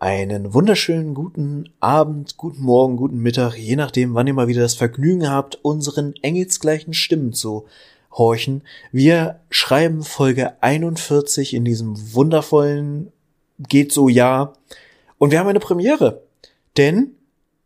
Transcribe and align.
Einen 0.00 0.54
wunderschönen 0.54 1.12
guten 1.12 1.70
Abend, 1.80 2.36
guten 2.36 2.62
Morgen, 2.62 2.96
guten 2.96 3.18
Mittag, 3.18 3.56
je 3.56 3.74
nachdem, 3.74 4.14
wann 4.14 4.28
ihr 4.28 4.32
mal 4.32 4.46
wieder 4.46 4.62
das 4.62 4.76
Vergnügen 4.76 5.28
habt, 5.28 5.56
unseren 5.64 6.14
engelsgleichen 6.22 6.94
Stimmen 6.94 7.32
zu 7.32 7.66
horchen. 8.12 8.62
Wir 8.92 9.40
schreiben 9.50 10.04
Folge 10.04 10.62
41 10.62 11.52
in 11.52 11.64
diesem 11.64 12.14
wundervollen 12.14 13.10
geht 13.58 13.90
so 13.90 14.08
Jahr 14.08 14.52
und 15.18 15.32
wir 15.32 15.40
haben 15.40 15.48
eine 15.48 15.58
Premiere. 15.58 16.22
Denn 16.76 17.16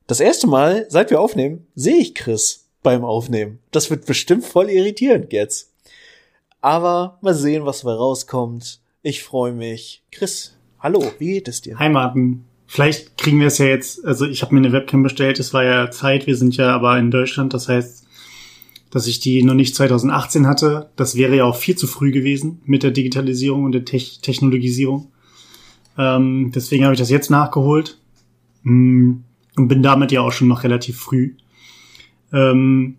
das 0.07 0.21
erste 0.21 0.47
Mal, 0.47 0.87
seit 0.89 1.11
wir 1.11 1.21
aufnehmen, 1.21 1.67
sehe 1.75 1.99
ich 1.99 2.15
Chris 2.15 2.65
beim 2.83 3.05
Aufnehmen. 3.05 3.59
Das 3.73 3.91
wird 3.91 4.07
bestimmt 4.07 4.47
voll 4.47 4.71
irritierend 4.71 5.35
jetzt. 5.35 5.71
Aber 6.63 7.19
mal 7.21 7.35
sehen, 7.35 7.67
was 7.67 7.81
dabei 7.81 7.93
rauskommt. 7.93 8.81
Ich 9.03 9.23
freue 9.23 9.53
mich. 9.53 10.03
Chris, 10.11 10.55
hallo, 10.83 11.13
wie 11.19 11.35
geht 11.35 11.49
es 11.49 11.63
dir? 11.63 11.79
Hi 11.79 11.89
Martin. 11.89 12.45
Vielleicht 12.67 13.17
kriegen 13.17 13.39
wir 13.39 13.47
es 13.47 13.59
ja 13.59 13.67
jetzt, 13.67 14.05
also 14.05 14.27
ich 14.27 14.43
habe 14.43 14.55
mir 14.55 14.61
eine 14.61 14.73
Webcam 14.73 15.03
bestellt, 15.03 15.39
es 15.39 15.55
war 15.55 15.63
ja 15.63 15.91
Zeit, 15.91 16.27
wir 16.27 16.37
sind 16.37 16.57
ja 16.57 16.75
aber 16.75 16.99
in 16.99 17.11
Deutschland, 17.11 17.55
das 17.55 17.69
heißt, 17.69 18.07
dass 18.91 19.07
ich 19.07 19.21
die 19.21 19.43
noch 19.43 19.55
nicht 19.55 19.77
2018 19.77 20.47
hatte, 20.47 20.91
das 20.97 21.17
wäre 21.17 21.37
ja 21.37 21.45
auch 21.45 21.57
viel 21.57 21.77
zu 21.77 21.87
früh 21.87 22.11
gewesen 22.11 22.61
mit 22.65 22.83
der 22.83 22.91
Digitalisierung 22.91 23.65
und 23.65 23.73
der 23.73 23.85
Te 23.85 23.99
Technologisierung. 23.99 25.13
Ähm, 25.99 26.51
deswegen 26.55 26.85
habe 26.85 26.95
ich 26.95 27.01
das 27.01 27.11
jetzt 27.11 27.31
nachgeholt 27.31 27.99
mm, 28.63 29.13
und 29.57 29.69
bin 29.69 29.83
damit 29.83 30.11
ja 30.11 30.23
auch 30.23 30.33
schon 30.33 30.49
noch 30.49 30.65
relativ 30.65 30.99
früh. 30.99 31.37
Ähm, 32.33 32.97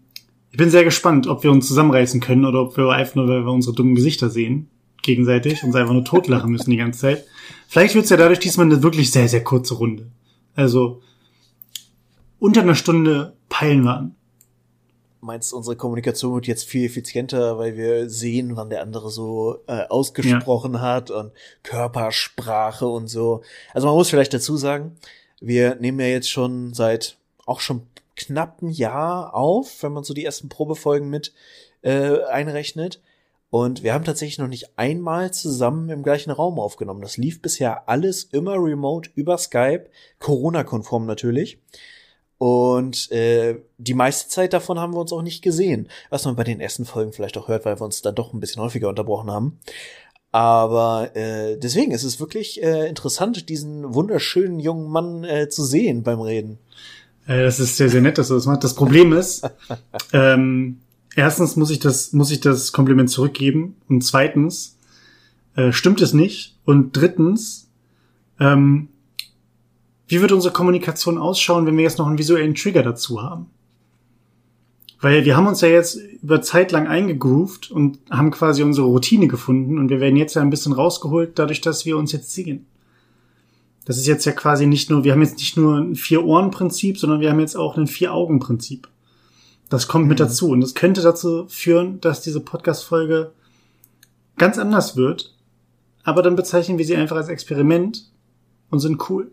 ich 0.52 0.58
bin 0.58 0.70
sehr 0.70 0.84
gespannt, 0.84 1.28
ob 1.28 1.44
wir 1.44 1.52
uns 1.52 1.68
zusammenreißen 1.68 2.22
können 2.22 2.46
oder 2.46 2.62
ob 2.62 2.78
wir 2.78 2.90
einfach 2.92 3.16
nur, 3.16 3.28
weil 3.28 3.44
wir 3.44 3.52
unsere 3.52 3.76
dummen 3.76 3.96
Gesichter 3.96 4.30
sehen, 4.30 4.70
gegenseitig 5.04 5.64
uns 5.64 5.76
einfach 5.76 5.94
nur 5.94 6.06
totlachen 6.06 6.52
müssen 6.52 6.72
die 6.72 6.78
ganze 6.78 7.00
Zeit. 7.00 7.26
Vielleicht 7.68 7.96
wird's 7.96 8.10
ja 8.10 8.18
dadurch 8.18 8.40
diesmal 8.40 8.66
eine 8.66 8.84
wirklich 8.84 9.12
sehr, 9.12 9.28
sehr 9.28 9.44
kurze 9.44 9.76
Runde. 9.76 10.12
Also 10.56 11.02
unter 12.40 12.62
einer 12.62 12.76
Stunde 12.76 13.38
peilen 13.50 13.84
wir 13.84 13.98
an. 13.98 14.16
Meinst 15.22 15.52
du, 15.54 15.58
unsere 15.58 15.78
Kommunikation 15.78 16.36
wird 16.36 16.48
jetzt 16.48 16.66
viel 16.66 16.86
effizienter, 16.86 17.58
weil 17.58 17.78
wir 17.78 18.10
sehen, 18.10 18.58
wann 18.58 18.70
der 18.70 18.82
andere 18.82 19.10
so 19.10 19.60
äh, 19.68 19.84
ausgesprochen 19.88 20.74
ja. 20.74 20.82
hat 20.82 21.12
und 21.12 21.32
Körpersprache 21.64 22.86
und 22.86 23.08
so. 23.08 23.42
Also 23.74 23.88
man 23.88 23.96
muss 23.96 24.10
vielleicht 24.10 24.34
dazu 24.34 24.58
sagen, 24.58 24.98
wir 25.40 25.76
nehmen 25.76 26.02
ja 26.02 26.08
jetzt 26.08 26.30
schon 26.30 26.74
seit 26.74 27.18
auch 27.46 27.62
schon 27.62 27.84
knapp 28.16 28.62
ein 28.62 28.70
Jahr 28.70 29.34
auf, 29.34 29.82
wenn 29.82 29.94
man 29.94 30.04
so 30.04 30.14
die 30.14 30.26
ersten 30.26 30.50
Probefolgen 30.50 31.10
mit 31.10 31.34
äh, 31.82 32.24
einrechnet. 32.26 33.02
Und 33.54 33.84
wir 33.84 33.94
haben 33.94 34.04
tatsächlich 34.04 34.40
noch 34.40 34.48
nicht 34.48 34.80
einmal 34.80 35.32
zusammen 35.32 35.90
im 35.90 36.02
gleichen 36.02 36.32
Raum 36.32 36.60
aufgenommen. 36.60 37.04
Das 37.04 37.18
lief 37.18 37.40
bisher 37.40 37.88
alles 37.88 38.24
immer 38.24 38.56
remote 38.56 39.12
über 39.14 39.38
Skype, 39.38 39.86
Corona-konform 40.18 41.06
natürlich. 41.06 41.60
Und 42.40 43.12
äh, 43.12 43.60
die 43.78 43.94
meiste 43.94 44.28
Zeit 44.28 44.54
davon 44.54 44.80
haben 44.80 44.96
wir 44.96 45.00
uns 45.02 45.14
auch 45.14 45.22
nicht 45.22 45.44
gesehen. 45.44 45.88
Was 46.10 46.26
man 46.26 46.36
bei 46.36 46.44
den 46.44 46.62
ersten 46.62 46.84
Folgen 46.84 47.14
vielleicht 47.14 47.38
auch 47.38 47.48
hört, 47.48 47.64
weil 47.64 47.80
wir 47.80 47.86
uns 47.86 48.02
dann 48.02 48.16
doch 48.16 48.34
ein 48.34 48.40
bisschen 48.40 48.64
häufiger 48.64 48.90
unterbrochen 48.90 49.30
haben. 49.30 49.60
Aber 50.32 51.16
äh, 51.16 51.56
deswegen 51.56 51.92
ist 51.92 52.06
es 52.06 52.20
wirklich 52.20 52.64
äh, 52.64 52.90
interessant, 52.90 53.50
diesen 53.50 53.94
wunderschönen 53.94 54.60
jungen 54.60 54.90
Mann 54.90 55.24
äh, 55.26 55.48
zu 55.48 55.64
sehen 55.64 56.02
beim 56.02 56.22
Reden. 56.22 56.58
Äh, 57.28 57.44
das 57.44 57.60
ist 57.60 57.78
sehr, 57.78 57.90
sehr 57.90 58.02
nett, 58.02 58.18
dass 58.18 58.30
du 58.30 58.34
das 58.34 58.48
machst. 58.48 58.64
Das 58.64 58.74
Problem 58.74 59.14
ist, 59.14 59.48
ähm, 60.12 60.80
erstens 61.16 61.56
muss 61.56 61.70
ich 61.70 61.80
das, 61.80 62.14
muss 62.14 62.32
ich 62.32 62.40
das 62.40 62.72
Kompliment 62.72 63.10
zurückgeben 63.10 63.76
und 63.90 64.04
zweitens 64.04 64.78
äh, 65.56 65.72
stimmt 65.72 66.02
es 66.02 66.14
nicht 66.14 66.58
und 66.66 66.96
drittens, 66.96 67.70
ähm, 68.40 68.90
wie 70.08 70.22
wird 70.22 70.32
unsere 70.32 70.54
Kommunikation 70.54 71.18
ausschauen, 71.18 71.66
wenn 71.66 71.78
wir 71.78 71.84
jetzt 71.84 71.98
noch 71.98 72.08
einen 72.08 72.18
visuellen 72.18 72.56
Trigger 72.56 72.84
dazu 72.84 73.22
haben? 73.22 73.48
Weil 75.00 75.26
wir 75.26 75.36
haben 75.36 75.48
uns 75.48 75.62
ja 75.62 75.68
jetzt 75.68 76.00
über 76.22 76.42
Zeit 76.42 76.72
lang 76.72 76.88
eingegroovt 76.88 77.72
und 77.72 78.00
haben 78.10 78.32
quasi 78.32 78.64
unsere 78.64 78.88
Routine 78.88 79.28
gefunden 79.28 79.78
und 79.78 79.90
wir 79.90 80.00
werden 80.00 80.16
jetzt 80.16 80.36
ja 80.36 80.42
ein 80.42 80.50
bisschen 80.50 80.72
rausgeholt, 80.72 81.38
dadurch, 81.38 81.62
dass 81.62 81.86
wir 81.86 81.98
uns 81.98 82.12
jetzt 82.14 82.32
sehen. 82.32 82.66
Das 83.86 83.98
ist 83.98 84.08
jetzt 84.08 84.24
ja 84.26 84.32
quasi 84.32 84.66
nicht 84.66 84.90
nur, 84.90 85.04
wir 85.04 85.12
haben 85.12 85.22
jetzt 85.22 85.40
nicht 85.40 85.58
nur 85.58 85.78
ein 85.78 85.96
Vier-Ohren-Prinzip, 85.96 86.98
sondern 86.98 87.20
wir 87.20 87.30
haben 87.30 87.42
jetzt 87.42 87.58
auch 87.58 87.78
ein 87.78 87.88
Vier-Augen-Prinzip. 87.88 88.88
Das 89.74 89.88
kommt 89.88 90.04
mhm. 90.04 90.10
mit 90.10 90.20
dazu. 90.20 90.52
Und 90.52 90.62
das 90.62 90.76
könnte 90.76 91.02
dazu 91.02 91.48
führen, 91.48 92.00
dass 92.00 92.22
diese 92.22 92.42
Podcast-Folge 92.42 93.32
ganz 94.38 94.60
anders 94.60 94.96
wird. 94.96 95.36
Aber 96.04 96.22
dann 96.22 96.36
bezeichnen 96.36 96.78
wir 96.78 96.86
sie 96.86 96.96
einfach 96.96 97.16
als 97.16 97.28
Experiment 97.28 98.12
und 98.70 98.82
sind 98.82 99.10
cool. 99.10 99.32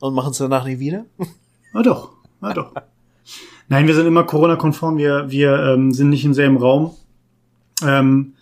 Und 0.00 0.12
machen 0.12 0.32
es 0.32 0.38
danach 0.38 0.66
nie 0.66 0.78
wieder? 0.78 1.06
Na 1.72 1.82
doch, 1.82 2.10
na 2.42 2.52
doch. 2.52 2.74
Nein, 3.70 3.86
wir 3.86 3.94
sind 3.94 4.06
immer 4.06 4.24
Corona-konform. 4.24 4.98
Wir, 4.98 5.30
wir 5.30 5.54
ähm, 5.58 5.92
sind 5.92 6.10
nicht 6.10 6.26
im 6.26 6.34
selben 6.34 6.58
Raum. 6.58 6.94
Ähm, 7.82 8.34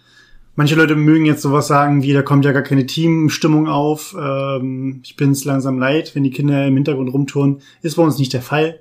manche 0.57 0.75
Leute 0.75 0.97
mögen 0.97 1.27
jetzt 1.27 1.43
sowas 1.43 1.69
sagen 1.69 2.03
wie, 2.03 2.13
da 2.13 2.23
kommt 2.23 2.45
ja 2.45 2.51
gar 2.51 2.63
keine 2.63 2.87
Teamstimmung 2.87 3.69
auf. 3.69 4.17
Ähm, 4.21 5.01
ich 5.05 5.15
bin 5.15 5.31
es 5.31 5.45
langsam 5.45 5.79
leid, 5.79 6.17
wenn 6.17 6.25
die 6.25 6.33
Kinder 6.33 6.67
im 6.67 6.75
Hintergrund 6.75 7.13
rumtouren. 7.13 7.61
Ist 7.83 7.95
bei 7.95 8.03
uns 8.03 8.19
nicht 8.19 8.33
der 8.33 8.43
Fall. 8.43 8.81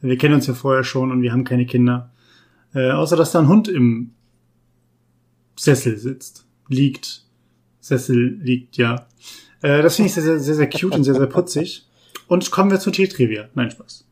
Wir 0.00 0.16
kennen 0.16 0.34
uns 0.34 0.46
ja 0.46 0.54
vorher 0.54 0.84
schon 0.84 1.10
und 1.10 1.22
wir 1.22 1.32
haben 1.32 1.44
keine 1.44 1.66
Kinder. 1.66 2.12
Äh, 2.74 2.90
außer 2.90 3.16
dass 3.16 3.32
da 3.32 3.40
ein 3.40 3.48
Hund 3.48 3.68
im 3.68 4.12
Sessel 5.56 5.96
sitzt. 5.96 6.46
Liegt. 6.68 7.24
Sessel 7.80 8.38
liegt, 8.42 8.76
ja. 8.76 9.06
Äh, 9.62 9.82
das 9.82 9.96
finde 9.96 10.08
ich 10.08 10.14
sehr, 10.14 10.22
sehr, 10.22 10.40
sehr, 10.40 10.54
sehr 10.54 10.70
cute 10.70 10.94
und 10.94 11.04
sehr, 11.04 11.14
sehr 11.14 11.26
putzig. 11.26 11.86
Und 12.26 12.50
kommen 12.50 12.70
wir 12.70 12.78
zu 12.78 12.90
Tiertrivia. 12.90 13.48
Nein, 13.54 13.70
Spaß. 13.70 14.06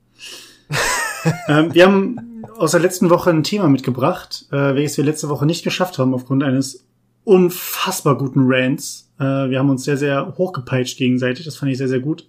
ähm, 1.48 1.74
wir 1.74 1.84
haben 1.84 2.42
aus 2.56 2.72
der 2.72 2.80
letzten 2.80 3.10
Woche 3.10 3.30
ein 3.30 3.44
Thema 3.44 3.68
mitgebracht, 3.68 4.46
äh, 4.50 4.74
welches 4.74 4.96
wir 4.96 5.04
letzte 5.04 5.28
Woche 5.28 5.46
nicht 5.46 5.62
geschafft 5.62 5.98
haben 5.98 6.14
aufgrund 6.14 6.42
eines 6.42 6.86
unfassbar 7.24 8.16
guten 8.16 8.44
Rants. 8.46 9.10
Äh, 9.18 9.24
wir 9.50 9.58
haben 9.58 9.70
uns 9.70 9.84
sehr, 9.84 9.96
sehr 9.96 10.34
hochgepeitscht 10.38 10.96
gegenseitig. 10.96 11.44
Das 11.44 11.56
fand 11.56 11.70
ich 11.70 11.78
sehr, 11.78 11.88
sehr 11.88 12.00
gut. 12.00 12.28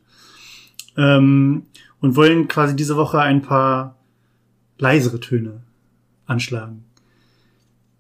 Ähm, 0.98 1.68
und 2.02 2.16
wollen 2.16 2.48
quasi 2.48 2.76
diese 2.76 2.96
Woche 2.96 3.20
ein 3.20 3.42
paar 3.42 3.98
leisere 4.78 5.20
Töne 5.20 5.64
anschlagen. 6.26 6.86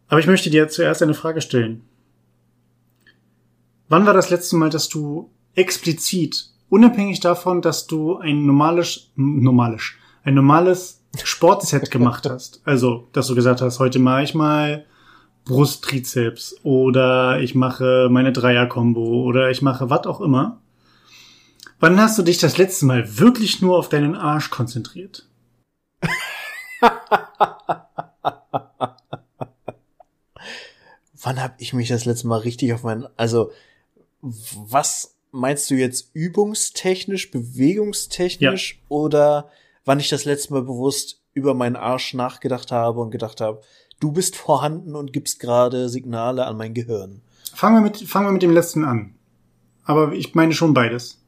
Aber 0.08 0.20
ich 0.20 0.28
möchte 0.28 0.50
dir 0.50 0.68
zuerst 0.70 1.02
eine 1.02 1.14
Frage 1.14 1.42
stellen. 1.42 1.82
Wann 3.90 4.06
war 4.06 4.14
das 4.14 4.30
letzte 4.30 4.56
Mal, 4.56 4.70
dass 4.70 4.90
du 4.90 5.30
explizit, 5.56 6.50
unabhängig 6.70 7.20
davon, 7.20 7.62
dass 7.62 7.88
du 7.88 8.18
ein 8.18 8.46
normales, 8.46 9.12
normales, 9.16 9.94
ein 10.24 10.36
normales 10.36 11.02
Sportset 11.24 11.90
gemacht 11.92 12.30
hast, 12.30 12.62
also, 12.66 13.08
dass 13.14 13.28
du 13.28 13.36
gesagt 13.36 13.62
hast, 13.62 13.80
heute 13.80 14.00
mache 14.00 14.24
ich 14.24 14.36
mal 14.36 14.86
Brusttrizeps 15.46 16.58
oder 16.64 17.40
ich 17.40 17.56
mache 17.56 18.10
meine 18.12 18.34
Dreier-Kombo 18.34 19.24
oder 19.24 19.50
ich 19.50 19.62
mache 19.62 19.90
was 19.90 20.06
auch 20.06 20.20
immer, 20.20 20.60
Wann 21.80 22.02
hast 22.02 22.18
du 22.18 22.24
dich 22.24 22.40
das 22.40 22.58
letzte 22.58 22.88
Mal 22.88 23.20
wirklich 23.20 23.62
nur 23.62 23.78
auf 23.78 23.88
deinen 23.88 24.16
Arsch 24.16 24.50
konzentriert? 24.50 25.30
Wann 31.22 31.42
habe 31.42 31.54
ich 31.60 31.74
mich 31.74 31.90
das 31.90 32.06
letzte 32.06 32.28
Mal 32.28 32.40
richtig 32.40 32.74
auf 32.74 32.82
meinen, 32.84 33.08
also 33.16 33.52
was 34.22 35.16
meinst 35.32 35.70
du 35.70 35.76
jetzt 35.76 36.10
übungstechnisch, 36.14 37.30
bewegungstechnisch 37.32 38.74
ja. 38.74 38.80
oder 38.90 39.52
wann 39.86 40.00
ich 40.00 40.10
das 40.10 40.26
letzte 40.26 40.54
Mal 40.54 40.64
bewusst 40.64 41.22
über 41.34 41.54
meinen 41.54 41.76
Arsch 41.76 42.14
nachgedacht 42.14 42.72
habe 42.72 43.02
und 43.02 43.12
gedacht 43.12 43.42
habe, 43.42 43.62
du 44.00 44.12
bist 44.12 44.36
vorhanden 44.36 44.96
und 44.96 45.14
gibst 45.14 45.40
gerade 45.40 45.90
Signale 45.90 46.46
an 46.48 46.58
mein 46.58 46.74
Gehirn? 46.74 47.22
Fangen 47.54 47.76
wir 47.76 47.82
mit, 47.82 47.98
fangen 47.98 48.28
wir 48.28 48.32
mit 48.32 48.42
dem 48.42 48.54
letzten 48.54 48.84
an. 48.84 49.14
Aber 49.84 50.14
ich 50.14 50.34
meine 50.34 50.54
schon 50.54 50.74
beides. 50.74 51.20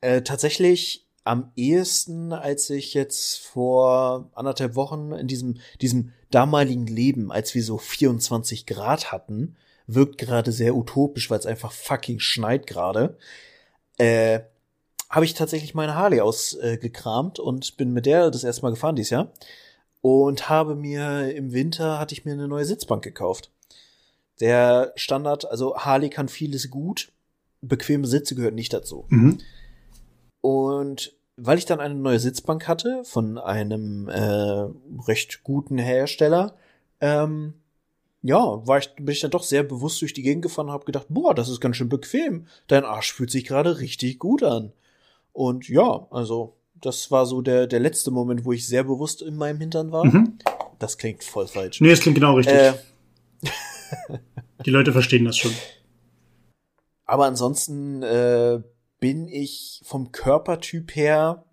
Äh, 0.00 0.22
tatsächlich 0.22 1.06
am 1.24 1.50
ehesten, 1.56 2.32
als 2.32 2.70
ich 2.70 2.94
jetzt 2.94 3.38
vor 3.38 4.30
anderthalb 4.34 4.76
Wochen 4.76 5.12
in 5.12 5.26
diesem, 5.26 5.58
diesem 5.80 6.12
damaligen 6.30 6.86
Leben, 6.86 7.32
als 7.32 7.54
wir 7.54 7.64
so 7.64 7.78
24 7.78 8.66
Grad 8.66 9.10
hatten, 9.10 9.56
wirkt 9.86 10.18
gerade 10.18 10.52
sehr 10.52 10.76
utopisch, 10.76 11.30
weil 11.30 11.38
es 11.38 11.46
einfach 11.46 11.72
fucking 11.72 12.20
schneit 12.20 12.66
gerade, 12.66 13.18
äh, 13.98 14.40
habe 15.10 15.24
ich 15.24 15.34
tatsächlich 15.34 15.74
meine 15.74 15.94
Harley 15.94 16.20
ausgekramt 16.20 17.38
äh, 17.38 17.42
und 17.42 17.76
bin 17.76 17.92
mit 17.92 18.06
der 18.06 18.30
das 18.30 18.44
erste 18.44 18.62
Mal 18.62 18.70
gefahren 18.70 18.96
dieses 18.96 19.10
Jahr 19.10 19.32
und 20.00 20.48
habe 20.48 20.74
mir 20.74 21.34
im 21.34 21.52
Winter 21.52 21.98
hatte 21.98 22.12
ich 22.12 22.24
mir 22.24 22.32
eine 22.32 22.48
neue 22.48 22.64
Sitzbank 22.64 23.02
gekauft. 23.02 23.50
Der 24.40 24.92
Standard, 24.96 25.50
also 25.50 25.76
Harley 25.76 26.10
kann 26.10 26.28
vieles 26.28 26.70
gut, 26.70 27.12
bequeme 27.62 28.06
Sitze 28.06 28.34
gehört 28.34 28.54
nicht 28.54 28.72
dazu. 28.72 29.06
Mhm. 29.08 29.38
Und 30.46 31.12
weil 31.36 31.58
ich 31.58 31.64
dann 31.64 31.80
eine 31.80 31.96
neue 31.96 32.20
Sitzbank 32.20 32.68
hatte 32.68 33.02
von 33.02 33.36
einem 33.36 34.08
äh, 34.08 34.68
recht 35.08 35.42
guten 35.42 35.76
Hersteller, 35.76 36.54
ähm, 37.00 37.54
ja, 38.22 38.64
war 38.64 38.78
ich, 38.78 38.94
bin 38.94 39.08
ich 39.08 39.18
dann 39.18 39.32
doch 39.32 39.42
sehr 39.42 39.64
bewusst 39.64 40.00
durch 40.02 40.12
die 40.12 40.22
Gegend 40.22 40.42
gefahren 40.42 40.68
und 40.68 40.72
habe 40.72 40.84
gedacht, 40.84 41.06
boah, 41.08 41.34
das 41.34 41.48
ist 41.48 41.60
ganz 41.60 41.74
schön 41.74 41.88
bequem. 41.88 42.46
Dein 42.68 42.84
Arsch 42.84 43.12
fühlt 43.12 43.32
sich 43.32 43.44
gerade 43.44 43.80
richtig 43.80 44.20
gut 44.20 44.44
an. 44.44 44.72
Und 45.32 45.68
ja, 45.68 46.06
also 46.12 46.54
das 46.80 47.10
war 47.10 47.26
so 47.26 47.42
der, 47.42 47.66
der 47.66 47.80
letzte 47.80 48.12
Moment, 48.12 48.44
wo 48.44 48.52
ich 48.52 48.68
sehr 48.68 48.84
bewusst 48.84 49.22
in 49.22 49.34
meinem 49.34 49.58
Hintern 49.58 49.90
war. 49.90 50.04
Mhm. 50.04 50.38
Das 50.78 50.96
klingt 50.96 51.24
voll 51.24 51.48
falsch. 51.48 51.80
Nee, 51.80 51.90
es 51.90 51.98
klingt 51.98 52.14
genau 52.14 52.36
richtig. 52.36 52.54
Äh, 52.54 52.74
die 54.64 54.70
Leute 54.70 54.92
verstehen 54.92 55.24
das 55.24 55.38
schon. 55.38 55.50
Aber 57.04 57.24
ansonsten 57.26 58.04
äh, 58.04 58.60
bin 59.00 59.28
ich 59.28 59.82
vom 59.84 60.12
Körpertyp 60.12 60.94
her 60.96 61.44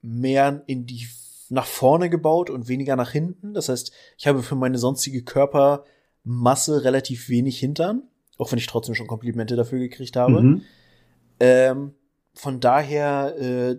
mehr 0.00 0.62
in 0.66 0.86
die 0.86 1.06
nach 1.48 1.66
vorne 1.66 2.08
gebaut 2.08 2.48
und 2.48 2.68
weniger 2.68 2.96
nach 2.96 3.10
hinten. 3.10 3.52
Das 3.52 3.68
heißt, 3.68 3.92
ich 4.16 4.26
habe 4.26 4.42
für 4.42 4.54
meine 4.54 4.78
sonstige 4.78 5.22
Körpermasse 5.22 6.82
relativ 6.84 7.28
wenig 7.28 7.58
Hintern, 7.58 8.04
auch 8.38 8.50
wenn 8.50 8.58
ich 8.58 8.66
trotzdem 8.66 8.94
schon 8.94 9.06
Komplimente 9.06 9.54
dafür 9.54 9.78
gekriegt 9.78 10.16
habe. 10.16 10.40
Mhm. 10.40 10.62
Ähm, 11.40 11.94
von 12.34 12.60
daher, 12.60 13.36
äh, 13.38 13.76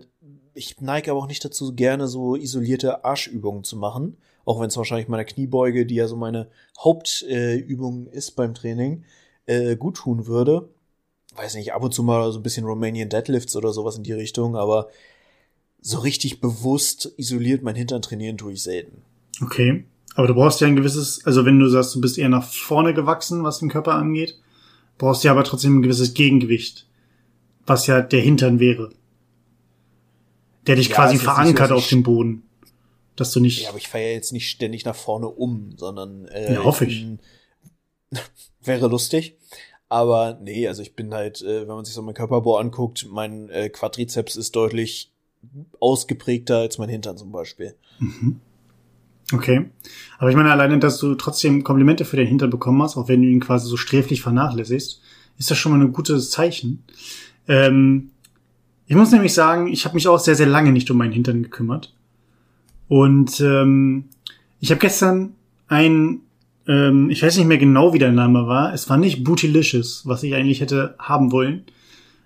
ich 0.54 0.80
neige 0.80 1.10
aber 1.10 1.20
auch 1.20 1.26
nicht 1.26 1.44
dazu, 1.44 1.74
gerne 1.74 2.06
so 2.06 2.36
isolierte 2.36 3.04
Arschübungen 3.04 3.64
zu 3.64 3.76
machen. 3.76 4.18
Auch 4.44 4.60
wenn 4.60 4.68
es 4.68 4.76
wahrscheinlich 4.76 5.08
meiner 5.08 5.24
Kniebeuge, 5.24 5.84
die 5.84 5.96
ja 5.96 6.06
so 6.06 6.16
meine 6.16 6.50
Hauptübung 6.78 8.06
äh, 8.06 8.16
ist 8.16 8.32
beim 8.32 8.54
Training, 8.54 9.04
äh, 9.46 9.74
gut 9.74 9.96
tun 9.96 10.26
würde. 10.26 10.68
Weiß 11.34 11.54
nicht, 11.54 11.72
ab 11.72 11.82
und 11.82 11.92
zu 11.92 12.02
mal 12.02 12.30
so 12.32 12.38
ein 12.38 12.42
bisschen 12.42 12.64
Romanian 12.64 13.08
Deadlifts 13.08 13.56
oder 13.56 13.72
sowas 13.72 13.96
in 13.96 14.04
die 14.04 14.12
Richtung, 14.12 14.56
aber 14.56 14.88
so 15.80 15.98
richtig 15.98 16.40
bewusst 16.40 17.12
isoliert 17.16 17.62
mein 17.62 17.74
Hintern 17.74 18.02
trainieren 18.02 18.38
tue 18.38 18.52
ich 18.52 18.62
selten. 18.62 19.02
Okay. 19.42 19.84
Aber 20.14 20.28
du 20.28 20.34
brauchst 20.34 20.60
ja 20.60 20.66
ein 20.66 20.76
gewisses, 20.76 21.24
also 21.24 21.44
wenn 21.44 21.58
du 21.58 21.68
sagst, 21.68 21.94
du 21.94 22.00
bist 22.00 22.18
eher 22.18 22.28
nach 22.28 22.44
vorne 22.44 22.94
gewachsen, 22.94 23.42
was 23.42 23.58
den 23.58 23.68
Körper 23.68 23.94
angeht, 23.94 24.38
brauchst 24.96 25.24
du 25.24 25.28
ja 25.28 25.32
aber 25.32 25.44
trotzdem 25.44 25.78
ein 25.78 25.82
gewisses 25.82 26.14
Gegengewicht, 26.14 26.86
was 27.66 27.86
ja 27.86 28.00
der 28.00 28.20
Hintern 28.20 28.60
wäre. 28.60 28.90
Der 30.66 30.76
dich 30.76 30.88
ja, 30.88 30.94
quasi 30.94 31.18
verankert 31.18 31.68
so, 31.68 31.74
auf 31.74 31.88
dem 31.88 32.02
Boden. 32.02 32.44
Dass 33.16 33.32
du 33.32 33.40
nicht. 33.40 33.62
Ja, 33.62 33.68
aber 33.68 33.78
ich 33.78 33.88
fahre 33.88 34.04
ja 34.04 34.10
jetzt 34.10 34.32
nicht 34.32 34.48
ständig 34.48 34.84
nach 34.84 34.96
vorne 34.96 35.28
um, 35.28 35.74
sondern 35.76 36.26
äh, 36.26 36.54
ja, 36.54 36.64
hoffe 36.64 36.86
ich. 36.86 37.06
wäre 38.62 38.88
lustig. 38.88 39.36
Aber 39.88 40.38
nee, 40.42 40.66
also 40.66 40.82
ich 40.82 40.94
bin 40.94 41.14
halt, 41.14 41.42
äh, 41.42 41.62
wenn 41.62 41.74
man 41.74 41.84
sich 41.84 41.94
so 41.94 42.02
meinen 42.02 42.14
Körperbau 42.14 42.56
anguckt, 42.58 43.06
mein 43.10 43.48
äh, 43.50 43.68
Quadrizeps 43.68 44.36
ist 44.36 44.56
deutlich 44.56 45.12
ausgeprägter 45.80 46.58
als 46.58 46.78
mein 46.78 46.88
Hintern 46.88 47.16
zum 47.16 47.30
Beispiel. 47.30 47.74
Mhm. 47.98 48.40
Okay. 49.32 49.70
Aber 50.18 50.30
ich 50.30 50.36
meine, 50.36 50.50
alleine, 50.50 50.78
dass 50.78 50.98
du 50.98 51.14
trotzdem 51.14 51.64
Komplimente 51.64 52.04
für 52.04 52.16
den 52.16 52.26
Hintern 52.26 52.50
bekommen 52.50 52.82
hast, 52.82 52.96
auch 52.96 53.08
wenn 53.08 53.22
du 53.22 53.28
ihn 53.28 53.40
quasi 53.40 53.68
so 53.68 53.76
sträflich 53.76 54.20
vernachlässigst, 54.20 55.00
ist 55.38 55.50
das 55.50 55.58
schon 55.58 55.72
mal 55.72 55.80
ein 55.80 55.92
gutes 55.92 56.30
Zeichen. 56.30 56.84
Ähm, 57.48 58.10
ich 58.86 58.96
muss 58.96 59.12
nämlich 59.12 59.32
sagen, 59.32 59.66
ich 59.66 59.84
habe 59.84 59.94
mich 59.94 60.08
auch 60.08 60.18
sehr, 60.18 60.34
sehr 60.34 60.46
lange 60.46 60.72
nicht 60.72 60.90
um 60.90 60.98
meinen 60.98 61.12
Hintern 61.12 61.42
gekümmert. 61.42 61.94
Und 62.88 63.40
ähm, 63.40 64.04
ich 64.60 64.70
habe 64.70 64.80
gestern 64.80 65.34
ein, 65.68 66.20
ähm, 66.66 67.10
ich 67.10 67.22
weiß 67.22 67.36
nicht 67.36 67.46
mehr 67.46 67.58
genau, 67.58 67.92
wie 67.92 67.98
der 67.98 68.12
Name 68.12 68.46
war. 68.46 68.72
Es 68.72 68.88
war 68.88 68.96
nicht 68.96 69.24
Bootylicious, 69.24 70.02
was 70.06 70.22
ich 70.22 70.34
eigentlich 70.34 70.60
hätte 70.60 70.94
haben 70.98 71.32
wollen. 71.32 71.64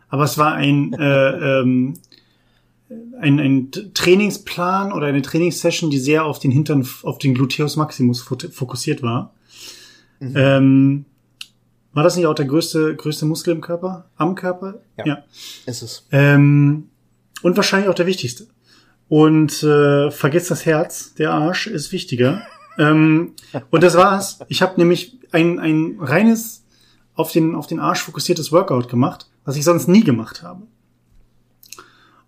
Aber 0.08 0.24
es 0.24 0.38
war 0.38 0.54
ein 0.54 0.92
äh, 0.98 1.60
ähm, 1.60 1.94
ein, 3.20 3.38
ein 3.38 3.70
Trainingsplan 3.94 4.92
oder 4.92 5.06
eine 5.06 5.22
Trainingssession, 5.22 5.90
die 5.90 5.98
sehr 5.98 6.24
auf 6.24 6.38
den 6.38 6.50
Hintern, 6.50 6.88
auf 7.02 7.18
den 7.18 7.34
Gluteus 7.34 7.76
Maximus 7.76 8.22
fokussiert 8.22 9.02
war. 9.02 9.34
Mhm. 10.20 10.34
Ähm, 10.36 11.04
war 11.92 12.02
das 12.02 12.16
nicht 12.16 12.26
auch 12.26 12.34
der 12.34 12.46
größte, 12.46 12.96
größte 12.96 13.26
Muskel 13.26 13.54
im 13.54 13.60
Körper? 13.60 14.06
Am 14.16 14.34
Körper? 14.34 14.80
Ja. 14.96 15.06
ja. 15.06 15.24
Ist 15.66 15.82
es. 15.82 16.06
Ähm, 16.12 16.88
und 17.42 17.56
wahrscheinlich 17.56 17.88
auch 17.88 17.94
der 17.94 18.06
wichtigste. 18.06 18.46
Und 19.08 19.62
äh, 19.62 20.10
vergiss 20.10 20.48
das 20.48 20.66
Herz, 20.66 21.14
der 21.14 21.32
Arsch 21.32 21.66
ist 21.66 21.92
wichtiger. 21.92 22.42
Ähm, 22.78 23.34
und 23.70 23.82
das 23.82 23.96
war's. 23.96 24.38
Ich 24.48 24.62
habe 24.62 24.74
nämlich 24.80 25.18
ein, 25.32 25.58
ein 25.58 25.96
reines 26.00 26.64
auf 27.14 27.32
den, 27.32 27.54
auf 27.54 27.66
den 27.66 27.80
Arsch 27.80 28.02
fokussiertes 28.02 28.52
Workout 28.52 28.88
gemacht, 28.88 29.28
was 29.44 29.56
ich 29.56 29.64
sonst 29.64 29.88
nie 29.88 30.04
gemacht 30.04 30.42
habe. 30.42 30.62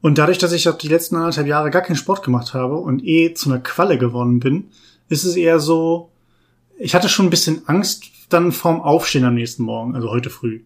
Und 0.00 0.18
dadurch, 0.18 0.38
dass 0.38 0.52
ich 0.52 0.68
die 0.80 0.88
letzten 0.88 1.16
anderthalb 1.16 1.46
Jahre 1.46 1.70
gar 1.70 1.82
keinen 1.82 1.96
Sport 1.96 2.22
gemacht 2.22 2.54
habe 2.54 2.76
und 2.76 3.04
eh 3.04 3.34
zu 3.34 3.50
einer 3.50 3.60
Qualle 3.60 3.98
geworden 3.98 4.40
bin, 4.40 4.70
ist 5.08 5.24
es 5.24 5.36
eher 5.36 5.60
so, 5.60 6.10
ich 6.78 6.94
hatte 6.94 7.08
schon 7.08 7.26
ein 7.26 7.30
bisschen 7.30 7.62
Angst 7.66 8.04
dann 8.30 8.52
vorm 8.52 8.80
Aufstehen 8.80 9.24
am 9.24 9.34
nächsten 9.34 9.62
Morgen, 9.62 9.94
also 9.94 10.10
heute 10.10 10.30
früh. 10.30 10.62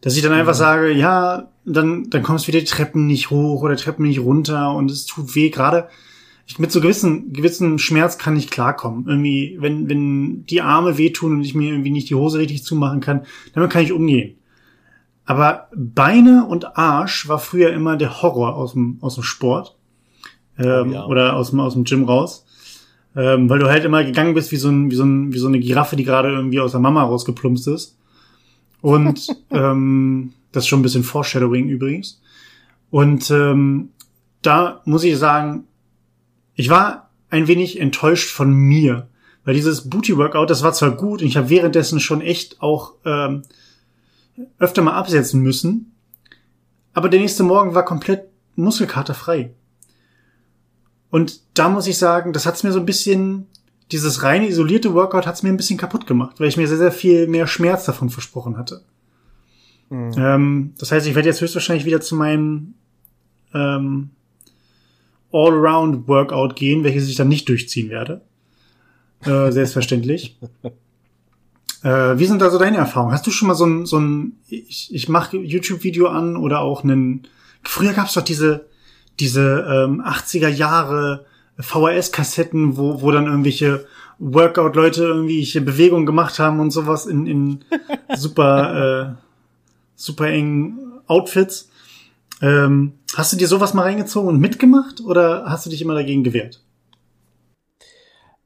Dass 0.00 0.16
ich 0.16 0.22
dann 0.22 0.32
einfach 0.32 0.54
mhm. 0.54 0.58
sage, 0.58 0.92
ja, 0.92 1.50
dann, 1.64 2.10
dann 2.10 2.22
kommst 2.22 2.44
du 2.44 2.48
wieder 2.48 2.60
die 2.60 2.66
Treppen 2.66 3.06
nicht 3.06 3.30
hoch 3.30 3.62
oder 3.62 3.76
Treppen 3.76 4.06
nicht 4.06 4.20
runter 4.20 4.74
und 4.74 4.90
es 4.90 5.06
tut 5.06 5.34
weh. 5.34 5.50
Gerade 5.50 5.88
ich, 6.46 6.58
mit 6.60 6.70
so 6.70 6.80
gewissen, 6.80 7.32
gewissen 7.32 7.78
Schmerz 7.78 8.18
kann 8.18 8.36
ich 8.36 8.50
klarkommen. 8.50 9.06
Irgendwie, 9.08 9.56
wenn, 9.60 9.88
wenn 9.88 10.46
die 10.46 10.62
Arme 10.62 10.96
wehtun 10.96 11.32
und 11.32 11.42
ich 11.42 11.54
mir 11.54 11.70
irgendwie 11.70 11.90
nicht 11.90 12.08
die 12.08 12.14
Hose 12.14 12.38
richtig 12.38 12.62
zumachen 12.62 13.00
kann, 13.00 13.26
damit 13.52 13.70
kann 13.70 13.82
ich 13.82 13.92
umgehen. 13.92 14.38
Aber 15.24 15.68
Beine 15.74 16.46
und 16.46 16.78
Arsch 16.78 17.26
war 17.26 17.40
früher 17.40 17.72
immer 17.72 17.96
der 17.96 18.22
Horror 18.22 18.54
aus 18.54 18.74
dem, 18.74 18.98
aus 19.00 19.16
dem 19.16 19.24
Sport. 19.24 19.76
Ähm, 20.56 20.92
ja. 20.92 21.04
Oder 21.06 21.34
aus 21.34 21.50
dem, 21.50 21.58
aus 21.60 21.74
dem 21.74 21.82
Gym 21.82 22.04
raus. 22.04 22.46
Ähm, 23.16 23.50
weil 23.50 23.58
du 23.58 23.66
halt 23.66 23.84
immer 23.84 24.04
gegangen 24.04 24.34
bist 24.34 24.52
wie 24.52 24.56
so, 24.56 24.68
ein, 24.68 24.90
wie, 24.90 24.94
so 24.94 25.04
ein, 25.04 25.32
wie 25.32 25.38
so 25.38 25.48
eine 25.48 25.58
Giraffe, 25.58 25.96
die 25.96 26.04
gerade 26.04 26.30
irgendwie 26.30 26.60
aus 26.60 26.70
der 26.70 26.80
Mama 26.80 27.02
rausgeplumpst 27.02 27.66
ist. 27.66 27.98
Und 28.82 29.26
ähm, 29.50 30.32
das 30.52 30.64
ist 30.64 30.68
schon 30.68 30.78
ein 30.78 30.84
bisschen 30.84 31.02
Foreshadowing 31.02 31.68
übrigens. 31.68 32.22
Und 32.90 33.30
ähm, 33.32 33.88
da 34.42 34.80
muss 34.84 35.02
ich 35.02 35.18
sagen, 35.18 35.64
ich 36.56 36.70
war 36.70 37.10
ein 37.30 37.46
wenig 37.46 37.80
enttäuscht 37.80 38.30
von 38.30 38.52
mir. 38.52 39.08
Weil 39.44 39.54
dieses 39.54 39.88
Booty-Workout, 39.88 40.50
das 40.50 40.64
war 40.64 40.72
zwar 40.72 40.96
gut 40.96 41.22
und 41.22 41.28
ich 41.28 41.36
habe 41.36 41.50
währenddessen 41.50 42.00
schon 42.00 42.20
echt 42.20 42.60
auch 42.60 42.94
ähm, 43.04 43.42
öfter 44.58 44.82
mal 44.82 44.94
absetzen 44.94 45.40
müssen. 45.40 45.92
Aber 46.94 47.08
der 47.08 47.20
nächste 47.20 47.44
Morgen 47.44 47.74
war 47.74 47.84
komplett 47.84 48.24
Muskelkater 48.56 49.14
frei. 49.14 49.52
Und 51.10 51.42
da 51.54 51.68
muss 51.68 51.86
ich 51.86 51.96
sagen, 51.96 52.32
das 52.32 52.44
hat's 52.44 52.64
mir 52.64 52.72
so 52.72 52.80
ein 52.80 52.86
bisschen, 52.86 53.46
dieses 53.92 54.24
reine 54.24 54.48
isolierte 54.48 54.94
Workout 54.94 55.26
hat's 55.26 55.44
mir 55.44 55.50
ein 55.50 55.56
bisschen 55.56 55.78
kaputt 55.78 56.08
gemacht, 56.08 56.40
weil 56.40 56.48
ich 56.48 56.56
mir 56.56 56.66
sehr, 56.66 56.78
sehr 56.78 56.92
viel 56.92 57.28
mehr 57.28 57.46
Schmerz 57.46 57.84
davon 57.84 58.10
versprochen 58.10 58.56
hatte. 58.56 58.82
Mhm. 59.90 60.12
Ähm, 60.16 60.74
das 60.78 60.90
heißt, 60.90 61.06
ich 61.06 61.14
werde 61.14 61.28
jetzt 61.28 61.40
höchstwahrscheinlich 61.40 61.84
wieder 61.84 62.00
zu 62.00 62.16
meinem 62.16 62.74
ähm, 63.54 64.10
All-Around-Workout 65.36 66.56
gehen, 66.56 66.84
welches 66.84 67.08
ich 67.08 67.16
dann 67.16 67.28
nicht 67.28 67.48
durchziehen 67.48 67.90
werde. 67.90 68.22
Äh, 69.24 69.52
selbstverständlich. 69.52 70.36
Äh, 71.82 72.18
wie 72.18 72.26
sind 72.26 72.42
da 72.42 72.50
so 72.50 72.58
deine 72.58 72.78
Erfahrungen? 72.78 73.12
Hast 73.12 73.28
du 73.28 73.30
schon 73.30 73.46
mal 73.46 73.54
so 73.54 73.64
ein, 73.64 73.86
so 73.86 74.00
ein 74.00 74.38
ich, 74.48 74.92
ich 74.92 75.08
mache 75.08 75.36
YouTube-Video 75.36 76.08
an 76.08 76.36
oder 76.36 76.60
auch 76.60 76.82
einen, 76.82 77.28
früher 77.62 77.92
gab's 77.92 78.14
doch 78.14 78.22
diese, 78.22 78.66
diese 79.20 79.64
ähm, 79.70 80.02
80er 80.02 80.48
Jahre 80.48 81.26
VHS-Kassetten, 81.60 82.76
wo, 82.76 83.02
wo 83.02 83.12
dann 83.12 83.26
irgendwelche 83.26 83.86
Workout-Leute 84.18 85.04
irgendwelche 85.04 85.60
Bewegungen 85.60 86.06
gemacht 86.06 86.38
haben 86.38 86.58
und 86.58 86.70
sowas 86.70 87.06
in, 87.06 87.26
in 87.26 87.64
super, 88.16 89.14
äh, 89.14 89.14
super 89.94 90.26
engen 90.28 90.78
Outfits. 91.06 91.70
Ähm, 92.42 92.98
hast 93.14 93.32
du 93.32 93.36
dir 93.36 93.48
sowas 93.48 93.74
mal 93.74 93.82
reingezogen 93.82 94.28
und 94.28 94.40
mitgemacht 94.40 95.00
oder 95.00 95.44
hast 95.46 95.66
du 95.66 95.70
dich 95.70 95.80
immer 95.80 95.94
dagegen 95.94 96.24
gewehrt? 96.24 96.62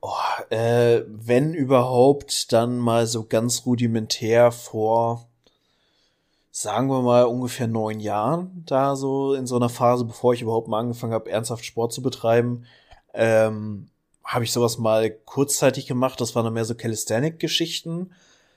Oh, 0.01 0.15
äh, 0.51 1.03
wenn 1.09 1.53
überhaupt, 1.53 2.53
dann 2.53 2.79
mal 2.79 3.07
so 3.07 3.25
ganz 3.25 3.67
rudimentär 3.67 4.51
vor, 4.51 5.29
sagen 6.51 6.89
wir 6.89 7.03
mal, 7.03 7.25
ungefähr 7.25 7.67
neun 7.67 8.01
Jahren, 8.01 8.63
da 8.67 8.97
so 8.97 9.35
in 9.35 9.47
so 9.47 9.57
einer 9.57 9.69
Phase, 9.69 10.05
bevor 10.05 10.33
ich 10.33 10.43
überhaupt 10.43 10.69
mal 10.69 10.81
angefangen 10.81 11.13
habe, 11.13 11.31
ernsthaft 11.31 11.65
Sport 11.65 11.93
zu 11.93 12.03
betreiben, 12.03 12.65
ähm, 13.13 13.89
habe 14.25 14.45
ich 14.45 14.53
sowas 14.53 14.79
mal 14.79 15.11
kurzzeitig 15.11 15.87
gemacht. 15.87 16.21
Das 16.21 16.35
waren 16.35 16.45
dann 16.45 16.55
mehr 16.55 16.65
so 16.65 16.75
Calisthenic-Geschichten. 16.75 18.13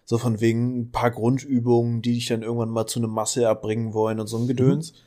So 0.05 0.17
von 0.17 0.39
wegen 0.39 0.79
ein 0.79 0.91
paar 0.91 1.11
Grundübungen, 1.11 2.01
die 2.01 2.13
dich 2.13 2.27
dann 2.27 2.43
irgendwann 2.43 2.69
mal 2.69 2.85
zu 2.87 2.99
einem 2.99 3.09
Masse 3.11 3.49
abbringen 3.49 3.93
wollen 3.93 4.19
und 4.19 4.27
so 4.27 4.37
ein 4.37 4.47
Gedöns. 4.47 4.91
Mhm. 4.91 4.97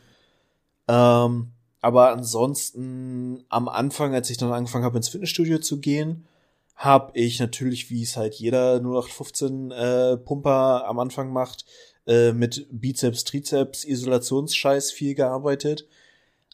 Ähm, 0.88 1.52
aber 1.80 2.10
ansonsten 2.10 3.44
am 3.48 3.68
Anfang, 3.68 4.14
als 4.14 4.30
ich 4.30 4.38
dann 4.38 4.52
angefangen 4.52 4.84
habe, 4.84 4.96
ins 4.96 5.08
Fitnessstudio 5.08 5.58
zu 5.58 5.80
gehen, 5.80 6.26
habe 6.74 7.18
ich 7.18 7.40
natürlich, 7.40 7.90
wie 7.90 8.02
es 8.02 8.16
halt 8.16 8.34
jeder 8.34 8.76
0815 8.80 9.70
äh, 9.70 10.16
Pumper 10.18 10.86
am 10.86 10.98
Anfang 10.98 11.32
macht, 11.32 11.64
äh, 12.06 12.32
mit 12.32 12.66
Bizeps, 12.70 13.24
Trizeps, 13.24 13.84
Isolationsscheiß 13.84 14.92
viel 14.92 15.14
gearbeitet, 15.14 15.86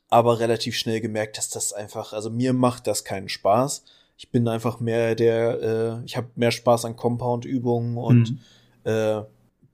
aber 0.08 0.38
relativ 0.38 0.76
schnell 0.76 1.00
gemerkt, 1.00 1.38
dass 1.38 1.48
das 1.48 1.72
einfach, 1.72 2.12
also 2.12 2.30
mir 2.30 2.52
macht 2.52 2.86
das 2.86 3.04
keinen 3.04 3.28
Spaß. 3.28 3.84
Ich 4.16 4.30
bin 4.30 4.46
einfach 4.46 4.78
mehr 4.78 5.14
der, 5.14 5.60
äh, 6.00 6.04
ich 6.04 6.16
habe 6.16 6.28
mehr 6.36 6.52
Spaß 6.52 6.84
an 6.84 6.96
Compound-Übungen 6.96 7.96
und 7.96 8.30
mhm. 8.32 8.38
äh, 8.84 9.22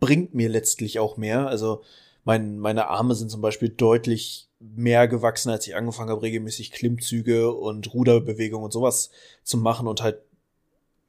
bringt 0.01 0.35
mir 0.35 0.49
letztlich 0.49 0.99
auch 0.99 1.17
mehr. 1.17 1.47
Also 1.49 1.83
mein, 2.29 2.59
meine 2.59 2.89
Arme 2.89 3.15
sind 3.15 3.31
zum 3.31 3.41
Beispiel 3.41 3.71
deutlich 3.71 4.51
mehr 4.61 5.09
gewachsen, 5.09 5.49
als 5.49 5.67
ich 5.67 5.75
angefangen 5.75 6.11
habe, 6.11 6.21
regelmäßig 6.21 6.73
Klimmzüge 6.73 7.51
und 7.51 7.95
Ruderbewegungen 7.95 8.67
und 8.67 8.71
sowas 8.71 9.09
zu 9.45 9.57
machen 9.57 9.89
und 9.89 10.03
halt 10.03 10.19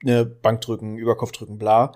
ne 0.02 0.24
Bankdrücken, 0.24 0.98
Überkopfdrücken, 0.98 1.58
bla, 1.58 1.92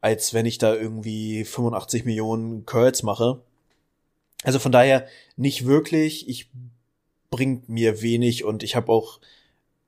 als 0.00 0.32
wenn 0.32 0.46
ich 0.46 0.56
da 0.56 0.74
irgendwie 0.74 1.44
85 1.44 2.06
Millionen 2.06 2.64
Curls 2.64 3.02
mache. 3.02 3.42
Also 4.44 4.58
von 4.58 4.72
daher 4.72 5.06
nicht 5.36 5.66
wirklich. 5.66 6.26
Ich 6.26 6.48
bringt 7.30 7.68
mir 7.68 8.00
wenig 8.00 8.44
und 8.44 8.62
ich 8.62 8.76
habe 8.76 8.90
auch 8.90 9.20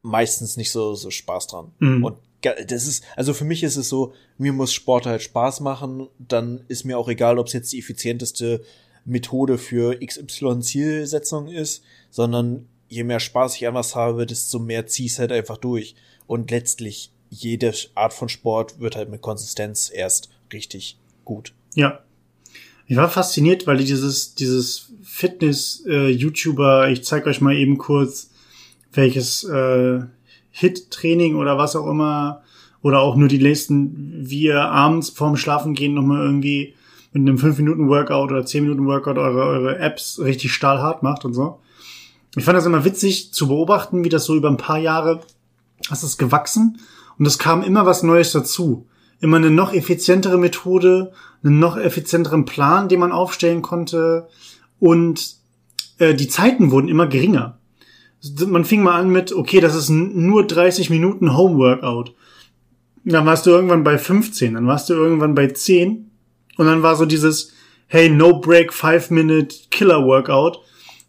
meistens 0.03 0.59
nicht 0.59 0.71
so 0.71 0.95
so 0.95 1.11
Spaß 1.11 1.47
dran. 1.47 1.73
Mhm. 1.79 2.05
Und 2.05 2.19
das 2.55 2.87
ist, 2.87 3.05
also 3.17 3.35
für 3.35 3.45
mich 3.45 3.63
ist 3.63 3.77
es 3.77 3.89
so, 3.89 4.13
mir 4.39 4.53
muss 4.53 4.73
Sport 4.73 5.07
halt 5.07 5.23
Spaß 5.23 5.61
machen, 5.61 6.09
dann 6.19 6.65
ist 6.69 6.85
mir 6.85 6.99
auch 6.99 7.09
egal, 7.09 7.39
ob 7.39 7.47
es 7.47 7.53
jetzt 7.53 7.73
die 7.73 7.79
effizienteste 7.79 8.63
Methode 9.05 9.57
für 9.59 9.99
XY-Zielsetzung 9.99 11.49
ist, 11.49 11.83
sondern 12.11 12.67
je 12.89 13.05
mehr 13.05 13.21
Spaß 13.21 13.57
ich 13.57 13.67
an 13.67 13.75
was 13.75 13.95
habe, 13.95 14.27
desto 14.27 14.59
mehr 14.59 14.87
zieh 14.87 15.07
ich 15.07 15.19
halt 15.19 15.33
einfach 15.33 15.57
durch. 15.57 15.95
Und 16.27 16.51
letztlich, 16.51 17.13
jede 17.31 17.73
Art 17.95 18.13
von 18.13 18.29
Sport 18.29 18.81
wird 18.81 18.97
halt 18.97 19.11
mit 19.11 19.23
Konsistenz 19.23 19.91
erst 19.93 20.29
richtig 20.53 20.99
gut. 21.25 21.53
Ja. 21.75 22.01
Ich 22.89 22.97
war 22.97 23.09
fasziniert, 23.09 23.67
weil 23.67 23.79
dieses, 23.79 24.35
dieses 24.35 24.93
Fitness-YouTuber, 25.03 26.87
äh, 26.87 26.93
ich 26.93 27.03
zeig 27.05 27.27
euch 27.27 27.41
mal 27.41 27.57
eben 27.57 27.79
kurz, 27.79 28.31
welches 28.93 29.43
äh, 29.45 30.01
Hit-Training 30.59 31.37
oder 31.37 31.59
was 31.59 31.77
auch 31.77 31.87
immer, 31.87 32.43
oder 32.87 33.01
auch 33.01 33.17
nur 33.17 33.27
die 33.27 33.41
nächsten, 33.41 34.29
wie 34.31 34.45
ihr 34.45 34.63
abends 34.63 35.11
vorm 35.11 35.37
Schlafen 35.37 35.75
gehen 35.75 35.95
nochmal 35.95 36.23
irgendwie 36.23 36.75
mit 37.13 37.23
einem 37.23 37.37
5-Minuten-Workout 37.37 38.31
oder 38.31 38.43
10-Minuten-Workout 38.43 39.19
eure, 39.19 39.43
eure 39.43 39.79
Apps 39.79 40.21
richtig 40.21 40.53
stahlhart 40.53 41.03
macht 41.03 41.25
und 41.25 41.35
so. 41.35 41.59
Ich 42.37 42.45
fand 42.45 42.57
das 42.57 42.65
immer 42.65 42.85
witzig 42.85 43.33
zu 43.33 43.49
beobachten, 43.49 44.05
wie 44.05 44.09
das 44.09 44.25
so 44.25 44.37
über 44.37 44.49
ein 44.49 44.57
paar 44.57 44.79
Jahre, 44.79 45.21
hast 45.91 46.05
es 46.05 46.17
gewachsen 46.17 46.79
und 47.19 47.27
es 47.27 47.39
kam 47.39 47.63
immer 47.63 47.87
was 47.87 48.05
Neues 48.05 48.33
dazu. 48.33 48.87
Immer 49.19 49.39
eine 49.39 49.51
noch 49.51 49.73
effizientere 49.73 50.39
Methode, 50.39 51.13
einen 51.43 51.59
noch 51.59 51.77
effizienteren 51.77 52.45
Plan, 52.45 52.89
den 52.89 53.01
man 53.01 53.11
aufstellen 53.11 53.63
konnte 53.63 54.29
und 54.79 55.37
äh, 55.99 56.15
die 56.15 56.29
Zeiten 56.29 56.71
wurden 56.71 56.89
immer 56.89 57.09
geringer 57.09 57.59
man 58.47 58.65
fing 58.65 58.83
mal 58.83 58.99
an 59.01 59.11
mit, 59.11 59.33
okay, 59.33 59.61
das 59.61 59.75
ist 59.75 59.89
nur 59.89 60.47
30 60.47 60.91
Minuten 60.91 61.37
Homeworkout. 61.37 62.15
Dann 63.05 63.27
warst 63.27 63.47
du 63.47 63.51
irgendwann 63.51 63.85
bei 63.85 63.99
15, 63.99 64.55
dann 64.55 64.67
warst 64.67 64.89
du 64.89 64.95
irgendwann 64.95 65.35
bei 65.35 65.47
10 65.49 66.11
und 66.57 66.67
dann 66.67 66.83
war 66.83 66.97
so 66.97 67.07
dieses, 67.07 67.53
hey, 67.87 68.11
no 68.11 68.41
break, 68.41 68.73
5 68.73 69.11
minute 69.11 69.55
Killer 69.71 70.05
Workout. 70.05 70.61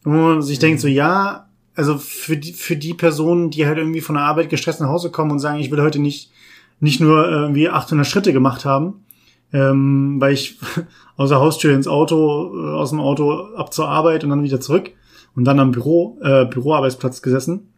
wo 0.04 0.12
man 0.12 0.42
sich 0.42 0.58
mhm. 0.60 0.62
denkt 0.62 0.82
so, 0.82 0.88
ja, 0.88 1.48
also 1.76 1.98
für 1.98 2.38
die, 2.38 2.54
für 2.54 2.76
die 2.76 2.94
Personen, 2.94 3.52
die 3.52 3.66
halt 3.66 3.78
irgendwie 3.78 4.02
von 4.02 4.16
der 4.16 4.24
Arbeit 4.24 4.50
gestresst 4.50 4.82
nach 4.82 4.90
Hause 4.90 5.12
kommen 5.12 5.32
und 5.32 5.40
sagen, 5.40 5.60
ich 5.60 5.70
will 5.72 5.82
heute 5.82 6.00
nicht, 6.00 6.32
nicht 6.80 7.00
nur 7.00 7.30
irgendwie 7.30 7.70
800 7.70 8.06
Schritte 8.06 8.34
gemacht 8.34 8.66
haben, 8.66 9.06
ähm, 9.54 10.18
weil 10.20 10.34
ich 10.34 10.58
aus 11.18 11.30
der 11.30 11.40
Haustür 11.40 11.74
ins 11.74 11.88
Auto, 11.88 12.54
äh, 12.56 12.74
aus 12.74 12.90
dem 12.90 13.00
Auto 13.00 13.54
ab 13.56 13.74
zur 13.74 13.90
Arbeit 13.90 14.24
und 14.24 14.32
dann 14.32 14.44
wieder 14.44 14.60
zurück, 14.60 14.92
und 15.38 15.46
dann 15.46 15.60
am 15.60 15.72
Büro, 15.72 16.18
äh, 16.24 16.46
Büroarbeitsplatz 16.46 17.22
gesessen. 17.22 17.70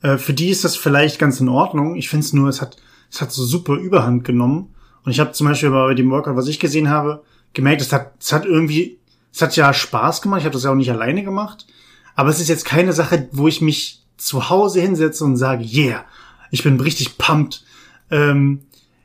Äh, 0.00 0.16
für 0.16 0.32
die 0.32 0.48
ist 0.48 0.64
das 0.64 0.76
vielleicht 0.76 1.18
ganz 1.18 1.38
in 1.40 1.48
Ordnung. 1.50 1.94
Ich 1.94 2.08
finde 2.08 2.24
es 2.24 2.32
nur, 2.32 2.48
es 2.48 2.62
hat, 2.62 2.78
es 3.10 3.20
hat 3.20 3.30
so 3.30 3.44
super 3.44 3.74
Überhand 3.74 4.24
genommen. 4.24 4.74
Und 5.04 5.12
ich 5.12 5.20
habe 5.20 5.32
zum 5.32 5.46
Beispiel 5.46 5.70
bei 5.70 5.92
dem 5.92 6.10
Workout, 6.10 6.34
was 6.34 6.48
ich 6.48 6.58
gesehen 6.58 6.88
habe, 6.88 7.22
gemerkt, 7.52 7.82
es 7.82 7.92
hat, 7.92 8.14
es 8.18 8.32
hat 8.32 8.46
irgendwie, 8.46 8.98
es 9.30 9.42
hat 9.42 9.54
ja 9.56 9.74
Spaß 9.74 10.22
gemacht. 10.22 10.40
Ich 10.40 10.46
habe 10.46 10.54
das 10.54 10.64
ja 10.64 10.70
auch 10.70 10.74
nicht 10.74 10.90
alleine 10.90 11.22
gemacht. 11.22 11.66
Aber 12.14 12.30
es 12.30 12.40
ist 12.40 12.48
jetzt 12.48 12.64
keine 12.64 12.94
Sache, 12.94 13.28
wo 13.32 13.46
ich 13.46 13.60
mich 13.60 14.02
zu 14.16 14.48
Hause 14.48 14.80
hinsetze 14.80 15.24
und 15.24 15.36
sage, 15.36 15.64
yeah, 15.64 16.06
ich 16.50 16.62
bin 16.62 16.80
richtig 16.80 17.18
pumped. 17.18 17.62
Ähm, 18.10 18.60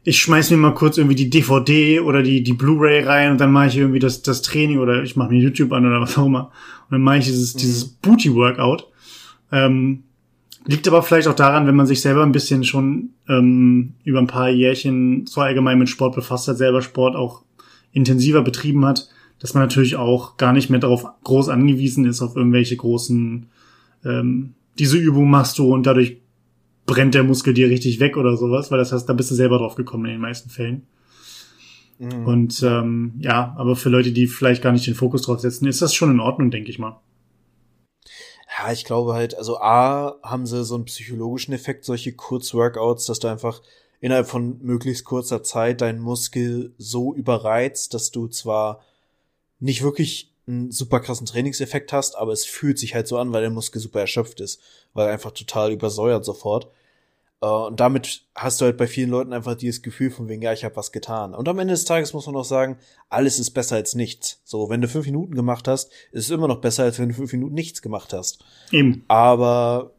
ich 0.06 0.22
schmeiß 0.22 0.52
mir 0.52 0.58
mal 0.58 0.74
kurz 0.74 0.98
irgendwie 0.98 1.16
die 1.16 1.30
DVD 1.30 2.00
oder 2.00 2.24
die, 2.24 2.42
die 2.42 2.54
Blu-ray 2.54 3.04
rein 3.04 3.32
und 3.32 3.42
dann 3.42 3.52
mache 3.52 3.68
ich 3.68 3.78
irgendwie 3.78 4.00
das, 4.00 4.22
das 4.22 4.42
Training 4.42 4.80
oder 4.80 5.04
ich 5.04 5.18
mache 5.18 5.32
mir 5.32 5.42
YouTube 5.42 5.74
an 5.74 5.86
oder 5.86 6.00
was 6.00 6.18
auch 6.18 6.28
immer. 6.28 6.54
Und 6.90 6.94
dann 6.94 7.02
mache 7.02 7.18
ich 7.18 7.26
dieses, 7.26 7.56
mhm. 7.56 7.60
dieses 7.60 7.86
Booty-Workout. 7.86 8.88
Ähm, 9.52 10.04
liegt 10.66 10.88
aber 10.88 11.02
vielleicht 11.02 11.28
auch 11.28 11.36
daran, 11.36 11.68
wenn 11.68 11.76
man 11.76 11.88
sich 11.88 12.02
selber 12.02 12.24
ein 12.24 12.32
bisschen 12.32 12.64
schon 12.64 13.12
ähm, 13.30 13.94
über 14.04 14.20
ein 14.20 14.28
paar 14.28 14.50
Jährchen 14.50 15.26
so 15.26 15.42
allgemein 15.42 15.80
mit 15.80 15.90
Sport 15.90 16.16
befasst 16.16 16.48
hat, 16.48 16.58
selber 16.58 16.82
Sport 16.82 17.16
auch 17.16 17.44
intensiver 17.94 18.42
betrieben 18.42 18.86
hat, 18.86 19.10
dass 19.40 19.54
man 19.54 19.64
natürlich 19.64 19.96
auch 19.96 20.38
gar 20.38 20.52
nicht 20.54 20.70
mehr 20.70 20.80
darauf 20.80 21.06
groß 21.24 21.50
angewiesen 21.50 22.06
ist, 22.06 22.22
auf 22.22 22.36
irgendwelche 22.36 22.76
großen, 22.76 23.48
ähm, 24.04 24.54
diese 24.78 24.98
Übung 24.98 25.30
machst 25.30 25.58
du 25.58 25.74
und 25.74 25.86
dadurch 25.86 26.18
brennt 26.86 27.16
der 27.16 27.24
Muskel 27.24 27.54
dir 27.54 27.70
richtig 27.70 28.00
weg 28.00 28.18
oder 28.18 28.36
sowas, 28.38 28.72
weil 28.72 28.78
das 28.78 28.92
heißt, 28.92 29.08
da 29.08 29.14
bist 29.14 29.32
du 29.32 29.36
selber 29.36 29.58
drauf 29.58 29.76
gekommen 29.76 30.06
in 30.06 30.12
den 30.12 30.22
meisten 30.22 30.50
Fällen. 30.50 30.84
Mhm. 32.00 32.28
Und 32.28 32.64
ähm, 32.64 33.14
ja, 33.20 33.56
aber 33.58 33.76
für 33.76 33.90
Leute, 33.90 34.12
die 34.12 34.28
vielleicht 34.28 34.62
gar 34.62 34.72
nicht 34.72 34.88
den 34.88 34.96
Fokus 34.96 35.24
drauf 35.24 35.40
setzen, 35.40 35.68
ist 35.68 35.82
das 35.82 35.94
schon 35.94 36.12
in 36.12 36.20
Ordnung, 36.20 36.52
denke 36.52 36.70
ich 36.70 36.80
mal. 36.80 37.00
Ja, 38.58 38.72
ich 38.72 38.86
glaube 38.86 39.14
halt, 39.14 39.38
also 39.38 39.60
A, 39.60 40.16
haben 40.24 40.46
sie 40.46 40.64
so 40.64 40.76
einen 40.76 40.86
psychologischen 40.86 41.54
Effekt, 41.54 41.86
solche 41.86 42.14
Kurzworkouts, 42.14 43.06
dass 43.06 43.20
du 43.20 43.28
einfach 43.28 43.62
innerhalb 44.00 44.28
von 44.28 44.60
möglichst 44.62 45.06
kurzer 45.06 45.44
Zeit 45.44 45.82
deinen 45.82 46.00
Muskel 46.00 46.74
so 46.78 47.14
überreizt, 47.14 47.94
dass 47.94 48.12
du 48.12 48.28
zwar 48.28 48.84
nicht 49.60 49.84
wirklich 49.84 50.34
einen 50.48 50.72
super 50.72 51.00
krassen 51.00 51.26
Trainingseffekt 51.28 51.92
hast, 51.92 52.16
aber 52.16 52.32
es 52.32 52.46
fühlt 52.46 52.80
sich 52.80 52.96
halt 52.96 53.08
so 53.08 53.18
an, 53.18 53.34
weil 53.34 53.42
der 53.42 53.50
Muskel 53.50 53.82
super 53.82 54.00
erschöpft 54.00 54.40
ist, 54.40 54.62
weil 54.94 55.08
er 55.08 55.14
einfach 55.14 55.32
total 55.32 55.72
übersäuert 55.72 56.24
sofort. 56.24 56.72
Uh, 57.40 57.68
und 57.68 57.80
damit 57.80 58.26
hast 58.34 58.60
du 58.60 58.66
halt 58.66 58.78
bei 58.78 58.88
vielen 58.88 59.12
Leuten 59.12 59.32
einfach 59.32 59.54
dieses 59.54 59.84
Gefühl 59.84 60.10
von 60.10 60.28
wegen, 60.28 60.42
ja, 60.42 60.54
ich 60.54 60.64
habe 60.64 60.76
was 60.76 60.92
getan. 60.92 61.36
Und 61.36 61.48
am 61.48 61.60
Ende 61.60 61.74
des 61.74 61.86
Tages 61.86 62.14
muss 62.14 62.26
man 62.26 62.36
auch 62.36 62.44
sagen, 62.44 62.80
alles 63.10 63.38
ist 63.38 63.52
besser 63.52 63.76
als 63.76 63.94
nichts. 63.94 64.42
So, 64.44 64.70
wenn 64.70 64.82
du 64.82 64.88
fünf 64.88 65.06
Minuten 65.06 65.36
gemacht 65.36 65.68
hast, 65.68 65.92
ist 66.12 66.26
es 66.26 66.32
immer 66.32 66.48
noch 66.48 66.62
besser, 66.62 66.84
als 66.84 66.98
wenn 66.98 67.10
du 67.10 67.16
fünf 67.16 67.32
Minuten 67.32 67.54
nichts 67.54 67.84
gemacht 67.84 68.12
hast. 68.12 68.44
Eben. 68.72 69.04
Aber 69.08 69.92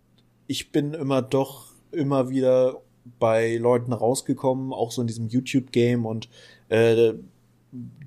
ich 0.49 0.73
bin 0.73 0.95
immer 0.95 1.23
doch 1.23 1.73
immer 1.92 2.28
wieder 2.28 2.83
bei 3.21 3.57
Leuten 3.57 3.92
rausgekommen, 3.92 4.73
auch 4.73 4.90
so 4.90 5.00
in 5.00 5.07
diesem 5.07 5.28
YouTube-Game 5.28 6.07
und 6.07 6.28
äh, 6.68 7.14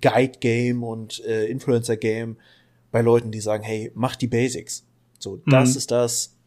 Guide-Game 0.02 0.84
und 0.84 1.24
äh, 1.26 1.46
Influencer-Game 1.46 2.38
bei 2.92 3.02
Leuten, 3.02 3.32
die 3.32 3.40
sagen, 3.40 3.64
hey, 3.64 3.92
mach 3.96 4.18
die 4.18 4.28
Basics. 4.28 4.86
So, 5.20 5.38
das 5.46 5.72
mhm. 5.72 5.78
ist 5.78 5.92
das, 5.92 6.38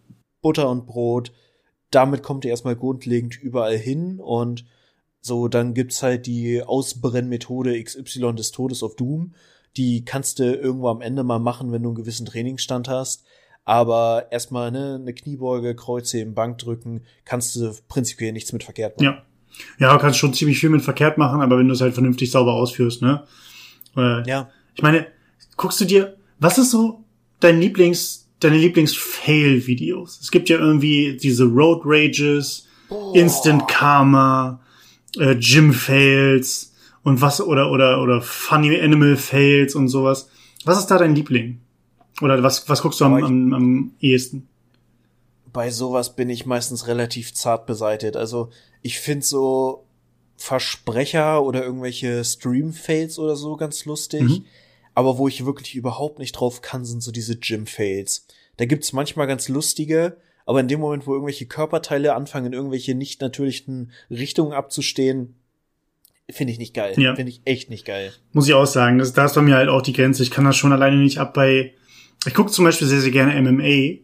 Butter 0.42 0.68
und 0.68 0.86
Brot, 0.86 1.32
damit 1.94 2.22
kommt 2.22 2.44
ihr 2.44 2.50
erstmal 2.50 2.76
grundlegend 2.76 3.40
überall 3.40 3.76
hin 3.76 4.20
und 4.20 4.64
so, 5.20 5.48
dann 5.48 5.72
gibt's 5.72 6.02
halt 6.02 6.26
die 6.26 6.62
Ausbrennmethode 6.62 7.82
XY 7.82 8.34
des 8.34 8.52
Todes 8.52 8.82
auf 8.82 8.94
Doom. 8.94 9.34
Die 9.76 10.04
kannst 10.04 10.38
du 10.38 10.54
irgendwo 10.54 10.88
am 10.88 11.00
Ende 11.00 11.24
mal 11.24 11.38
machen, 11.38 11.72
wenn 11.72 11.82
du 11.82 11.88
einen 11.88 11.96
gewissen 11.96 12.26
Trainingsstand 12.26 12.88
hast. 12.88 13.24
Aber 13.64 14.26
erstmal 14.30 14.70
ne, 14.70 14.98
eine 15.00 15.14
Kniebeuge, 15.14 15.74
Kreuze 15.74 16.20
im 16.20 16.34
Bankdrücken, 16.34 17.04
kannst 17.24 17.56
du 17.56 17.72
prinzipiell 17.88 18.32
nichts 18.32 18.52
mit 18.52 18.64
verkehrt 18.64 18.98
machen. 18.98 19.04
Ja. 19.04 19.22
Ja, 19.78 19.92
du 19.92 20.00
kannst 20.00 20.18
schon 20.18 20.34
ziemlich 20.34 20.58
viel 20.58 20.68
mit 20.68 20.82
verkehrt 20.82 21.16
machen, 21.16 21.40
aber 21.40 21.58
wenn 21.58 21.68
du 21.68 21.74
es 21.74 21.80
halt 21.80 21.94
vernünftig 21.94 22.30
sauber 22.30 22.54
ausführst, 22.54 23.02
ne? 23.02 23.24
Äh, 23.96 24.28
ja. 24.28 24.50
Ich 24.74 24.82
meine, 24.82 25.06
guckst 25.56 25.80
du 25.80 25.84
dir, 25.84 26.16
was 26.40 26.58
ist 26.58 26.72
so 26.72 27.04
dein 27.40 27.60
Lieblings, 27.60 28.23
deine 28.44 28.58
Lieblings-Fail-Videos? 28.58 30.20
Es 30.20 30.30
gibt 30.30 30.48
ja 30.48 30.58
irgendwie 30.58 31.16
diese 31.16 31.44
Road 31.44 31.82
Rages, 31.84 32.66
oh. 32.90 33.12
Instant 33.14 33.66
Karma, 33.68 34.60
äh, 35.18 35.34
Gym 35.36 35.72
Fails 35.72 36.72
und 37.02 37.20
was 37.20 37.40
oder 37.40 37.70
oder 37.70 38.00
oder 38.02 38.20
Funny 38.20 38.80
Animal 38.80 39.16
Fails 39.16 39.74
und 39.74 39.88
sowas. 39.88 40.28
Was 40.64 40.78
ist 40.78 40.86
da 40.86 40.98
dein 40.98 41.14
Liebling? 41.14 41.60
Oder 42.20 42.42
was 42.42 42.68
was 42.68 42.82
guckst 42.82 43.00
du 43.00 43.04
am, 43.04 43.14
am, 43.14 43.52
am 43.52 43.90
ehesten? 44.00 44.48
Bei 45.52 45.70
sowas 45.70 46.16
bin 46.16 46.30
ich 46.30 46.46
meistens 46.46 46.86
relativ 46.86 47.32
zart 47.34 47.66
beseitigt. 47.66 48.16
Also 48.16 48.50
ich 48.82 48.98
finde 48.98 49.24
so 49.24 49.84
Versprecher 50.36 51.42
oder 51.42 51.64
irgendwelche 51.64 52.24
Stream-Fails 52.24 53.18
oder 53.18 53.36
so 53.36 53.56
ganz 53.56 53.84
lustig. 53.84 54.22
Mhm. 54.22 54.44
Aber 54.94 55.18
wo 55.18 55.28
ich 55.28 55.44
wirklich 55.44 55.74
überhaupt 55.74 56.18
nicht 56.18 56.32
drauf 56.32 56.62
kann, 56.62 56.84
sind 56.84 57.02
so 57.02 57.10
diese 57.10 57.36
Gym-Fails. 57.36 58.26
Da 58.56 58.64
gibt's 58.64 58.92
manchmal 58.92 59.26
ganz 59.26 59.48
lustige, 59.48 60.16
aber 60.46 60.60
in 60.60 60.68
dem 60.68 60.80
Moment, 60.80 61.06
wo 61.06 61.14
irgendwelche 61.14 61.46
Körperteile 61.46 62.14
anfangen, 62.14 62.46
in 62.46 62.52
irgendwelche 62.52 62.94
nicht 62.94 63.20
natürlichen 63.20 63.90
Richtungen 64.10 64.52
abzustehen, 64.52 65.34
finde 66.30 66.52
ich 66.52 66.58
nicht 66.58 66.74
geil. 66.74 66.94
Ja. 66.96 67.14
Finde 67.16 67.30
ich 67.30 67.40
echt 67.44 67.70
nicht 67.70 67.84
geil. 67.84 68.12
Muss 68.32 68.46
ich 68.46 68.54
auch 68.54 68.66
sagen, 68.66 68.98
das, 68.98 69.12
da 69.12 69.24
ist 69.24 69.34
bei 69.34 69.42
mir 69.42 69.56
halt 69.56 69.68
auch 69.68 69.82
die 69.82 69.92
Grenze. 69.92 70.22
Ich 70.22 70.30
kann 70.30 70.44
das 70.44 70.56
schon 70.56 70.72
alleine 70.72 70.96
nicht 70.96 71.18
ab 71.18 71.34
bei. 71.34 71.74
Ich 72.26 72.34
gucke 72.34 72.50
zum 72.50 72.64
Beispiel 72.64 72.86
sehr, 72.86 73.00
sehr 73.00 73.10
gerne 73.10 73.40
MMA. 73.40 74.00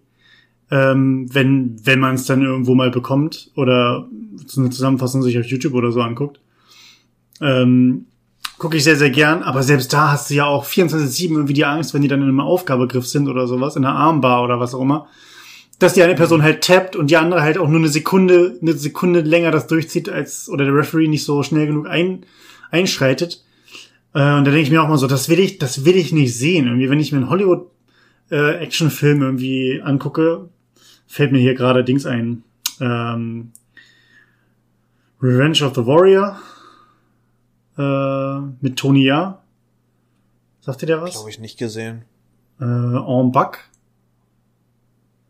ähm, 0.71 1.29
wenn, 1.33 1.85
wenn 1.85 2.01
man 2.01 2.15
es 2.15 2.27
dann 2.27 2.43
irgendwo 2.43 2.75
mal 2.75 2.91
bekommt 2.91 3.51
oder 3.57 4.09
so 4.47 4.61
eine 4.61 4.71
Zusammenfassung 4.71 5.23
sich 5.23 5.39
auf 5.39 5.47
YouTube 5.47 5.75
oder 5.75 5.93
so 5.93 6.03
anguckt. 6.03 6.41
Ähm, 7.41 8.07
gucke 8.61 8.77
ich 8.77 8.85
sehr, 8.85 8.97
sehr 8.97 9.09
gern, 9.09 9.43
aber 9.43 9.63
selbst 9.63 9.91
da 9.91 10.13
hast 10.13 10.29
du 10.29 10.35
ja 10.35 10.45
auch 10.45 10.67
24-7 10.67 11.31
irgendwie 11.31 11.55
die 11.55 11.65
Angst, 11.65 11.95
wenn 11.95 12.03
die 12.03 12.09
dann 12.09 12.21
in 12.21 12.29
einem 12.29 12.41
Aufgabegriff 12.41 13.07
sind 13.07 13.27
oder 13.27 13.47
sowas, 13.47 13.75
in 13.75 13.87
einer 13.87 13.97
Armbar 13.97 14.45
oder 14.45 14.61
was 14.61 14.75
auch 14.75 14.83
immer, 14.83 15.09
dass 15.79 15.95
die 15.95 16.03
eine 16.03 16.15
Person 16.15 16.43
halt 16.43 16.63
tappt 16.63 16.95
und 16.95 17.11
die 17.11 17.17
andere 17.17 17.41
halt 17.41 17.57
auch 17.57 17.69
nur 17.69 17.79
eine 17.79 17.89
Sekunde, 17.89 18.59
eine 18.61 18.75
Sekunde 18.75 19.23
länger 19.23 19.51
das 19.51 19.67
durchzieht, 19.67 20.11
als, 20.11 20.51
oder 20.51 20.67
der 20.67 20.75
Referee 20.75 21.09
nicht 21.09 21.25
so 21.25 21.43
schnell 21.43 21.67
genug 21.67 21.89
ein, 21.89 22.27
einschreitet. 22.71 23.43
Äh, 24.13 24.37
und 24.37 24.45
da 24.45 24.51
denke 24.51 24.61
ich 24.61 24.71
mir 24.71 24.83
auch 24.83 24.89
mal 24.89 24.99
so, 24.99 25.07
das 25.07 25.31
will 25.31 25.39
ich, 25.39 25.57
das 25.57 25.87
will 25.87 25.97
ich 25.97 26.13
nicht 26.13 26.37
sehen. 26.37 26.67
Irgendwie, 26.67 26.91
wenn 26.91 27.01
ich 27.01 27.13
mir 27.13 27.19
einen 27.19 27.31
Hollywood 27.31 27.67
äh, 28.31 28.57
Actionfilm 28.57 29.23
irgendwie 29.23 29.81
angucke, 29.83 30.51
fällt 31.07 31.33
mir 31.33 31.41
hier 31.41 31.55
gerade 31.55 31.83
Dings 31.83 32.05
ein. 32.05 32.43
Ähm, 32.79 33.53
Revenge 35.23 35.65
of 35.65 35.75
the 35.75 35.87
Warrior 35.87 36.39
äh, 37.81 38.41
mit 38.61 38.77
Tony 38.77 39.05
Ja. 39.05 39.43
Sagt 40.61 40.83
ihr 40.83 40.87
der 40.87 41.01
was? 41.01 41.13
Glaube 41.13 41.31
ich 41.31 41.39
nicht 41.39 41.59
gesehen. 41.59 42.05
Äh, 42.61 42.65
En 42.65 43.33
Bac. 43.33 43.71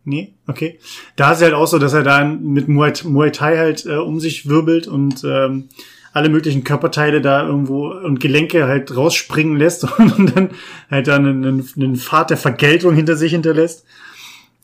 Nee, 0.04 0.34
okay. 0.46 0.78
Da 1.16 1.32
ist 1.32 1.40
er 1.40 1.46
halt 1.46 1.54
auch 1.54 1.66
so, 1.66 1.78
dass 1.78 1.92
er 1.92 2.02
da 2.02 2.24
mit 2.24 2.68
Muay, 2.68 2.92
Muay 3.04 3.30
Thai 3.30 3.58
halt 3.58 3.86
äh, 3.86 3.96
um 3.96 4.18
sich 4.18 4.48
wirbelt 4.48 4.88
und 4.88 5.22
ähm, 5.24 5.68
alle 6.12 6.28
möglichen 6.28 6.64
Körperteile 6.64 7.20
da 7.20 7.46
irgendwo 7.46 7.90
und 7.90 8.18
Gelenke 8.18 8.66
halt 8.66 8.96
rausspringen 8.96 9.56
lässt 9.56 9.84
und 9.98 10.34
dann 10.34 10.50
halt 10.90 11.06
dann 11.06 11.26
einen, 11.26 11.68
einen 11.76 11.96
Pfad 11.96 12.30
der 12.30 12.36
Vergeltung 12.36 12.94
hinter 12.94 13.16
sich 13.16 13.32
hinterlässt. 13.32 13.84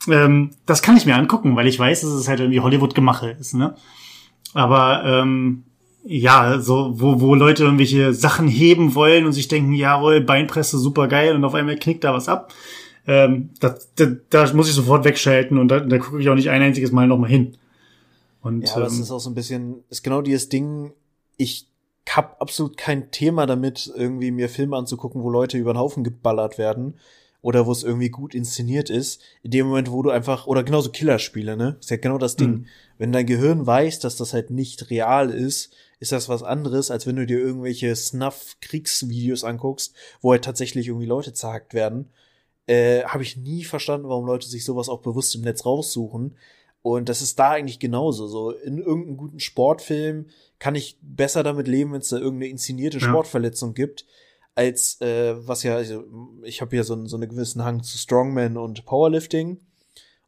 Ähm, 0.08 0.50
das 0.64 0.82
kann 0.82 0.96
ich 0.96 1.06
mir 1.06 1.14
angucken, 1.16 1.54
weil 1.54 1.66
ich 1.66 1.78
weiß, 1.78 2.00
dass 2.00 2.10
es 2.10 2.28
halt 2.28 2.40
irgendwie 2.40 2.60
Hollywood-Gemache 2.60 3.30
ist, 3.38 3.54
ne? 3.54 3.76
Aber 4.54 5.04
ähm, 5.04 5.64
ja, 6.06 6.60
so, 6.60 6.92
wo, 7.00 7.20
wo 7.20 7.34
Leute 7.34 7.64
irgendwelche 7.64 8.14
Sachen 8.14 8.46
heben 8.46 8.94
wollen 8.94 9.26
und 9.26 9.32
sich 9.32 9.48
denken, 9.48 9.72
jawohl, 9.72 10.20
Beinpresse 10.20 10.78
super 10.78 11.08
geil 11.08 11.34
und 11.34 11.44
auf 11.44 11.54
einmal 11.54 11.76
knickt 11.76 12.04
da 12.04 12.14
was 12.14 12.28
ab. 12.28 12.52
Ähm, 13.08 13.50
da, 13.60 13.76
da, 13.96 14.06
da 14.30 14.52
muss 14.52 14.68
ich 14.68 14.74
sofort 14.74 15.04
wegschalten 15.04 15.58
und 15.58 15.68
da, 15.68 15.80
da 15.80 15.98
gucke 15.98 16.20
ich 16.20 16.28
auch 16.28 16.34
nicht 16.34 16.50
ein 16.50 16.62
einziges 16.62 16.92
Mal 16.92 17.06
nochmal 17.06 17.30
hin. 17.30 17.56
Und, 18.40 18.68
ja, 18.68 18.78
das 18.78 18.94
ähm, 18.94 19.02
ist 19.02 19.10
auch 19.10 19.18
so 19.18 19.30
ein 19.30 19.34
bisschen, 19.34 19.82
ist 19.90 20.04
genau 20.04 20.22
dieses 20.22 20.48
Ding, 20.48 20.92
ich 21.36 21.68
hab 22.08 22.40
absolut 22.40 22.76
kein 22.76 23.10
Thema 23.10 23.46
damit, 23.46 23.92
irgendwie 23.96 24.30
mir 24.30 24.48
Filme 24.48 24.76
anzugucken, 24.76 25.22
wo 25.22 25.30
Leute 25.30 25.58
über 25.58 25.72
den 25.72 25.78
Haufen 25.78 26.04
geballert 26.04 26.56
werden 26.56 26.94
oder 27.42 27.66
wo 27.66 27.72
es 27.72 27.82
irgendwie 27.82 28.10
gut 28.10 28.34
inszeniert 28.34 28.90
ist. 28.90 29.20
In 29.42 29.50
dem 29.50 29.66
Moment, 29.66 29.90
wo 29.90 30.02
du 30.02 30.10
einfach, 30.10 30.46
oder 30.46 30.62
genauso 30.62 30.90
Killerspiele, 30.90 31.56
ne? 31.56 31.76
Ist 31.80 31.90
ja 31.90 31.96
genau 31.96 32.18
das 32.18 32.36
Ding. 32.36 32.50
Mhm. 32.50 32.66
Wenn 32.98 33.12
dein 33.12 33.26
Gehirn 33.26 33.66
weiß, 33.66 33.98
dass 33.98 34.16
das 34.16 34.32
halt 34.32 34.50
nicht 34.50 34.90
real 34.90 35.30
ist, 35.30 35.72
ist 35.98 36.12
das 36.12 36.28
was 36.28 36.42
anderes, 36.42 36.90
als 36.90 37.06
wenn 37.06 37.16
du 37.16 37.26
dir 37.26 37.38
irgendwelche 37.38 37.94
Snuff-Kriegsvideos 37.94 39.44
anguckst, 39.44 39.94
wo 40.20 40.32
halt 40.32 40.44
tatsächlich 40.44 40.88
irgendwie 40.88 41.06
Leute 41.06 41.32
zerhackt 41.32 41.74
werden. 41.74 42.10
Äh, 42.66 43.04
Habe 43.04 43.22
ich 43.22 43.36
nie 43.36 43.64
verstanden, 43.64 44.08
warum 44.08 44.26
Leute 44.26 44.46
sich 44.46 44.64
sowas 44.64 44.88
auch 44.88 45.00
bewusst 45.00 45.34
im 45.34 45.42
Netz 45.42 45.64
raussuchen. 45.64 46.36
Und 46.82 47.08
das 47.08 47.22
ist 47.22 47.38
da 47.38 47.50
eigentlich 47.50 47.78
genauso. 47.78 48.28
So 48.28 48.50
in 48.50 48.78
irgendeinem 48.78 49.16
guten 49.16 49.40
Sportfilm 49.40 50.26
kann 50.58 50.74
ich 50.74 50.98
besser 51.00 51.42
damit 51.42 51.66
leben, 51.66 51.92
wenn 51.92 52.00
es 52.00 52.10
da 52.10 52.16
irgendeine 52.16 52.50
inszenierte 52.50 52.98
ja. 52.98 53.08
Sportverletzung 53.08 53.74
gibt, 53.74 54.06
als 54.54 55.00
äh, 55.00 55.34
was 55.46 55.62
ja, 55.62 55.76
also 55.76 56.04
ich 56.44 56.60
habe 56.60 56.76
ja 56.76 56.84
so, 56.84 57.04
so 57.06 57.16
einen 57.16 57.28
gewissen 57.28 57.64
Hang 57.64 57.82
zu 57.82 57.98
Strongman 57.98 58.56
und 58.56 58.84
Powerlifting. 58.84 59.58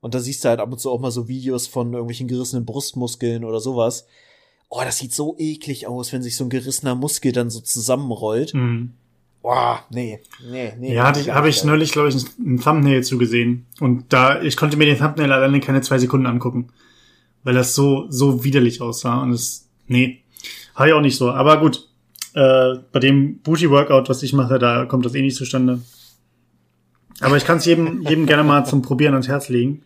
Und 0.00 0.14
da 0.14 0.20
siehst 0.20 0.44
du 0.44 0.48
halt 0.48 0.60
ab 0.60 0.70
und 0.72 0.78
zu 0.78 0.90
auch 0.90 1.00
mal 1.00 1.10
so 1.10 1.28
Videos 1.28 1.66
von 1.66 1.92
irgendwelchen 1.92 2.28
gerissenen 2.28 2.64
Brustmuskeln 2.64 3.44
oder 3.44 3.60
sowas. 3.60 4.06
Oh, 4.68 4.82
das 4.84 4.98
sieht 4.98 5.14
so 5.14 5.34
eklig 5.38 5.86
aus, 5.86 6.12
wenn 6.12 6.22
sich 6.22 6.36
so 6.36 6.44
ein 6.44 6.50
gerissener 6.50 6.94
Muskel 6.94 7.32
dann 7.32 7.50
so 7.50 7.60
zusammenrollt. 7.60 8.54
Mhm. 8.54 8.92
Boah, 9.40 9.84
nee, 9.90 10.20
nee, 10.50 10.74
nee. 10.78 10.94
Ja, 10.94 11.04
hatte 11.04 11.20
ich, 11.20 11.30
habe 11.30 11.48
ich 11.48 11.64
neulich, 11.64 11.92
glaube 11.92 12.08
ich, 12.08 12.16
ein 12.38 12.60
Thumbnail 12.60 13.02
zugesehen. 13.04 13.66
Und 13.80 14.12
da, 14.12 14.42
ich 14.42 14.56
konnte 14.56 14.76
mir 14.76 14.84
den 14.84 14.98
Thumbnail 14.98 15.32
alleine 15.32 15.60
keine 15.60 15.80
zwei 15.80 15.98
Sekunden 15.98 16.26
angucken. 16.26 16.68
Weil 17.44 17.54
das 17.54 17.74
so, 17.74 18.06
so 18.10 18.44
widerlich 18.44 18.82
aussah. 18.82 19.22
Und 19.22 19.32
es, 19.32 19.68
nee, 19.86 20.22
habe 20.74 20.88
ich 20.88 20.94
auch 20.94 21.00
nicht 21.00 21.16
so. 21.16 21.30
Aber 21.30 21.60
gut, 21.60 21.88
äh, 22.34 22.74
bei 22.92 22.98
dem 22.98 23.38
Booty-Workout, 23.38 24.08
was 24.08 24.22
ich 24.22 24.32
mache, 24.32 24.58
da 24.58 24.84
kommt 24.84 25.06
das 25.06 25.14
eh 25.14 25.22
nicht 25.22 25.36
zustande. 25.36 25.80
Aber 27.20 27.36
ich 27.36 27.44
kann 27.44 27.58
es 27.58 27.64
jedem, 27.64 28.02
jedem 28.08 28.26
gerne 28.26 28.44
mal 28.44 28.66
zum 28.66 28.82
Probieren 28.82 29.14
ans 29.14 29.28
Herz 29.28 29.48
legen. 29.48 29.82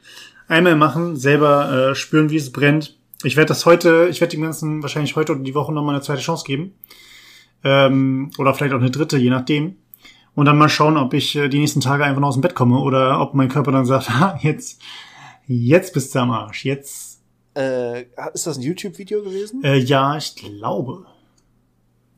Einmal 0.48 0.76
machen, 0.76 1.16
selber 1.16 1.90
äh, 1.90 1.94
spüren, 1.94 2.30
wie 2.30 2.36
es 2.36 2.52
brennt. 2.52 2.98
Ich 3.24 3.36
werde 3.36 3.48
das 3.48 3.66
heute, 3.66 4.08
ich 4.10 4.20
werde 4.20 4.32
dem 4.36 4.42
Ganzen 4.42 4.82
wahrscheinlich 4.82 5.16
heute 5.16 5.32
oder 5.32 5.42
die 5.42 5.54
Woche 5.54 5.72
nochmal 5.72 5.94
eine 5.94 6.02
zweite 6.02 6.20
Chance 6.20 6.44
geben. 6.44 6.74
Ähm, 7.64 8.30
oder 8.38 8.54
vielleicht 8.54 8.74
auch 8.74 8.80
eine 8.80 8.90
dritte, 8.90 9.16
je 9.18 9.30
nachdem. 9.30 9.76
Und 10.34 10.46
dann 10.46 10.58
mal 10.58 10.68
schauen, 10.68 10.96
ob 10.96 11.14
ich 11.14 11.36
äh, 11.36 11.48
die 11.48 11.58
nächsten 11.58 11.80
Tage 11.80 12.04
einfach 12.04 12.20
noch 12.20 12.28
aus 12.28 12.34
dem 12.34 12.40
Bett 12.40 12.54
komme 12.54 12.80
oder 12.80 13.20
ob 13.20 13.34
mein 13.34 13.48
Körper 13.48 13.72
dann 13.72 13.86
sagt, 13.86 14.10
ha, 14.20 14.38
jetzt, 14.42 14.80
jetzt 15.46 15.94
bist 15.94 16.14
du 16.14 16.20
am 16.20 16.30
Arsch, 16.30 16.64
jetzt. 16.64 17.20
Äh, 17.54 18.02
ist 18.32 18.46
das 18.46 18.56
ein 18.56 18.62
YouTube-Video 18.62 19.22
gewesen? 19.22 19.62
Äh, 19.62 19.78
ja, 19.78 20.16
ich 20.16 20.34
glaube. 20.36 21.06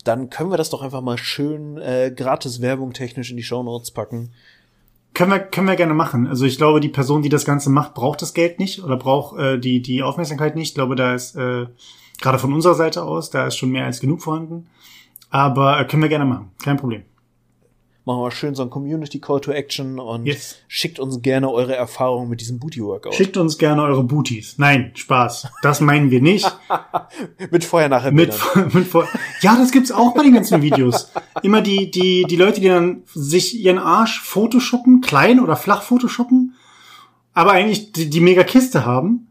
Dann 0.04 0.30
können 0.30 0.50
wir 0.50 0.58
das 0.58 0.70
doch 0.70 0.82
einfach 0.82 1.00
mal 1.00 1.18
schön 1.18 1.78
äh, 1.78 2.12
gratis 2.14 2.60
Werbung 2.60 2.92
technisch 2.92 3.30
in 3.30 3.36
die 3.36 3.42
Show 3.42 3.62
Notes 3.62 3.90
packen. 3.90 4.30
Können 5.14 5.30
wir, 5.30 5.38
können 5.38 5.68
wir 5.68 5.76
gerne 5.76 5.94
machen. 5.94 6.26
Also 6.26 6.44
ich 6.44 6.56
glaube, 6.56 6.80
die 6.80 6.88
Person, 6.88 7.22
die 7.22 7.28
das 7.28 7.44
Ganze 7.44 7.70
macht, 7.70 7.94
braucht 7.94 8.20
das 8.20 8.34
Geld 8.34 8.58
nicht 8.58 8.82
oder 8.82 8.96
braucht 8.96 9.38
äh, 9.38 9.58
die, 9.58 9.80
die 9.80 10.02
Aufmerksamkeit 10.02 10.56
nicht. 10.56 10.70
Ich 10.70 10.74
glaube, 10.74 10.96
da 10.96 11.14
ist 11.14 11.36
äh, 11.36 11.66
gerade 12.20 12.38
von 12.38 12.52
unserer 12.52 12.74
Seite 12.74 13.04
aus, 13.04 13.30
da 13.30 13.46
ist 13.46 13.56
schon 13.56 13.70
mehr 13.70 13.86
als 13.86 14.00
genug 14.00 14.22
vorhanden. 14.22 14.66
Aber 15.30 15.80
äh, 15.80 15.84
können 15.84 16.02
wir 16.02 16.08
gerne 16.08 16.24
machen. 16.24 16.50
Kein 16.62 16.76
Problem 16.76 17.04
machen 18.04 18.20
wir 18.20 18.30
schön 18.30 18.54
so 18.54 18.62
ein 18.62 18.70
Community 18.70 19.18
Call 19.18 19.40
to 19.40 19.50
Action 19.50 19.98
und 19.98 20.26
yes. 20.26 20.56
schickt 20.68 20.98
uns 20.98 21.22
gerne 21.22 21.50
eure 21.50 21.74
Erfahrungen 21.74 22.28
mit 22.28 22.40
diesem 22.40 22.58
Booty 22.58 22.82
Workout. 22.82 23.14
Schickt 23.14 23.36
uns 23.36 23.56
gerne 23.56 23.82
eure 23.82 24.04
Booties. 24.04 24.56
Nein, 24.58 24.92
Spaß. 24.94 25.48
Das 25.62 25.80
meinen 25.80 26.10
wir 26.10 26.20
nicht. 26.20 26.46
mit 27.50 27.64
vorher 27.64 27.88
nachher 27.88 28.12
mit, 28.12 28.34
mit 28.74 28.86
vor 28.86 29.08
Ja, 29.40 29.56
das 29.56 29.72
gibt's 29.72 29.90
auch 29.90 30.14
bei 30.14 30.22
den 30.22 30.34
ganzen 30.34 30.60
Videos. 30.60 31.12
Immer 31.42 31.62
die 31.62 31.90
die 31.90 32.24
die 32.28 32.36
Leute, 32.36 32.60
die 32.60 32.68
dann 32.68 33.04
sich 33.14 33.58
ihren 33.58 33.78
Arsch 33.78 34.20
photoshoppen, 34.20 35.00
klein 35.00 35.40
oder 35.40 35.56
flach 35.56 35.82
photoshoppen, 35.82 36.54
aber 37.32 37.52
eigentlich 37.52 37.92
die, 37.92 38.10
die 38.10 38.20
mega 38.20 38.44
Kiste 38.44 38.84
haben 38.84 39.28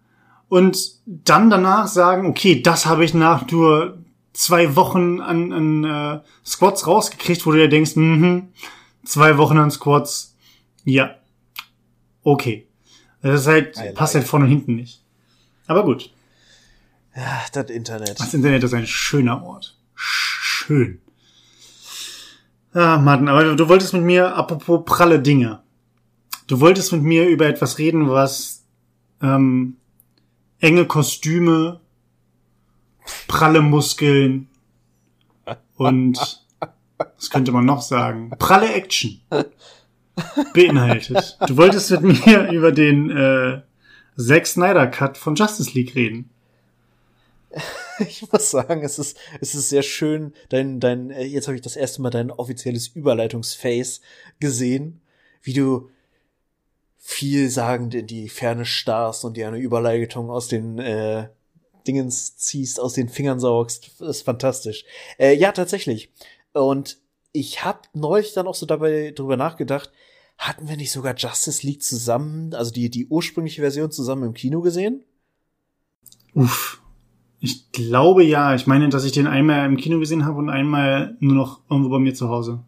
und 0.49 0.93
dann 1.05 1.49
danach 1.49 1.87
sagen, 1.87 2.27
okay, 2.27 2.61
das 2.61 2.85
habe 2.85 3.05
ich 3.05 3.13
nach 3.13 3.49
nur 3.51 4.02
zwei 4.33 4.75
Wochen 4.75 5.21
an, 5.21 5.53
an 5.53 5.83
äh, 5.83 6.19
Squats 6.45 6.87
rausgekriegt, 6.87 7.45
wo 7.45 7.51
du 7.51 7.57
dir 7.57 7.69
denkst, 7.69 7.95
mhm, 7.95 8.49
zwei 9.05 9.37
Wochen 9.37 9.57
an 9.57 9.71
Squats, 9.71 10.35
ja, 10.83 11.15
okay. 12.23 12.67
Das 13.21 13.41
ist 13.41 13.47
halt, 13.47 13.77
I 13.77 13.93
passt 13.93 14.15
halt 14.15 14.27
vorne 14.27 14.45
und 14.45 14.51
hinten 14.51 14.75
nicht. 14.75 15.01
Aber 15.67 15.85
gut. 15.85 16.11
Ja, 17.15 17.41
das 17.53 17.69
Internet. 17.69 18.19
Das 18.19 18.33
Internet 18.33 18.63
ist 18.63 18.73
ein 18.73 18.87
schöner 18.87 19.43
Ort. 19.43 19.77
Schön. 19.95 20.99
Ah, 22.73 22.97
Martin, 22.97 23.29
aber 23.29 23.55
du 23.55 23.69
wolltest 23.69 23.93
mit 23.93 24.01
mir, 24.01 24.35
apropos 24.35 24.83
pralle 24.83 25.21
Dinge. 25.21 25.61
Du 26.47 26.59
wolltest 26.59 26.91
mit 26.91 27.03
mir 27.03 27.27
über 27.27 27.45
etwas 27.45 27.77
reden, 27.77 28.09
was 28.09 28.63
ähm, 29.21 29.77
enge 30.59 30.85
Kostüme 30.85 31.79
pralle 33.27 33.61
Muskeln 33.61 34.47
und 35.75 36.17
was 36.97 37.29
könnte 37.29 37.51
man 37.51 37.65
noch 37.65 37.81
sagen? 37.81 38.31
Pralle 38.37 38.73
Action 38.73 39.21
beinhaltet. 40.53 41.37
Du 41.47 41.57
wolltest 41.57 41.91
mit 42.01 42.25
mir 42.25 42.51
über 42.51 42.71
den 42.71 43.09
äh, 43.09 43.61
Zack 44.17 44.47
Snyder 44.47 44.87
Cut 44.87 45.17
von 45.17 45.35
Justice 45.35 45.71
League 45.73 45.95
reden. 45.95 46.29
Ich 47.99 48.25
muss 48.31 48.49
sagen, 48.49 48.81
es 48.83 48.97
ist, 48.97 49.19
es 49.39 49.53
ist 49.53 49.69
sehr 49.69 49.83
schön, 49.83 50.33
dein, 50.49 50.79
dein, 50.79 51.11
äh, 51.11 51.25
jetzt 51.25 51.47
habe 51.47 51.55
ich 51.55 51.61
das 51.61 51.75
erste 51.75 52.01
Mal 52.01 52.09
dein 52.09 52.31
offizielles 52.31 52.87
Überleitungsface 52.87 54.01
gesehen, 54.39 54.99
wie 55.43 55.53
du 55.53 55.91
vielsagend 56.97 57.93
in 57.93 58.07
die 58.07 58.29
Ferne 58.29 58.65
starrst 58.65 59.25
und 59.25 59.37
dir 59.37 59.47
eine 59.47 59.59
Überleitung 59.59 60.31
aus 60.31 60.47
den 60.47 60.79
äh, 60.79 61.27
Dingens 61.87 62.37
ziehst, 62.37 62.79
aus 62.79 62.93
den 62.93 63.09
Fingern 63.09 63.39
saugst. 63.39 63.91
Das 63.99 64.17
ist 64.17 64.21
fantastisch. 64.23 64.85
Äh, 65.17 65.35
ja, 65.35 65.51
tatsächlich. 65.51 66.11
Und 66.53 66.97
ich 67.31 67.63
habe 67.65 67.79
neulich 67.93 68.33
dann 68.33 68.47
auch 68.47 68.55
so 68.55 68.65
dabei 68.65 69.11
drüber 69.11 69.37
nachgedacht, 69.37 69.91
hatten 70.37 70.67
wir 70.67 70.77
nicht 70.77 70.91
sogar 70.91 71.15
Justice 71.15 71.65
League 71.65 71.83
zusammen, 71.83 72.53
also 72.53 72.71
die, 72.71 72.89
die 72.89 73.07
ursprüngliche 73.07 73.61
Version 73.61 73.91
zusammen 73.91 74.23
im 74.23 74.33
Kino 74.33 74.61
gesehen? 74.61 75.03
Uff. 76.33 76.81
Ich 77.39 77.71
glaube 77.71 78.23
ja. 78.23 78.55
Ich 78.55 78.67
meine, 78.67 78.89
dass 78.89 79.03
ich 79.03 79.11
den 79.11 79.27
einmal 79.27 79.65
im 79.65 79.77
Kino 79.77 79.99
gesehen 79.99 80.25
habe 80.25 80.37
und 80.37 80.49
einmal 80.49 81.17
nur 81.19 81.35
noch 81.35 81.61
irgendwo 81.69 81.89
bei 81.89 81.99
mir 81.99 82.13
zu 82.13 82.29
Hause. 82.29 82.63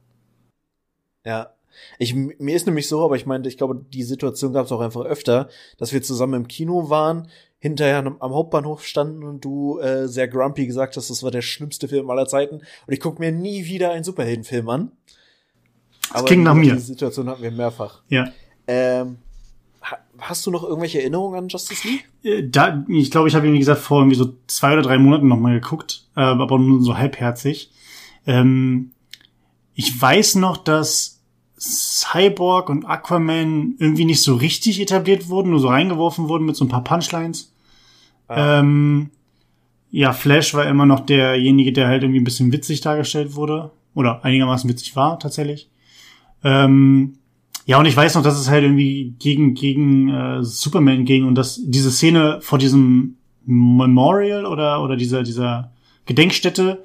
Ja. 1.24 1.52
Ich, 1.98 2.14
mir 2.14 2.56
ist 2.56 2.66
nämlich 2.66 2.88
so, 2.88 3.04
aber 3.04 3.16
ich 3.16 3.26
meinte, 3.26 3.50
ich 3.50 3.58
glaube, 3.58 3.76
die 3.76 4.04
Situation 4.04 4.54
gab 4.54 4.66
es 4.66 4.72
auch 4.72 4.80
einfach 4.80 5.02
öfter, 5.02 5.50
dass 5.78 5.94
wir 5.94 6.02
zusammen 6.02 6.34
im 6.42 6.48
Kino 6.48 6.90
waren, 6.90 7.30
hinterher 7.66 7.98
am, 7.98 8.20
Hauptbahnhof 8.22 8.86
standen 8.86 9.24
und 9.24 9.44
du 9.44 9.80
äh, 9.80 10.08
sehr 10.08 10.28
grumpy 10.28 10.68
gesagt 10.68 10.98
hast, 10.98 11.10
das 11.10 11.24
war 11.24 11.32
der 11.32 11.42
schlimmste 11.42 11.88
Film 11.88 12.08
aller 12.12 12.28
Zeiten 12.28 12.58
und 12.58 12.94
ich 12.94 13.00
gucke 13.00 13.20
mir 13.20 13.32
nie 13.32 13.66
wieder 13.66 13.90
einen 13.90 14.04
Superheldenfilm 14.04 14.70
an. 14.70 14.92
Das 16.04 16.22
aber 16.22 16.28
ging 16.28 16.44
nach 16.44 16.54
mir. 16.54 16.76
Die 16.76 16.80
Situation 16.80 17.28
hatten 17.28 17.42
wir 17.42 17.50
mehrfach. 17.50 18.04
Ja. 18.10 18.28
Ähm, 18.68 19.18
hast 20.20 20.46
du 20.46 20.52
noch 20.52 20.64
irgendwelche 20.64 21.00
Erinnerungen 21.00 21.40
an 21.40 21.48
Justice 21.48 21.88
League? 21.88 22.08
Äh, 22.22 22.48
da, 22.48 22.86
ich 22.88 23.10
glaube, 23.10 23.30
ich 23.30 23.36
habe 23.36 23.52
wie 23.52 23.58
gesagt 23.58 23.82
vor 23.82 24.02
irgendwie 24.02 24.18
so 24.18 24.36
zwei 24.46 24.74
oder 24.74 24.84
drei 24.84 25.00
Monaten 25.00 25.28
noch 25.28 25.40
mal 25.40 25.60
geguckt, 25.60 26.06
äh, 26.16 26.22
aber 26.22 26.60
nur 26.60 26.84
so 26.84 26.96
halbherzig. 26.96 27.72
Ähm, 28.28 28.92
ich 29.74 30.00
weiß 30.00 30.36
noch, 30.36 30.58
dass 30.58 31.24
Cyborg 31.58 32.70
und 32.70 32.86
Aquaman 32.86 33.74
irgendwie 33.80 34.06
nicht 34.06 34.22
so 34.22 34.36
richtig 34.36 34.80
etabliert 34.80 35.30
wurden, 35.30 35.50
nur 35.50 35.60
so 35.60 35.70
reingeworfen 35.70 36.30
wurden 36.30 36.46
mit 36.46 36.56
so 36.56 36.64
ein 36.66 36.70
paar 36.70 36.84
Punchlines. 36.84 37.55
Ah. 38.28 38.60
Ähm, 38.60 39.10
ja, 39.92 40.12
Flash 40.12 40.54
war 40.54 40.66
immer 40.66 40.86
noch 40.86 41.02
derjenige, 41.02 41.72
der 41.72 41.88
halt 41.88 42.04
irgendwie 42.04 42.20
ein 42.20 42.26
bisschen 42.26 42.52
witzig 42.52 42.82
dargestellt 42.82 43.36
wurde. 43.36 43.72
Oder 43.94 44.26
einigermaßen 44.26 44.70
witzig 44.70 44.96
war, 44.96 45.20
tatsächlich. 45.20 45.70
Ähm, 46.44 47.18
ja, 47.66 47.80
und 47.80 47.86
ich 47.86 47.96
weiß 47.96 48.16
noch, 48.16 48.24
dass 48.24 48.40
es 48.40 48.50
halt 48.50 48.64
irgendwie 48.64 49.16
gegen, 49.18 49.56
gegen 49.56 50.10
äh, 50.10 50.44
Superman 50.44 51.06
ging 51.06 51.26
und 51.26 51.36
dass 51.36 51.60
diese 51.64 51.92
Szene 51.92 52.40
vor 52.42 52.60
diesem 52.60 53.16
Memorial 53.46 54.46
oder, 54.46 54.84
oder 54.84 54.96
dieser, 54.96 55.24
dieser 55.24 55.72
Gedenkstätte, 56.06 56.84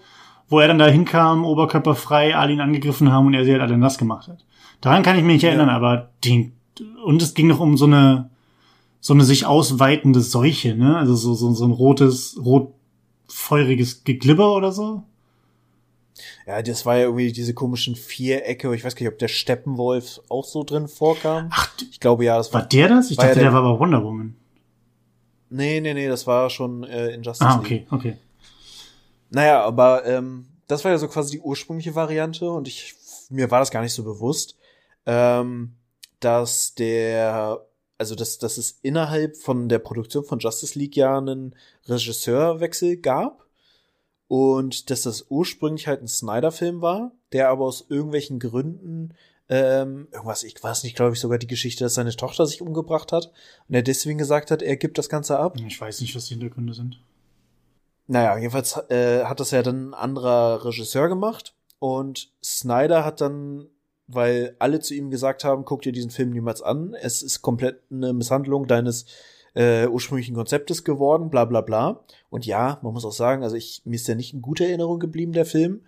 wo 0.49 0.61
er 0.61 0.69
dann 0.69 0.79
da 0.79 0.87
hinkam, 0.87 1.45
oberkörperfrei, 1.45 2.35
alle 2.35 2.53
ihn 2.53 2.61
angegriffen 2.61 3.13
haben 3.13 3.27
und 3.27 3.35
er 3.35 3.45
sie 3.45 3.53
halt 3.53 3.63
alle 3.63 3.77
nass 3.77 3.99
gemacht 3.99 4.29
hat. 4.29 4.45
Daran 4.81 5.03
kann 5.03 5.17
ich 5.17 5.23
mich 5.23 5.35
nicht 5.35 5.45
erinnern, 5.45 5.69
ja. 5.69 5.77
aber 5.77 6.11
den, 6.25 6.53
und 7.05 7.21
es 7.21 7.35
ging 7.35 7.49
noch 7.49 7.61
um 7.61 7.77
so 7.77 7.85
eine, 7.85 8.30
so 9.01 9.15
eine 9.15 9.25
sich 9.25 9.47
ausweitende 9.47 10.21
Seuche, 10.21 10.75
ne? 10.75 10.99
Also 10.99 11.15
so, 11.15 11.35
so, 11.35 11.53
so 11.53 11.65
ein 11.65 11.73
rotes, 11.73 12.39
rotfeuriges 12.45 14.05
Geglibber 14.05 14.55
oder 14.55 14.73
so. 14.73 15.03
Ja, 16.47 16.61
das 16.61 16.85
war 16.85 16.97
ja 16.97 17.05
irgendwie 17.05 17.33
diese 17.33 17.55
komischen 17.55 17.97
Vierecke. 17.97 18.75
Ich 18.75 18.85
weiß 18.85 18.95
gar 18.95 19.05
nicht, 19.05 19.13
ob 19.13 19.19
der 19.19 19.29
Steppenwolf 19.29 20.21
auch 20.29 20.45
so 20.45 20.65
drin 20.65 20.89
vorkam. 20.89 21.49
Ach, 21.51 21.71
ich 21.91 22.01
glaube 22.01 22.25
ja. 22.25 22.37
Das 22.37 22.53
war, 22.53 22.63
war 22.63 22.69
der 22.69 22.89
das? 22.89 23.11
Ich 23.11 23.17
war 23.17 23.27
dachte, 23.27 23.39
ja 23.39 23.45
der, 23.45 23.53
der, 23.53 23.63
war 23.63 23.71
aber 23.71 23.81
Wonder 23.81 24.05
Woman. 24.05 24.37
Nee, 25.49 25.81
nee, 25.81 25.95
nee, 25.95 26.09
das 26.09 26.27
war 26.27 26.51
schon 26.51 26.85
äh, 26.85 27.09
in 27.11 27.23
Justice 27.23 27.49
ah, 27.49 27.59
okay, 27.59 27.79
League. 27.79 27.93
okay. 27.93 28.17
Naja, 29.31 29.63
aber 29.65 30.05
ähm, 30.07 30.47
das 30.67 30.85
war 30.85 30.93
ja 30.93 30.99
so 30.99 31.09
quasi 31.09 31.33
die 31.33 31.41
ursprüngliche 31.41 31.95
Variante 31.95 32.51
und 32.51 32.69
ich 32.69 32.95
mir 33.31 33.51
war 33.51 33.61
das 33.61 33.71
gar 33.71 33.83
nicht 33.83 33.95
so 33.95 34.05
bewusst, 34.05 34.57
ähm, 35.07 35.77
dass 36.19 36.75
der 36.75 37.65
also 38.01 38.15
dass, 38.15 38.39
dass 38.39 38.57
es 38.57 38.79
innerhalb 38.81 39.37
von 39.37 39.69
der 39.69 39.79
Produktion 39.79 40.25
von 40.25 40.39
Justice 40.39 40.77
League 40.79 40.97
ja 40.97 41.19
einen 41.19 41.55
Regisseurwechsel 41.87 42.97
gab 42.97 43.47
und 44.27 44.89
dass 44.89 45.03
das 45.03 45.27
ursprünglich 45.29 45.87
halt 45.87 46.01
ein 46.01 46.09
Snyder-Film 46.09 46.81
war, 46.81 47.13
der 47.33 47.51
aber 47.51 47.67
aus 47.67 47.85
irgendwelchen 47.91 48.39
Gründen 48.39 49.13
ähm, 49.51 50.09
irgendwas, 50.13 50.45
ich 50.45 50.63
weiß 50.63 50.85
nicht, 50.85 50.97
glaube 50.97 51.13
ich, 51.13 51.21
sogar 51.21 51.37
die 51.37 51.47
Geschichte, 51.47 51.85
dass 51.85 51.95
seine 51.95 52.17
Tochter 52.17 52.47
sich 52.47 52.63
umgebracht 52.63 53.13
hat 53.13 53.33
und 53.69 53.75
er 53.75 53.83
deswegen 53.83 54.17
gesagt 54.17 54.51
hat, 54.51 54.63
er 54.63 54.77
gibt 54.77 54.97
das 54.97 55.11
Ganze 55.11 55.39
ab. 55.39 55.57
Ich 55.67 55.81
weiß 55.81 56.01
nicht, 56.01 56.17
was 56.17 56.25
die 56.25 56.35
Hintergründe 56.35 56.73
sind. 56.73 57.03
Naja, 58.07 58.39
jedenfalls 58.39 58.79
äh, 58.89 59.25
hat 59.25 59.41
das 59.41 59.51
ja 59.51 59.63
dann 59.63 59.91
ein 59.91 59.95
anderer 59.95 60.65
Regisseur 60.65 61.09
gemacht 61.09 61.55
und 61.81 62.33
Snyder 62.43 63.05
hat 63.05 63.21
dann, 63.21 63.67
weil 64.13 64.57
alle 64.59 64.81
zu 64.81 64.95
ihm 64.95 65.11
gesagt 65.11 65.45
haben, 65.45 65.65
guck 65.65 65.83
dir 65.83 65.93
diesen 65.93 66.11
Film 66.11 66.31
niemals 66.31 66.63
an, 66.63 66.95
es 66.95 67.23
ist 67.23 67.43
komplett 67.43 67.81
eine 67.91 68.13
Misshandlung 68.13 68.67
deines 68.67 69.07
äh, 69.55 69.87
ursprünglichen 69.87 70.35
Konzeptes 70.35 70.85
geworden, 70.85 71.31
bla 71.31 71.45
bla 71.45 71.61
bla. 71.61 72.05
Und 72.29 72.47
ja, 72.47 72.79
man 72.83 72.93
muss 72.93 73.05
auch 73.05 73.13
sagen, 73.13 73.43
also 73.43 73.57
ich, 73.57 73.83
mir 73.85 73.97
ist 73.97 74.09
ja 74.09 74.15
nicht 74.15 74.35
in 74.35 74.43
guter 74.43 74.67
Erinnerung 74.67 74.99
geblieben, 74.99 75.33
der 75.33 75.47
Film, 75.47 75.83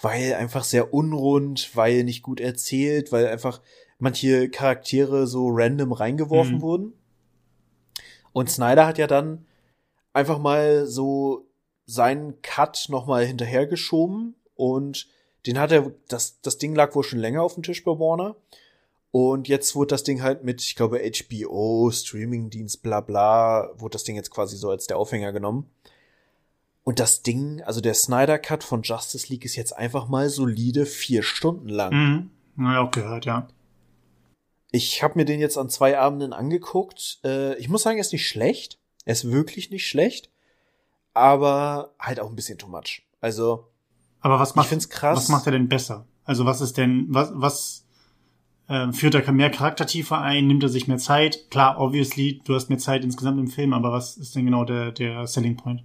weil 0.00 0.34
einfach 0.34 0.64
sehr 0.64 0.92
unrund, 0.92 1.70
weil 1.74 2.04
nicht 2.04 2.22
gut 2.22 2.40
erzählt, 2.40 3.12
weil 3.12 3.26
einfach 3.26 3.60
manche 3.98 4.48
Charaktere 4.48 5.26
so 5.26 5.48
random 5.50 5.92
reingeworfen 5.92 6.56
mhm. 6.56 6.62
wurden. 6.62 6.92
Und 8.32 8.50
Snyder 8.50 8.86
hat 8.86 8.98
ja 8.98 9.06
dann 9.06 9.46
einfach 10.12 10.38
mal 10.38 10.86
so 10.86 11.46
seinen 11.86 12.40
Cut 12.42 12.86
nochmal 12.88 13.24
hinterhergeschoben 13.24 14.34
und 14.54 15.08
den 15.46 15.58
hat 15.58 15.72
er, 15.72 15.92
das, 16.08 16.40
das 16.40 16.58
Ding 16.58 16.74
lag 16.74 16.94
wohl 16.94 17.04
schon 17.04 17.18
länger 17.18 17.42
auf 17.42 17.54
dem 17.54 17.62
Tisch 17.62 17.84
bei 17.84 17.92
Warner 17.92 18.36
und 19.10 19.48
jetzt 19.48 19.74
wurde 19.74 19.88
das 19.88 20.04
Ding 20.04 20.22
halt 20.22 20.44
mit, 20.44 20.62
ich 20.62 20.76
glaube, 20.76 21.00
HBO, 21.00 21.90
Streamingdienst, 21.90 22.82
bla 22.82 23.00
bla, 23.00 23.70
wurde 23.76 23.92
das 23.92 24.04
Ding 24.04 24.16
jetzt 24.16 24.30
quasi 24.30 24.56
so 24.56 24.70
als 24.70 24.86
der 24.86 24.98
Aufhänger 24.98 25.32
genommen. 25.32 25.70
Und 26.84 27.00
das 27.00 27.22
Ding, 27.22 27.62
also 27.62 27.80
der 27.80 27.94
Snyder 27.94 28.38
Cut 28.38 28.64
von 28.64 28.82
Justice 28.82 29.28
League 29.28 29.44
ist 29.44 29.56
jetzt 29.56 29.76
einfach 29.76 30.08
mal 30.08 30.28
solide 30.30 30.86
vier 30.86 31.22
Stunden 31.22 31.68
lang. 31.68 31.94
Mhm. 31.94 32.30
Na 32.56 32.80
auch 32.80 32.90
gehört, 32.90 33.24
ja. 33.24 33.48
Ich 34.70 35.02
habe 35.02 35.18
mir 35.18 35.24
den 35.24 35.40
jetzt 35.40 35.56
an 35.56 35.70
zwei 35.70 35.98
Abenden 35.98 36.32
angeguckt. 36.32 37.20
Äh, 37.24 37.56
ich 37.56 37.68
muss 37.68 37.82
sagen, 37.82 37.96
er 37.96 38.02
ist 38.02 38.12
nicht 38.12 38.26
schlecht. 38.26 38.78
Er 39.04 39.12
ist 39.12 39.30
wirklich 39.30 39.70
nicht 39.70 39.86
schlecht. 39.86 40.30
Aber 41.14 41.94
halt 41.98 42.20
auch 42.20 42.28
ein 42.28 42.36
bisschen 42.36 42.58
too 42.58 42.68
much. 42.68 43.02
Also. 43.20 43.68
Aber 44.20 44.38
was 44.38 44.54
macht, 44.54 44.66
ich 44.66 44.70
find's 44.70 44.88
krass. 44.88 45.16
was 45.16 45.28
macht 45.28 45.46
er 45.46 45.52
denn 45.52 45.68
besser? 45.68 46.06
Also 46.24 46.44
was 46.44 46.60
ist 46.60 46.76
denn, 46.76 47.06
was, 47.08 47.30
was 47.34 47.84
ähm, 48.68 48.92
führt 48.92 49.14
er 49.14 49.32
mehr 49.32 49.50
Charaktertiefe 49.50 50.18
ein, 50.18 50.46
nimmt 50.46 50.62
er 50.62 50.68
sich 50.68 50.88
mehr 50.88 50.98
Zeit. 50.98 51.50
Klar, 51.50 51.80
obviously, 51.80 52.40
du 52.44 52.54
hast 52.54 52.68
mehr 52.68 52.78
Zeit 52.78 53.02
insgesamt 53.02 53.38
im 53.38 53.48
Film, 53.48 53.72
aber 53.72 53.92
was 53.92 54.16
ist 54.16 54.34
denn 54.34 54.44
genau 54.44 54.64
der, 54.64 54.92
der 54.92 55.26
Selling 55.26 55.56
Point? 55.56 55.82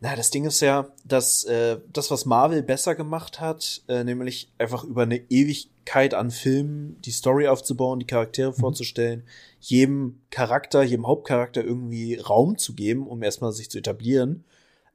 Na, 0.00 0.16
das 0.16 0.30
Ding 0.30 0.44
ist 0.44 0.60
ja, 0.60 0.88
dass 1.04 1.44
äh, 1.44 1.78
das, 1.92 2.10
was 2.10 2.24
Marvel 2.24 2.62
besser 2.62 2.96
gemacht 2.96 3.40
hat, 3.40 3.82
äh, 3.86 4.02
nämlich 4.02 4.50
einfach 4.58 4.82
über 4.82 5.02
eine 5.02 5.18
Ewigkeit 5.30 6.14
an 6.14 6.32
Filmen 6.32 7.00
die 7.02 7.12
Story 7.12 7.46
aufzubauen, 7.46 8.00
die 8.00 8.06
Charaktere 8.06 8.50
mhm. 8.50 8.56
vorzustellen, 8.56 9.22
jedem 9.60 10.20
Charakter, 10.30 10.82
jedem 10.82 11.06
Hauptcharakter 11.06 11.62
irgendwie 11.62 12.16
Raum 12.16 12.58
zu 12.58 12.74
geben, 12.74 13.06
um 13.06 13.22
erstmal 13.22 13.52
sich 13.52 13.70
zu 13.70 13.78
etablieren, 13.78 14.44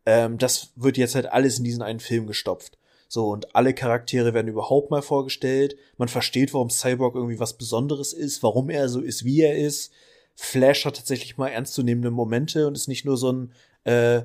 ähm, 0.07 0.37
das 0.37 0.71
wird 0.77 0.97
jetzt 0.97 1.15
halt 1.15 1.25
alles 1.25 1.57
in 1.57 1.65
diesen 1.65 1.81
einen 1.81 1.99
Film 1.99 2.27
gestopft. 2.27 2.77
So, 3.09 3.27
und 3.27 3.53
alle 3.57 3.73
Charaktere 3.73 4.33
werden 4.33 4.47
überhaupt 4.47 4.89
mal 4.89 5.01
vorgestellt. 5.01 5.75
Man 5.97 6.07
versteht, 6.07 6.53
warum 6.53 6.69
Cyborg 6.69 7.15
irgendwie 7.15 7.41
was 7.41 7.57
Besonderes 7.57 8.13
ist, 8.13 8.41
warum 8.41 8.69
er 8.69 8.87
so 8.87 9.01
ist, 9.01 9.25
wie 9.25 9.41
er 9.41 9.57
ist. 9.57 9.91
Flash 10.33 10.85
hat 10.85 10.95
tatsächlich 10.95 11.37
mal 11.37 11.49
ernstzunehmende 11.49 12.09
Momente 12.09 12.67
und 12.67 12.75
ist 12.75 12.87
nicht 12.87 13.03
nur 13.03 13.17
so 13.17 13.33
ein 13.33 13.51
äh, 13.83 14.21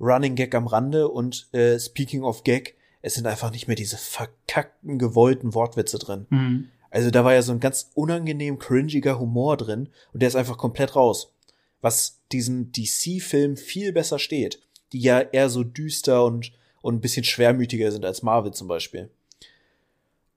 Running 0.00 0.34
Gag 0.34 0.52
am 0.56 0.66
Rande. 0.66 1.06
Und 1.08 1.48
äh, 1.54 1.78
speaking 1.78 2.24
of 2.24 2.42
Gag, 2.42 2.74
es 3.00 3.14
sind 3.14 3.28
einfach 3.28 3.52
nicht 3.52 3.68
mehr 3.68 3.76
diese 3.76 3.98
verkackten, 3.98 4.98
gewollten 4.98 5.54
Wortwitze 5.54 6.00
drin. 6.00 6.26
Mhm. 6.30 6.68
Also 6.90 7.12
da 7.12 7.24
war 7.24 7.34
ja 7.34 7.42
so 7.42 7.52
ein 7.52 7.60
ganz 7.60 7.92
unangenehm 7.94 8.58
cringiger 8.58 9.20
Humor 9.20 9.56
drin 9.56 9.90
und 10.12 10.22
der 10.22 10.28
ist 10.28 10.34
einfach 10.34 10.58
komplett 10.58 10.96
raus. 10.96 11.32
Was 11.80 12.20
diesem 12.32 12.72
DC-Film 12.72 13.56
viel 13.56 13.92
besser 13.92 14.18
steht, 14.18 14.60
die 14.92 15.00
ja 15.00 15.20
eher 15.20 15.48
so 15.48 15.64
düster 15.64 16.24
und 16.24 16.52
und 16.82 16.96
ein 16.96 17.00
bisschen 17.00 17.24
schwermütiger 17.24 17.92
sind 17.92 18.04
als 18.04 18.22
Marvel 18.22 18.52
zum 18.52 18.68
Beispiel. 18.68 19.10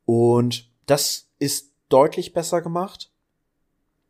Und 0.06 0.70
das 0.86 1.30
ist 1.40 1.72
deutlich 1.90 2.34
besser 2.34 2.62
gemacht. 2.62 3.12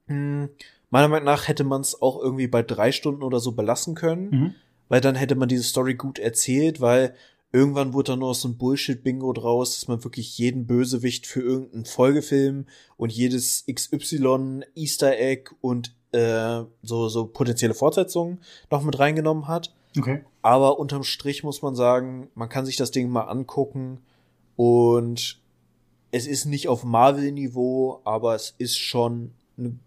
Hm, 0.07 0.49
meiner 0.89 1.07
Meinung 1.07 1.25
nach 1.25 1.47
hätte 1.47 1.63
man 1.63 1.81
es 1.81 2.01
auch 2.01 2.19
irgendwie 2.19 2.47
bei 2.47 2.63
drei 2.63 2.91
Stunden 2.91 3.23
oder 3.23 3.39
so 3.39 3.51
belassen 3.51 3.95
können, 3.95 4.29
mhm. 4.29 4.55
weil 4.89 5.01
dann 5.01 5.15
hätte 5.15 5.35
man 5.35 5.49
diese 5.49 5.63
Story 5.63 5.95
gut 5.95 6.19
erzählt, 6.19 6.81
weil 6.81 7.15
irgendwann 7.51 7.93
wurde 7.93 8.13
dann 8.13 8.19
nur 8.19 8.33
so 8.33 8.47
ein 8.47 8.57
Bullshit-Bingo 8.57 9.31
draus, 9.33 9.75
dass 9.75 9.87
man 9.87 10.03
wirklich 10.03 10.37
jeden 10.39 10.65
Bösewicht 10.65 11.27
für 11.27 11.41
irgendeinen 11.41 11.85
Folgefilm 11.85 12.65
und 12.97 13.11
jedes 13.11 13.65
XY 13.71 14.61
Easter 14.75 15.19
Egg 15.19 15.51
und 15.61 15.95
äh, 16.13 16.63
so, 16.81 17.09
so 17.09 17.27
potenzielle 17.27 17.75
Fortsetzungen 17.75 18.39
noch 18.71 18.83
mit 18.83 18.97
reingenommen 18.97 19.47
hat. 19.47 19.73
Okay. 19.97 20.23
Aber 20.41 20.79
unterm 20.79 21.03
Strich 21.03 21.43
muss 21.43 21.61
man 21.61 21.75
sagen, 21.75 22.29
man 22.35 22.49
kann 22.49 22.65
sich 22.65 22.77
das 22.77 22.91
Ding 22.91 23.09
mal 23.09 23.23
angucken 23.23 23.99
und 24.55 25.39
es 26.11 26.27
ist 26.27 26.45
nicht 26.45 26.67
auf 26.67 26.83
Marvel-Niveau, 26.83 28.01
aber 28.03 28.35
es 28.35 28.53
ist 28.57 28.77
schon 28.77 29.31
eine 29.57 29.77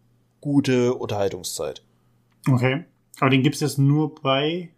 gute 0.40 0.94
Unterhaltungszeit. 0.94 1.82
Okay. 2.48 2.84
Aber 3.20 3.30
den 3.30 3.42
gibt's 3.42 3.60
jetzt 3.60 3.78
nur 3.78 4.14
bei 4.14 4.70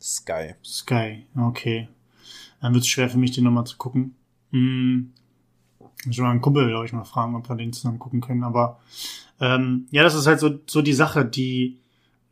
Sky. 0.00 0.54
Sky, 0.64 1.26
okay. 1.36 1.88
Dann 2.60 2.74
wird's 2.74 2.88
schwer 2.88 3.08
für 3.08 3.18
mich, 3.18 3.32
den 3.32 3.44
nochmal 3.44 3.66
zu 3.66 3.76
gucken. 3.76 4.14
Hm. 4.50 5.12
Ich 6.08 6.18
mal 6.18 6.30
einen 6.30 6.40
Kumpel, 6.40 6.68
glaube 6.68 6.84
ich, 6.84 6.92
mal 6.92 7.04
fragen, 7.04 7.36
ob 7.36 7.48
wir 7.48 7.56
den 7.56 7.72
zusammen 7.72 7.98
gucken 7.98 8.20
können. 8.20 8.42
Aber 8.42 8.80
ähm, 9.40 9.86
ja, 9.90 10.02
das 10.02 10.14
ist 10.14 10.26
halt 10.26 10.40
so, 10.40 10.58
so 10.66 10.82
die 10.82 10.92
Sache, 10.92 11.24
die 11.24 11.78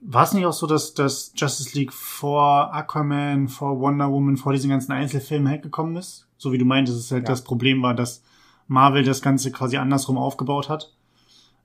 war 0.00 0.24
es 0.24 0.32
nicht 0.32 0.46
auch 0.46 0.52
so, 0.52 0.66
dass, 0.66 0.94
dass 0.94 1.32
Justice 1.36 1.78
League 1.78 1.92
vor 1.92 2.72
Aquaman, 2.74 3.48
vor 3.48 3.78
Wonder 3.80 4.10
Woman, 4.10 4.36
vor 4.36 4.52
diesen 4.52 4.70
ganzen 4.70 4.92
Einzelfilmen 4.92 5.48
halt 5.48 5.62
gekommen 5.62 5.96
ist? 5.96 6.26
So 6.38 6.52
wie 6.52 6.58
du 6.58 6.64
meintest, 6.64 6.98
es 6.98 7.10
halt 7.10 7.24
ja. 7.24 7.28
das 7.28 7.44
Problem 7.44 7.82
war, 7.82 7.94
dass 7.94 8.22
Marvel 8.66 9.04
das 9.04 9.20
Ganze 9.20 9.52
quasi 9.52 9.76
andersrum 9.76 10.16
aufgebaut 10.16 10.68
hat. 10.68 10.94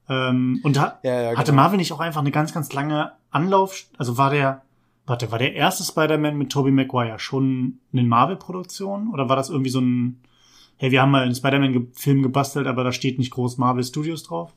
Ähm, 0.10 0.60
und 0.63 0.80
ha 0.80 1.00
Ja, 1.04 1.21
ja, 1.21 1.38
hatte 1.38 1.52
genau. 1.52 1.63
Marvel 1.63 1.78
nicht 1.78 1.93
auch 1.93 2.00
einfach 2.00 2.21
eine 2.21 2.32
ganz, 2.32 2.54
ganz 2.54 2.71
lange 2.74 3.13
Anlauf, 3.32 3.86
also 3.98 4.17
war 4.17 4.30
der, 4.30 4.63
warte, 5.06 5.32
war 5.32 5.39
der 5.39 5.54
erste 5.54 5.84
Spider-Man 5.84 6.38
mit 6.38 6.52
Tobey 6.52 6.71
Maguire 6.71 7.19
schon 7.19 7.80
eine 7.93 8.04
Marvel-Produktion 8.04 9.12
oder 9.13 9.30
war 9.30 9.36
das 9.36 9.50
irgendwie 9.50 9.71
so 9.71 9.80
ein, 9.80 10.19
hey, 10.78 10.91
wir 10.91 11.02
haben 11.02 11.12
mal 11.12 11.24
einen 11.24 11.36
Spider-Man-Film 11.36 12.21
gebastelt, 12.21 12.67
aber 12.67 12.84
da 12.84 12.91
steht 12.91 13.17
nicht 13.17 13.32
groß 13.32 13.58
Marvel 13.58 13.84
Studios 13.84 14.24
drauf? 14.24 14.54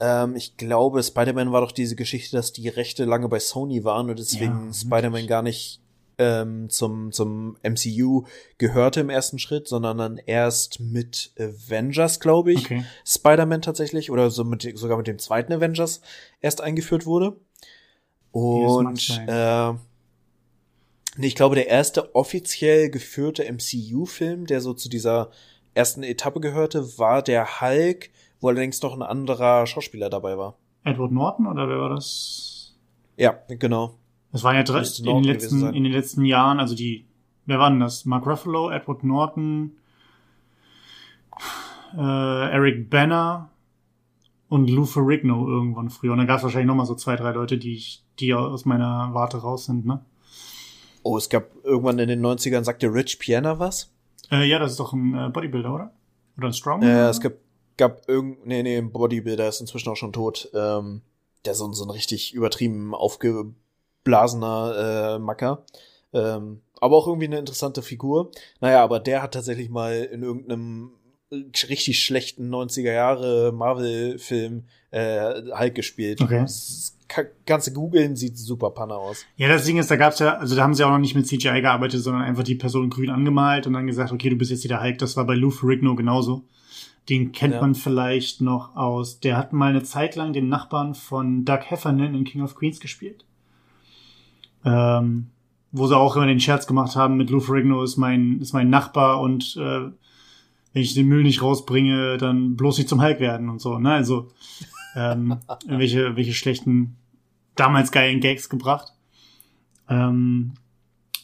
Ähm, 0.00 0.36
ich 0.36 0.56
glaube, 0.56 1.02
Spider-Man 1.02 1.52
war 1.52 1.60
doch 1.60 1.72
diese 1.72 1.96
Geschichte, 1.96 2.36
dass 2.36 2.52
die 2.52 2.68
Rechte 2.68 3.04
lange 3.04 3.28
bei 3.28 3.40
Sony 3.40 3.84
waren 3.84 4.08
und 4.10 4.18
deswegen 4.18 4.68
Ja, 4.68 4.72
Spider-Man 4.72 5.26
gar 5.26 5.42
nicht 5.42 5.80
ähm, 6.18 6.68
zum, 6.68 7.12
zum 7.12 7.56
MCU 7.62 8.24
gehörte 8.58 9.00
im 9.00 9.10
ersten 9.10 9.38
Schritt, 9.38 9.68
sondern 9.68 9.98
dann 9.98 10.18
erst 10.18 10.80
mit 10.80 11.32
Avengers, 11.38 12.20
glaube 12.20 12.52
ich, 12.52 12.64
Okay. 12.64 12.84
Spider-Man 13.06 13.62
tatsächlich 13.62 14.10
oder 14.10 14.30
so 14.30 14.44
mit, 14.44 14.68
sogar 14.76 14.96
mit 14.98 15.06
dem 15.06 15.18
zweiten 15.18 15.52
Avengers 15.52 16.00
erst 16.40 16.60
eingeführt 16.60 17.06
wurde. 17.06 17.36
Und 18.32 19.22
äh, 19.26 19.72
nee, 21.16 21.26
ich 21.26 21.34
glaube, 21.34 21.54
der 21.54 21.68
erste 21.68 22.14
offiziell 22.14 22.90
geführte 22.90 23.44
MCU-Film, 23.44 24.46
der 24.46 24.60
so 24.60 24.74
zu 24.74 24.88
dieser 24.88 25.30
ersten 25.74 26.02
Etappe 26.02 26.40
gehörte, 26.40 26.98
war 26.98 27.22
der 27.22 27.60
Hulk, 27.60 28.10
wo 28.40 28.48
allerdings 28.48 28.82
noch 28.82 28.94
ein 28.94 29.02
anderer 29.02 29.66
Schauspieler 29.66 30.10
dabei 30.10 30.38
war. 30.38 30.56
Edward 30.84 31.12
Norton 31.12 31.46
oder 31.46 31.68
wer 31.68 31.78
war 31.78 31.90
das? 31.90 32.76
Ja, 33.16 33.34
genau. 33.48 33.94
Das 34.32 34.44
war 34.44 34.54
ja 34.54 34.62
drei, 34.62 34.82
in 34.82 35.04
den, 35.04 35.24
letzten, 35.24 35.74
in 35.74 35.84
den 35.84 35.92
letzten 35.92 36.24
Jahren, 36.24 36.60
also 36.60 36.74
die, 36.74 37.06
wer 37.46 37.58
war 37.58 37.70
denn 37.70 37.80
das? 37.80 38.04
Mark 38.04 38.26
Ruffalo, 38.26 38.70
Edward 38.70 39.02
Norton, 39.02 39.72
äh, 41.96 42.50
Eric 42.52 42.90
Banner 42.90 43.50
und 44.48 44.70
Lou 44.70 44.84
Ferrigno 44.84 45.48
irgendwann 45.48 45.90
früher. 45.90 46.12
Und 46.12 46.18
dann 46.18 46.26
gab 46.26 46.38
es 46.38 46.44
wahrscheinlich 46.44 46.68
noch 46.68 46.74
mal 46.74 46.86
so 46.86 46.94
zwei, 46.94 47.16
drei 47.16 47.32
Leute, 47.32 47.58
die 47.58 47.74
ich, 47.74 48.04
die 48.18 48.34
aus 48.34 48.64
meiner 48.64 49.10
Warte 49.12 49.38
raus 49.38 49.66
sind, 49.66 49.86
ne? 49.86 50.04
Oh, 51.02 51.16
es 51.16 51.28
gab 51.28 51.44
irgendwann 51.64 51.98
in 51.98 52.08
den 52.08 52.24
90ern, 52.24 52.64
sagte 52.64 52.92
Rich 52.92 53.18
Piana 53.18 53.58
was? 53.58 53.90
Äh, 54.30 54.44
ja, 54.46 54.58
das 54.58 54.72
ist 54.72 54.80
doch 54.80 54.92
ein 54.92 55.14
äh, 55.14 55.30
Bodybuilder, 55.30 55.74
oder? 55.74 55.92
Oder 56.36 56.48
ein 56.48 56.52
Strongman? 56.52 56.88
Äh, 56.88 57.08
es 57.08 57.20
gab, 57.20 57.32
gab 57.78 58.08
irgend, 58.08 58.46
nee, 58.46 58.62
nee, 58.62 58.76
ein 58.76 58.92
Bodybuilder 58.92 59.48
ist 59.48 59.60
inzwischen 59.60 59.88
auch 59.88 59.96
schon 59.96 60.12
tot, 60.12 60.50
ähm, 60.54 61.02
der 61.44 61.54
so, 61.54 61.72
so 61.72 61.84
ein 61.84 61.90
richtig 61.90 62.34
übertrieben 62.34 62.94
aufgeblasener 62.94 65.14
äh, 65.14 65.18
Macker. 65.18 65.64
Ähm, 66.12 66.60
aber 66.80 66.96
auch 66.96 67.06
irgendwie 67.06 67.26
eine 67.26 67.38
interessante 67.38 67.82
Figur. 67.82 68.30
Naja, 68.60 68.82
aber 68.82 69.00
der 69.00 69.22
hat 69.22 69.34
tatsächlich 69.34 69.70
mal 69.70 69.94
in 69.94 70.22
irgendeinem 70.22 70.92
richtig 71.30 72.02
schlechten 72.02 72.52
90er 72.54 72.92
Jahre 72.92 73.52
Marvel-Film 73.52 74.64
äh, 74.90 75.42
Hulk 75.58 75.74
gespielt. 75.74 76.20
Okay. 76.20 76.40
Das 76.40 76.94
du 77.66 77.72
googeln, 77.72 78.16
sieht 78.16 78.38
super 78.38 78.70
Panne 78.70 78.94
aus. 78.94 79.24
Ja, 79.36 79.48
das 79.48 79.64
Ding 79.64 79.78
ist, 79.78 79.90
da 79.90 79.96
gab's 79.96 80.18
ja, 80.18 80.36
also 80.36 80.56
da 80.56 80.62
haben 80.62 80.74
sie 80.74 80.84
auch 80.84 80.90
noch 80.90 80.98
nicht 80.98 81.14
mit 81.14 81.26
CGI 81.26 81.60
gearbeitet, 81.60 82.02
sondern 82.02 82.22
einfach 82.22 82.44
die 82.44 82.54
Person 82.54 82.90
grün 82.90 83.10
angemalt 83.10 83.66
und 83.66 83.74
dann 83.74 83.86
gesagt, 83.86 84.12
okay, 84.12 84.30
du 84.30 84.36
bist 84.36 84.50
jetzt 84.50 84.62
hier 84.62 84.68
der 84.68 84.82
Hulk. 84.82 84.98
Das 84.98 85.16
war 85.16 85.26
bei 85.26 85.34
Lou 85.34 85.50
Ferrigno 85.50 85.94
genauso. 85.94 86.44
Den 87.08 87.32
kennt 87.32 87.54
Ja. 87.54 87.60
man 87.60 87.74
vielleicht 87.74 88.40
noch 88.40 88.76
aus, 88.76 89.20
der 89.20 89.36
hat 89.36 89.52
mal 89.52 89.70
eine 89.70 89.82
Zeit 89.82 90.14
lang 90.16 90.32
den 90.32 90.48
Nachbarn 90.48 90.94
von 90.94 91.44
Doug 91.44 91.60
Heffernan 91.64 92.14
in 92.14 92.24
King 92.24 92.42
of 92.42 92.54
Queens 92.54 92.80
gespielt. 92.80 93.24
Ähm, 94.64 95.28
wo 95.72 95.86
sie 95.86 95.96
auch 95.96 96.16
immer 96.16 96.26
den 96.26 96.40
Scherz 96.40 96.66
gemacht 96.66 96.96
haben, 96.96 97.16
mit 97.16 97.30
Lou 97.30 97.40
Ferrigno 97.40 97.82
ist 97.82 97.96
mein, 97.96 98.40
ist 98.40 98.52
mein 98.52 98.70
Nachbar 98.70 99.20
und 99.20 99.56
äh, 99.56 99.90
wenn 100.72 100.82
ich 100.82 100.94
den 100.94 101.08
Müll 101.08 101.22
nicht 101.22 101.42
rausbringe, 101.42 102.18
dann 102.18 102.56
bloß 102.56 102.78
nicht 102.78 102.88
zum 102.88 103.02
Hulk 103.02 103.20
werden 103.20 103.48
und 103.48 103.60
so, 103.60 103.78
ne? 103.78 103.92
Also 103.92 104.28
ähm, 104.94 105.36
welche, 105.66 106.16
welche 106.16 106.32
schlechten, 106.34 106.96
damals 107.54 107.90
geilen 107.92 108.20
Gags 108.20 108.48
gebracht. 108.48 108.92
Ähm, 109.88 110.52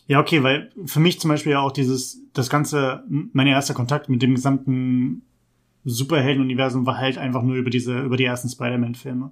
ja, 0.06 0.20
okay, 0.20 0.42
weil 0.42 0.70
für 0.86 1.00
mich 1.00 1.20
zum 1.20 1.28
Beispiel 1.28 1.52
ja 1.52 1.60
auch 1.60 1.72
dieses, 1.72 2.20
das 2.32 2.50
ganze, 2.50 3.04
mein 3.08 3.46
erster 3.46 3.74
Kontakt 3.74 4.08
mit 4.08 4.20
dem 4.22 4.34
gesamten 4.34 5.22
Superhelden-Universum 5.84 6.86
war 6.86 6.98
halt 6.98 7.18
einfach 7.18 7.42
nur 7.42 7.56
über 7.56 7.70
diese, 7.70 8.00
über 8.00 8.16
die 8.16 8.24
ersten 8.24 8.48
Spider-Man-Filme 8.48 9.30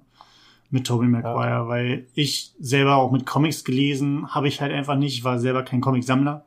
mit 0.69 0.87
Tobey 0.87 1.07
Maguire, 1.07 1.67
weil 1.67 2.07
ich 2.15 2.53
selber 2.59 2.95
auch 2.95 3.11
mit 3.11 3.25
Comics 3.25 3.63
gelesen 3.63 4.33
habe 4.33 4.47
ich 4.47 4.61
halt 4.61 4.71
einfach 4.71 4.95
nicht, 4.95 5.17
ich 5.17 5.23
war 5.23 5.39
selber 5.39 5.63
kein 5.63 5.81
Comicsammler 5.81 6.45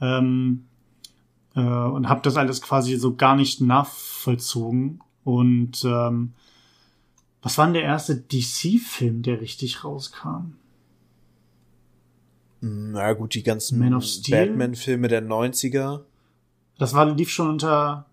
ähm, 0.00 0.64
äh, 1.54 1.60
und 1.60 2.08
habe 2.08 2.20
das 2.22 2.36
alles 2.36 2.60
quasi 2.60 2.96
so 2.96 3.14
gar 3.14 3.36
nicht 3.36 3.60
nachvollzogen 3.60 5.00
und 5.24 5.84
ähm, 5.84 6.32
was 7.42 7.56
war 7.56 7.66
denn 7.66 7.74
der 7.74 7.84
erste 7.84 8.16
DC-Film, 8.16 9.22
der 9.22 9.40
richtig 9.40 9.84
rauskam? 9.84 10.54
Na 12.60 13.12
gut, 13.12 13.34
die 13.34 13.42
ganzen? 13.42 13.78
Batman-Filme 14.32 15.08
der 15.08 15.22
90er. 15.22 16.00
Das 16.78 16.94
war, 16.94 17.06
lief 17.14 17.30
schon 17.30 17.48
unter. 17.48 18.06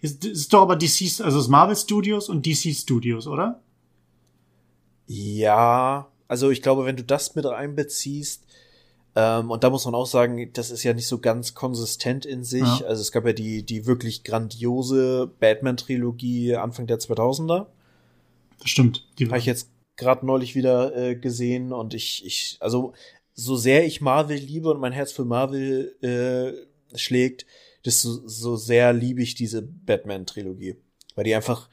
Ist, 0.00 0.24
ist 0.24 0.52
doch 0.52 0.62
aber 0.62 0.76
DC, 0.76 1.20
also 1.20 1.38
es 1.38 1.48
Marvel 1.48 1.76
Studios 1.76 2.28
und 2.28 2.46
DC 2.46 2.74
Studios, 2.74 3.26
oder? 3.26 3.60
Ja, 5.06 6.08
also 6.28 6.50
ich 6.50 6.62
glaube, 6.62 6.84
wenn 6.84 6.96
du 6.96 7.04
das 7.04 7.34
mit 7.34 7.46
einbeziehst, 7.46 8.44
ähm, 9.16 9.50
und 9.50 9.64
da 9.64 9.70
muss 9.70 9.84
man 9.84 9.94
auch 9.94 10.06
sagen, 10.06 10.52
das 10.52 10.70
ist 10.70 10.84
ja 10.84 10.92
nicht 10.92 11.08
so 11.08 11.18
ganz 11.18 11.54
konsistent 11.54 12.24
in 12.24 12.44
sich. 12.44 12.60
Ja. 12.60 12.86
Also 12.86 13.02
es 13.02 13.10
gab 13.10 13.26
ja 13.26 13.32
die, 13.32 13.64
die 13.64 13.86
wirklich 13.86 14.22
grandiose 14.22 15.28
Batman-Trilogie 15.40 16.54
Anfang 16.54 16.86
der 16.86 16.98
2000er. 16.98 17.66
Das 18.60 18.70
stimmt. 18.70 19.06
Die 19.18 19.26
Habe 19.26 19.38
ich 19.38 19.46
jetzt 19.46 19.70
gerade 19.96 20.24
neulich 20.24 20.54
wieder 20.54 20.96
äh, 20.96 21.16
gesehen 21.16 21.72
und 21.72 21.94
ich, 21.94 22.24
ich, 22.24 22.58
also 22.60 22.92
so 23.34 23.56
sehr 23.56 23.86
ich 23.86 24.00
Marvel 24.00 24.36
liebe 24.36 24.70
und 24.70 24.80
mein 24.80 24.92
Herz 24.92 25.10
für 25.10 25.24
Marvel 25.24 25.96
äh, 26.00 26.96
schlägt, 26.96 27.46
desto 27.88 28.28
so 28.28 28.56
sehr 28.56 28.92
liebe 28.92 29.22
ich 29.22 29.34
diese 29.34 29.62
Batman-Trilogie. 29.62 30.76
Weil 31.14 31.24
die 31.24 31.34
einfach 31.34 31.68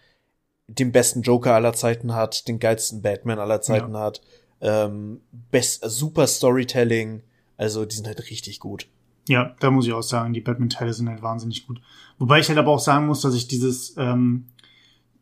den 0.67 0.91
besten 0.91 1.21
Joker 1.21 1.54
aller 1.54 1.73
Zeiten 1.73 2.15
hat, 2.15 2.47
den 2.47 2.60
geilsten 2.60 3.01
Batman 3.01 3.38
aller 3.38 3.62
Zeiten 3.62 3.95
hat, 3.97 4.21
ähm, 4.62 5.21
best, 5.51 5.84
super 5.88 6.25
Storytelling, 6.25 7.21
also 7.58 7.86
die 7.86 7.95
sind 7.95 8.08
halt 8.08 8.30
richtig 8.32 8.60
gut. 8.60 8.88
Ja, 9.28 9.56
da 9.60 9.71
muss 9.71 9.86
ich 9.86 9.93
auch 9.93 10.01
sagen, 10.01 10.34
die 10.34 10.41
Batman-Teile 10.41 10.93
sind 10.93 11.10
halt 11.10 11.21
wahnsinnig 11.21 11.67
gut. 11.67 11.82
Wobei 12.17 12.39
ich 12.39 12.47
halt 12.47 12.58
aber 12.58 12.71
auch 12.71 12.80
sagen 12.80 13.08
muss, 13.08 13.21
dass 13.21 13.36
ich 13.36 13.47
dieses, 13.47 13.95
ähm, 13.97 14.47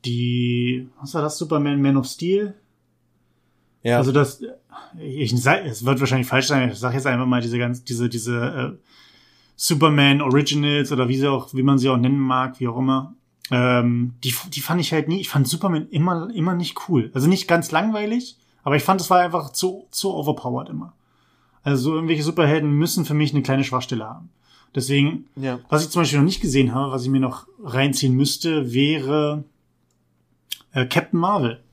die, 0.06 0.90
was 1.02 1.14
war 1.14 1.22
das, 1.22 1.38
Superman 1.38 1.82
Man 1.82 1.98
of 1.98 2.06
Steel? 2.06 2.54
Ja, 3.82 3.98
Also 3.98 4.12
das, 4.12 4.42
ich 5.00 5.42
sag, 5.42 5.66
es 5.66 5.84
wird 5.84 6.00
wahrscheinlich 6.00 6.28
falsch 6.28 6.48
sein, 6.48 6.70
ich 6.70 6.80
sag 6.80 6.94
jetzt 6.94 7.08
einfach 7.08 7.26
mal 7.26 7.42
diese 7.42 7.58
ganz, 7.58 7.84
diese, 7.84 8.08
diese 8.10 8.78
äh, 8.80 8.88
Superman 9.64 10.22
Originals 10.22 10.92
oder 10.92 11.08
wie 11.08 11.16
sie 11.16 11.32
auch, 11.32 11.54
wie 11.54 11.64
man 11.64 11.78
sie 11.78 11.88
auch 11.88 11.96
nennen 11.96 12.20
mag, 12.20 12.60
wie 12.60 12.68
auch 12.68 12.78
immer. 12.78 13.14
Ähm, 13.50 14.14
die, 14.22 14.36
die 14.50 14.60
fand 14.60 14.82
ich 14.82 14.92
halt 14.92 15.08
nie, 15.08 15.22
ich 15.22 15.30
fand 15.30 15.48
Superman 15.48 15.88
immer, 15.90 16.30
immer 16.36 16.54
nicht 16.54 16.90
cool. 16.90 17.12
Also 17.14 17.30
nicht 17.30 17.48
ganz 17.48 17.72
langweilig, 17.72 18.36
aber 18.64 18.76
ich 18.76 18.84
fand, 18.84 19.00
es 19.00 19.10
war 19.10 19.22
einfach 19.22 19.54
zu, 19.54 19.88
zu 19.90 20.14
overpowered 20.14 20.68
immer. 20.68 20.92
Also 21.64 21.84
so 21.84 21.96
irgendwelche 21.96 22.24
Superhelden 22.24 22.72
müssen 22.72 23.06
für 23.06 23.14
mich 23.14 23.32
eine 23.32 23.42
kleine 23.42 23.64
Schwachstelle 23.64 24.04
haben. 24.04 24.32
Deswegen, 24.76 25.30
ja. 25.38 25.62
was 25.70 25.86
ich 25.86 25.92
zum 25.92 26.02
Beispiel 26.02 26.20
noch 26.20 26.26
nicht 26.26 26.42
gesehen 26.42 26.76
habe, 26.76 26.92
was 26.92 27.04
ich 27.04 27.10
mir 27.10 27.22
noch 27.22 27.48
reinziehen 27.64 28.16
müsste, 28.16 28.74
wäre 28.74 29.46
äh, 30.74 30.86
Captain 30.88 31.22
Marvel. 31.22 31.64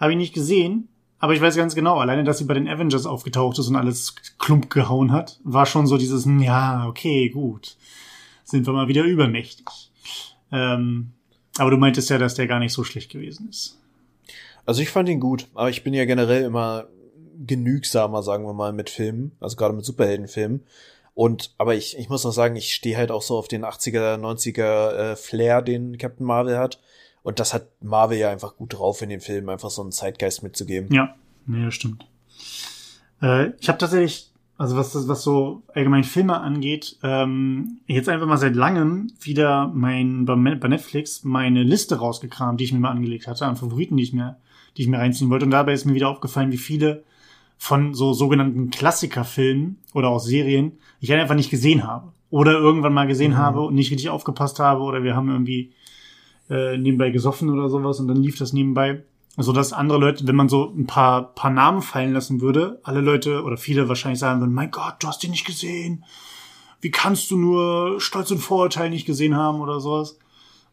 Habe 0.00 0.12
ich 0.12 0.18
nicht 0.18 0.32
gesehen, 0.32 0.88
aber 1.18 1.34
ich 1.34 1.40
weiß 1.40 1.56
ganz 1.56 1.74
genau, 1.74 1.98
alleine, 1.98 2.24
dass 2.24 2.38
sie 2.38 2.44
bei 2.44 2.54
den 2.54 2.68
Avengers 2.68 3.06
aufgetaucht 3.06 3.58
ist 3.58 3.68
und 3.68 3.76
alles 3.76 4.14
klump 4.38 4.70
gehauen 4.70 5.12
hat, 5.12 5.40
war 5.44 5.66
schon 5.66 5.86
so 5.86 5.96
dieses, 5.96 6.24
hm, 6.24 6.40
ja, 6.42 6.86
okay, 6.88 7.30
gut. 7.30 7.76
Sind 8.44 8.66
wir 8.66 8.72
mal 8.72 8.88
wieder 8.88 9.02
übermächtig. 9.02 9.66
Ähm, 10.52 11.12
aber 11.58 11.70
du 11.70 11.78
meintest 11.78 12.10
ja, 12.10 12.18
dass 12.18 12.34
der 12.34 12.46
gar 12.46 12.58
nicht 12.58 12.72
so 12.72 12.84
schlecht 12.84 13.10
gewesen 13.10 13.48
ist. 13.48 13.80
Also 14.66 14.82
ich 14.82 14.90
fand 14.90 15.08
ihn 15.08 15.20
gut, 15.20 15.48
aber 15.54 15.70
ich 15.70 15.84
bin 15.84 15.94
ja 15.94 16.04
generell 16.04 16.44
immer 16.44 16.86
genügsamer, 17.38 18.22
sagen 18.22 18.44
wir 18.44 18.52
mal, 18.52 18.72
mit 18.72 18.90
Filmen, 18.90 19.32
also 19.40 19.56
gerade 19.56 19.74
mit 19.74 19.84
Superheldenfilmen. 19.84 20.64
Und 21.14 21.54
aber 21.56 21.74
ich, 21.74 21.96
ich 21.98 22.10
muss 22.10 22.24
noch 22.24 22.32
sagen, 22.32 22.56
ich 22.56 22.74
stehe 22.74 22.96
halt 22.96 23.10
auch 23.10 23.22
so 23.22 23.38
auf 23.38 23.48
den 23.48 23.64
80er, 23.64 24.16
90er 24.18 24.92
äh, 24.92 25.16
Flair, 25.16 25.62
den 25.62 25.96
Captain 25.96 26.26
Marvel 26.26 26.58
hat. 26.58 26.78
Und 27.26 27.40
das 27.40 27.52
hat 27.52 27.66
Marvel 27.82 28.18
ja 28.18 28.30
einfach 28.30 28.54
gut 28.54 28.74
drauf 28.74 29.02
in 29.02 29.08
den 29.08 29.20
Filmen, 29.20 29.48
einfach 29.48 29.68
so 29.68 29.82
einen 29.82 29.90
Zeitgeist 29.90 30.44
mitzugeben. 30.44 30.94
Ja, 30.94 31.16
das 31.48 31.74
stimmt. 31.74 32.06
Äh, 33.20 33.50
ich 33.58 33.68
habe 33.68 33.78
tatsächlich, 33.78 34.30
also 34.56 34.76
was 34.76 34.92
das, 34.92 35.08
was 35.08 35.24
so 35.24 35.64
allgemein 35.74 36.04
Filme 36.04 36.40
angeht, 36.40 36.96
ähm, 37.02 37.80
jetzt 37.88 38.08
einfach 38.08 38.28
mal 38.28 38.36
seit 38.36 38.54
langem 38.54 39.08
wieder 39.20 39.72
mein 39.74 40.24
bei, 40.24 40.36
bei 40.36 40.68
Netflix 40.68 41.24
meine 41.24 41.64
Liste 41.64 41.96
rausgekramt, 41.96 42.60
die 42.60 42.64
ich 42.64 42.72
mir 42.72 42.78
mal 42.78 42.92
angelegt 42.92 43.26
hatte, 43.26 43.44
an 43.44 43.56
Favoriten, 43.56 43.96
die 43.96 44.04
ich 44.04 44.12
mir, 44.12 44.36
die 44.76 44.82
ich 44.82 44.88
mir 44.88 44.98
reinziehen 44.98 45.28
wollte. 45.28 45.46
Und 45.46 45.50
dabei 45.50 45.72
ist 45.72 45.84
mir 45.84 45.94
wieder 45.94 46.10
aufgefallen, 46.10 46.52
wie 46.52 46.58
viele 46.58 47.02
von 47.58 47.92
so 47.92 48.12
sogenannten 48.12 48.70
Klassikerfilmen 48.70 49.78
oder 49.94 50.10
auch 50.10 50.20
Serien 50.20 50.78
ich 51.00 51.10
halt 51.10 51.20
einfach 51.20 51.34
nicht 51.34 51.50
gesehen 51.50 51.82
habe. 51.82 52.12
oder 52.30 52.52
irgendwann 52.52 52.94
mal 52.94 53.08
gesehen 53.08 53.32
mhm. 53.32 53.38
habe 53.38 53.62
und 53.62 53.74
nicht 53.74 53.90
richtig 53.90 54.10
aufgepasst 54.10 54.60
habe 54.60 54.82
oder 54.82 55.02
wir 55.02 55.16
haben 55.16 55.28
irgendwie 55.28 55.72
äh, 56.50 56.76
nebenbei 56.76 57.10
gesoffen 57.10 57.50
oder 57.50 57.68
sowas 57.68 58.00
und 58.00 58.08
dann 58.08 58.22
lief 58.22 58.38
das 58.38 58.52
nebenbei. 58.52 59.04
So 59.38 59.52
dass 59.52 59.74
andere 59.74 59.98
Leute, 59.98 60.26
wenn 60.26 60.36
man 60.36 60.48
so 60.48 60.72
ein 60.74 60.86
paar, 60.86 61.34
paar 61.34 61.50
Namen 61.50 61.82
fallen 61.82 62.14
lassen 62.14 62.40
würde, 62.40 62.80
alle 62.84 63.02
Leute 63.02 63.42
oder 63.42 63.58
viele 63.58 63.88
wahrscheinlich 63.88 64.18
sagen 64.18 64.40
würden, 64.40 64.54
mein 64.54 64.70
Gott, 64.70 64.94
du 65.00 65.08
hast 65.08 65.22
den 65.22 65.30
nicht 65.30 65.44
gesehen. 65.44 66.04
Wie 66.80 66.90
kannst 66.90 67.30
du 67.30 67.36
nur 67.36 68.00
Stolz 68.00 68.30
und 68.30 68.38
Vorurteil 68.38 68.88
nicht 68.88 69.06
gesehen 69.06 69.36
haben 69.36 69.60
oder 69.60 69.80
sowas? 69.80 70.18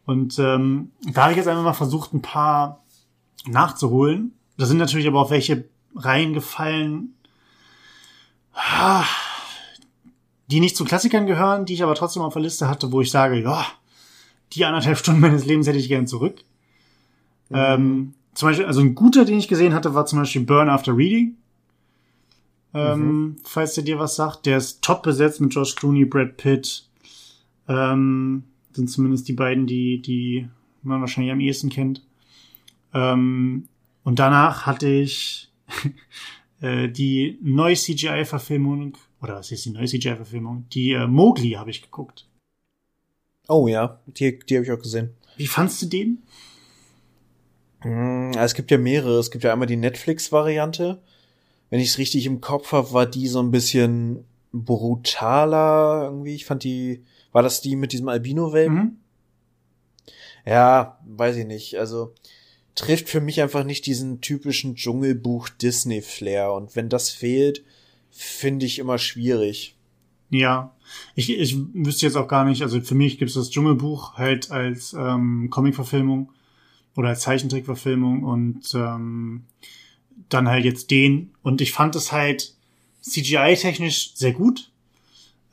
Und 0.06 0.40
ähm, 0.40 0.92
da 1.12 1.24
habe 1.24 1.32
ich 1.32 1.38
jetzt 1.38 1.48
einfach 1.48 1.64
mal 1.64 1.74
versucht, 1.74 2.14
ein 2.14 2.22
paar 2.22 2.84
nachzuholen. 3.46 4.34
Da 4.58 4.66
sind 4.66 4.78
natürlich 4.78 5.08
aber 5.08 5.20
auch 5.20 5.32
welche 5.32 5.66
reingefallen, 5.96 7.16
ah, 8.54 9.04
die 10.48 10.60
nicht 10.60 10.78
zu 10.78 10.86
Klassikern 10.86 11.26
gehören, 11.26 11.66
die 11.66 11.74
ich 11.74 11.84
aber 11.84 11.96
trotzdem 11.96 12.24
auf 12.24 12.34
der 12.34 12.42
Liste 12.42 12.68
hatte, 12.68 12.92
wo 12.92 13.02
ich 13.02 13.12
sage, 13.12 13.42
ja, 13.42 13.66
die 14.56 14.66
anderthalb 14.66 14.98
Stunden 14.98 15.22
meines 15.22 15.46
Lebens 15.46 15.68
hätte 15.68 15.80
ich 15.80 15.88
gern 15.88 16.08
zurück. 16.08 16.44
Mhm. 17.50 17.56
Ähm, 17.56 18.14
zum 18.34 18.50
Beispiel, 18.50 18.66
also 18.66 18.82
ein 18.82 18.96
guter, 18.96 19.26
den 19.26 19.38
ich 19.38 19.48
gesehen 19.48 19.74
hatte, 19.74 19.94
war 19.94 20.06
zum 20.06 20.20
Beispiel 20.20 20.44
Burn 20.44 20.70
After 20.70 20.96
Reading. 20.96 21.38
Ähm, 22.74 23.00
mhm. 23.00 23.36
Falls 23.44 23.76
der 23.76 23.84
dir 23.84 24.00
was 24.00 24.16
sagt. 24.16 24.46
Der 24.46 24.58
ist 24.58 24.82
top 24.82 25.04
besetzt 25.04 25.42
mit 25.42 25.54
Josh 25.54 25.76
Clooney, 25.76 26.06
Brad 26.06 26.38
Pitt. 26.38 26.88
Ähm, 27.68 28.44
sind 28.72 28.90
zumindest 28.90 29.28
die 29.28 29.34
beiden, 29.34 29.68
die, 29.68 30.02
die 30.02 30.48
man 30.82 31.02
wahrscheinlich 31.02 31.32
am 31.32 31.40
ehesten 31.40 31.70
kennt. 31.70 32.04
Ähm, 32.94 33.68
und 34.04 34.20
danach 34.20 34.66
hatte 34.66 34.88
ich 34.88 35.52
äh, 36.62 36.90
die 36.90 37.38
neue 37.42 37.76
CGI-Verfilmung, 37.76 38.98
oder 39.22 39.36
was 39.36 39.52
ist 39.52 39.66
die 39.66 39.72
neue 39.72 39.86
CGI-Verfilmung? 39.86 40.66
Die 40.74 40.92
äh, 40.92 41.08
Mowgli 41.08 41.52
habe 41.52 41.70
ich 41.70 41.82
geguckt. 41.82 42.28
Oh 43.48 43.68
ja, 43.68 44.00
die, 44.08 44.40
die 44.40 44.56
habe 44.56 44.66
ich 44.66 44.72
auch 44.72 44.82
gesehen. 44.82 45.14
Wie 45.38 45.48
fandst 45.48 45.82
du 45.82 45.86
den? 45.88 46.24
Hm, 47.82 48.32
es 48.38 48.54
gibt 48.54 48.72
ja 48.72 48.78
mehrere. 48.78 49.20
Es 49.20 49.32
gibt 49.32 49.44
ja 49.44 49.52
einmal 49.52 49.68
die 49.68 49.76
Netflix-Variante. 49.76 51.02
Wenn 51.70 51.80
ich 51.80 51.90
es 51.90 51.98
richtig 51.98 52.26
im 52.26 52.40
Kopf 52.40 52.72
habe, 52.72 52.94
war 52.94 53.06
die 53.06 53.28
so 53.28 53.42
ein 53.42 53.52
bisschen 53.52 54.26
brutaler 54.54 56.04
irgendwie. 56.06 56.36
Ich 56.36 56.46
fand 56.46 56.64
die, 56.64 57.04
war 57.32 57.44
das 57.44 57.62
die 57.62 57.76
mit 57.76 57.92
diesem 57.92 58.08
Albino-Welpen? 58.08 58.76
Mhm. 58.76 58.98
Ja, 60.46 61.00
weiß 61.06 61.38
ich 61.38 61.46
nicht. 61.46 61.80
Also 61.80 62.14
trifft 62.76 63.10
für 63.10 63.22
mich 63.22 63.42
einfach 63.42 63.64
nicht 63.64 63.86
diesen 63.86 64.22
typischen 64.22 64.76
Dschungelbuch-Disney-Flair. 64.76 66.54
Und 66.54 66.76
wenn 66.76 66.90
das 66.90 67.10
fehlt, 67.10 67.64
finde 68.12 68.66
ich 68.66 68.80
immer 68.80 68.98
schwierig. 68.98 69.76
Ja, 70.30 70.76
ich, 71.16 71.32
ich 71.32 71.58
wüsste 71.74 72.06
jetzt 72.06 72.16
auch 72.16 72.28
gar 72.28 72.46
nicht, 72.46 72.62
also 72.62 72.82
für 72.82 72.96
mich 72.96 73.18
gibt 73.18 73.30
es 73.30 73.36
das 73.36 73.50
Dschungelbuch 73.50 74.16
halt 74.16 74.52
als 74.52 74.94
ähm, 74.94 75.50
Comic-Verfilmung 75.50 76.32
oder 76.96 77.10
als 77.10 77.22
Zeichentrick-Verfilmung 77.22 78.24
und 78.24 78.74
ähm, 78.74 79.44
dann 80.30 80.48
halt 80.48 80.66
jetzt 80.66 80.92
den. 80.92 81.32
Und 81.44 81.62
ich 81.62 81.72
fand 81.72 81.96
es 81.96 82.12
halt 82.12 82.54
CGI-technisch 83.02 84.16
sehr 84.16 84.34
gut. 84.34 84.72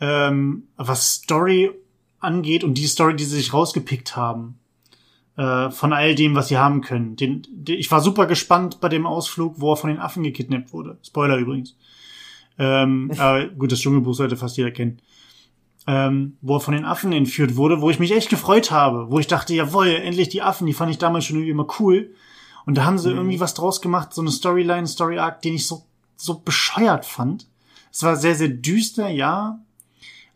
Ähm, 0.00 0.64
was 0.76 1.14
Story 1.14 1.70
angeht 2.20 2.64
und 2.64 2.74
die 2.74 2.87
Story, 2.87 3.16
die 3.16 3.24
sie 3.24 3.37
sich 3.37 3.53
rausgepickt 3.53 4.16
haben, 4.16 4.59
äh, 5.37 5.70
von 5.70 5.92
all 5.92 6.14
dem, 6.14 6.35
was 6.35 6.48
sie 6.48 6.57
haben 6.57 6.81
können. 6.81 7.16
Den, 7.16 7.42
den, 7.50 7.79
ich 7.79 7.90
war 7.90 8.00
super 8.00 8.26
gespannt 8.26 8.81
bei 8.81 8.88
dem 8.88 9.07
Ausflug, 9.07 9.61
wo 9.61 9.72
er 9.72 9.76
von 9.76 9.90
den 9.90 9.98
Affen 9.98 10.22
gekidnappt 10.22 10.72
wurde. 10.72 10.98
Spoiler 11.03 11.37
übrigens. 11.37 11.76
Ähm, 12.59 13.11
aber 13.18 13.46
gut, 13.48 13.72
das 13.72 13.81
Dschungelbuch 13.81 14.14
sollte 14.14 14.38
fast 14.38 14.57
jeder 14.57 14.70
kennen 14.70 15.03
ähm, 15.90 16.37
wo 16.40 16.55
er 16.55 16.61
von 16.61 16.72
den 16.72 16.85
Affen 16.85 17.11
entführt 17.11 17.57
wurde, 17.57 17.81
wo 17.81 17.90
ich 17.90 17.98
mich 17.98 18.12
echt 18.12 18.31
gefreut 18.31 18.70
habe, 18.70 19.11
wo 19.11 19.18
ich 19.18 19.26
dachte, 19.26 19.55
jawohl, 19.55 19.88
endlich 19.88 20.29
die 20.29 20.40
Affen, 20.40 20.68
die 20.68 20.72
fand 20.72 20.92
ich 20.92 20.98
damals 20.98 21.24
schon 21.24 21.35
irgendwie 21.35 21.50
immer 21.50 21.66
cool. 21.81 22.14
Und 22.64 22.76
da 22.76 22.85
haben 22.85 22.96
sie 22.96 23.11
mhm. 23.11 23.16
irgendwie 23.16 23.40
was 23.40 23.55
draus 23.55 23.83
gemacht, 23.83 24.14
so 24.14 24.20
eine 24.20 24.31
Storyline, 24.31 24.87
Story 24.87 25.18
Arc, 25.18 25.42
den 25.42 25.55
ich 25.55 25.66
so, 25.66 25.83
so 26.14 26.38
bescheuert 26.38 27.05
fand. 27.05 27.48
Es 27.90 28.05
war 28.05 28.14
sehr, 28.14 28.37
sehr 28.37 28.50
düster, 28.50 29.09
ja. 29.09 29.59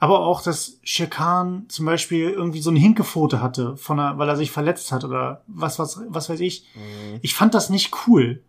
Aber 0.00 0.26
auch, 0.26 0.42
dass 0.42 0.80
Shirkan 0.82 1.66
zum 1.68 1.86
Beispiel 1.86 2.30
irgendwie 2.30 2.60
so 2.60 2.70
eine 2.70 2.80
Hinkefote 2.80 3.40
hatte, 3.40 3.76
von 3.76 4.00
einer, 4.00 4.18
weil 4.18 4.28
er 4.28 4.36
sich 4.36 4.50
verletzt 4.50 4.90
hat 4.90 5.04
oder 5.04 5.44
was, 5.46 5.78
was, 5.78 6.00
was 6.08 6.28
weiß 6.28 6.40
ich. 6.40 6.66
Mhm. 6.74 7.20
Ich 7.22 7.34
fand 7.36 7.54
das 7.54 7.70
nicht 7.70 7.94
cool. 8.08 8.42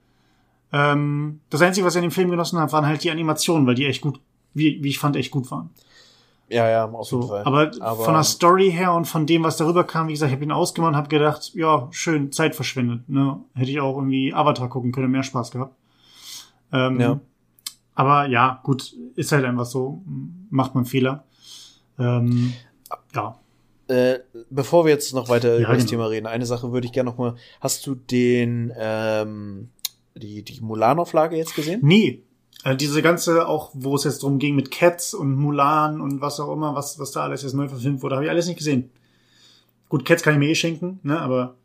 Ähm, 0.74 1.42
das 1.52 1.62
Einzige, 1.62 1.86
was 1.86 1.94
ich 1.94 2.00
in 2.00 2.10
dem 2.10 2.12
Film 2.12 2.32
genossen 2.32 2.58
habe, 2.58 2.72
waren 2.72 2.88
halt 2.88 3.04
die 3.04 3.12
Animationen, 3.12 3.68
weil 3.68 3.76
die 3.76 3.86
echt 3.86 4.02
gut, 4.02 4.20
wie, 4.56 4.82
wie 4.82 4.90
ich 4.90 4.98
fand, 4.98 5.16
echt 5.18 5.30
gut 5.30 5.52
waren. 5.52 5.70
Ja, 6.48 6.70
ja, 6.70 6.86
auf 6.86 7.08
so, 7.08 7.18
jeden 7.18 7.30
Fall. 7.30 7.44
Aber, 7.44 7.72
aber, 7.80 8.04
von 8.04 8.14
der 8.14 8.24
Story 8.24 8.72
her 8.72 8.94
und 8.94 9.06
von 9.06 9.26
dem, 9.26 9.44
was 9.44 9.58
darüber 9.58 9.84
kam, 9.84 10.08
wie 10.08 10.14
gesagt, 10.14 10.30
ich 10.30 10.36
habe 10.36 10.44
ihn 10.44 10.52
ausgemacht 10.52 10.92
und 10.92 10.98
habe 10.98 11.10
gedacht, 11.10 11.52
ja, 11.56 11.88
schön, 11.92 12.32
Zeit 12.32 12.56
verschwendet. 12.56 13.10
Ne? 13.10 13.40
Hätte 13.56 13.72
ich 13.72 13.80
auch 13.80 13.96
irgendwie 13.98 14.34
Avatar 14.34 14.70
gucken 14.70 14.92
können, 14.92 15.12
mehr 15.12 15.24
Spaß 15.24 15.52
gehabt. 15.52 15.76
Ähm, 16.72 17.00
ja. 17.00 17.20
Aber 17.96 18.28
ja, 18.28 18.60
gut, 18.64 18.94
ist 19.16 19.32
halt 19.32 19.46
einfach 19.46 19.66
so, 19.66 20.04
macht 20.50 20.76
man 20.76 20.86
Fehler. 20.86 21.24
Ähm, 21.98 22.54
ja. 23.16 23.40
Äh, 23.88 24.20
bevor 24.50 24.86
wir 24.86 24.92
jetzt 24.92 25.14
noch 25.14 25.30
weiter 25.30 25.60
ja, 25.60 25.66
über 25.66 25.74
das 25.74 25.84
genau. 25.84 25.90
Thema 25.90 26.06
reden, 26.08 26.28
eine 26.28 26.46
Sache 26.46 26.72
würde 26.72 26.86
ich 26.88 26.94
gerne 26.94 27.10
noch 27.10 27.18
mal. 27.18 27.36
Hast 27.62 27.86
du 27.88 27.96
den 27.96 28.74
ähm, 28.78 29.70
die 30.16 30.44
die 30.44 30.62
Mulan-Auflage 30.62 31.36
jetzt 31.36 31.56
gesehen? 31.56 31.82
Nee, 31.84 32.24
diese 32.74 33.04
ganze, 33.04 33.48
auch 33.48 33.70
wo 33.74 33.96
es 33.96 34.06
jetzt 34.06 34.24
drum 34.24 34.40
ging 34.40 34.56
mit 34.56 34.72
Cats 34.72 35.14
und 35.14 35.36
Mulan 35.36 36.02
und 36.02 36.22
was 36.22 36.40
auch 36.40 36.52
immer, 36.52 36.74
was, 36.74 36.98
was 36.98 37.12
da 37.12 37.22
alles 37.22 37.44
jetzt 37.44 37.54
neu 37.54 37.70
verfilmt 37.70 38.02
wurde, 38.02 38.16
habe 38.16 38.26
ich 38.26 38.32
alles 38.32 38.48
nicht 38.48 38.58
gesehen. 38.58 38.90
Gut, 39.90 40.04
Cats 40.04 40.24
kann 40.24 40.34
ich 40.34 40.40
mir 40.40 40.50
eh 40.50 40.56
schenken, 40.56 41.00
ne, 41.04 41.20
aber 41.20 41.56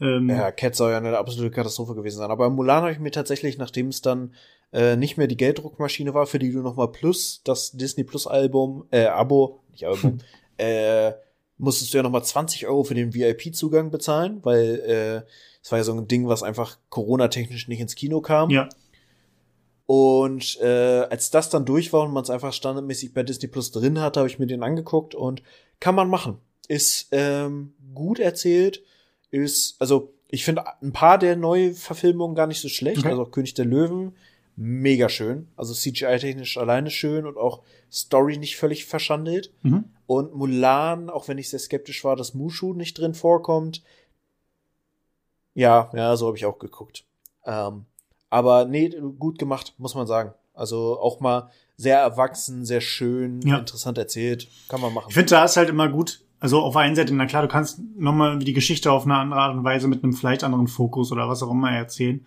ähm, 0.00 0.28
ja, 0.28 0.50
Cats 0.50 0.78
soll 0.78 0.90
ja 0.90 0.98
eine 0.98 1.16
absolute 1.16 1.50
Katastrophe 1.50 1.94
gewesen 1.94 2.18
sein. 2.18 2.30
Aber 2.30 2.50
Mulan 2.50 2.82
habe 2.82 2.92
ich 2.92 2.98
mir 2.98 3.12
tatsächlich, 3.12 3.58
nachdem 3.58 3.88
es 3.88 4.02
dann 4.02 4.34
äh, 4.72 4.96
nicht 4.96 5.16
mehr 5.16 5.28
die 5.28 5.36
Gelddruckmaschine 5.36 6.14
war, 6.14 6.26
für 6.26 6.40
die 6.40 6.50
du 6.50 6.60
nochmal 6.60 6.88
Plus, 6.88 7.42
das 7.44 7.70
Disney 7.72 8.02
Plus 8.02 8.26
Album, 8.26 8.86
äh, 8.90 9.06
Abo, 9.06 9.60
nicht 9.70 9.86
Album, 9.86 10.18
äh, 10.58 11.12
musstest 11.58 11.94
du 11.94 11.98
ja 11.98 12.02
nochmal 12.02 12.24
20 12.24 12.66
Euro 12.66 12.82
für 12.82 12.94
den 12.94 13.14
VIP-Zugang 13.14 13.90
bezahlen, 13.90 14.40
weil 14.42 14.80
äh, 14.84 15.30
es 15.62 15.70
war 15.70 15.78
ja 15.78 15.84
so 15.84 15.92
ein 15.92 16.08
Ding, 16.08 16.26
was 16.26 16.42
einfach 16.42 16.78
Corona-technisch 16.90 17.68
nicht 17.68 17.80
ins 17.80 17.94
Kino 17.94 18.20
kam. 18.20 18.50
Ja. 18.50 18.68
Und 19.86 20.58
äh, 20.60 21.06
als 21.10 21.30
das 21.30 21.50
dann 21.50 21.66
durch 21.66 21.92
war 21.92 22.02
und 22.02 22.12
man 22.12 22.22
es 22.22 22.30
einfach 22.30 22.52
standardmäßig 22.52 23.12
bei 23.12 23.22
Disney 23.22 23.48
Plus 23.48 23.70
drin 23.70 24.00
hat, 24.00 24.16
habe 24.16 24.28
ich 24.28 24.38
mir 24.38 24.46
den 24.46 24.62
angeguckt 24.62 25.14
und 25.14 25.42
kann 25.80 25.94
man 25.94 26.08
machen. 26.08 26.38
Ist 26.68 27.08
ähm, 27.12 27.74
gut 27.94 28.18
erzählt, 28.18 28.82
ist, 29.30 29.76
also 29.80 30.14
ich 30.28 30.44
finde 30.44 30.64
ein 30.80 30.92
paar 30.92 31.18
der 31.18 31.36
Neuverfilmungen 31.36 32.34
gar 32.34 32.46
nicht 32.46 32.60
so 32.60 32.68
schlecht. 32.68 33.00
Okay. 33.00 33.08
Also 33.08 33.22
auch 33.22 33.30
König 33.30 33.54
der 33.54 33.66
Löwen, 33.66 34.16
mega 34.56 35.08
schön. 35.08 35.48
Also 35.56 35.74
CGI-technisch 35.74 36.56
alleine 36.56 36.90
schön 36.90 37.26
und 37.26 37.36
auch 37.36 37.62
Story 37.92 38.38
nicht 38.38 38.56
völlig 38.56 38.86
verschandelt. 38.86 39.52
Mhm. 39.62 39.84
Und 40.06 40.34
Mulan, 40.34 41.10
auch 41.10 41.28
wenn 41.28 41.38
ich 41.38 41.50
sehr 41.50 41.58
skeptisch 41.58 42.04
war, 42.04 42.16
dass 42.16 42.34
Mushu 42.34 42.72
nicht 42.72 42.98
drin 42.98 43.14
vorkommt. 43.14 43.82
Ja, 45.54 45.90
ja, 45.94 46.16
so 46.16 46.26
habe 46.26 46.36
ich 46.36 46.46
auch 46.46 46.58
geguckt. 46.58 47.04
Ähm, 47.44 47.86
aber 48.34 48.64
nee, 48.64 48.90
gut 49.20 49.38
gemacht, 49.38 49.74
muss 49.78 49.94
man 49.94 50.08
sagen. 50.08 50.32
Also 50.54 50.98
auch 50.98 51.20
mal 51.20 51.50
sehr 51.76 52.00
erwachsen, 52.00 52.64
sehr 52.64 52.80
schön, 52.80 53.40
ja. 53.42 53.58
interessant 53.58 53.96
erzählt. 53.96 54.48
Kann 54.68 54.80
man 54.80 54.92
machen. 54.92 55.06
Ich 55.08 55.14
finde, 55.14 55.30
da 55.30 55.44
ist 55.44 55.56
halt 55.56 55.68
immer 55.68 55.88
gut. 55.88 56.20
Also 56.40 56.60
auf 56.60 56.74
der 56.74 56.82
einen 56.82 56.96
Seite, 56.96 57.14
na 57.14 57.26
klar, 57.26 57.42
du 57.42 57.48
kannst 57.48 57.78
nochmal 57.96 58.40
die 58.40 58.52
Geschichte 58.52 58.90
auf 58.90 59.04
eine 59.04 59.14
andere 59.14 59.38
Art 59.38 59.56
und 59.56 59.62
Weise 59.62 59.86
mit 59.86 60.02
einem 60.02 60.14
vielleicht 60.14 60.42
anderen 60.42 60.66
Fokus 60.66 61.12
oder 61.12 61.28
was 61.28 61.44
auch 61.44 61.50
immer 61.52 61.70
erzählen. 61.70 62.26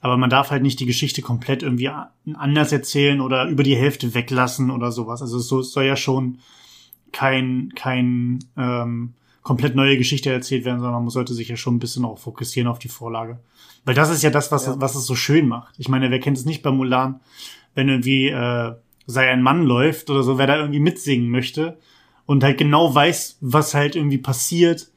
Aber 0.00 0.16
man 0.16 0.30
darf 0.30 0.52
halt 0.52 0.62
nicht 0.62 0.78
die 0.78 0.86
Geschichte 0.86 1.22
komplett 1.22 1.64
irgendwie 1.64 1.90
anders 2.34 2.70
erzählen 2.70 3.20
oder 3.20 3.48
über 3.48 3.64
die 3.64 3.74
Hälfte 3.74 4.14
weglassen 4.14 4.70
oder 4.70 4.92
sowas. 4.92 5.22
Also 5.22 5.38
es 5.38 5.72
soll 5.72 5.84
ja 5.84 5.96
schon 5.96 6.38
kein, 7.10 7.72
kein 7.74 8.44
ähm, 8.56 9.14
komplett 9.42 9.74
neue 9.74 9.98
Geschichte 9.98 10.30
erzählt 10.30 10.64
werden, 10.64 10.78
sondern 10.78 11.02
man 11.02 11.10
sollte 11.10 11.34
sich 11.34 11.48
ja 11.48 11.56
schon 11.56 11.74
ein 11.74 11.80
bisschen 11.80 12.04
auch 12.04 12.18
fokussieren 12.18 12.68
auf 12.68 12.78
die 12.78 12.88
Vorlage. 12.88 13.40
Weil 13.84 13.94
das 13.94 14.10
ist 14.10 14.22
ja 14.22 14.30
das, 14.30 14.52
was, 14.52 14.66
ja. 14.66 14.80
was 14.80 14.94
es 14.94 15.06
so 15.06 15.14
schön 15.14 15.48
macht. 15.48 15.74
Ich 15.78 15.88
meine, 15.88 16.10
wer 16.10 16.20
kennt 16.20 16.36
es 16.36 16.44
nicht 16.44 16.62
bei 16.62 16.70
Mulan, 16.70 17.20
wenn 17.74 17.88
irgendwie 17.88 18.28
äh, 18.28 18.74
sei 19.06 19.30
ein 19.30 19.42
Mann 19.42 19.64
läuft 19.64 20.10
oder 20.10 20.22
so, 20.22 20.38
wer 20.38 20.46
da 20.46 20.56
irgendwie 20.56 20.80
mitsingen 20.80 21.30
möchte 21.30 21.78
und 22.26 22.44
halt 22.44 22.58
genau 22.58 22.94
weiß, 22.94 23.38
was 23.40 23.72
halt 23.74 23.96
irgendwie 23.96 24.18
passiert, 24.18 24.88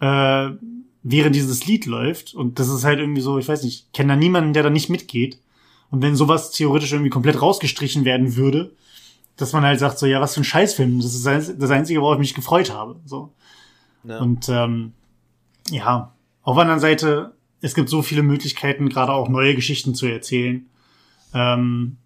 äh, 0.00 0.50
während 1.02 1.36
dieses 1.36 1.66
Lied 1.66 1.86
läuft. 1.86 2.34
Und 2.34 2.58
das 2.58 2.68
ist 2.68 2.84
halt 2.84 2.98
irgendwie 2.98 3.20
so, 3.20 3.38
ich 3.38 3.48
weiß 3.48 3.62
nicht, 3.62 3.84
ich 3.86 3.92
kenne 3.92 4.14
da 4.14 4.16
niemanden, 4.16 4.52
der 4.52 4.64
da 4.64 4.70
nicht 4.70 4.90
mitgeht. 4.90 5.38
Und 5.90 6.02
wenn 6.02 6.16
sowas 6.16 6.50
theoretisch 6.50 6.92
irgendwie 6.92 7.10
komplett 7.10 7.40
rausgestrichen 7.40 8.04
werden 8.04 8.36
würde, 8.36 8.72
dass 9.36 9.52
man 9.52 9.62
halt 9.62 9.78
sagt, 9.78 9.98
so, 9.98 10.06
ja, 10.06 10.20
was 10.20 10.34
für 10.34 10.40
ein 10.40 10.44
Scheißfilm, 10.44 11.00
das 11.00 11.14
ist 11.14 11.24
das 11.24 11.70
Einzige, 11.70 12.02
worauf 12.02 12.14
ich 12.14 12.20
mich 12.20 12.34
gefreut 12.34 12.72
habe. 12.72 12.96
So. 13.04 13.32
Ja. 14.02 14.18
Und 14.18 14.48
ähm, 14.48 14.92
ja, 15.70 16.12
auf 16.42 16.56
der 16.56 16.62
anderen 16.62 16.80
Seite, 16.80 17.34
es 17.60 17.74
gibt 17.74 17.88
so 17.88 18.02
viele 18.02 18.22
Möglichkeiten, 18.22 18.88
gerade 18.88 19.12
auch 19.12 19.28
neue 19.28 19.54
Geschichten 19.54 19.94
zu 19.94 20.06
erzählen. 20.06 20.66
Ähm, 21.34 21.96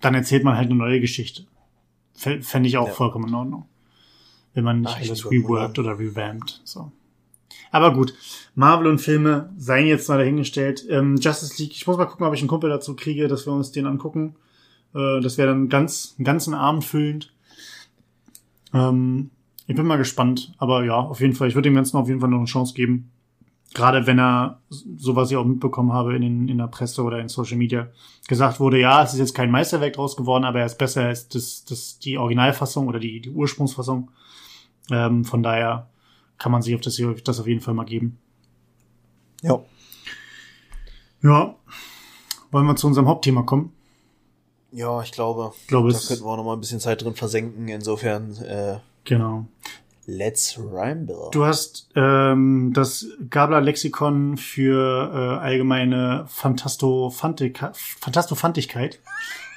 dann 0.00 0.14
erzählt 0.14 0.44
man 0.44 0.56
halt 0.56 0.66
eine 0.66 0.76
neue 0.76 1.00
Geschichte. 1.00 1.44
fände 2.14 2.68
ich 2.68 2.76
auch 2.76 2.88
ja. 2.88 2.92
vollkommen 2.92 3.28
in 3.28 3.34
Ordnung. 3.34 3.66
Wenn 4.54 4.64
man 4.64 4.80
nicht 4.80 4.96
Ach, 4.96 5.00
alles 5.00 5.30
reworked 5.30 5.78
oder 5.78 5.98
revamped. 5.98 6.60
So. 6.64 6.90
Aber 7.70 7.92
gut, 7.92 8.14
Marvel 8.54 8.88
und 8.88 9.00
Filme 9.00 9.52
seien 9.56 9.86
jetzt 9.86 10.08
mal 10.08 10.18
dahingestellt. 10.18 10.84
Ähm, 10.88 11.16
Justice 11.16 11.62
League, 11.62 11.72
ich 11.72 11.86
muss 11.86 11.96
mal 11.96 12.06
gucken, 12.06 12.26
ob 12.26 12.34
ich 12.34 12.40
einen 12.40 12.48
Kumpel 12.48 12.68
dazu 12.68 12.96
kriege, 12.96 13.28
dass 13.28 13.46
wir 13.46 13.52
uns 13.52 13.70
den 13.70 13.86
angucken. 13.86 14.34
Äh, 14.94 15.20
das 15.20 15.38
wäre 15.38 15.48
dann 15.48 15.68
ganz, 15.68 16.14
einen 16.18 16.24
ganzen 16.24 16.54
Abend 16.54 16.84
füllend. 16.84 17.32
Ähm, 18.74 19.30
ich 19.66 19.76
bin 19.76 19.86
mal 19.86 19.98
gespannt. 19.98 20.52
Aber 20.58 20.84
ja, 20.84 20.96
auf 20.96 21.20
jeden 21.20 21.34
Fall, 21.34 21.48
ich 21.48 21.54
würde 21.54 21.68
dem 21.68 21.76
Ganzen 21.76 21.96
auf 21.96 22.08
jeden 22.08 22.20
Fall 22.20 22.28
noch 22.28 22.38
eine 22.38 22.46
Chance 22.46 22.74
geben. 22.74 23.10
Gerade 23.72 24.06
wenn 24.06 24.18
er, 24.18 24.60
so 24.68 25.14
was 25.14 25.30
ich 25.30 25.36
auch 25.36 25.44
mitbekommen 25.44 25.92
habe 25.92 26.16
in, 26.16 26.22
den, 26.22 26.48
in 26.48 26.58
der 26.58 26.66
Presse 26.66 27.02
oder 27.02 27.20
in 27.20 27.28
Social 27.28 27.56
Media, 27.56 27.88
gesagt 28.26 28.58
wurde, 28.58 28.80
ja, 28.80 29.02
es 29.02 29.12
ist 29.12 29.20
jetzt 29.20 29.34
kein 29.34 29.50
Meisterwerk 29.50 29.92
draus 29.92 30.16
geworden, 30.16 30.44
aber 30.44 30.60
er 30.60 30.66
ist 30.66 30.78
besser 30.78 31.04
als 31.04 31.28
das, 31.28 31.64
das, 31.64 31.98
die 32.00 32.18
Originalfassung 32.18 32.88
oder 32.88 32.98
die, 32.98 33.20
die 33.20 33.30
Ursprungsfassung. 33.30 34.10
Ähm, 34.90 35.24
von 35.24 35.42
daher 35.42 35.88
kann 36.38 36.50
man 36.50 36.62
sich 36.62 36.74
auf 36.74 36.80
das, 36.80 37.00
das 37.24 37.38
auf 37.38 37.46
jeden 37.46 37.60
Fall 37.60 37.74
mal 37.74 37.84
geben. 37.84 38.18
Ja. 39.42 39.60
Ja. 41.22 41.54
Wollen 42.50 42.66
wir 42.66 42.76
zu 42.76 42.88
unserem 42.88 43.06
Hauptthema 43.06 43.42
kommen? 43.42 43.72
Ja, 44.72 45.02
ich 45.02 45.12
glaube, 45.12 45.52
ich 45.60 45.66
glaube 45.66 45.92
da 45.92 45.98
könnten 45.98 46.24
wir 46.24 46.30
auch 46.30 46.36
noch 46.36 46.44
mal 46.44 46.54
ein 46.54 46.60
bisschen 46.60 46.80
Zeit 46.80 47.02
drin 47.02 47.14
versenken. 47.14 47.68
Insofern, 47.68 48.36
äh, 48.36 48.78
genau. 49.04 49.46
Let's 50.06 50.58
Ramble. 50.58 51.28
Du 51.30 51.44
hast 51.44 51.88
ähm, 51.94 52.72
das 52.74 53.06
Gabler-Lexikon 53.28 54.36
für 54.36 55.12
äh, 55.12 55.44
allgemeine 55.44 56.24
Fantastofantigkeit 56.28 58.98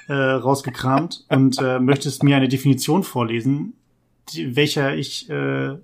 äh, 0.08 0.12
rausgekramt 0.12 1.24
und 1.28 1.60
äh, 1.60 1.80
möchtest 1.80 2.22
mir 2.22 2.36
eine 2.36 2.48
Definition 2.48 3.02
vorlesen, 3.02 3.74
die, 4.30 4.54
welcher 4.54 4.94
ich 4.94 5.28
äh, 5.30 5.76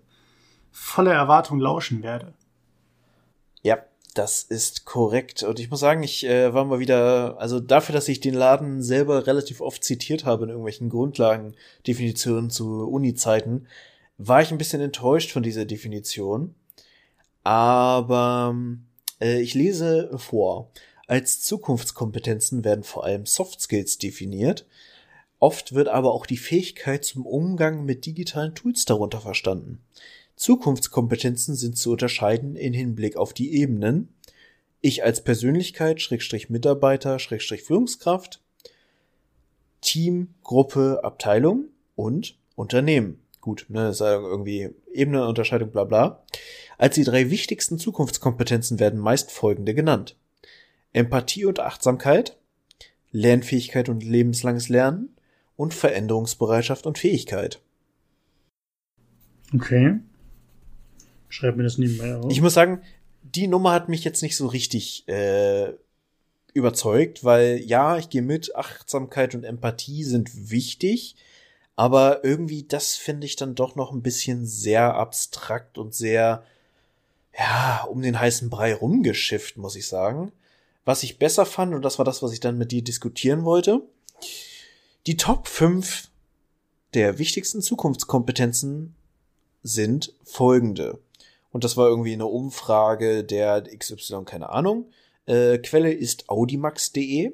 voller 0.71 1.13
Erwartung 1.13 1.59
lauschen 1.59 2.03
werde. 2.03 2.35
Ja, 3.63 3.79
das 4.15 4.43
ist 4.43 4.85
korrekt. 4.85 5.43
Und 5.43 5.59
ich 5.59 5.71
muss 5.71 5.81
sagen, 5.81 6.03
ich 6.03 6.27
äh, 6.27 6.53
war 6.53 6.65
mal 6.65 6.81
wieder, 6.81 7.37
also 7.39 7.61
dafür, 7.61 7.95
dass 7.95 8.09
ich 8.09 8.21
den 8.21 8.35
Laden 8.35 8.83
selber 8.83 9.27
relativ 9.27 9.61
oft 9.61 9.85
zitiert 9.85 10.25
habe 10.25 10.45
in 10.45 10.51
irgendwelchen 10.51 10.91
Grundlagendefinitionen 10.91 12.51
zu 12.51 12.89
Uni-Zeiten, 12.89 13.67
war 14.23 14.43
ich 14.43 14.51
ein 14.51 14.59
bisschen 14.59 14.81
enttäuscht 14.81 15.31
von 15.31 15.43
dieser 15.43 15.65
Definition. 15.65 16.55
Aber 17.43 18.55
äh, 19.21 19.41
ich 19.41 19.55
lese 19.55 20.11
vor. 20.19 20.71
Als 21.07 21.41
Zukunftskompetenzen 21.41 22.65
werden 22.65 22.85
vor 22.85 23.05
allem 23.05 23.27
Soft 23.27 23.61
Skills 23.61 23.99
definiert. 23.99 24.67
Oft 25.39 25.75
wird 25.75 25.89
aber 25.89 26.13
auch 26.13 26.27
die 26.27 26.37
Fähigkeit 26.37 27.05
zum 27.05 27.25
Umgang 27.25 27.85
mit 27.85 28.05
digitalen 28.05 28.55
Tools 28.55 28.85
darunter 28.85 29.21
verstanden. 29.21 29.81
Zukunftskompetenzen 30.37 31.55
sind 31.57 31.79
zu 31.79 31.91
unterscheiden 31.91 32.57
in 32.57 32.75
Hinblick 32.75 33.17
auf 33.17 33.33
die 33.33 33.55
Ebenen 33.55 34.09
ich 34.83 35.05
als 35.05 35.23
Persönlichkeit, 35.23 36.01
Schrägstrich 36.01 36.49
Mitarbeiter, 36.49 37.19
Schrägstrich 37.19 37.63
Führungskraft, 37.63 38.41
Team, 39.83 40.35
Gruppe, 40.43 41.01
Abteilung 41.03 41.69
und 41.97 42.39
Unternehmen. 42.55 43.21
Gut, 43.41 43.67
ne, 43.69 43.89
ist 43.89 44.01
irgendwie 44.01 44.71
Ebenenunterscheidung, 44.93 45.71
bla 45.71 45.85
bla. 45.85 46.23
Als 46.77 46.95
die 46.95 47.05
drei 47.05 47.31
wichtigsten 47.31 47.79
Zukunftskompetenzen 47.79 48.79
werden 48.79 49.01
meist 49.01 49.31
folgende 49.31 49.75
genannt. 49.75 50.17
Empathie 50.93 51.45
und 51.45 51.61
Achtsamkeit, 51.61 52.39
Lernfähigkeit 53.13 53.89
und 53.89 54.05
lebenslanges 54.05 54.69
Lernen 54.69 55.17
und 55.57 55.75
Veränderungsbereitschaft 55.75 56.87
und 56.87 56.99
Fähigkeit. 56.99 57.61
Okay. 59.55 60.01
Schreib 61.29 61.57
mir 61.57 61.63
das 61.63 61.79
nebenbei 61.79 62.17
auf. 62.17 62.31
Ich 62.31 62.41
muss 62.41 62.55
sagen, 62.55 62.83
die 63.23 63.47
Nummer 63.47 63.73
hat 63.73 63.89
mich 63.89 64.05
jetzt 64.05 64.23
nicht 64.23 64.37
so 64.37 64.47
richtig 64.47 65.07
äh, 65.09 65.73
überzeugt, 66.55 67.25
weil 67.25 67.61
ja, 67.65 67.99
ich 67.99 68.11
gehe 68.11 68.23
mit, 68.23 68.55
Achtsamkeit 68.57 69.35
und 69.35 69.45
Empathie 69.45 70.05
sind 70.05 70.51
wichtig, 70.51 71.17
aber 71.81 72.25
irgendwie 72.25 72.65
das 72.65 72.97
finde 72.97 73.25
ich 73.25 73.37
dann 73.37 73.55
doch 73.55 73.75
noch 73.75 73.91
ein 73.91 74.03
bisschen 74.03 74.45
sehr 74.45 74.97
abstrakt 74.97 75.79
und 75.79 75.95
sehr 75.95 76.45
ja, 77.35 77.87
um 77.89 78.03
den 78.03 78.21
heißen 78.21 78.51
Brei 78.51 78.75
rumgeschifft, 78.75 79.57
muss 79.57 79.77
ich 79.77 79.89
sagen. 79.89 80.31
Was 80.85 81.05
ich 81.05 81.19
besser 81.19 81.47
fand, 81.47 81.73
und 81.73 81.81
das 81.81 81.97
war 81.97 82.05
das, 82.05 82.23
was 82.23 82.35
ich 82.35 82.41
dann 82.41 82.59
mit 82.59 82.71
dir 82.71 82.85
diskutieren 82.85 83.47
wollte, 83.47 83.81
die 85.07 85.17
Top 85.17 85.49
5 85.49 86.11
der 86.93 87.19
wichtigsten 87.19 87.63
Zukunftskompetenzen 87.63 88.95
sind 89.63 90.13
folgende. 90.23 90.99
Und 91.51 91.65
das 91.65 91.79
war 91.79 91.89
irgendwie 91.89 92.13
eine 92.13 92.27
Umfrage 92.27 93.25
der 93.25 93.63
XY, 93.63 94.25
keine 94.27 94.51
Ahnung. 94.51 94.91
Äh, 95.25 95.57
Quelle 95.57 95.95
ist 95.95 96.29
audimax.de. 96.29 97.33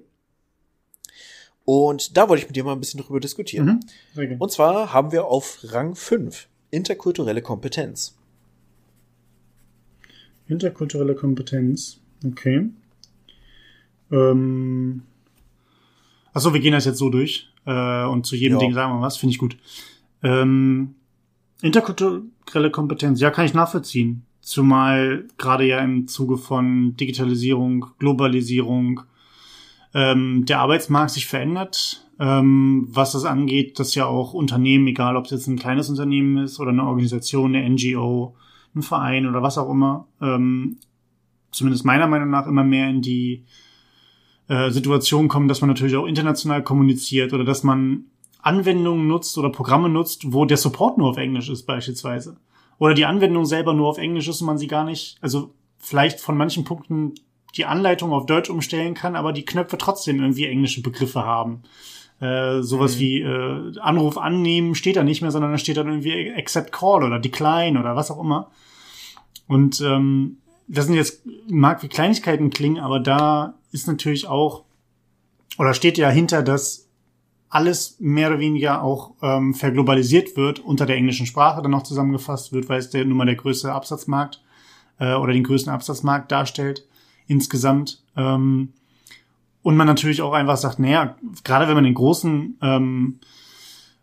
Und 1.67 2.17
da 2.17 2.29
wollte 2.29 2.43
ich 2.43 2.49
mit 2.49 2.55
dir 2.57 2.63
mal 2.63 2.73
ein 2.73 2.81
bisschen 2.81 3.03
drüber 3.03 3.19
diskutieren. 3.19 3.81
Mhm, 4.15 4.37
Und 4.39 4.53
zwar 4.53 4.93
haben 4.93 5.11
wir 5.11 5.27
auf 5.27 5.59
Rang 5.65 5.97
5 5.97 6.47
interkulturelle 6.71 7.43
Kompetenz. 7.43 8.17
Interkulturelle 10.47 11.17
Kompetenz, 11.17 11.99
okay. 12.25 12.71
Ähm, 14.13 15.03
achso, 16.33 16.55
wir 16.55 16.61
gehen 16.61 16.73
das 16.73 16.85
jetzt 16.85 16.99
so 16.99 17.11
durch. 17.11 17.53
Äh, 17.65 18.05
und 18.05 18.27
zu 18.27 18.37
jedem 18.37 18.59
ja. 18.59 18.61
Ding 18.61 18.73
sagen 18.73 18.95
wir 18.95 19.01
was, 19.01 19.17
finde 19.17 19.33
ich 19.33 19.39
gut. 19.39 19.57
Ähm, 20.23 20.95
Interkulturelle 21.63 22.71
Kompetenz, 22.71 23.21
ja, 23.21 23.31
kann 23.31 23.45
ich 23.45 23.55
nachvollziehen. 23.55 24.25
Zumal 24.41 25.27
gerade 25.37 25.65
ja 25.65 25.81
im 25.81 26.07
Zuge 26.07 26.39
von 26.39 26.97
Digitalisierung, 26.97 27.87
Globalisierung, 27.99 29.01
ähm, 29.97 30.45
der 30.45 30.61
Arbeitsmarkt 30.61 31.11
sich 31.11 31.27
verändert. 31.27 32.07
Ähm, 32.19 32.87
was 32.91 33.13
das 33.13 33.25
angeht, 33.25 33.79
dass 33.79 33.95
ja 33.95 34.07
auch 34.07 34.35
Unternehmen, 34.35 34.87
egal 34.87 35.17
ob 35.17 35.25
es 35.25 35.31
jetzt 35.31 35.47
ein 35.49 35.59
kleines 35.59 35.89
Unternehmen 35.89 36.39
ist 36.39 36.61
oder 36.61 36.71
eine 36.71 36.85
Organisation, 36.85 37.55
eine 37.55 37.69
NGO, 37.69 38.37
ein 38.75 38.83
Verein 38.83 39.27
oder 39.27 39.43
was 39.43 39.59
auch 39.59 39.71
immer, 39.71 40.07
ähm, 40.21 40.79
zumindest 41.51 41.85
meiner 41.85 42.07
Meinung 42.07 42.31
nach 42.31 42.47
immer 42.47 42.65
mehr 42.65 42.89
in 42.89 43.03
die 43.03 43.45
äh, 44.49 44.71
Situation 44.71 45.29
kommen, 45.29 45.49
dass 45.49 45.61
man 45.61 45.69
natürlich 45.69 45.97
auch 45.97 46.07
international 46.07 46.63
kommuniziert 46.63 47.33
oder 47.33 47.45
dass 47.45 47.63
man 47.63 48.05
Anwendungen 48.41 49.09
nutzt 49.09 49.37
oder 49.39 49.51
Programme 49.51 49.89
nutzt, 49.89 50.33
wo 50.33 50.45
der 50.45 50.57
Support 50.57 50.99
nur 50.99 51.11
auf 51.11 51.17
Englisch 51.17 51.49
ist 51.49 51.65
beispielsweise. 51.65 52.37
Oder 52.79 52.95
die 52.95 53.07
Anwendung 53.07 53.47
selber 53.47 53.73
nur 53.73 53.89
auf 53.89 53.99
Englisch 53.99 54.29
ist 54.29 54.41
und 54.41 54.47
man 54.47 54.59
sie 54.59 54.69
gar 54.69 54.85
nicht, 54.85 55.17
also 55.21 55.55
vielleicht 55.79 56.21
von 56.21 56.37
manchen 56.37 56.65
Punkten 56.65 57.15
die 57.57 57.65
Anleitung 57.65 58.13
auf 58.13 58.27
Deutsch 58.27 58.51
umstellen 58.51 58.95
kann, 58.95 59.17
aber 59.17 59.33
die 59.33 59.45
Knöpfe 59.45 59.79
trotzdem 59.79 60.21
irgendwie 60.21 60.47
englische 60.47 60.83
Begriffe 60.83 61.25
haben. 61.25 61.63
Äh, 62.21 62.63
sowas 62.63 62.97
mhm. 62.97 63.01
wie 63.01 63.21
äh, 63.21 63.79
Anruf 63.81 64.17
annehmen 64.17 64.75
steht 64.75 64.97
da 64.97 65.05
nicht 65.05 65.21
mehr, 65.21 65.31
sondern 65.31 65.53
da 65.53 65.59
steht 65.59 65.77
dann 65.77 65.89
irgendwie 65.89 66.33
Accept 66.33 66.73
Call 66.73 67.05
oder 67.05 67.19
Decline 67.19 67.79
oder 67.79 67.95
was 67.95 68.11
auch 68.11 68.21
immer. 68.21 68.51
Und 69.47 69.81
ähm, 69.81 70.39
das 70.67 70.87
sind 70.87 70.95
jetzt, 70.95 71.23
mag 71.49 71.83
wie 71.83 71.89
Kleinigkeiten 71.89 72.51
klingen, 72.51 72.83
aber 72.83 73.01
da 73.01 73.55
ist 73.71 73.87
natürlich 73.87 74.27
auch, 74.27 74.65
oder 75.59 75.75
steht 75.75 75.99
ja 75.99 76.09
hinter, 76.09 76.43
dass 76.43 76.89
alles 77.49 77.97
mehr 78.01 78.29
oder 78.29 78.41
weniger 78.41 78.83
auch 78.83 79.13
ähm, 79.23 79.55
verglobalisiert 79.55 80.37
wird, 80.37 80.59
unter 80.59 80.87
der 80.87 80.97
englischen 80.97 81.27
Sprache 81.27 81.63
dann 81.63 81.71
noch 81.71 81.85
zusammengefasst 81.85 82.53
wird, 82.53 82.69
weil 82.69 82.79
es 82.79 82.91
der 82.91 83.05
nun 83.05 83.17
mal 83.17 83.27
der 83.27 83.37
größte 83.37 83.73
Absatzmarkt 83.73 84.43
äh, 84.99 85.15
oder 85.15 85.33
den 85.33 85.45
größten 85.45 85.73
Absatzmarkt 85.73 86.33
darstellt 86.33 86.87
insgesamt. 87.27 88.03
Ähm, 88.17 88.73
und 89.63 89.77
man 89.77 89.87
natürlich 89.87 90.23
auch 90.23 90.33
einfach 90.33 90.57
sagt, 90.57 90.79
naja, 90.79 91.17
gerade 91.43 91.67
wenn 91.67 91.75
man 91.75 91.85
in 91.85 91.95
großen 91.95 92.59
ähm, 92.63 93.19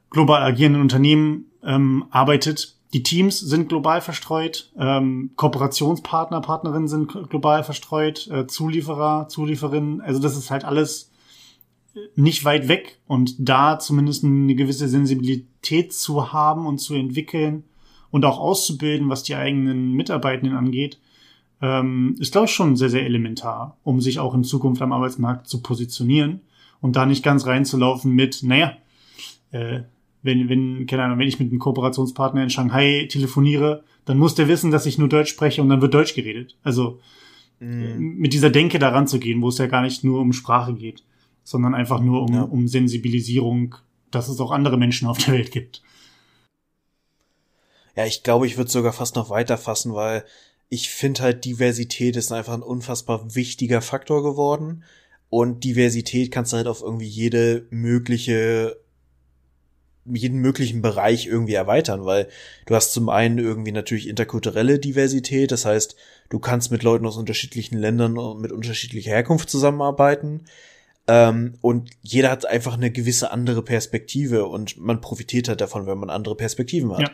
global 0.10 0.44
agierenden 0.44 0.82
Unternehmen 0.82 1.46
ähm, 1.64 2.06
arbeitet, 2.12 2.76
die 2.94 3.02
Teams 3.02 3.40
sind 3.40 3.70
global 3.70 4.02
verstreut, 4.02 4.72
ähm, 4.78 5.32
Kooperationspartner, 5.36 6.42
Partnerinnen 6.42 6.88
sind 6.88 7.30
global 7.30 7.64
verstreut, 7.64 8.28
äh, 8.28 8.46
Zulieferer, 8.46 9.28
Zulieferinnen, 9.30 10.02
also 10.02 10.20
das 10.20 10.38
ist 10.38 10.52
halt 10.52 10.64
alles 10.64 11.12
nicht 12.16 12.44
weit 12.46 12.68
weg 12.68 13.00
und 13.08 13.36
da 13.38 13.80
zumindest 13.80 14.24
eine 14.24 14.56
gewisse 14.56 14.88
Sensibilität 14.88 15.94
zu 15.94 16.34
haben 16.34 16.66
und 16.68 16.80
zu 16.80 16.94
entwickeln 16.94 17.64
und 18.12 18.26
auch 18.26 18.40
auszubilden, 18.40 19.10
was 19.10 19.24
die 19.24 19.36
eigenen 19.36 19.94
Mitarbeitenden 19.94 20.56
angeht, 20.56 21.00
ähm, 21.64 22.16
ist, 22.20 22.32
glaube 22.32 22.45
ich, 22.45 22.53
schon 22.53 22.76
sehr, 22.76 22.89
sehr 22.89 23.05
elementar, 23.05 23.78
um 23.84 24.01
sich 24.01 24.20
auch 24.20 24.36
in 24.36 24.43
Zukunft 24.43 24.84
am 24.84 24.93
Arbeitsmarkt 24.93 25.47
zu 25.47 25.64
positionieren 25.64 26.41
und 26.82 26.95
da 26.95 27.07
nicht 27.07 27.24
ganz 27.24 27.47
reinzulaufen 27.47 28.11
mit, 28.11 28.43
naja, 28.43 28.78
äh, 29.51 29.82
wenn, 30.22 30.47
wenn, 30.49 30.86
keine 30.86 31.03
Ahnung, 31.03 31.18
wenn 31.18 31.28
ich 31.28 31.39
mit 31.39 31.49
einem 31.49 31.59
Kooperationspartner 31.59 32.43
in 32.43 32.51
Shanghai 32.51 33.07
telefoniere, 33.09 33.84
dann 34.05 34.20
muss 34.20 34.36
der 34.36 34.47
wissen, 34.47 34.70
dass 34.70 34.86
ich 34.86 34.99
nur 34.99 35.09
Deutsch 35.09 35.32
spreche 35.32 35.61
und 35.61 35.70
dann 35.70 35.82
wird 35.82 35.95
Deutsch 35.95 36.14
geredet. 36.14 36.55
Also 36.64 36.99
mhm. 37.59 38.16
mit 38.18 38.34
dieser 38.34 38.51
Denke 38.51 38.78
daran 38.78 39.07
zu 39.07 39.20
gehen, 39.20 39.41
wo 39.41 39.49
es 39.49 39.57
ja 39.57 39.66
gar 39.68 39.82
nicht 39.82 40.03
nur 40.03 40.22
um 40.22 40.34
Sprache 40.34 40.76
geht 40.76 41.03
sondern 41.45 41.76
einfach 41.76 41.99
nur 41.99 42.22
um, 42.22 42.34
ja. 42.34 42.41
um 42.43 42.68
Sensibilisierung 42.68 43.76
dass 44.11 44.28
es 44.28 44.39
auch 44.39 44.51
andere 44.51 44.78
Menschen 44.78 45.07
auf 45.07 45.18
der 45.18 45.34
Welt 45.34 45.51
gibt. 45.51 45.82
Ja, 47.95 48.05
ich 48.05 48.24
glaube, 48.24 48.47
ich 48.47 48.57
würde 48.57 48.72
sogar 48.72 48.93
fast 48.93 49.16
noch 49.16 49.30
weiter 49.30 49.57
fassen, 49.57 49.93
weil 49.93 50.24
ich 50.74 50.90
finde 50.90 51.22
halt, 51.22 51.46
Diversität 51.46 52.16
ist 52.16 52.32
einfach 52.32 52.56
ein 52.56 52.64
unfassbar 52.64 53.36
wichtiger 53.36 53.80
Faktor 53.80 54.24
geworden. 54.24 54.84
Und 55.30 55.64
Diversität 55.64 56.32
kannst 56.32 56.52
du 56.52 56.58
halt 56.58 56.66
auf 56.66 56.82
irgendwie 56.82 57.06
jede 57.06 57.68
mögliche, 57.70 58.78
jeden 60.06 60.40
möglichen 60.40 60.82
Bereich 60.82 61.28
irgendwie 61.28 61.54
erweitern, 61.54 62.06
weil 62.06 62.28
du 62.66 62.74
hast 62.74 62.92
zum 62.92 63.10
einen 63.10 63.38
irgendwie 63.38 63.72
natürlich 63.72 64.08
interkulturelle 64.08 64.80
Diversität, 64.80 65.52
das 65.52 65.66
heißt, 65.66 65.96
du 66.30 66.40
kannst 66.40 66.72
mit 66.72 66.82
Leuten 66.82 67.06
aus 67.06 67.18
unterschiedlichen 67.18 67.78
Ländern 67.78 68.18
und 68.18 68.42
mit 68.42 68.52
unterschiedlicher 68.52 69.12
Herkunft 69.12 69.52
zusammenarbeiten. 69.52 70.46
Ähm, 71.08 71.54
und 71.62 71.92
jeder 72.02 72.32
hat 72.32 72.48
einfach 72.48 72.74
eine 72.74 72.90
gewisse 72.90 73.30
andere 73.30 73.62
Perspektive 73.62 74.46
und 74.46 74.78
man 74.78 75.02
profitiert 75.02 75.50
halt 75.50 75.62
davon, 75.62 75.86
wenn 75.86 76.00
man 76.00 76.10
andere 76.10 76.36
Perspektiven 76.36 76.92
hat. 76.94 77.10
Ja. 77.10 77.12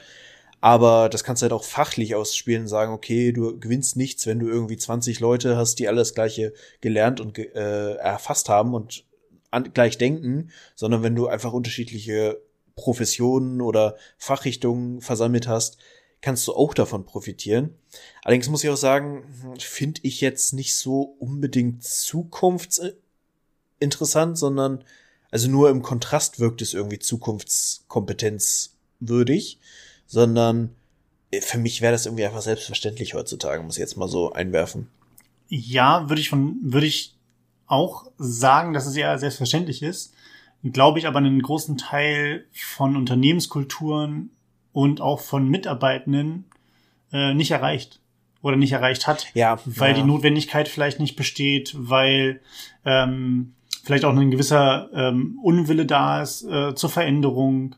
Aber 0.62 1.10
das 1.10 1.24
kannst 1.24 1.42
du 1.42 1.46
halt 1.46 1.54
auch 1.54 1.64
fachlich 1.64 2.16
ausspielen 2.16 2.64
und 2.64 2.68
sagen, 2.68 2.92
okay, 2.92 3.32
du 3.32 3.58
gewinnst 3.58 3.96
nichts, 3.96 4.28
wenn 4.28 4.40
du 4.40 4.48
irgendwie 4.48 4.76
20 4.78 5.22
Leute 5.22 5.56
hast, 5.56 5.76
die 5.76 5.88
alles 5.88 6.14
Gleiche 6.14 6.54
gelernt 6.82 7.22
und 7.22 7.38
äh, 7.38 7.94
erfasst 7.96 8.50
haben 8.50 8.74
und 8.74 9.06
an, 9.52 9.72
gleich 9.74 9.98
denken, 9.98 10.52
sondern 10.76 11.02
wenn 11.02 11.16
du 11.16 11.28
einfach 11.28 11.54
unterschiedliche 11.54 12.42
Professionen 12.76 13.62
oder 13.62 13.96
Fachrichtungen 14.18 15.00
versammelt 15.02 15.48
hast, 15.48 15.78
kannst 16.22 16.46
du 16.48 16.54
auch 16.54 16.74
davon 16.74 17.06
profitieren. 17.06 17.76
Allerdings 18.24 18.50
muss 18.50 18.64
ich 18.64 18.70
auch 18.70 18.78
sagen, 18.78 19.24
finde 19.58 20.02
ich 20.04 20.20
jetzt 20.20 20.52
nicht 20.54 20.76
so 20.76 21.16
unbedingt 21.20 21.82
zukunftsinteressant, 21.84 24.38
sondern 24.38 24.84
also 25.32 25.50
nur 25.50 25.70
im 25.70 25.82
Kontrast 25.82 26.40
wirkt 26.40 26.62
es 26.62 26.74
irgendwie 26.74 27.00
zukunftskompetenzwürdig 27.00 29.60
sondern 30.10 30.76
äh, 31.32 31.40
für 31.40 31.60
mich 31.60 31.82
wäre 31.82 31.94
das 31.94 32.06
irgendwie 32.06 32.26
einfach 32.26 32.42
selbstverständlich 32.42 33.14
heutzutage, 33.14 33.64
muss 33.64 33.78
ich 33.78 33.82
jetzt 33.82 33.96
mal 33.96 34.10
so 34.10 34.34
einwerfen. 34.34 34.90
Ja, 35.48 36.10
würde 36.10 36.20
ich 36.20 36.30
von, 36.30 36.58
würde 36.62 36.88
ich 36.88 37.16
auch 37.68 38.12
sagen, 38.18 38.74
dass 38.74 38.88
es 38.88 38.96
eher 38.96 39.18
selbstverständlich 39.18 39.82
ist. 39.84 40.14
Glaube 40.64 41.00
ich 41.00 41.08
aber 41.08 41.20
einen 41.20 41.42
großen 41.42 41.78
Teil 41.78 42.46
von 42.52 42.98
Unternehmenskulturen 42.98 44.32
und 44.74 45.00
auch 45.00 45.22
von 45.22 45.48
Mitarbeitenden 45.48 46.46
äh, 47.14 47.34
nicht 47.34 47.52
erreicht 47.52 48.02
oder 48.42 48.58
nicht 48.58 48.72
erreicht 48.72 49.08
hat. 49.08 49.28
Ja. 49.36 49.60
Weil 49.66 49.92
ja. 49.92 50.02
die 50.02 50.08
Notwendigkeit 50.08 50.68
vielleicht 50.68 51.00
nicht 51.00 51.16
besteht, 51.16 51.76
weil 51.78 52.42
ähm, 52.84 53.54
vielleicht 53.84 54.06
auch 54.06 54.16
ein 54.16 54.32
gewisser 54.32 54.90
ähm, 54.94 55.40
Unwille 55.42 55.86
da 55.86 56.22
ist 56.22 56.44
äh, 56.44 56.74
zur 56.76 56.90
Veränderung. 56.90 57.76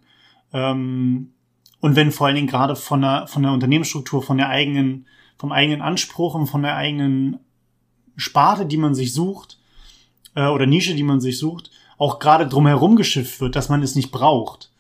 Ähm, 0.53 1.33
und 1.81 1.95
wenn 1.95 2.11
vor 2.11 2.27
allen 2.27 2.35
Dingen 2.35 2.47
gerade 2.47 2.75
von 2.75 3.01
der, 3.01 3.27
von 3.27 3.43
der 3.43 3.51
Unternehmensstruktur, 3.51 4.21
von 4.23 4.37
der 4.37 4.49
eigenen, 4.49 5.07
vom 5.37 5.51
eigenen 5.51 5.81
Anspruch 5.81 6.35
und 6.35 6.47
von 6.47 6.61
der 6.61 6.77
eigenen 6.77 7.39
Sparte, 8.15 8.65
die 8.67 8.77
man 8.77 8.93
sich 8.93 9.13
sucht, 9.13 9.57
äh, 10.35 10.47
oder 10.47 10.67
Nische, 10.67 10.93
die 10.93 11.03
man 11.03 11.19
sich 11.19 11.39
sucht, 11.39 11.71
auch 11.97 12.19
gerade 12.19 12.47
drumherum 12.47 12.95
geschifft 12.95 13.41
wird, 13.41 13.55
dass 13.55 13.69
man 13.69 13.81
es 13.81 13.95
nicht 13.95 14.11
braucht, 14.11 14.71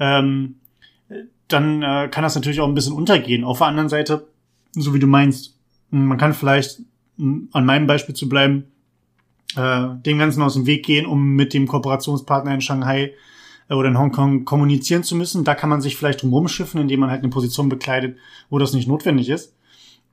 ähm, 0.00 0.56
dann 1.46 1.82
äh, 1.82 2.08
kann 2.10 2.22
das 2.22 2.34
natürlich 2.34 2.60
auch 2.60 2.68
ein 2.68 2.74
bisschen 2.74 2.94
untergehen. 2.94 3.44
Auf 3.44 3.58
der 3.58 3.68
anderen 3.68 3.88
Seite, 3.88 4.26
so 4.72 4.92
wie 4.92 5.00
du 5.00 5.06
meinst, 5.06 5.56
man 5.90 6.18
kann 6.18 6.34
vielleicht, 6.34 6.80
an 7.18 7.64
meinem 7.66 7.86
Beispiel 7.86 8.14
zu 8.14 8.28
bleiben, 8.28 8.66
äh, 9.56 9.88
dem 10.04 10.18
Ganzen 10.18 10.42
aus 10.42 10.54
dem 10.54 10.66
Weg 10.66 10.84
gehen, 10.84 11.06
um 11.06 11.34
mit 11.34 11.54
dem 11.54 11.66
Kooperationspartner 11.66 12.54
in 12.54 12.60
Shanghai 12.60 13.12
oder 13.76 13.88
in 13.88 13.98
Hongkong 13.98 14.44
kommunizieren 14.44 15.02
zu 15.02 15.14
müssen. 15.16 15.44
Da 15.44 15.54
kann 15.54 15.70
man 15.70 15.80
sich 15.80 15.96
vielleicht 15.96 16.22
drum 16.22 16.32
rumschiffen, 16.32 16.80
indem 16.80 17.00
man 17.00 17.10
halt 17.10 17.22
eine 17.22 17.30
Position 17.30 17.68
bekleidet, 17.68 18.18
wo 18.48 18.58
das 18.58 18.72
nicht 18.72 18.88
notwendig 18.88 19.28
ist. 19.28 19.54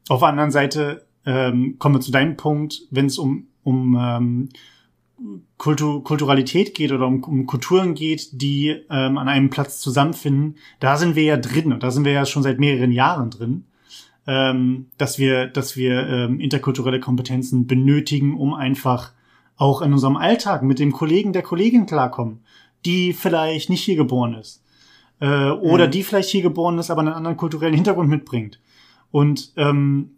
Auf 0.09 0.19
der 0.19 0.29
anderen 0.29 0.51
Seite 0.51 1.05
ähm, 1.25 1.75
kommen 1.79 1.95
wir 1.95 2.01
zu 2.01 2.11
deinem 2.11 2.37
Punkt, 2.37 2.83
wenn 2.91 3.07
es 3.07 3.17
um, 3.17 3.47
um 3.63 3.97
ähm, 3.99 4.49
Kultur, 5.57 6.03
Kulturalität 6.03 6.75
geht 6.75 6.91
oder 6.91 7.07
um, 7.07 7.23
um 7.23 7.47
Kulturen 7.47 7.95
geht, 7.95 8.41
die 8.41 8.69
ähm, 8.89 9.17
an 9.17 9.27
einem 9.27 9.49
Platz 9.49 9.79
zusammenfinden, 9.79 10.55
da 10.79 10.95
sind 10.97 11.15
wir 11.15 11.23
ja 11.23 11.37
drin 11.37 11.73
und 11.73 11.81
da 11.81 11.91
sind 11.91 12.05
wir 12.05 12.11
ja 12.11 12.25
schon 12.25 12.43
seit 12.43 12.59
mehreren 12.59 12.91
Jahren 12.91 13.31
drin, 13.31 13.65
ähm, 14.27 14.87
dass 14.97 15.17
wir, 15.17 15.47
dass 15.47 15.75
wir 15.75 16.07
ähm, 16.07 16.39
interkulturelle 16.39 16.99
Kompetenzen 16.99 17.65
benötigen, 17.65 18.37
um 18.37 18.53
einfach 18.53 19.11
auch 19.57 19.81
in 19.81 19.91
unserem 19.91 20.17
Alltag 20.17 20.61
mit 20.61 20.77
dem 20.77 20.91
Kollegen 20.91 21.33
der 21.33 21.41
Kollegin 21.41 21.87
klarkommen 21.87 22.41
die 22.87 23.13
vielleicht 23.13 23.69
nicht 23.69 23.83
hier 23.83 23.97
geboren 23.97 24.33
ist. 24.33 24.63
Äh, 25.19 25.49
oder 25.49 25.87
mhm. 25.87 25.91
die 25.91 26.03
vielleicht 26.03 26.29
hier 26.29 26.41
geboren 26.41 26.79
ist, 26.79 26.89
aber 26.89 27.01
einen 27.01 27.13
anderen 27.13 27.37
kulturellen 27.37 27.73
Hintergrund 27.73 28.09
mitbringt. 28.09 28.59
Und 29.11 29.51
ähm, 29.57 30.11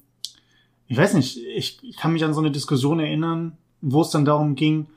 ich 0.88 0.98
weiß 0.98 1.16
nicht, 1.16 1.40
ich, 1.56 1.80
ich 1.82 1.98
kann 1.98 2.14
mich 2.14 2.24
an 2.24 2.34
so 2.34 2.40
eine 2.40 2.52
Diskussion 2.52 3.00
erinnern, 3.00 3.58
wo 3.82 4.02
es 4.02 4.12
dann 4.12 4.26
darum 4.26 4.56
ging, 4.56 4.88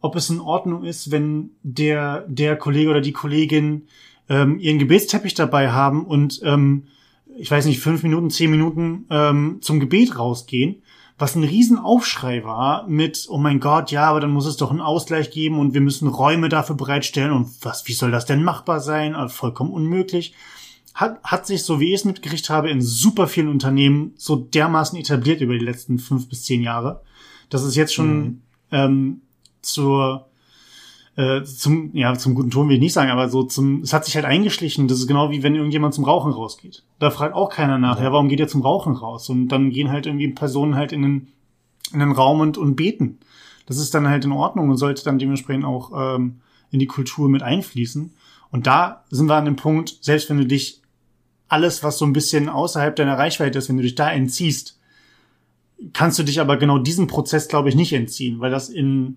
ob 0.00 0.16
es 0.16 0.30
in 0.30 0.40
Ordnung 0.40 0.84
ist, 0.84 1.10
wenn 1.10 1.50
der, 1.62 2.24
der 2.28 2.56
Kollege 2.56 2.90
oder 2.90 3.00
die 3.00 3.12
Kollegin 3.12 3.88
ähm, 4.28 4.58
ihren 4.58 4.78
Gebetsteppich 4.78 5.34
dabei 5.34 5.70
haben 5.70 6.06
und 6.06 6.40
ähm, 6.44 6.84
ich 7.36 7.50
weiß 7.50 7.66
nicht, 7.66 7.80
fünf 7.80 8.02
Minuten, 8.02 8.30
zehn 8.30 8.50
Minuten 8.50 9.06
ähm, 9.10 9.58
zum 9.60 9.80
Gebet 9.80 10.18
rausgehen 10.18 10.82
was 11.18 11.34
ein 11.34 11.42
Riesenaufschrei 11.42 12.44
war 12.44 12.86
mit, 12.86 13.26
oh 13.28 13.38
mein 13.38 13.58
Gott, 13.58 13.90
ja, 13.90 14.08
aber 14.08 14.20
dann 14.20 14.30
muss 14.30 14.46
es 14.46 14.56
doch 14.56 14.70
einen 14.70 14.80
Ausgleich 14.80 15.32
geben 15.32 15.58
und 15.58 15.74
wir 15.74 15.80
müssen 15.80 16.06
Räume 16.06 16.48
dafür 16.48 16.76
bereitstellen 16.76 17.32
und 17.32 17.48
was, 17.62 17.86
wie 17.88 17.92
soll 17.92 18.12
das 18.12 18.24
denn 18.24 18.44
machbar 18.44 18.80
sein? 18.80 19.16
Also 19.16 19.34
vollkommen 19.34 19.72
unmöglich. 19.72 20.34
Hat, 20.94 21.22
hat 21.24 21.46
sich, 21.46 21.64
so 21.64 21.80
wie 21.80 21.88
ich 21.88 21.94
es 21.94 22.04
mitgekriegt 22.04 22.50
habe, 22.50 22.70
in 22.70 22.80
super 22.80 23.26
vielen 23.26 23.48
Unternehmen 23.48 24.14
so 24.16 24.36
dermaßen 24.36 24.98
etabliert 24.98 25.40
über 25.40 25.54
die 25.54 25.64
letzten 25.64 25.98
fünf 25.98 26.28
bis 26.28 26.44
zehn 26.44 26.62
Jahre, 26.62 27.02
dass 27.50 27.62
es 27.62 27.74
jetzt 27.74 27.94
schon 27.94 28.18
mhm. 28.18 28.42
ähm, 28.70 29.20
zur 29.60 30.27
äh, 31.18 31.42
zum, 31.42 31.90
ja, 31.94 32.14
zum 32.14 32.36
guten 32.36 32.50
Ton 32.50 32.68
will 32.68 32.76
ich 32.76 32.80
nicht 32.80 32.92
sagen, 32.92 33.10
aber 33.10 33.28
so 33.28 33.42
zum, 33.42 33.82
es 33.82 33.92
hat 33.92 34.04
sich 34.04 34.14
halt 34.14 34.24
eingeschlichen. 34.24 34.86
Das 34.86 35.00
ist 35.00 35.08
genau 35.08 35.32
wie 35.32 35.42
wenn 35.42 35.56
irgendjemand 35.56 35.92
zum 35.92 36.04
Rauchen 36.04 36.30
rausgeht. 36.30 36.84
Da 37.00 37.10
fragt 37.10 37.34
auch 37.34 37.50
keiner 37.50 37.76
nach, 37.76 37.98
ja, 37.98 38.04
ja 38.04 38.12
warum 38.12 38.28
geht 38.28 38.38
er 38.38 38.46
zum 38.46 38.62
Rauchen 38.62 38.94
raus? 38.94 39.28
Und 39.28 39.48
dann 39.48 39.70
gehen 39.70 39.90
halt 39.90 40.06
irgendwie 40.06 40.28
Personen 40.28 40.76
halt 40.76 40.92
in 40.92 41.02
den, 41.02 41.28
in 41.92 41.98
den 41.98 42.12
Raum 42.12 42.38
und, 42.38 42.56
und 42.56 42.76
beten. 42.76 43.18
Das 43.66 43.78
ist 43.78 43.92
dann 43.96 44.06
halt 44.06 44.24
in 44.24 44.30
Ordnung 44.30 44.70
und 44.70 44.76
sollte 44.76 45.02
dann 45.02 45.18
dementsprechend 45.18 45.64
auch 45.64 45.90
ähm, 46.16 46.36
in 46.70 46.78
die 46.78 46.86
Kultur 46.86 47.28
mit 47.28 47.42
einfließen. 47.42 48.14
Und 48.52 48.68
da 48.68 49.02
sind 49.10 49.26
wir 49.26 49.34
an 49.34 49.44
dem 49.44 49.56
Punkt, 49.56 49.98
selbst 50.00 50.30
wenn 50.30 50.38
du 50.38 50.46
dich 50.46 50.82
alles, 51.48 51.82
was 51.82 51.98
so 51.98 52.04
ein 52.04 52.12
bisschen 52.12 52.48
außerhalb 52.48 52.94
deiner 52.94 53.18
Reichweite 53.18 53.58
ist, 53.58 53.68
wenn 53.68 53.76
du 53.76 53.82
dich 53.82 53.96
da 53.96 54.08
entziehst, 54.08 54.78
kannst 55.92 56.16
du 56.20 56.22
dich 56.22 56.40
aber 56.40 56.58
genau 56.58 56.78
diesem 56.78 57.08
Prozess, 57.08 57.48
glaube 57.48 57.70
ich, 57.70 57.74
nicht 57.74 57.92
entziehen, 57.92 58.38
weil 58.38 58.52
das 58.52 58.68
in 58.68 59.16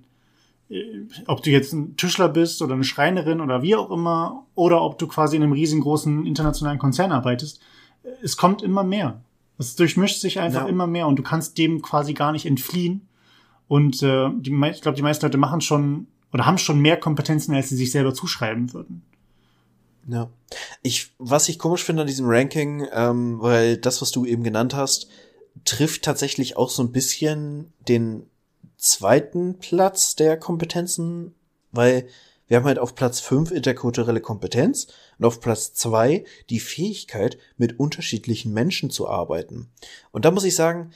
ob 1.27 1.43
du 1.43 1.49
jetzt 1.49 1.73
ein 1.73 1.97
Tischler 1.97 2.29
bist 2.29 2.61
oder 2.61 2.73
eine 2.73 2.83
Schreinerin 2.83 3.41
oder 3.41 3.61
wie 3.61 3.75
auch 3.75 3.91
immer, 3.91 4.45
oder 4.55 4.81
ob 4.81 4.97
du 4.97 5.07
quasi 5.07 5.35
in 5.35 5.43
einem 5.43 5.51
riesengroßen 5.51 6.25
internationalen 6.25 6.79
Konzern 6.79 7.11
arbeitest, 7.11 7.61
es 8.23 8.37
kommt 8.37 8.61
immer 8.61 8.83
mehr. 8.83 9.21
Es 9.57 9.75
durchmischt 9.75 10.21
sich 10.21 10.39
einfach 10.39 10.63
ja. 10.63 10.69
immer 10.69 10.87
mehr 10.87 11.07
und 11.07 11.17
du 11.17 11.23
kannst 11.23 11.57
dem 11.57 11.81
quasi 11.81 12.13
gar 12.13 12.31
nicht 12.31 12.45
entfliehen. 12.45 13.07
Und 13.67 14.01
äh, 14.01 14.29
die, 14.39 14.51
ich 14.71 14.81
glaube, 14.81 14.95
die 14.95 15.01
meisten 15.01 15.25
Leute 15.25 15.37
machen 15.37 15.61
schon 15.61 16.07
oder 16.33 16.45
haben 16.45 16.57
schon 16.57 16.79
mehr 16.79 16.97
Kompetenzen, 16.97 17.53
als 17.53 17.69
sie 17.69 17.75
sich 17.75 17.91
selber 17.91 18.13
zuschreiben 18.13 18.73
würden. 18.73 19.03
Ja. 20.07 20.29
Ich, 20.81 21.11
was 21.19 21.49
ich 21.49 21.59
komisch 21.59 21.83
finde 21.83 22.01
an 22.01 22.07
diesem 22.07 22.27
Ranking, 22.27 22.87
ähm, 22.93 23.41
weil 23.41 23.77
das, 23.77 24.01
was 24.01 24.11
du 24.11 24.25
eben 24.25 24.43
genannt 24.43 24.73
hast, 24.73 25.07
trifft 25.65 26.03
tatsächlich 26.03 26.57
auch 26.57 26.69
so 26.69 26.81
ein 26.81 26.91
bisschen 26.91 27.73
den 27.87 28.23
zweiten 28.81 29.59
Platz 29.59 30.15
der 30.15 30.37
Kompetenzen, 30.37 31.35
weil 31.71 32.07
wir 32.47 32.57
haben 32.57 32.65
halt 32.65 32.79
auf 32.79 32.95
Platz 32.95 33.19
fünf 33.21 33.51
interkulturelle 33.51 34.19
Kompetenz 34.19 34.87
und 35.17 35.25
auf 35.25 35.39
Platz 35.39 35.73
zwei 35.73 36.25
die 36.49 36.59
Fähigkeit, 36.59 37.37
mit 37.57 37.79
unterschiedlichen 37.79 38.51
Menschen 38.51 38.89
zu 38.89 39.07
arbeiten. 39.07 39.69
Und 40.11 40.25
da 40.25 40.31
muss 40.31 40.43
ich 40.43 40.55
sagen, 40.55 40.91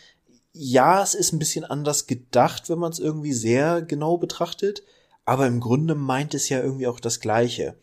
ja, 0.52 1.02
es 1.04 1.14
ist 1.14 1.32
ein 1.32 1.40
bisschen 1.40 1.64
anders 1.64 2.08
gedacht, 2.08 2.70
wenn 2.70 2.80
man 2.80 2.92
es 2.92 3.00
irgendwie 3.00 3.34
sehr 3.34 3.82
genau 3.82 4.18
betrachtet, 4.18 4.84
aber 5.24 5.48
im 5.48 5.60
Grunde 5.60 5.96
meint 5.96 6.34
es 6.34 6.50
ja 6.50 6.62
irgendwie 6.62 6.88
auch 6.88 7.00
das 7.00 7.20
Gleiche. 7.20 7.78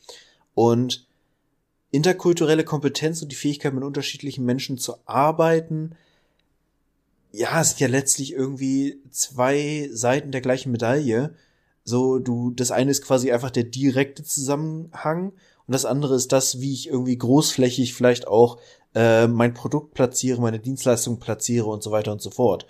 Und 0.55 1.07
interkulturelle 1.93 2.65
Kompetenz 2.65 3.23
und 3.23 3.31
die 3.31 3.37
Fähigkeit, 3.37 3.73
mit 3.73 3.85
unterschiedlichen 3.85 4.45
Menschen 4.45 4.79
zu 4.79 4.97
arbeiten, 5.07 5.95
ja, 7.33 7.61
es 7.61 7.71
sind 7.71 7.81
ja 7.81 7.89
letztlich 7.89 8.33
irgendwie 8.33 9.01
zwei 9.11 9.89
Seiten 9.93 10.33
der 10.33 10.41
gleichen 10.41 10.71
Medaille. 10.71 11.35
So, 11.85 12.19
du, 12.19 12.51
das 12.51 12.71
eine 12.71 12.91
ist 12.91 13.03
quasi 13.03 13.33
einfach 13.33 13.51
der 13.51 13.65
direkte 13.65 14.23
Zusammenhang 14.23 15.33
und 15.67 15.73
das 15.73 15.85
andere 15.85 16.15
ist 16.15 16.33
das, 16.33 16.61
wie 16.61 16.73
ich 16.73 16.89
irgendwie 16.89 17.17
großflächig 17.17 17.95
vielleicht 17.95 18.29
auch 18.29 18.59
äh, 18.95 19.27
mein 19.27 19.55
Produkt 19.55 19.95
platziere, 19.95 20.41
meine 20.41 20.61
Dienstleistung 20.61 21.19
platziere 21.19 21.67
und 21.67 21.83
so 21.83 21.91
weiter 21.91 22.13
und 22.13 22.21
so 22.21 22.31
fort. 22.31 22.67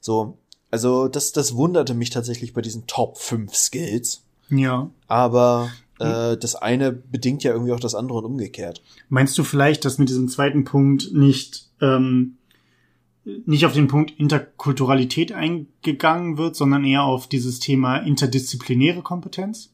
So, 0.00 0.38
also 0.70 1.08
das, 1.08 1.32
das 1.32 1.54
wunderte 1.54 1.94
mich 1.94 2.10
tatsächlich 2.10 2.52
bei 2.52 2.60
diesen 2.60 2.86
Top 2.86 3.18
5 3.18 3.54
Skills. 3.54 4.22
Ja. 4.50 4.90
Aber 5.06 5.70
Äh, 6.00 6.38
das 6.38 6.54
eine 6.56 6.92
bedingt 6.92 7.44
ja 7.44 7.52
irgendwie 7.52 7.72
auch 7.72 7.80
das 7.80 7.94
andere 7.94 8.18
und 8.18 8.24
umgekehrt. 8.24 8.82
Meinst 9.10 9.36
du 9.36 9.44
vielleicht, 9.44 9.84
dass 9.84 9.98
mit 9.98 10.08
diesem 10.08 10.28
zweiten 10.28 10.64
Punkt 10.64 11.12
nicht 11.12 11.68
ähm, 11.82 12.38
nicht 13.24 13.66
auf 13.66 13.74
den 13.74 13.88
Punkt 13.88 14.18
Interkulturalität 14.18 15.32
eingegangen 15.32 16.38
wird, 16.38 16.56
sondern 16.56 16.84
eher 16.84 17.04
auf 17.04 17.28
dieses 17.28 17.60
Thema 17.60 17.98
interdisziplinäre 17.98 19.02
Kompetenz? 19.02 19.72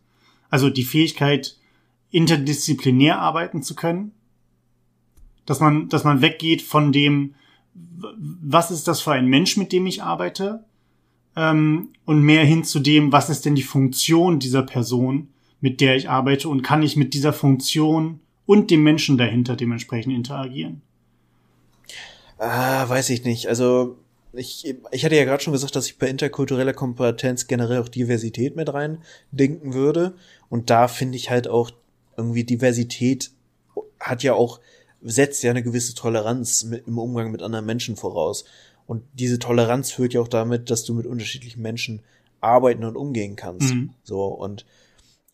Also 0.50 0.70
die 0.70 0.84
Fähigkeit, 0.84 1.56
interdisziplinär 2.10 3.20
arbeiten 3.20 3.62
zu 3.62 3.74
können? 3.74 4.12
Dass 5.44 5.60
man, 5.60 5.88
dass 5.88 6.04
man 6.04 6.22
weggeht 6.22 6.62
von 6.62 6.92
dem, 6.92 7.34
was 7.74 8.70
ist 8.70 8.88
das 8.88 9.00
für 9.00 9.12
ein 9.12 9.28
Mensch, 9.28 9.56
mit 9.56 9.72
dem 9.72 9.86
ich 9.86 10.02
arbeite? 10.02 10.64
Ähm, 11.36 11.90
und 12.04 12.22
mehr 12.22 12.44
hin 12.44 12.64
zu 12.64 12.80
dem, 12.80 13.12
was 13.12 13.30
ist 13.30 13.44
denn 13.44 13.54
die 13.54 13.62
Funktion 13.62 14.38
dieser 14.38 14.62
Person, 14.62 15.28
mit 15.60 15.80
der 15.80 15.96
ich 15.96 16.08
arbeite 16.08 16.48
und 16.48 16.62
kann 16.62 16.82
ich 16.82 16.96
mit 16.96 17.14
dieser 17.14 17.32
Funktion 17.32 18.20
und 18.46 18.70
dem 18.70 18.82
Menschen 18.82 19.18
dahinter 19.18 19.56
dementsprechend 19.56 20.14
interagieren? 20.14 20.82
Ah, 22.38 22.88
weiß 22.88 23.10
ich 23.10 23.24
nicht. 23.24 23.48
Also 23.48 23.96
ich, 24.32 24.74
ich 24.90 25.04
hatte 25.04 25.16
ja 25.16 25.24
gerade 25.24 25.42
schon 25.42 25.52
gesagt, 25.52 25.76
dass 25.76 25.86
ich 25.86 25.98
bei 25.98 26.08
interkultureller 26.08 26.74
Kompetenz 26.74 27.46
generell 27.46 27.80
auch 27.80 27.88
Diversität 27.88 28.56
mit 28.56 28.72
rein 28.72 28.98
denken 29.30 29.74
würde. 29.74 30.14
Und 30.48 30.70
da 30.70 30.88
finde 30.88 31.16
ich 31.16 31.30
halt 31.30 31.48
auch 31.48 31.70
irgendwie 32.16 32.44
Diversität 32.44 33.30
hat 34.00 34.22
ja 34.22 34.34
auch, 34.34 34.60
setzt 35.02 35.42
ja 35.42 35.50
eine 35.50 35.62
gewisse 35.62 35.94
Toleranz 35.94 36.64
mit, 36.64 36.86
im 36.86 36.98
Umgang 36.98 37.30
mit 37.30 37.42
anderen 37.42 37.66
Menschen 37.66 37.96
voraus. 37.96 38.44
Und 38.86 39.02
diese 39.14 39.38
Toleranz 39.38 39.90
führt 39.90 40.14
ja 40.14 40.20
auch 40.20 40.28
damit, 40.28 40.70
dass 40.70 40.84
du 40.84 40.94
mit 40.94 41.06
unterschiedlichen 41.06 41.62
Menschen 41.62 42.02
arbeiten 42.40 42.84
und 42.84 42.96
umgehen 42.96 43.36
kannst. 43.36 43.74
Mhm. 43.74 43.90
So, 44.04 44.26
und 44.26 44.64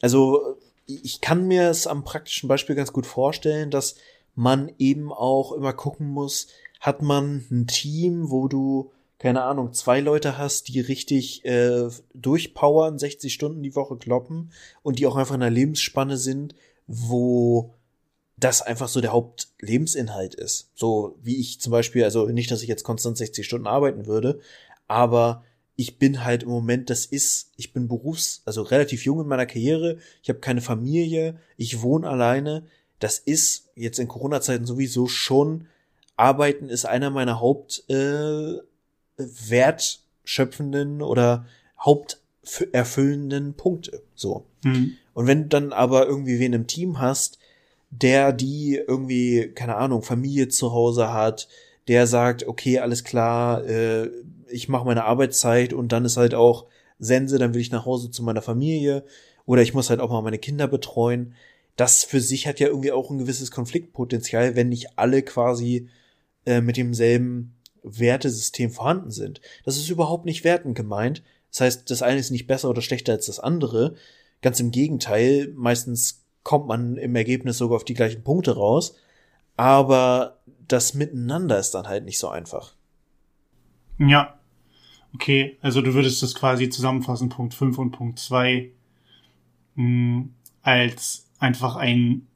also 0.00 0.56
ich 0.86 1.20
kann 1.20 1.46
mir 1.46 1.68
es 1.68 1.86
am 1.86 2.04
praktischen 2.04 2.48
Beispiel 2.48 2.74
ganz 2.74 2.92
gut 2.92 3.06
vorstellen, 3.06 3.70
dass 3.70 3.96
man 4.34 4.72
eben 4.78 5.12
auch 5.12 5.52
immer 5.52 5.72
gucken 5.72 6.08
muss, 6.08 6.48
hat 6.82 7.00
man 7.00 7.46
ein 7.48 7.68
Team, 7.68 8.30
wo 8.30 8.48
du, 8.48 8.90
keine 9.18 9.44
Ahnung, 9.44 9.72
zwei 9.72 10.00
Leute 10.00 10.36
hast, 10.36 10.66
die 10.66 10.80
richtig 10.80 11.44
äh, 11.44 11.88
durchpowern, 12.12 12.98
60 12.98 13.32
Stunden 13.32 13.62
die 13.62 13.76
Woche 13.76 13.96
kloppen 13.96 14.50
und 14.82 14.98
die 14.98 15.06
auch 15.06 15.14
einfach 15.14 15.36
in 15.36 15.42
einer 15.42 15.54
Lebensspanne 15.54 16.16
sind, 16.16 16.56
wo 16.88 17.72
das 18.36 18.62
einfach 18.62 18.88
so 18.88 19.00
der 19.00 19.12
Hauptlebensinhalt 19.12 20.34
ist. 20.34 20.70
So 20.74 21.16
wie 21.22 21.36
ich 21.36 21.60
zum 21.60 21.70
Beispiel, 21.70 22.02
also 22.02 22.26
nicht, 22.26 22.50
dass 22.50 22.62
ich 22.62 22.68
jetzt 22.68 22.82
konstant 22.82 23.16
60 23.16 23.46
Stunden 23.46 23.68
arbeiten 23.68 24.06
würde, 24.06 24.40
aber 24.88 25.44
ich 25.76 25.98
bin 25.98 26.24
halt 26.24 26.42
im 26.42 26.48
Moment, 26.48 26.90
das 26.90 27.06
ist, 27.06 27.52
ich 27.56 27.72
bin 27.72 27.86
berufs-, 27.86 28.42
also 28.44 28.62
relativ 28.62 29.04
jung 29.04 29.20
in 29.20 29.28
meiner 29.28 29.46
Karriere, 29.46 29.98
ich 30.20 30.28
habe 30.30 30.40
keine 30.40 30.60
Familie, 30.60 31.38
ich 31.56 31.80
wohne 31.80 32.08
alleine. 32.08 32.66
Das 32.98 33.20
ist 33.20 33.68
jetzt 33.76 34.00
in 34.00 34.08
Corona-Zeiten 34.08 34.66
sowieso 34.66 35.06
schon 35.06 35.68
Arbeiten 36.16 36.68
ist 36.68 36.84
einer 36.84 37.10
meiner 37.10 37.40
Haupt 37.40 37.84
äh, 37.88 38.58
oder 41.00 41.46
haupterfüllenden 41.78 43.54
Punkte. 43.54 44.02
So. 44.14 44.44
Mhm. 44.64 44.96
Und 45.14 45.26
wenn 45.26 45.42
du 45.42 45.48
dann 45.48 45.72
aber 45.72 46.06
irgendwie 46.06 46.38
wen 46.38 46.52
im 46.52 46.66
Team 46.66 46.98
hast, 47.00 47.38
der 47.90 48.32
die 48.32 48.80
irgendwie, 48.86 49.52
keine 49.54 49.76
Ahnung, 49.76 50.02
Familie 50.02 50.48
zu 50.48 50.72
Hause 50.72 51.12
hat, 51.12 51.48
der 51.88 52.06
sagt, 52.06 52.46
okay, 52.46 52.78
alles 52.78 53.04
klar, 53.04 53.64
äh, 53.66 54.08
ich 54.48 54.68
mache 54.68 54.86
meine 54.86 55.04
Arbeitszeit 55.04 55.72
und 55.72 55.92
dann 55.92 56.04
ist 56.04 56.16
halt 56.16 56.34
auch 56.34 56.66
Sense, 56.98 57.38
dann 57.38 57.54
will 57.54 57.60
ich 57.60 57.72
nach 57.72 57.84
Hause 57.84 58.10
zu 58.10 58.22
meiner 58.22 58.42
Familie 58.42 59.04
oder 59.44 59.62
ich 59.62 59.74
muss 59.74 59.90
halt 59.90 60.00
auch 60.00 60.10
mal 60.10 60.22
meine 60.22 60.38
Kinder 60.38 60.68
betreuen. 60.68 61.34
Das 61.76 62.04
für 62.04 62.20
sich 62.20 62.46
hat 62.46 62.60
ja 62.60 62.68
irgendwie 62.68 62.92
auch 62.92 63.10
ein 63.10 63.18
gewisses 63.18 63.50
Konfliktpotenzial, 63.50 64.56
wenn 64.56 64.68
nicht 64.68 64.98
alle 64.98 65.22
quasi 65.22 65.88
äh, 66.46 66.60
mit 66.60 66.76
demselben 66.76 67.56
Wertesystem 67.82 68.70
vorhanden 68.70 69.10
sind. 69.10 69.40
Das 69.64 69.76
ist 69.76 69.88
überhaupt 69.88 70.24
nicht 70.24 70.44
wertend 70.44 70.76
gemeint. 70.76 71.22
Das 71.50 71.60
heißt, 71.60 71.90
das 71.90 72.02
eine 72.02 72.20
ist 72.20 72.30
nicht 72.30 72.46
besser 72.46 72.70
oder 72.70 72.82
schlechter 72.82 73.12
als 73.12 73.26
das 73.26 73.40
andere. 73.40 73.94
Ganz 74.40 74.60
im 74.60 74.70
Gegenteil, 74.70 75.52
meistens 75.54 76.24
kommt 76.42 76.66
man 76.66 76.96
im 76.96 77.14
Ergebnis 77.14 77.58
sogar 77.58 77.76
auf 77.76 77.84
die 77.84 77.94
gleichen 77.94 78.24
Punkte 78.24 78.56
raus. 78.56 78.96
Aber 79.56 80.40
das 80.66 80.94
Miteinander 80.94 81.58
ist 81.58 81.72
dann 81.72 81.86
halt 81.86 82.04
nicht 82.04 82.18
so 82.18 82.28
einfach. 82.28 82.74
Ja. 83.98 84.38
Okay, 85.14 85.58
also 85.60 85.82
du 85.82 85.92
würdest 85.92 86.22
das 86.22 86.34
quasi 86.34 86.70
zusammenfassen, 86.70 87.28
Punkt 87.28 87.52
5 87.52 87.76
und 87.76 87.90
Punkt 87.90 88.18
2, 88.18 88.70
hm, 89.76 90.34
als 90.62 91.26
einfach 91.38 91.76
ein 91.76 92.26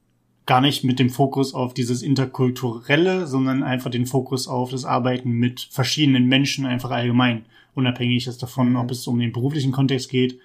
gar 0.47 0.61
nicht 0.61 0.85
mit 0.85 1.01
dem 1.01 1.11
Fokus 1.11 1.53
auf 1.55 1.75
dieses 1.75 2.03
Interkulturelle, 2.03 3.27
sondern 3.27 3.65
einfach 3.65 3.91
den 3.91 4.07
Fokus 4.07 4.47
auf 4.47 4.71
das 4.71 4.85
Arbeiten 4.85 5.33
mit 5.33 5.67
verschiedenen 5.71 6.27
Menschen 6.27 6.65
einfach 6.65 6.93
allgemein. 6.93 7.47
Unabhängig 7.75 8.29
ist 8.29 8.43
davon, 8.43 8.77
ob 8.77 8.93
es 8.93 9.07
um 9.07 9.19
den 9.19 9.33
beruflichen 9.33 9.73
Kontext 9.73 10.09
geht, 10.09 10.39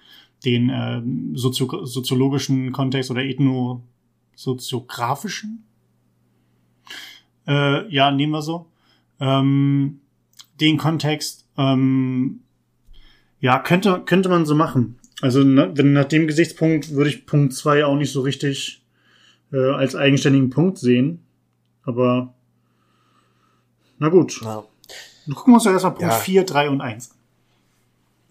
den 0.44 0.68
äh, 0.70 1.00
sozio 1.34 1.84
soziologischen 1.86 2.72
Kontext 2.72 3.12
oder 3.12 3.22
ethno-soziografischen. 3.22 5.62
Äh, 7.46 7.88
ja, 7.92 8.10
nehmen 8.10 8.32
wir 8.32 8.42
so. 8.42 8.66
Ähm, 9.20 10.00
den 10.60 10.78
Kontext, 10.78 11.46
ähm, 11.56 12.40
ja, 13.40 13.60
könnte, 13.60 14.02
könnte 14.04 14.28
man 14.28 14.46
so 14.46 14.56
machen. 14.56 14.98
Also 15.20 15.44
na, 15.44 15.76
wenn 15.76 15.92
nach 15.92 16.06
dem 16.06 16.26
Gesichtspunkt 16.26 16.90
würde 16.90 17.10
ich 17.10 17.26
Punkt 17.26 17.54
zwei 17.54 17.84
auch 17.84 17.96
nicht 17.96 18.10
so 18.10 18.22
richtig 18.22 18.81
äh, 19.52 19.70
als 19.70 19.94
eigenständigen 19.94 20.50
Punkt 20.50 20.78
sehen. 20.78 21.24
Aber 21.84 22.34
na 23.98 24.08
gut. 24.08 24.40
Ja. 24.42 24.64
Dann 25.26 25.34
gucken 25.34 25.52
wir 25.52 25.56
uns 25.56 25.64
ja 25.64 25.72
erstmal 25.72 25.94
Punkt 25.94 26.12
ja. 26.12 26.18
4, 26.18 26.44
3 26.44 26.70
und 26.70 26.80
1. 26.80 27.10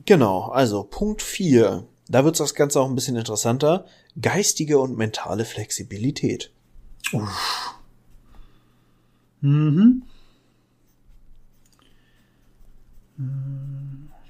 Genau, 0.05 0.49
also 0.49 0.83
Punkt 0.83 1.21
4. 1.21 1.85
Da 2.09 2.25
wird 2.25 2.39
das 2.39 2.55
Ganze 2.55 2.81
auch 2.81 2.89
ein 2.89 2.95
bisschen 2.95 3.15
interessanter. 3.15 3.85
Geistige 4.21 4.79
und 4.79 4.97
mentale 4.97 5.45
Flexibilität. 5.45 6.51
Uff. 7.13 7.75
Mhm. 9.39 10.03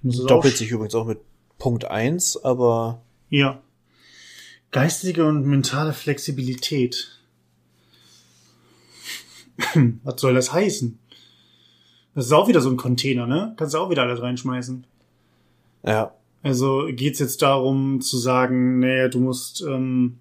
Doppelt 0.03 0.57
sich 0.57 0.69
übrigens 0.71 0.95
auch 0.95 1.05
mit 1.05 1.19
Punkt 1.57 1.85
1, 1.85 2.43
aber. 2.43 3.01
Ja. 3.29 3.61
Geistige 4.71 5.25
und 5.25 5.45
mentale 5.45 5.93
Flexibilität. 5.93 7.19
Was 10.03 10.21
soll 10.21 10.33
das 10.33 10.53
heißen? 10.53 10.97
Das 12.15 12.25
ist 12.25 12.31
auch 12.31 12.47
wieder 12.47 12.61
so 12.61 12.69
ein 12.69 12.77
Container, 12.77 13.27
ne? 13.27 13.53
Kannst 13.57 13.73
du 13.73 13.79
auch 13.79 13.89
wieder 13.89 14.03
alles 14.03 14.21
reinschmeißen. 14.21 14.85
Ja. 15.85 16.13
Also 16.43 16.87
geht's 16.89 17.19
jetzt 17.19 17.41
darum 17.41 18.01
zu 18.01 18.17
sagen, 18.17 18.79
nee, 18.79 19.09
du 19.09 19.19
musst 19.19 19.61
ähm, 19.61 20.19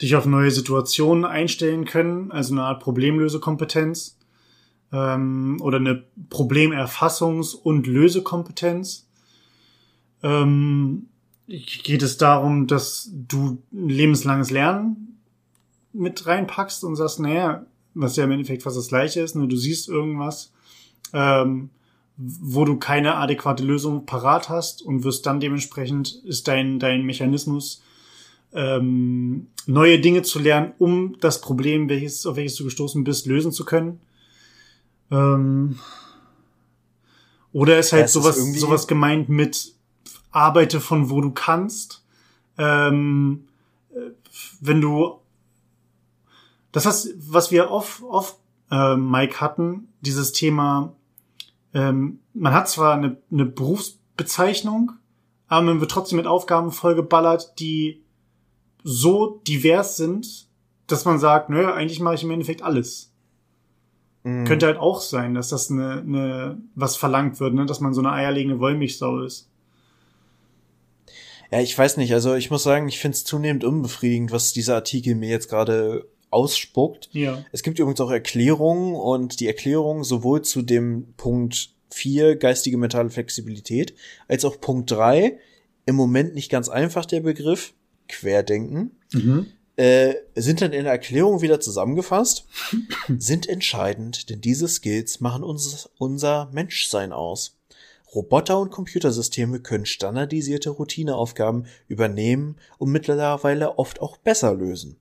dich 0.00 0.14
auf 0.14 0.26
neue 0.26 0.50
Situationen 0.50 1.24
einstellen 1.24 1.84
können, 1.84 2.30
also 2.30 2.54
eine 2.54 2.62
Art 2.62 2.82
Problemlösekompetenz 2.82 4.18
ähm, 4.92 5.58
oder 5.60 5.78
eine 5.78 6.04
Problemerfassungs- 6.30 7.54
und 7.54 7.86
Lösekompetenz. 7.86 9.08
Ähm, 10.22 11.08
geht 11.48 12.02
es 12.02 12.16
darum, 12.16 12.66
dass 12.66 13.10
du 13.12 13.62
lebenslanges 13.70 14.50
Lernen 14.50 15.18
mit 15.92 16.26
reinpackst 16.26 16.84
und 16.84 16.96
sagst, 16.96 17.20
naja, 17.20 17.64
was 17.94 18.16
ja 18.16 18.24
im 18.24 18.32
Endeffekt 18.32 18.62
fast 18.62 18.76
das 18.76 18.88
gleiche 18.88 19.20
ist, 19.20 19.34
nur 19.34 19.48
du 19.48 19.56
siehst 19.56 19.88
irgendwas, 19.88 20.52
ähm, 21.12 21.70
wo 22.16 22.64
du 22.64 22.76
keine 22.76 23.16
adäquate 23.16 23.62
Lösung 23.62 24.06
parat 24.06 24.48
hast 24.48 24.82
und 24.82 25.04
wirst 25.04 25.26
dann 25.26 25.40
dementsprechend, 25.40 26.22
ist 26.24 26.48
dein, 26.48 26.78
dein 26.78 27.04
Mechanismus, 27.04 27.82
ähm, 28.52 29.48
neue 29.66 30.00
Dinge 30.00 30.22
zu 30.22 30.38
lernen, 30.38 30.72
um 30.78 31.16
das 31.20 31.40
Problem, 31.40 31.88
welches, 31.88 32.26
auf 32.26 32.36
welches 32.36 32.56
du 32.56 32.64
gestoßen 32.64 33.04
bist, 33.04 33.26
lösen 33.26 33.52
zu 33.52 33.64
können. 33.64 34.00
Ähm, 35.10 35.78
oder 37.52 37.78
ist 37.78 37.92
halt 37.92 38.02
ja, 38.02 38.08
sowas, 38.08 38.36
ist 38.36 38.60
sowas 38.60 38.86
gemeint 38.86 39.28
mit, 39.28 39.74
arbeite 40.36 40.80
von 40.80 41.08
wo 41.08 41.20
du 41.22 41.30
kannst. 41.30 42.04
Ähm, 42.58 43.48
wenn 44.60 44.80
du 44.82 45.18
das 46.72 46.84
was 46.84 47.08
was 47.16 47.50
wir 47.50 47.70
oft 47.70 48.02
oft 48.02 48.36
äh, 48.70 48.96
Mike 48.96 49.40
hatten, 49.40 49.88
dieses 50.02 50.32
Thema, 50.32 50.92
ähm, 51.72 52.20
man 52.34 52.52
hat 52.52 52.68
zwar 52.68 52.94
eine, 52.94 53.16
eine 53.32 53.46
Berufsbezeichnung, 53.46 54.92
aber 55.48 55.64
man 55.64 55.80
wird 55.80 55.90
trotzdem 55.90 56.18
mit 56.18 56.26
Aufgaben 56.26 56.70
vollgeballert, 56.70 57.58
die 57.58 58.02
so 58.82 59.40
divers 59.46 59.96
sind, 59.96 60.48
dass 60.86 61.06
man 61.06 61.18
sagt, 61.18 61.48
naja, 61.48 61.72
eigentlich 61.72 62.00
mache 62.00 62.16
ich 62.16 62.24
im 62.24 62.30
Endeffekt 62.30 62.62
alles. 62.62 63.10
Mhm. 64.22 64.44
Könnte 64.44 64.66
halt 64.66 64.78
auch 64.78 65.00
sein, 65.00 65.34
dass 65.34 65.48
das 65.48 65.70
eine, 65.70 66.00
eine 66.00 66.60
was 66.74 66.96
verlangt 66.96 67.40
wird, 67.40 67.54
ne? 67.54 67.64
dass 67.64 67.80
man 67.80 67.94
so 67.94 68.02
eine 68.02 68.12
eierlegende 68.12 68.60
Wollmilchsau 68.60 69.20
ist. 69.20 69.48
Ja, 71.50 71.60
ich 71.60 71.76
weiß 71.76 71.96
nicht. 71.96 72.12
Also 72.12 72.34
ich 72.34 72.50
muss 72.50 72.62
sagen, 72.62 72.88
ich 72.88 72.98
finde 72.98 73.16
es 73.16 73.24
zunehmend 73.24 73.64
unbefriedigend, 73.64 74.32
was 74.32 74.52
dieser 74.52 74.74
Artikel 74.76 75.14
mir 75.14 75.28
jetzt 75.28 75.48
gerade 75.48 76.06
ausspuckt. 76.30 77.08
Ja. 77.12 77.44
Es 77.52 77.62
gibt 77.62 77.78
übrigens 77.78 78.00
auch 78.00 78.10
Erklärungen 78.10 78.94
und 78.94 79.40
die 79.40 79.46
Erklärung 79.46 80.04
sowohl 80.04 80.42
zu 80.42 80.62
dem 80.62 81.14
Punkt 81.16 81.70
4, 81.92 82.36
geistige 82.36 82.76
mentale 82.76 83.10
Flexibilität, 83.10 83.94
als 84.28 84.44
auch 84.44 84.60
Punkt 84.60 84.90
3, 84.90 85.38
im 85.86 85.94
Moment 85.94 86.34
nicht 86.34 86.50
ganz 86.50 86.68
einfach 86.68 87.06
der 87.06 87.20
Begriff, 87.20 87.72
Querdenken, 88.08 88.92
Mhm. 89.12 89.46
äh, 89.76 90.14
sind 90.34 90.60
dann 90.60 90.72
in 90.72 90.84
der 90.84 90.92
Erklärung 90.92 91.42
wieder 91.42 91.60
zusammengefasst, 91.60 92.46
sind 93.18 93.48
entscheidend, 93.48 94.28
denn 94.30 94.40
diese 94.40 94.68
Skills 94.68 95.20
machen 95.20 95.42
uns, 95.42 95.88
unser 95.98 96.50
Menschsein 96.52 97.12
aus. 97.12 97.56
Roboter 98.16 98.58
und 98.58 98.70
Computersysteme 98.70 99.60
können 99.60 99.84
standardisierte 99.84 100.70
Routineaufgaben 100.70 101.66
übernehmen 101.86 102.56
und 102.78 102.90
mittlerweile 102.90 103.78
oft 103.78 104.00
auch 104.00 104.16
besser 104.16 104.54
lösen. 104.54 104.96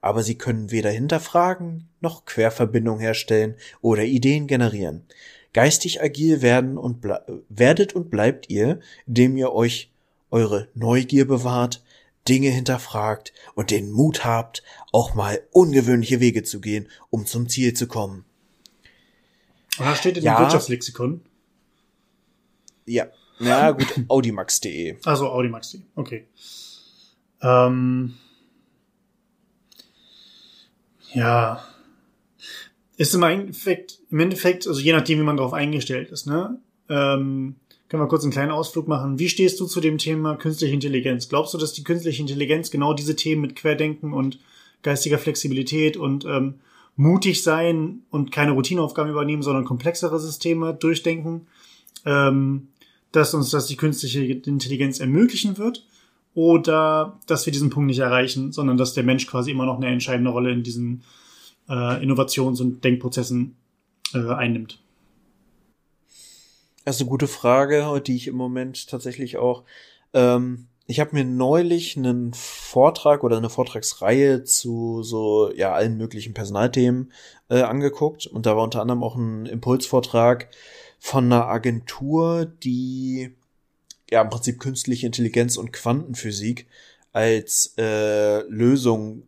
Aber 0.00 0.22
sie 0.22 0.36
können 0.36 0.70
weder 0.70 0.90
hinterfragen 0.90 1.88
noch 2.00 2.24
Querverbindungen 2.24 3.00
herstellen 3.00 3.56
oder 3.82 4.04
Ideen 4.04 4.46
generieren. 4.46 5.02
Geistig 5.52 6.00
agil 6.00 6.42
werden 6.42 6.78
und 6.78 7.04
werdet 7.48 7.92
und 7.92 8.08
bleibt 8.08 8.48
ihr, 8.48 8.78
indem 9.06 9.36
ihr 9.36 9.52
euch 9.52 9.90
eure 10.30 10.68
Neugier 10.74 11.26
bewahrt, 11.26 11.82
Dinge 12.28 12.50
hinterfragt 12.50 13.32
und 13.56 13.72
den 13.72 13.90
Mut 13.90 14.24
habt, 14.24 14.62
auch 14.92 15.14
mal 15.14 15.42
ungewöhnliche 15.50 16.20
Wege 16.20 16.44
zu 16.44 16.60
gehen, 16.60 16.88
um 17.10 17.26
zum 17.26 17.48
Ziel 17.48 17.74
zu 17.74 17.88
kommen. 17.88 18.24
Und 19.78 19.86
da 19.86 19.96
steht 19.96 20.18
in 20.18 20.22
Ja. 20.22 20.36
dem 20.36 20.42
Wirtschaftslexikon. 20.44 21.22
Ja, 22.86 23.06
na 23.38 23.70
gut, 23.70 23.86
audimax.de. 24.08 24.96
Also 25.04 25.28
Audimax.de. 25.28 25.80
Okay. 25.94 26.26
Ähm, 27.42 28.14
ja. 31.14 31.64
Ist 32.96 33.14
im 33.14 33.22
Endeffekt, 33.22 34.00
im 34.10 34.20
Endeffekt, 34.20 34.66
also 34.66 34.80
je 34.80 34.92
nachdem, 34.92 35.18
wie 35.20 35.24
man 35.24 35.38
darauf 35.38 35.54
eingestellt 35.54 36.10
ist, 36.10 36.26
ne? 36.26 36.58
Ähm, 36.90 37.56
können 37.88 38.02
wir 38.02 38.08
kurz 38.08 38.22
einen 38.22 38.32
kleinen 38.32 38.52
Ausflug 38.52 38.86
machen. 38.86 39.18
Wie 39.18 39.28
stehst 39.28 39.58
du 39.58 39.66
zu 39.66 39.80
dem 39.80 39.98
Thema 39.98 40.36
künstliche 40.36 40.74
Intelligenz? 40.74 41.28
Glaubst 41.28 41.54
du, 41.54 41.58
dass 41.58 41.72
die 41.72 41.82
künstliche 41.82 42.20
Intelligenz 42.20 42.70
genau 42.70 42.94
diese 42.94 43.16
Themen 43.16 43.42
mit 43.42 43.56
Querdenken 43.56 44.12
und 44.12 44.38
geistiger 44.82 45.18
Flexibilität 45.18 45.96
und 45.96 46.24
ähm, 46.24 46.60
mutig 46.94 47.42
sein 47.42 48.02
und 48.10 48.30
keine 48.30 48.52
Routineaufgaben 48.52 49.10
übernehmen, 49.10 49.42
sondern 49.42 49.64
komplexere 49.64 50.20
Systeme 50.20 50.74
durchdenken, 50.74 51.46
ähm, 52.04 52.68
dass 53.12 53.34
uns 53.34 53.50
das 53.50 53.66
die 53.66 53.76
künstliche 53.76 54.22
Intelligenz 54.22 55.00
ermöglichen 55.00 55.58
wird? 55.58 55.86
Oder 56.34 57.18
dass 57.26 57.44
wir 57.46 57.52
diesen 57.52 57.70
Punkt 57.70 57.88
nicht 57.88 57.98
erreichen, 57.98 58.52
sondern 58.52 58.76
dass 58.76 58.94
der 58.94 59.02
Mensch 59.02 59.26
quasi 59.26 59.50
immer 59.50 59.66
noch 59.66 59.76
eine 59.76 59.88
entscheidende 59.88 60.30
Rolle 60.30 60.52
in 60.52 60.62
diesen 60.62 61.02
äh, 61.68 62.02
Innovations- 62.02 62.60
und 62.60 62.84
Denkprozessen 62.84 63.56
äh, 64.14 64.28
einnimmt? 64.28 64.80
Das 66.84 66.96
ist 66.96 67.02
eine 67.02 67.10
gute 67.10 67.28
Frage, 67.28 68.00
die 68.06 68.16
ich 68.16 68.28
im 68.28 68.36
Moment 68.36 68.88
tatsächlich 68.88 69.36
auch. 69.36 69.64
Ähm, 70.14 70.68
ich 70.86 70.98
habe 70.98 71.14
mir 71.14 71.24
neulich 71.24 71.96
einen 71.96 72.32
Vortrag 72.34 73.22
oder 73.22 73.36
eine 73.36 73.48
Vortragsreihe 73.48 74.42
zu 74.42 75.04
so 75.04 75.52
ja 75.54 75.72
allen 75.72 75.96
möglichen 75.96 76.34
Personalthemen 76.34 77.12
äh, 77.48 77.62
angeguckt 77.62 78.26
und 78.26 78.44
da 78.44 78.56
war 78.56 78.64
unter 78.64 78.80
anderem 78.80 79.04
auch 79.04 79.14
ein 79.14 79.46
Impulsvortrag 79.46 80.48
von 81.00 81.24
einer 81.24 81.48
Agentur, 81.48 82.46
die 82.62 83.32
ja 84.10 84.22
im 84.22 84.30
Prinzip 84.30 84.60
künstliche 84.60 85.06
Intelligenz 85.06 85.56
und 85.56 85.72
Quantenphysik 85.72 86.66
als 87.12 87.74
äh, 87.78 88.42
Lösung 88.42 89.24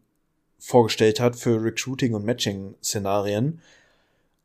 vorgestellt 0.58 1.18
hat 1.18 1.34
für 1.34 1.60
Recruiting 1.62 2.14
und 2.14 2.24
Matching-Szenarien. 2.24 3.60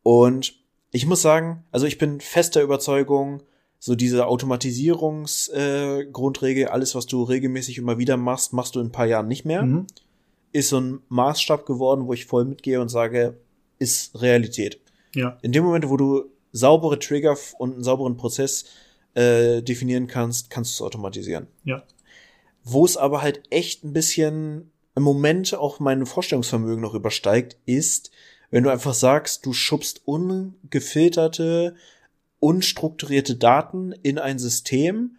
Und 0.04 0.56
ich 0.92 1.06
muss 1.06 1.22
sagen, 1.22 1.64
also 1.72 1.86
ich 1.86 2.00
bin 2.00 2.20
fester 2.22 2.64
Überzeugung, 2.64 3.44
so 3.80 3.94
diese 3.94 4.26
Automatisierungsgrundregel, 4.26 6.64
äh, 6.64 6.68
alles, 6.68 6.96
was 6.96 7.06
du 7.06 7.24
regelmäßig 7.24 7.78
immer 7.78 7.98
wieder 7.98 8.18
machst, 8.18 8.54
machst 8.54 8.76
du 8.76 8.80
in 8.80 8.88
ein 8.88 8.92
paar 8.92 9.06
Jahren 9.06 9.28
nicht 9.28 9.46
mehr, 9.46 9.64
Mhm. 9.64 9.88
ist 10.54 10.70
so 10.70 10.80
ein 10.80 11.00
Maßstab 11.10 11.66
geworden, 11.66 12.08
wo 12.08 12.14
ich 12.14 12.26
voll 12.26 12.46
mitgehe 12.46 12.82
und 12.82 12.90
sage, 12.90 13.38
ist 13.80 14.20
Realität. 14.20 14.80
Ja. 15.14 15.38
In 15.42 15.52
dem 15.52 15.64
Moment, 15.64 15.90
wo 15.90 15.98
du 15.98 16.26
saubere 16.58 17.00
Trigger 17.00 17.38
und 17.58 17.74
einen 17.74 17.84
sauberen 17.84 18.18
Prozess 18.18 18.66
äh, 19.14 19.62
definieren 19.62 20.08
kannst, 20.08 20.50
kannst 20.50 20.72
du 20.72 20.84
es 20.84 20.86
automatisieren. 20.86 21.48
Ja. 21.64 21.84
Wo 22.64 22.86
es 22.86 22.98
aber 22.98 23.22
halt 23.22 23.42
echt 23.50 23.84
ein 23.84 23.94
bisschen 23.94 24.72
im 24.96 25.04
Moment 25.04 25.54
auch 25.54 25.80
mein 25.80 26.06
Vorstellungsvermögen 26.06 26.82
noch 26.82 26.94
übersteigt, 26.96 27.58
ist, 27.66 28.12
wenn 28.50 28.64
du 28.64 28.70
einfach 28.70 28.94
sagst, 28.94 29.46
du 29.46 29.54
schubst 29.54 30.02
ungefilterte, 30.06 31.76
unstrukturierte 32.40 33.36
Daten 33.36 33.92
in 33.92 34.18
ein 34.18 34.40
System 34.40 35.18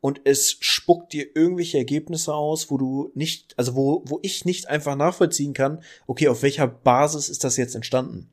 und 0.00 0.20
es 0.24 0.56
spuckt 0.60 1.12
dir 1.12 1.26
irgendwelche 1.34 1.78
Ergebnisse 1.78 2.34
aus, 2.34 2.70
wo 2.70 2.78
du 2.78 3.10
nicht, 3.14 3.54
also 3.58 3.74
wo, 3.74 4.02
wo 4.06 4.18
ich 4.22 4.44
nicht 4.44 4.68
einfach 4.68 4.96
nachvollziehen 4.96 5.54
kann, 5.54 5.82
okay, 6.06 6.28
auf 6.28 6.42
welcher 6.42 6.68
Basis 6.68 7.28
ist 7.28 7.44
das 7.44 7.56
jetzt 7.56 7.74
entstanden? 7.74 8.30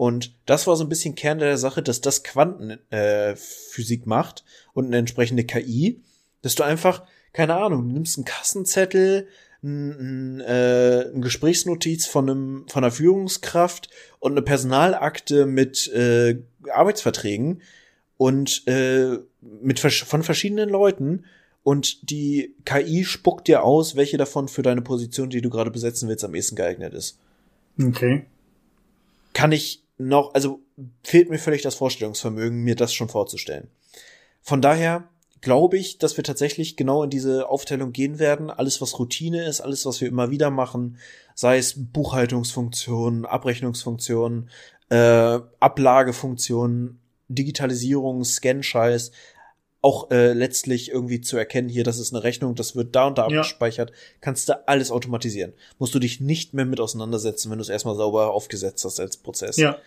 Und 0.00 0.32
das 0.46 0.66
war 0.66 0.76
so 0.76 0.84
ein 0.84 0.88
bisschen 0.88 1.14
Kern 1.14 1.40
der 1.40 1.58
Sache, 1.58 1.82
dass 1.82 2.00
das 2.00 2.22
Quantenphysik 2.22 4.00
äh, 4.00 4.08
macht 4.08 4.46
und 4.72 4.86
eine 4.86 4.96
entsprechende 4.96 5.44
KI, 5.44 6.00
dass 6.40 6.54
du 6.54 6.62
einfach, 6.62 7.02
keine 7.34 7.56
Ahnung, 7.56 7.86
nimmst 7.88 8.16
einen 8.16 8.24
Kassenzettel, 8.24 9.28
ein, 9.62 10.40
äh, 10.40 11.04
ein 11.14 11.20
Gesprächsnotiz 11.20 12.06
von 12.06 12.30
einem 12.30 12.64
von 12.68 12.82
einer 12.82 12.92
Führungskraft 12.92 13.90
und 14.20 14.32
eine 14.32 14.40
Personalakte 14.40 15.44
mit 15.44 15.86
äh, 15.88 16.38
Arbeitsverträgen 16.72 17.60
und 18.16 18.66
äh, 18.68 19.18
mit 19.42 19.80
von 19.80 20.22
verschiedenen 20.22 20.70
Leuten 20.70 21.26
und 21.62 22.08
die 22.10 22.54
KI 22.64 23.04
spuckt 23.04 23.48
dir 23.48 23.64
aus, 23.64 23.96
welche 23.96 24.16
davon 24.16 24.48
für 24.48 24.62
deine 24.62 24.80
Position, 24.80 25.28
die 25.28 25.42
du 25.42 25.50
gerade 25.50 25.70
besetzen 25.70 26.08
willst, 26.08 26.24
am 26.24 26.34
ehesten 26.34 26.56
geeignet 26.56 26.94
ist 26.94 27.18
Okay. 27.78 28.24
kann 29.34 29.52
ich 29.52 29.82
noch, 30.00 30.34
also 30.34 30.60
fehlt 31.02 31.30
mir 31.30 31.38
völlig 31.38 31.62
das 31.62 31.74
Vorstellungsvermögen, 31.74 32.62
mir 32.62 32.74
das 32.74 32.94
schon 32.94 33.08
vorzustellen. 33.08 33.68
Von 34.40 34.62
daher 34.62 35.08
glaube 35.40 35.78
ich, 35.78 35.98
dass 35.98 36.16
wir 36.16 36.24
tatsächlich 36.24 36.76
genau 36.76 37.02
in 37.02 37.10
diese 37.10 37.48
Aufteilung 37.48 37.92
gehen 37.92 38.18
werden. 38.18 38.50
Alles, 38.50 38.80
was 38.80 38.98
Routine 38.98 39.44
ist, 39.44 39.60
alles, 39.60 39.84
was 39.86 40.00
wir 40.00 40.08
immer 40.08 40.30
wieder 40.30 40.50
machen, 40.50 40.96
sei 41.34 41.58
es 41.58 41.74
Buchhaltungsfunktionen, 41.76 43.26
Abrechnungsfunktionen, 43.26 44.50
äh, 44.88 45.38
Ablagefunktionen, 45.60 47.00
Digitalisierung, 47.28 48.24
Scan-Scheiß, 48.24 49.12
auch 49.82 50.10
äh, 50.10 50.32
letztlich 50.34 50.90
irgendwie 50.90 51.20
zu 51.20 51.36
erkennen, 51.38 51.68
hier, 51.68 51.84
das 51.84 51.98
ist 51.98 52.12
eine 52.12 52.22
Rechnung, 52.22 52.54
das 52.54 52.76
wird 52.76 52.94
da 52.94 53.06
und 53.06 53.16
da 53.18 53.28
Ja. 53.28 53.40
abgespeichert, 53.40 53.92
kannst 54.20 54.48
du 54.48 54.68
alles 54.68 54.90
automatisieren. 54.90 55.52
Musst 55.78 55.94
du 55.94 55.98
dich 55.98 56.20
nicht 56.20 56.52
mehr 56.52 56.66
mit 56.66 56.80
auseinandersetzen, 56.80 57.50
wenn 57.50 57.58
du 57.58 57.62
es 57.62 57.68
erstmal 57.70 57.96
sauber 57.96 58.32
aufgesetzt 58.32 58.84
hast 58.84 59.00
als 59.00 59.16
Prozess. 59.16 59.56
Ja. 59.56 59.78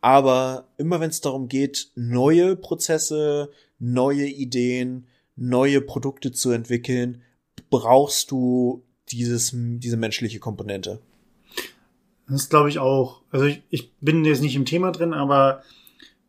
Aber 0.00 0.68
immer 0.76 1.00
wenn 1.00 1.10
es 1.10 1.20
darum 1.20 1.48
geht, 1.48 1.90
neue 1.94 2.56
Prozesse, 2.56 3.50
neue 3.78 4.26
Ideen, 4.26 5.06
neue 5.36 5.80
Produkte 5.80 6.32
zu 6.32 6.50
entwickeln, 6.50 7.22
brauchst 7.70 8.30
du 8.30 8.82
dieses, 9.10 9.52
diese 9.54 9.96
menschliche 9.96 10.40
Komponente. 10.40 11.00
Das 12.28 12.48
glaube 12.48 12.68
ich 12.68 12.78
auch. 12.78 13.22
Also 13.30 13.46
ich, 13.46 13.62
ich 13.70 13.92
bin 14.00 14.24
jetzt 14.24 14.42
nicht 14.42 14.56
im 14.56 14.64
Thema 14.64 14.90
drin, 14.92 15.14
aber 15.14 15.62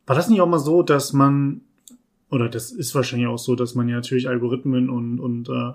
war 0.05 0.15
das 0.15 0.29
nicht 0.29 0.41
auch 0.41 0.47
mal 0.47 0.59
so, 0.59 0.81
dass 0.81 1.11
man, 1.13 1.61
oder 2.29 2.49
das 2.49 2.71
ist 2.71 2.93
wahrscheinlich 2.95 3.27
auch 3.27 3.39
so, 3.39 3.55
dass 3.55 3.75
man 3.75 3.89
ja 3.89 3.95
natürlich 3.95 4.27
Algorithmen 4.27 4.89
und, 4.89 5.19
und 5.19 5.49
äh, 5.49 5.73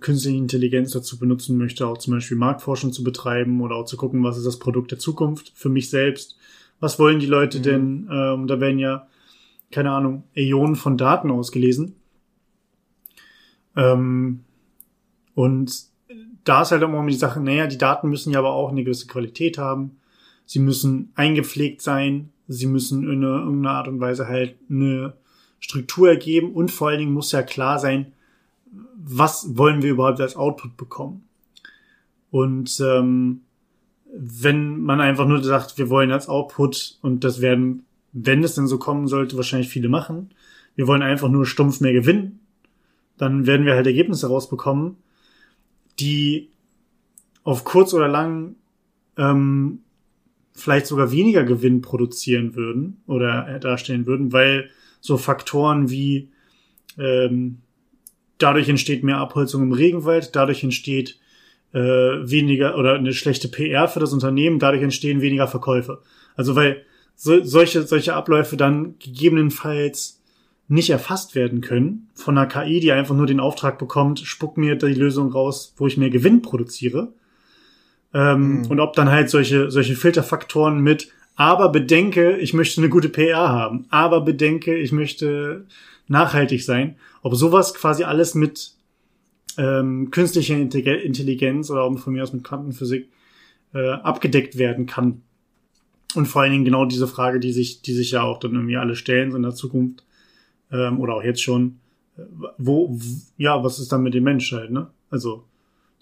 künstliche 0.00 0.36
Intelligenz 0.36 0.92
dazu 0.92 1.18
benutzen 1.18 1.56
möchte, 1.56 1.86
auch 1.86 1.98
zum 1.98 2.14
Beispiel 2.14 2.36
Marktforschung 2.36 2.92
zu 2.92 3.02
betreiben 3.02 3.60
oder 3.62 3.76
auch 3.76 3.86
zu 3.86 3.96
gucken, 3.96 4.22
was 4.22 4.36
ist 4.36 4.46
das 4.46 4.58
Produkt 4.58 4.90
der 4.90 4.98
Zukunft 4.98 5.52
für 5.54 5.70
mich 5.70 5.88
selbst. 5.88 6.36
Was 6.80 6.98
wollen 6.98 7.18
die 7.18 7.26
Leute 7.26 7.58
Mhm. 7.58 7.62
denn? 7.62 8.08
Ähm, 8.10 8.46
da 8.46 8.60
werden 8.60 8.78
ja, 8.78 9.08
keine 9.70 9.90
Ahnung, 9.90 10.24
Äonen 10.34 10.76
von 10.76 10.96
Daten 10.98 11.30
ausgelesen. 11.30 11.94
Ähm, 13.76 14.40
und 15.34 15.72
da 16.44 16.62
ist 16.62 16.72
halt 16.72 16.82
immer 16.82 17.06
die 17.06 17.14
Sache, 17.14 17.40
naja, 17.40 17.66
die 17.66 17.78
Daten 17.78 18.08
müssen 18.10 18.32
ja 18.32 18.38
aber 18.38 18.52
auch 18.52 18.70
eine 18.70 18.84
gewisse 18.84 19.06
Qualität 19.06 19.56
haben. 19.58 19.98
Sie 20.46 20.58
müssen 20.58 21.12
eingepflegt 21.14 21.82
sein. 21.82 22.30
Sie 22.46 22.66
müssen 22.66 23.04
in 23.04 23.24
einer, 23.24 23.40
irgendeiner 23.40 23.76
Art 23.76 23.88
und 23.88 24.00
Weise 24.00 24.28
halt 24.28 24.56
eine 24.70 25.14
Struktur 25.60 26.08
ergeben. 26.08 26.52
Und 26.52 26.70
vor 26.70 26.88
allen 26.88 26.98
Dingen 26.98 27.12
muss 27.12 27.32
ja 27.32 27.42
klar 27.42 27.78
sein, 27.78 28.12
was 28.96 29.56
wollen 29.56 29.82
wir 29.82 29.90
überhaupt 29.90 30.20
als 30.20 30.36
Output 30.36 30.76
bekommen. 30.76 31.24
Und 32.30 32.80
ähm, 32.80 33.40
wenn 34.14 34.80
man 34.80 35.00
einfach 35.00 35.26
nur 35.26 35.42
sagt, 35.42 35.78
wir 35.78 35.90
wollen 35.90 36.12
als 36.12 36.28
Output, 36.28 36.98
und 37.02 37.24
das 37.24 37.40
werden, 37.40 37.84
wenn 38.12 38.42
es 38.42 38.54
denn 38.54 38.66
so 38.66 38.78
kommen 38.78 39.06
sollte, 39.06 39.36
wahrscheinlich 39.36 39.68
viele 39.68 39.88
machen, 39.88 40.30
wir 40.76 40.86
wollen 40.86 41.02
einfach 41.02 41.28
nur 41.28 41.46
stumpf 41.46 41.80
mehr 41.80 41.92
gewinnen, 41.92 42.40
dann 43.16 43.46
werden 43.46 43.66
wir 43.66 43.74
halt 43.74 43.86
Ergebnisse 43.86 44.28
rausbekommen, 44.28 44.96
die 45.98 46.48
auf 47.42 47.64
kurz 47.64 47.92
oder 47.94 48.08
lang 48.08 48.54
ähm, 49.16 49.80
vielleicht 50.52 50.86
sogar 50.86 51.10
weniger 51.10 51.44
Gewinn 51.44 51.82
produzieren 51.82 52.54
würden 52.54 53.00
oder 53.06 53.58
darstellen 53.58 54.06
würden, 54.06 54.32
weil 54.32 54.70
so 55.00 55.16
Faktoren 55.16 55.90
wie 55.90 56.30
ähm, 56.98 57.58
dadurch 58.38 58.68
entsteht 58.68 59.04
mehr 59.04 59.18
Abholzung 59.18 59.62
im 59.62 59.72
Regenwald, 59.72 60.34
dadurch 60.34 60.62
entsteht 60.62 61.18
äh, 61.72 61.78
weniger 61.78 62.78
oder 62.78 62.94
eine 62.94 63.12
schlechte 63.12 63.48
PR 63.48 63.88
für 63.88 64.00
das 64.00 64.12
Unternehmen, 64.12 64.58
dadurch 64.58 64.82
entstehen 64.82 65.20
weniger 65.20 65.48
Verkäufe. 65.48 66.02
Also 66.36 66.56
weil 66.56 66.84
so, 67.14 67.42
solche, 67.44 67.82
solche 67.82 68.14
Abläufe 68.14 68.56
dann 68.56 68.94
gegebenenfalls 68.98 70.22
nicht 70.68 70.90
erfasst 70.90 71.34
werden 71.34 71.60
können 71.62 72.08
von 72.14 72.36
einer 72.36 72.46
KI, 72.46 72.80
die 72.80 72.92
einfach 72.92 73.14
nur 73.14 73.26
den 73.26 73.40
Auftrag 73.40 73.78
bekommt, 73.78 74.20
spuck 74.20 74.56
mir 74.56 74.76
die 74.76 74.94
Lösung 74.94 75.32
raus, 75.32 75.74
wo 75.78 75.86
ich 75.86 75.96
mehr 75.96 76.10
Gewinn 76.10 76.42
produziere. 76.42 77.12
Ähm, 78.14 78.60
mhm. 78.60 78.66
Und 78.66 78.80
ob 78.80 78.94
dann 78.94 79.10
halt 79.10 79.30
solche, 79.30 79.70
solche 79.70 79.96
Filterfaktoren 79.96 80.80
mit, 80.80 81.10
aber 81.38 81.68
bedenke, 81.68 82.36
ich 82.38 82.52
möchte 82.52 82.80
eine 82.80 82.90
gute 82.90 83.08
PR 83.08 83.48
haben, 83.48 83.86
aber 83.90 84.22
bedenke, 84.22 84.76
ich 84.76 84.90
möchte 84.90 85.66
nachhaltig 86.08 86.64
sein, 86.64 86.96
ob 87.22 87.36
sowas 87.36 87.74
quasi 87.74 88.02
alles 88.02 88.34
mit 88.34 88.72
ähm, 89.56 90.10
künstlicher 90.10 90.56
Intelligenz 90.56 91.70
oder 91.70 91.96
von 91.96 92.12
mir 92.12 92.24
aus 92.24 92.32
mit 92.32 92.42
Quantenphysik 92.42 93.08
äh, 93.72 93.88
abgedeckt 93.88 94.58
werden 94.58 94.86
kann. 94.86 95.22
Und 96.16 96.26
vor 96.26 96.42
allen 96.42 96.50
Dingen 96.50 96.64
genau 96.64 96.86
diese 96.86 97.06
Frage, 97.06 97.38
die 97.38 97.52
sich, 97.52 97.82
die 97.82 97.92
sich 97.92 98.10
ja 98.10 98.22
auch 98.22 98.40
dann 98.40 98.54
irgendwie 98.54 98.76
alle 98.76 98.96
stellen 98.96 99.30
so 99.30 99.36
in 99.36 99.44
der 99.44 99.54
Zukunft 99.54 100.04
ähm, 100.72 100.98
oder 100.98 101.14
auch 101.14 101.22
jetzt 101.22 101.42
schon, 101.42 101.78
äh, 102.16 102.22
wo, 102.56 102.98
ja, 103.36 103.62
was 103.62 103.78
ist 103.78 103.92
dann 103.92 104.02
mit 104.02 104.14
dem 104.14 104.24
Menschheit, 104.24 104.72
ne? 104.72 104.88
Also 105.08 105.44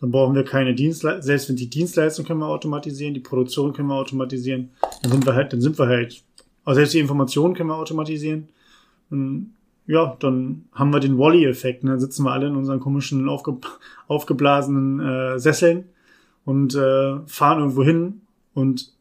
dann 0.01 0.11
brauchen 0.11 0.35
wir 0.35 0.45
keine 0.45 0.75
Dienstleistung, 0.75 1.23
selbst 1.23 1.49
wenn 1.49 1.57
die 1.57 1.71
Dienstleistung 1.71 2.27
können 2.27 2.41
wir 2.41 2.49
automatisieren, 2.49 3.15
die 3.15 3.21
Produktion 3.21 3.73
können 3.73 3.89
wir 3.89 3.95
automatisieren, 3.95 4.71
dann 5.03 5.13
sind 5.13 5.27
wir 5.27 5.35
halt, 5.35 5.53
dann 5.53 5.61
sind 5.61 5.79
wir 5.79 5.87
halt, 5.87 6.23
also 6.65 6.79
selbst 6.79 6.95
die 6.95 6.99
Informationen 6.99 7.55
können 7.55 7.71
wir 7.71 7.77
automatisieren. 7.77 8.49
Und 9.11 9.55
ja, 9.87 10.17
dann 10.19 10.65
haben 10.73 10.93
wir 10.93 11.01
den 11.01 11.19
Wally-Effekt, 11.19 11.85
ne? 11.85 11.91
Dann 11.91 12.01
sitzen 12.01 12.25
wir 12.25 12.33
alle 12.33 12.49
in 12.49 12.57
unseren 12.57 12.81
komischen 12.81 13.29
aufge 13.29 13.57
aufgeblasenen 14.09 15.01
äh, 15.01 15.39
Sesseln 15.39 15.85
und 16.45 16.75
äh, 16.75 17.19
fahren 17.27 17.61
irgendwo 17.61 17.85
hin 17.85 18.23
und 18.53 18.93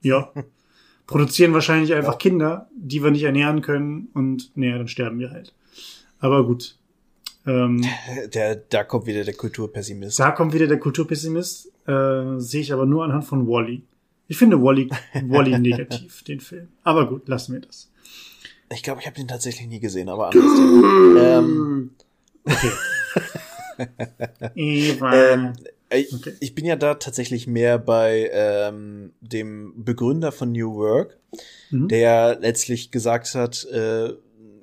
ja, 0.00 0.32
produzieren 1.06 1.52
wahrscheinlich 1.52 1.94
einfach 1.94 2.14
ja. 2.14 2.18
Kinder, 2.18 2.68
die 2.74 3.02
wir 3.02 3.10
nicht 3.10 3.22
ernähren 3.22 3.60
können 3.60 4.08
und 4.14 4.56
naja, 4.56 4.78
dann 4.78 4.88
sterben 4.88 5.18
wir 5.18 5.30
halt. 5.30 5.54
Aber 6.18 6.46
gut, 6.46 6.76
ähm, 7.46 7.84
der, 8.32 8.56
da 8.56 8.84
kommt 8.84 9.06
wieder 9.06 9.24
der 9.24 9.34
Kulturpessimist. 9.34 10.18
Da 10.18 10.30
kommt 10.30 10.52
wieder 10.52 10.66
der 10.66 10.78
Kulturpessimist. 10.78 11.72
Äh, 11.86 12.38
Sehe 12.38 12.60
ich 12.60 12.72
aber 12.72 12.86
nur 12.86 13.04
anhand 13.04 13.24
von 13.24 13.46
Wally. 13.48 13.82
Ich 14.28 14.36
finde 14.36 14.62
Wally, 14.62 14.88
Wally 15.26 15.58
negativ, 15.58 16.22
den 16.24 16.40
Film. 16.40 16.68
Aber 16.84 17.08
gut, 17.08 17.28
lassen 17.28 17.54
wir 17.54 17.60
das. 17.60 17.90
Ich 18.72 18.82
glaube, 18.82 19.00
ich 19.00 19.06
habe 19.06 19.16
den 19.16 19.28
tatsächlich 19.28 19.68
nie 19.68 19.80
gesehen, 19.80 20.08
aber 20.08 20.30
anders. 20.30 20.58
ähm, 21.18 21.90
okay. 22.44 22.70
ähm, 24.56 25.52
ich, 25.90 26.14
okay. 26.14 26.32
ich 26.40 26.54
bin 26.54 26.64
ja 26.64 26.76
da 26.76 26.94
tatsächlich 26.94 27.46
mehr 27.46 27.78
bei 27.78 28.30
ähm, 28.32 29.12
dem 29.20 29.84
Begründer 29.84 30.32
von 30.32 30.52
New 30.52 30.74
Work, 30.76 31.18
mhm. 31.70 31.88
der 31.88 32.38
letztlich 32.40 32.90
gesagt 32.90 33.34
hat, 33.34 33.64
äh, 33.66 34.14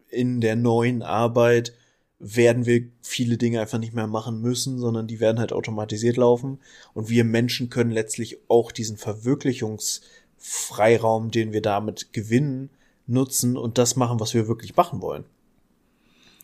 in 0.09 0.41
der 0.41 0.55
neuen 0.55 1.03
Arbeit 1.03 1.73
werden 2.19 2.65
wir 2.65 2.89
viele 3.01 3.37
Dinge 3.37 3.61
einfach 3.61 3.79
nicht 3.79 3.93
mehr 3.93 4.07
machen 4.07 4.41
müssen, 4.41 4.77
sondern 4.77 5.07
die 5.07 5.21
werden 5.21 5.39
halt 5.39 5.53
automatisiert 5.53 6.17
laufen. 6.17 6.59
Und 6.93 7.07
wir 7.09 7.23
Menschen 7.23 7.69
können 7.69 7.91
letztlich 7.91 8.39
auch 8.49 8.73
diesen 8.73 8.97
Verwirklichungsfreiraum, 8.97 11.31
den 11.31 11.53
wir 11.53 11.61
damit 11.61 12.11
gewinnen, 12.11 12.71
nutzen 13.07 13.55
und 13.57 13.77
das 13.77 13.95
machen, 13.95 14.19
was 14.19 14.33
wir 14.33 14.49
wirklich 14.49 14.75
machen 14.75 15.01
wollen. 15.01 15.23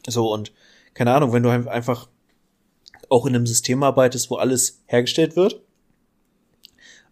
So, 0.08 0.34
und 0.34 0.54
keine 0.94 1.14
Ahnung, 1.14 1.34
wenn 1.34 1.44
du 1.44 1.50
einfach 1.50 2.08
auch 3.10 3.26
in 3.26 3.36
einem 3.36 3.46
System 3.46 3.84
arbeitest, 3.84 4.32
wo 4.32 4.36
alles 4.36 4.82
hergestellt 4.88 5.36
wird, 5.36 5.62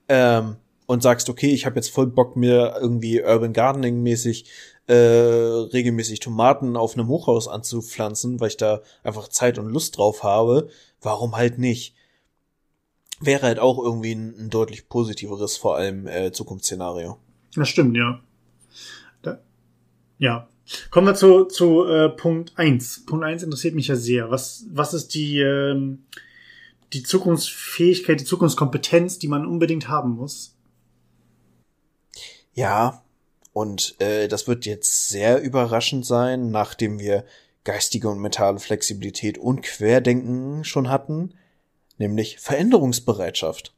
ähm, 0.08 0.56
und 0.86 1.02
sagst, 1.02 1.30
okay, 1.30 1.50
ich 1.50 1.66
habe 1.66 1.76
jetzt 1.76 1.90
voll 1.90 2.08
Bock, 2.08 2.36
mir 2.36 2.76
irgendwie 2.80 3.22
Urban 3.22 3.54
Gardening 3.54 4.04
mäßig 4.04 4.46
äh, 4.88 4.94
regelmäßig 4.94 6.20
Tomaten 6.20 6.76
auf 6.76 6.96
einem 6.96 7.08
Hochhaus 7.08 7.48
anzupflanzen, 7.48 8.40
weil 8.40 8.50
ich 8.50 8.58
da 8.58 8.82
einfach 9.04 9.28
Zeit 9.30 9.58
und 9.58 9.70
Lust 9.70 9.98
drauf 9.98 10.24
habe, 10.24 10.70
warum 11.02 11.36
halt 11.36 11.58
nicht? 11.58 11.96
Wäre 13.20 13.44
halt 13.44 13.60
auch 13.60 13.82
irgendwie 13.82 14.14
ein, 14.14 14.36
ein 14.38 14.50
deutlich 14.50 14.90
positiveres, 14.90 15.56
vor 15.56 15.78
allem 15.78 16.08
äh, 16.08 16.32
Zukunftsszenario. 16.32 17.18
Das 17.56 17.70
stimmt, 17.70 17.96
ja. 17.96 18.20
Da, 19.22 19.40
ja. 20.18 20.50
Kommen 20.90 21.08
wir 21.08 21.16
zu, 21.16 21.46
zu 21.46 21.86
äh, 21.86 22.10
Punkt 22.10 22.54
eins. 22.58 23.06
Punkt 23.06 23.24
eins 23.24 23.44
interessiert 23.44 23.76
mich 23.76 23.88
ja 23.88 23.96
sehr. 23.96 24.32
Was, 24.32 24.66
was 24.70 24.94
ist 24.94 25.14
die, 25.14 25.40
ähm, 25.40 26.06
die 26.94 27.04
Zukunftsfähigkeit, 27.04 28.20
die 28.20 28.26
Zukunftskompetenz, 28.26 29.20
die 29.20 29.28
man 29.28 29.46
unbedingt 29.46 29.88
haben 29.88 30.12
muss? 30.12 30.58
Ja, 32.54 33.03
und 33.54 33.96
äh, 34.02 34.28
das 34.28 34.48
wird 34.48 34.66
jetzt 34.66 35.10
sehr 35.10 35.42
überraschend 35.42 36.06
sein, 36.06 36.50
nachdem 36.50 37.00
wir 37.00 37.24
geistige 37.64 38.10
und 38.10 38.20
mentale 38.20 38.60
Flexibilität 38.60 39.38
und 39.38 39.62
Querdenken 39.62 40.64
schon 40.64 40.90
hatten, 40.90 41.36
nämlich 41.98 42.40
Veränderungsbereitschaft. 42.40 43.74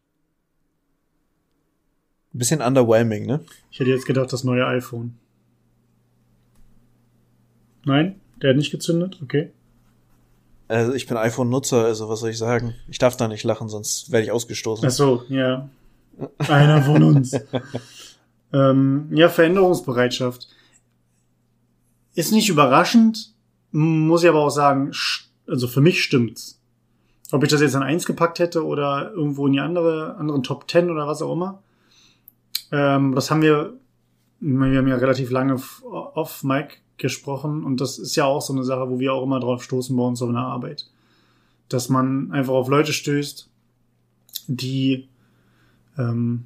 Ein 2.34 2.39
bisschen 2.39 2.61
underwhelming, 2.61 3.26
ne? 3.26 3.41
Ich 3.69 3.80
hätte 3.80 3.91
jetzt 3.91 4.05
gedacht, 4.05 4.32
das 4.34 4.43
neue 4.43 4.65
iPhone. 4.65 5.17
Nein? 7.86 8.19
Der 8.41 8.49
hat 8.49 8.57
nicht 8.57 8.71
gezündet? 8.71 9.19
Okay. 9.21 9.51
Also 10.67 10.93
ich 10.93 11.05
bin 11.05 11.15
iPhone-Nutzer, 11.15 11.86
also 11.86 12.09
was 12.09 12.21
soll 12.21 12.32
ich 12.32 12.38
sagen? 12.38 12.73
Ich 12.88 12.97
darf 12.97 13.15
da 13.15 13.28
nicht 13.28 13.43
lachen, 13.43 13.69
sonst 13.69 14.11
werde 14.11 14.26
ich 14.26 14.32
ausgestoßen. 14.32 14.88
Ach 14.88 14.91
so, 14.91 15.23
ja. 15.30 15.69
Einer 16.39 16.82
von 16.82 17.03
uns. 17.03 17.34
Ähm, 18.56 19.10
ja, 19.12 19.28
Veränderungsbereitschaft. 19.28 20.47
Ist 22.14 22.32
nicht 22.32 22.47
überraschend, 22.47 23.34
muss 23.72 24.24
ich 24.24 24.30
aber 24.30 24.39
auch 24.39 24.49
sagen, 24.49 24.91
also 25.45 25.68
für 25.68 25.82
mich 25.82 26.01
stimmt's. 26.01 26.62
Ob 27.32 27.43
ich 27.43 27.49
das 27.49 27.60
jetzt 27.60 27.76
an 27.76 27.84
eins 27.84 28.06
gepackt 28.06 28.39
hätte 28.39 28.66
oder 28.66 29.12
irgendwo 29.12 29.47
in 29.47 29.53
die 29.53 29.60
andere, 29.60 30.16
anderen 30.16 30.43
Top 30.43 30.70
Ten 30.70 30.89
oder 30.89 31.06
was 31.06 31.22
auch 31.22 31.34
immer. 31.34 31.62
Ähm, 32.72 33.14
das 33.14 33.30
haben 33.30 33.41
wir, 33.41 33.74
wir 34.39 34.78
haben 34.78 34.88
ja 34.88 34.95
relativ 34.95 35.32
lange 35.32 35.60
off 35.84 36.43
Mike 36.43 36.78
gesprochen 36.97 37.66
und 37.66 37.82
das 37.82 37.99
ist 37.99 38.16
ja 38.16 38.24
auch 38.24 38.41
so 38.41 38.53
eine 38.53 38.64
Sache, 38.64 38.89
wo 38.89 38.99
wir 38.99 39.14
auch 39.14 39.24
immer 39.24 39.41
drauf 39.41 39.64
stoßen 39.64 39.97
bei 39.97 40.03
uns 40.03 40.22
auf 40.22 40.30
einer 40.30 40.45
Arbeit. 40.45 40.89
Dass 41.68 41.89
man 41.89 42.32
einfach 42.32 42.53
auf 42.53 42.70
Leute 42.70 42.93
stößt, 42.93 43.49
die 44.47 45.10
ähm, 45.97 46.45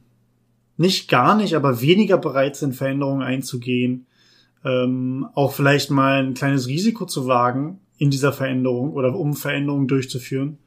nicht 0.79 1.09
gar 1.09 1.35
nicht, 1.35 1.55
aber 1.55 1.81
weniger 1.81 2.17
bereit 2.17 2.55
sind, 2.55 2.73
Veränderungen 2.73 3.21
einzugehen, 3.21 4.07
ähm, 4.63 5.27
auch 5.35 5.51
vielleicht 5.51 5.91
mal 5.91 6.23
ein 6.23 6.33
kleines 6.33 6.67
Risiko 6.67 7.05
zu 7.05 7.27
wagen 7.27 7.81
in 7.97 8.09
dieser 8.09 8.31
Veränderung 8.31 8.93
oder 8.93 9.13
um 9.13 9.33
Veränderungen 9.33 9.89
durchzuführen. 9.89 10.57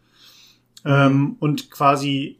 Ähm, 0.84 1.36
und 1.40 1.70
quasi 1.70 2.38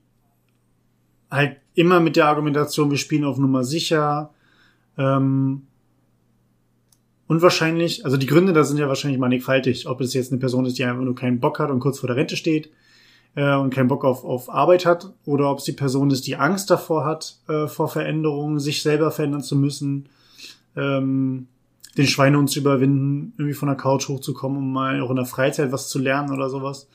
halt 1.31 1.57
immer 1.73 2.01
mit 2.01 2.17
der 2.17 2.27
Argumentation, 2.27 2.91
wir 2.91 2.99
spielen 2.99 3.25
auf 3.25 3.39
Nummer 3.39 3.65
sicher. 3.65 4.35
Ähm, 4.99 5.63
und 7.27 7.41
wahrscheinlich, 7.41 8.05
also 8.05 8.19
die 8.19 8.27
Gründe 8.27 8.53
da 8.53 8.65
sind 8.65 8.77
ja 8.77 8.89
wahrscheinlich 8.89 9.19
mannigfaltig, 9.19 9.89
ob 9.89 10.03
es 10.03 10.13
jetzt 10.13 10.31
eine 10.31 10.41
Person 10.41 10.67
ist, 10.67 10.77
die 10.77 10.85
einfach 10.85 11.05
nur 11.05 11.15
keinen 11.15 11.41
Bock 11.41 11.59
hat 11.59 11.71
und 11.71 11.81
kurz 11.81 12.01
vor 12.01 12.09
der 12.09 12.17
Rente 12.17 12.37
steht, 12.37 12.71
äh, 13.35 13.55
und 13.57 13.73
keinen 13.73 13.89
Bock 13.89 14.05
auf, 14.05 14.25
auf 14.25 14.51
Arbeit 14.51 14.87
hat 14.87 15.13
oder 15.25 15.51
ob 15.51 15.59
es 15.59 15.65
die 15.65 15.73
Person 15.73 16.11
ist, 16.11 16.27
die 16.27 16.37
Angst 16.37 16.71
davor 16.71 17.05
hat, 17.05 17.39
äh, 17.49 17.67
vor 17.67 17.89
Veränderungen, 17.89 18.59
sich 18.59 18.83
selber 18.83 19.11
verändern 19.11 19.43
zu 19.43 19.57
müssen, 19.57 20.09
ähm, 20.77 21.47
den 21.97 22.07
Schweinehund 22.07 22.51
zu 22.51 22.61
überwinden, 22.61 23.35
irgendwie 23.37 23.55
von 23.55 23.69
der 23.69 23.77
Couch 23.77 24.09
hochzukommen, 24.09 24.59
um 24.59 24.73
mal 24.73 25.01
auch 25.01 25.11
in 25.11 25.17
der 25.17 25.27
Freizeit 25.27 25.73
was 25.73 25.89
zu 25.89 25.99
lernen 25.99 26.33
oder 26.33 26.49
sowas. 26.49 26.89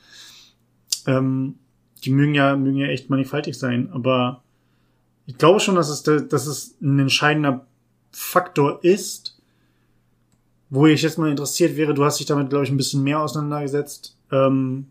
Ähm, 1.06 1.56
die 2.04 2.10
mögen 2.10 2.34
ja, 2.34 2.56
mögen 2.56 2.78
ja 2.78 2.88
echt 2.88 3.10
mannigfaltig 3.10 3.58
sein, 3.58 3.90
aber 3.92 4.42
ich 5.26 5.36
glaube 5.36 5.60
schon, 5.60 5.74
dass 5.74 5.88
es, 5.88 6.02
dass 6.02 6.46
es 6.46 6.76
ein 6.80 6.98
entscheidender 6.98 7.66
Faktor 8.12 8.82
ist, 8.82 9.38
wo 10.70 10.86
ich 10.86 11.02
jetzt 11.02 11.18
mal 11.18 11.30
interessiert 11.30 11.76
wäre, 11.76 11.94
du 11.94 12.04
hast 12.04 12.18
dich 12.18 12.26
damit, 12.26 12.50
glaube 12.50 12.64
ich, 12.64 12.70
ein 12.70 12.76
bisschen 12.76 13.02
mehr 13.02 13.20
auseinandergesetzt, 13.20 14.16
ähm, 14.30 14.86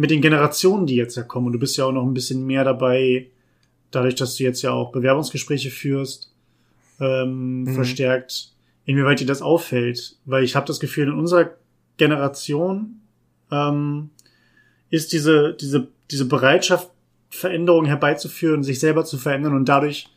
mit 0.00 0.10
den 0.10 0.22
Generationen, 0.22 0.86
die 0.86 0.94
jetzt 0.94 1.18
ja 1.18 1.22
kommen, 1.22 1.48
und 1.48 1.52
du 1.52 1.58
bist 1.58 1.76
ja 1.76 1.84
auch 1.84 1.92
noch 1.92 2.06
ein 2.06 2.14
bisschen 2.14 2.46
mehr 2.46 2.64
dabei, 2.64 3.26
dadurch, 3.90 4.14
dass 4.14 4.34
du 4.34 4.44
jetzt 4.44 4.62
ja 4.62 4.70
auch 4.72 4.92
Bewerbungsgespräche 4.92 5.70
führst, 5.70 6.32
ähm, 7.00 7.64
mhm. 7.64 7.74
verstärkt, 7.74 8.54
inwieweit 8.86 9.20
dir 9.20 9.26
das 9.26 9.42
auffällt. 9.42 10.16
Weil 10.24 10.42
ich 10.42 10.56
habe 10.56 10.66
das 10.66 10.80
Gefühl, 10.80 11.08
in 11.08 11.18
unserer 11.18 11.50
Generation 11.98 13.02
ähm, 13.50 14.08
ist 14.88 15.12
diese, 15.12 15.52
diese, 15.60 15.88
diese 16.10 16.24
Bereitschaft, 16.24 16.88
Veränderungen 17.28 17.86
herbeizuführen, 17.86 18.62
sich 18.62 18.80
selber 18.80 19.04
zu 19.04 19.18
verändern 19.18 19.54
und 19.54 19.68
dadurch 19.68 20.08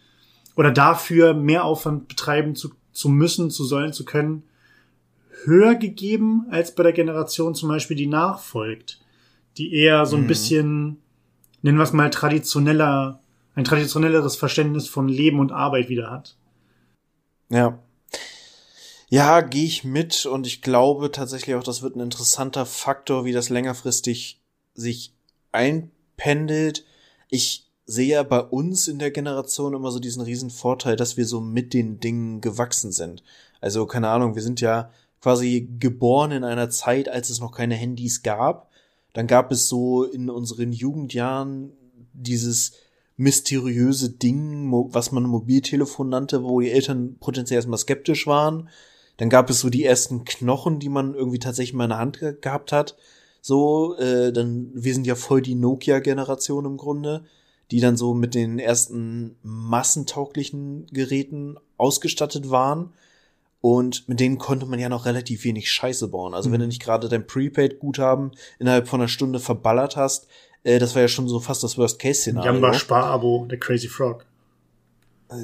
oder 0.55 0.71
dafür 0.71 1.33
mehr 1.33 1.65
Aufwand 1.65 2.07
betreiben 2.07 2.55
zu, 2.55 2.69
zu 2.93 3.09
müssen, 3.09 3.51
zu 3.51 3.65
sollen, 3.65 3.91
zu 3.91 4.05
können, 4.05 4.43
höher 5.43 5.75
gegeben 5.75 6.45
als 6.51 6.73
bei 6.73 6.83
der 6.83 6.93
Generation 6.93 7.53
zum 7.53 7.67
Beispiel, 7.67 7.97
die 7.97 8.07
nachfolgt, 8.07 9.02
die 9.57 9.73
eher 9.73 10.05
so 10.05 10.15
ein 10.15 10.23
mhm. 10.23 10.27
bisschen, 10.27 10.97
nennen 11.61 11.77
wir 11.77 11.83
es 11.83 11.93
mal, 11.93 12.09
traditioneller, 12.09 13.19
ein 13.55 13.63
traditionelleres 13.63 14.35
Verständnis 14.35 14.87
von 14.87 15.07
Leben 15.07 15.39
und 15.39 15.51
Arbeit 15.51 15.89
wieder 15.89 16.09
hat. 16.09 16.35
Ja. 17.49 17.79
Ja, 19.09 19.41
gehe 19.41 19.65
ich 19.65 19.83
mit 19.83 20.25
und 20.25 20.47
ich 20.47 20.63
glaube 20.63 21.11
tatsächlich 21.11 21.55
auch, 21.55 21.63
das 21.63 21.83
wird 21.83 21.95
ein 21.95 21.99
interessanter 21.99 22.65
Faktor, 22.65 23.25
wie 23.25 23.31
das 23.31 23.49
längerfristig 23.49 24.41
sich 24.73 25.13
einpendelt. 25.51 26.83
Ich 27.29 27.67
sehe 27.85 28.07
ja 28.07 28.23
bei 28.23 28.39
uns 28.39 28.87
in 28.87 28.97
der 28.97 29.11
Generation 29.11 29.75
immer 29.75 29.91
so 29.91 29.99
diesen 29.99 30.23
riesen 30.23 30.49
Vorteil, 30.49 30.95
dass 30.95 31.15
wir 31.15 31.27
so 31.27 31.41
mit 31.41 31.73
den 31.73 31.99
Dingen 31.99 32.41
gewachsen 32.41 32.91
sind. 32.91 33.23
Also 33.61 33.85
keine 33.85 34.09
Ahnung, 34.09 34.33
wir 34.33 34.41
sind 34.41 34.61
ja 34.61 34.89
quasi 35.21 35.69
geboren 35.79 36.31
in 36.31 36.43
einer 36.43 36.69
Zeit, 36.69 37.07
als 37.07 37.29
es 37.29 37.39
noch 37.39 37.51
keine 37.51 37.75
Handys 37.75 38.23
gab. 38.23 38.69
Dann 39.13 39.27
gab 39.27 39.51
es 39.51 39.69
so 39.69 40.03
in 40.03 40.29
unseren 40.29 40.73
Jugendjahren 40.73 41.71
dieses 42.13 42.73
mysteriöse 43.15 44.09
Ding, 44.09 44.71
was 44.91 45.11
man 45.11 45.23
Mobiltelefon 45.23 46.09
nannte, 46.09 46.43
wo 46.43 46.59
die 46.59 46.71
Eltern 46.71 47.17
potenziell 47.19 47.57
erstmal 47.57 47.77
skeptisch 47.77 48.25
waren. 48.27 48.69
Dann 49.17 49.29
gab 49.29 49.49
es 49.49 49.59
so 49.59 49.69
die 49.69 49.85
ersten 49.85 50.25
Knochen, 50.25 50.79
die 50.79 50.89
man 50.89 51.13
irgendwie 51.13 51.39
tatsächlich 51.39 51.75
mal 51.75 51.85
in 51.85 51.91
der 51.91 51.99
Hand 51.99 52.19
ge 52.19 52.35
gehabt 52.39 52.71
hat. 52.71 52.95
So, 53.41 53.95
äh, 53.97 54.33
dann, 54.33 54.71
wir 54.73 54.93
sind 54.93 55.05
ja 55.05 55.15
voll 55.15 55.41
die 55.41 55.55
Nokia-Generation 55.55 56.65
im 56.65 56.77
Grunde, 56.77 57.25
die 57.71 57.79
dann 57.79 57.97
so 57.97 58.13
mit 58.13 58.33
den 58.33 58.57
ersten 58.57 59.35
massentauglichen 59.43 60.87
Geräten 60.87 61.57
ausgestattet 61.77 62.49
waren. 62.49 62.93
Und 63.65 64.09
mit 64.09 64.19
denen 64.19 64.39
konnte 64.39 64.65
man 64.65 64.77
ja 64.77 64.89
noch 64.89 65.05
relativ 65.05 65.45
wenig 65.45 65.71
Scheiße 65.71 66.09
bauen. 66.09 66.33
Also 66.33 66.49
mhm. 66.49 66.53
wenn 66.53 66.59
du 66.59 66.67
nicht 66.67 66.83
gerade 66.83 67.07
dein 67.07 67.25
Prepaid-Guthaben 67.25 68.31
innerhalb 68.59 68.89
von 68.89 68.99
einer 68.99 69.07
Stunde 69.07 69.39
verballert 69.39 69.95
hast, 69.95 70.27
äh, 70.65 70.79
das 70.79 70.95
war 70.95 71.01
ja 71.01 71.07
schon 71.07 71.29
so 71.29 71.39
fast 71.39 71.63
das 71.63 71.77
Worst-Case-Szenario. 71.77 72.51
Jamba 72.51 72.73
Sparabo, 72.73 73.45
der 73.49 73.57
Crazy 73.59 73.87
Frog. 73.87 74.25
Äh, 75.29 75.35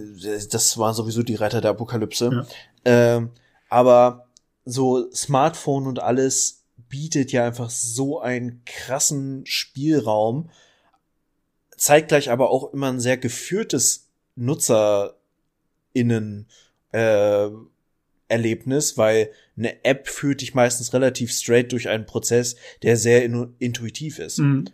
das 0.51 0.77
waren 0.77 0.93
sowieso 0.93 1.23
die 1.23 1.35
Reiter 1.35 1.61
der 1.61 1.71
Apokalypse. 1.71 2.29
Ja. 2.29 2.45
Ähm, 2.83 3.29
aber 3.69 4.27
so 4.65 5.09
Smartphone 5.13 5.87
und 5.87 6.01
alles 6.01 6.65
bietet 6.89 7.31
ja 7.31 7.45
einfach 7.45 7.69
so 7.69 8.19
einen 8.19 8.63
krassen 8.65 9.45
Spielraum, 9.45 10.49
zeigt 11.77 12.09
gleich 12.09 12.29
aber 12.31 12.49
auch 12.49 12.73
immer 12.73 12.89
ein 12.89 12.99
sehr 12.99 13.15
geführtes 13.15 14.09
NutzerInnen 14.35 15.15
äh, 16.91 17.47
Erlebnis, 18.29 18.97
weil 18.97 19.31
eine 19.57 19.83
App 19.83 20.07
führt 20.07 20.41
dich 20.41 20.53
meistens 20.53 20.93
relativ 20.93 21.31
straight 21.31 21.71
durch 21.71 21.89
einen 21.89 22.05
Prozess, 22.05 22.55
der 22.83 22.95
sehr 22.95 23.25
in 23.25 23.55
intuitiv 23.59 24.19
ist. 24.19 24.39
Mhm. 24.39 24.65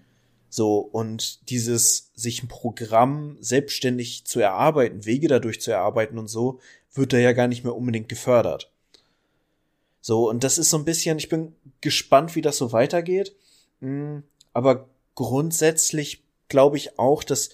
So, 0.50 0.78
und 0.78 1.50
dieses, 1.50 2.12
sich 2.16 2.44
ein 2.44 2.48
Programm 2.48 3.38
selbstständig 3.42 4.26
zu 4.26 4.40
erarbeiten, 4.40 5.06
Wege 5.06 5.28
dadurch 5.28 5.60
zu 5.60 5.72
erarbeiten 5.72 6.18
und 6.18 6.28
so, 6.28 6.60
wird 6.94 7.12
da 7.12 7.18
ja 7.18 7.34
gar 7.34 7.48
nicht 7.48 7.64
mehr 7.64 7.76
unbedingt 7.76 8.08
gefördert. 8.08 8.72
So, 10.00 10.30
und 10.30 10.44
das 10.44 10.58
ist 10.58 10.70
so 10.70 10.78
ein 10.78 10.86
bisschen, 10.86 11.18
ich 11.18 11.30
bin 11.30 11.56
gespannt, 11.82 12.36
wie 12.36 12.42
das 12.42 12.58
so 12.58 12.72
weitergeht. 12.72 13.36
Mm, 13.80 14.20
aber 14.54 14.88
grundsätzlich 15.16 16.24
glaube 16.48 16.78
ich 16.78 17.00
auch, 17.00 17.24
dass, 17.24 17.50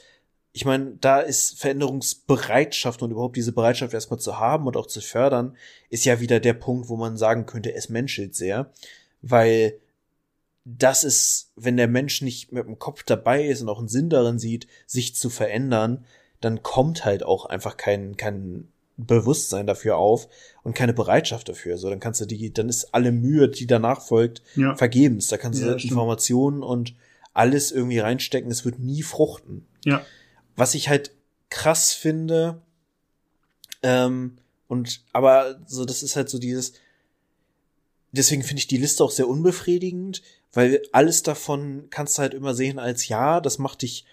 ich 0.53 0.65
meine, 0.65 0.97
da 0.99 1.19
ist 1.19 1.59
Veränderungsbereitschaft 1.59 3.01
und 3.01 3.11
überhaupt 3.11 3.37
diese 3.37 3.53
Bereitschaft 3.53 3.93
erstmal 3.93 4.19
zu 4.19 4.37
haben 4.37 4.67
und 4.67 4.75
auch 4.75 4.87
zu 4.87 4.99
fördern, 4.99 5.55
ist 5.89 6.05
ja 6.05 6.19
wieder 6.19 6.39
der 6.39 6.53
Punkt, 6.53 6.89
wo 6.89 6.97
man 6.97 7.15
sagen 7.17 7.45
könnte, 7.45 7.73
es 7.73 7.89
menschelt 7.89 8.35
sehr. 8.35 8.71
Weil 9.21 9.79
das 10.65 11.03
ist, 11.03 11.51
wenn 11.55 11.77
der 11.77 11.87
Mensch 11.87 12.21
nicht 12.21 12.51
mit 12.51 12.65
dem 12.65 12.79
Kopf 12.79 13.03
dabei 13.03 13.45
ist 13.45 13.61
und 13.61 13.69
auch 13.69 13.79
einen 13.79 13.87
Sinn 13.87 14.09
darin 14.09 14.39
sieht, 14.39 14.67
sich 14.85 15.15
zu 15.15 15.29
verändern, 15.29 16.05
dann 16.41 16.63
kommt 16.63 17.05
halt 17.05 17.23
auch 17.23 17.45
einfach 17.45 17.77
kein, 17.77 18.17
kein 18.17 18.67
Bewusstsein 18.97 19.67
dafür 19.67 19.97
auf 19.97 20.27
und 20.63 20.75
keine 20.75 20.93
Bereitschaft 20.93 21.47
dafür. 21.49 21.77
So, 21.77 21.89
dann 21.89 21.99
kannst 21.99 22.21
du 22.21 22.25
die, 22.25 22.51
dann 22.53 22.69
ist 22.69 22.93
alle 22.93 23.11
Mühe, 23.11 23.47
die 23.47 23.67
danach 23.67 24.01
folgt, 24.01 24.43
ja. 24.55 24.75
vergebens. 24.75 25.27
Da 25.27 25.37
kannst 25.37 25.61
du 25.61 25.67
ja, 25.67 25.73
Informationen 25.73 26.61
und 26.61 26.95
alles 27.33 27.71
irgendwie 27.71 27.99
reinstecken. 27.99 28.51
Es 28.51 28.65
wird 28.65 28.79
nie 28.79 29.01
fruchten. 29.01 29.65
Ja. 29.85 30.01
Was 30.55 30.75
ich 30.75 30.89
halt 30.89 31.11
krass 31.49 31.93
finde, 31.93 32.61
ähm, 33.83 34.37
und 34.67 35.03
aber 35.11 35.59
so, 35.67 35.85
das 35.85 36.03
ist 36.03 36.15
halt 36.15 36.29
so 36.29 36.39
dieses, 36.39 36.73
deswegen 38.11 38.43
finde 38.43 38.59
ich 38.59 38.67
die 38.67 38.77
Liste 38.77 39.03
auch 39.03 39.11
sehr 39.11 39.27
unbefriedigend, 39.27 40.21
weil 40.53 40.81
alles 40.91 41.23
davon 41.23 41.87
kannst 41.89 42.17
du 42.17 42.21
halt 42.21 42.33
immer 42.33 42.53
sehen 42.53 42.79
als 42.79 43.07
ja, 43.07 43.41
das 43.41 43.57
macht 43.57 43.81
dich 43.81 44.05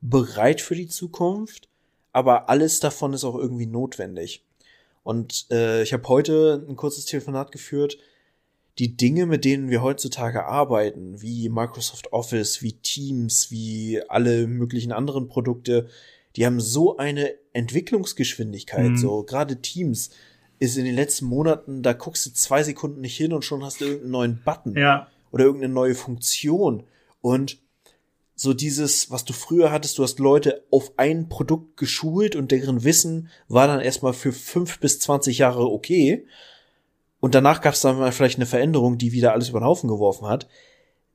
bereit 0.00 0.60
für 0.60 0.74
die 0.74 0.88
Zukunft, 0.88 1.68
aber 2.12 2.48
alles 2.48 2.80
davon 2.80 3.14
ist 3.14 3.24
auch 3.24 3.36
irgendwie 3.36 3.66
notwendig. 3.66 4.44
Und 5.04 5.46
äh, 5.50 5.82
ich 5.82 5.92
habe 5.92 6.06
heute 6.08 6.64
ein 6.68 6.76
kurzes 6.76 7.06
Telefonat 7.06 7.50
geführt. 7.50 7.98
Die 8.78 8.96
Dinge, 8.96 9.26
mit 9.26 9.44
denen 9.44 9.70
wir 9.70 9.82
heutzutage 9.82 10.44
arbeiten, 10.44 11.20
wie 11.20 11.48
Microsoft 11.48 12.12
Office, 12.12 12.62
wie 12.62 12.72
Teams, 12.72 13.50
wie 13.50 14.00
alle 14.08 14.46
möglichen 14.46 14.92
anderen 14.92 15.28
Produkte, 15.28 15.88
die 16.36 16.46
haben 16.46 16.60
so 16.60 16.96
eine 16.96 17.34
Entwicklungsgeschwindigkeit. 17.52 18.90
Mhm. 18.90 18.96
So 18.96 19.22
gerade 19.24 19.60
Teams 19.60 20.10
ist 20.58 20.76
in 20.76 20.84
den 20.84 20.94
letzten 20.94 21.26
Monaten, 21.26 21.82
da 21.82 21.92
guckst 21.92 22.24
du 22.24 22.30
zwei 22.30 22.62
Sekunden 22.62 23.00
nicht 23.00 23.16
hin 23.16 23.32
und 23.32 23.44
schon 23.44 23.64
hast 23.64 23.80
du 23.80 23.84
irgendeinen 23.84 24.10
neuen 24.12 24.42
Button. 24.44 24.76
Ja 24.76 25.08
oder 25.32 25.44
irgendeine 25.44 25.72
neue 25.72 25.94
Funktion. 25.94 26.84
Und 27.20 27.58
so 28.34 28.54
dieses, 28.54 29.10
was 29.10 29.24
du 29.24 29.32
früher 29.32 29.72
hattest, 29.72 29.98
du 29.98 30.02
hast 30.02 30.18
Leute 30.18 30.64
auf 30.70 30.92
ein 30.98 31.28
Produkt 31.28 31.76
geschult 31.76 32.36
und 32.36 32.52
deren 32.52 32.84
Wissen 32.84 33.28
war 33.48 33.66
dann 33.66 33.80
erstmal 33.80 34.12
für 34.12 34.32
fünf 34.32 34.78
bis 34.78 35.00
zwanzig 35.00 35.38
Jahre 35.38 35.70
okay. 35.70 36.26
Und 37.22 37.36
danach 37.36 37.60
gab 37.60 37.74
es 37.74 37.82
dann 37.82 38.00
mal 38.00 38.10
vielleicht 38.10 38.38
eine 38.38 38.46
Veränderung, 38.46 38.98
die 38.98 39.12
wieder 39.12 39.32
alles 39.32 39.48
über 39.48 39.60
den 39.60 39.64
Haufen 39.64 39.88
geworfen 39.88 40.26
hat. 40.26 40.48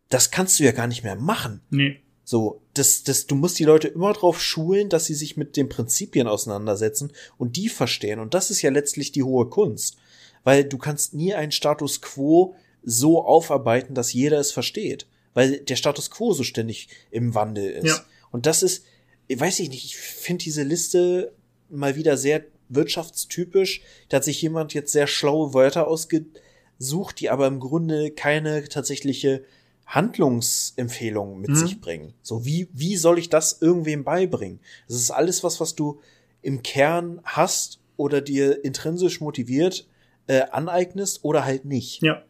Das 0.08 0.32
kannst 0.32 0.58
du 0.58 0.64
ja 0.64 0.72
gar 0.72 0.88
nicht 0.88 1.03
mehr 1.03 1.18
machen. 1.18 1.60
Nee. 1.70 1.99
So, 2.24 2.62
das, 2.74 3.03
das, 3.03 3.28
du 3.28 3.36
musst 3.36 3.60
die 3.60 3.66
Leute 3.66 3.89
immer 3.89 4.14
drauf 4.14 4.41
schulen, 4.41 4.88
dass 4.88 5.03
sie 5.03 5.16
sich 5.16 5.36
mit 5.36 5.58
den 5.58 5.68
Prinzipien 5.68 6.30
auseinandersetzen 6.30 7.12
und 7.38 7.58
die 7.58 7.68
verstehen. 7.68 8.20
Und 8.20 8.34
das 8.34 8.51
ist 8.51 8.62
ja 8.62 8.70
letztlich 8.70 9.12
die 9.12 9.24
hohe 9.24 9.49
Kunst. 9.49 9.97
Weil 10.45 10.64
du 10.64 10.78
kannst 10.78 11.14
nie 11.14 11.34
einen 11.34 11.51
Status 11.51 12.01
quo 12.01 12.55
so 12.84 13.26
aufarbeiten, 13.26 13.93
dass 13.93 14.14
jeder 14.14 14.39
es 14.39 14.53
versteht, 14.53 15.08
weil 15.34 15.60
der 15.60 15.76
Status 15.76 16.10
quo 16.10 16.32
so 16.32 16.43
ständig 16.43 16.88
im 17.12 17.36
Wandel 17.36 17.70
ist. 17.70 17.97
Ja. 17.97 18.05
Und 18.32 18.45
das 18.45 18.64
ist, 18.64 18.86
weiß 19.28 19.60
ich 19.60 19.70
nicht, 19.70 19.84
ich 19.84 19.97
finde 19.97 20.45
diese 20.45 20.64
Liste 20.64 21.34
mal 21.70 21.97
wieder 21.97 22.16
sehr 22.16 22.45
wirtschaftstypisch. 22.70 23.82
Da 24.09 24.18
hat 24.18 24.24
sich 24.24 24.41
jemand 24.41 24.74
jetzt 24.74 24.91
sehr 24.91 25.07
schlaue 25.07 25.53
Wörter 25.53 25.88
ausgesucht, 25.88 27.20
die 27.20 27.30
aber 27.30 27.47
im 27.47 27.59
Grunde 27.59 28.11
keine 28.11 28.68
tatsächliche 28.68 29.43
Handlungsempfehlung 29.86 31.39
mit 31.39 31.51
mhm. 31.51 31.55
sich 31.55 31.80
bringen. 31.80 32.13
So, 32.22 32.45
wie, 32.45 32.68
wie 32.74 32.97
soll 32.97 33.20
ich 33.20 33.30
das 33.30 33.61
irgendwem 33.61 34.03
beibringen? 34.03 34.59
Das 34.88 34.97
ist 34.97 35.11
alles 35.11 35.43
was, 35.43 35.59
was 35.59 35.76
du 35.76 36.01
im 36.41 36.61
Kern 36.61 37.22
hast 37.24 37.80
oder 37.95 38.22
dir 38.22 38.63
intrinsisch 38.63 39.22
motiviert 39.22 39.88
äh, 40.28 40.41
aneignest 40.51 41.24
oder 41.24 41.45
halt 41.45 41.65
nicht. 41.65 42.01
Ja. 42.01 42.24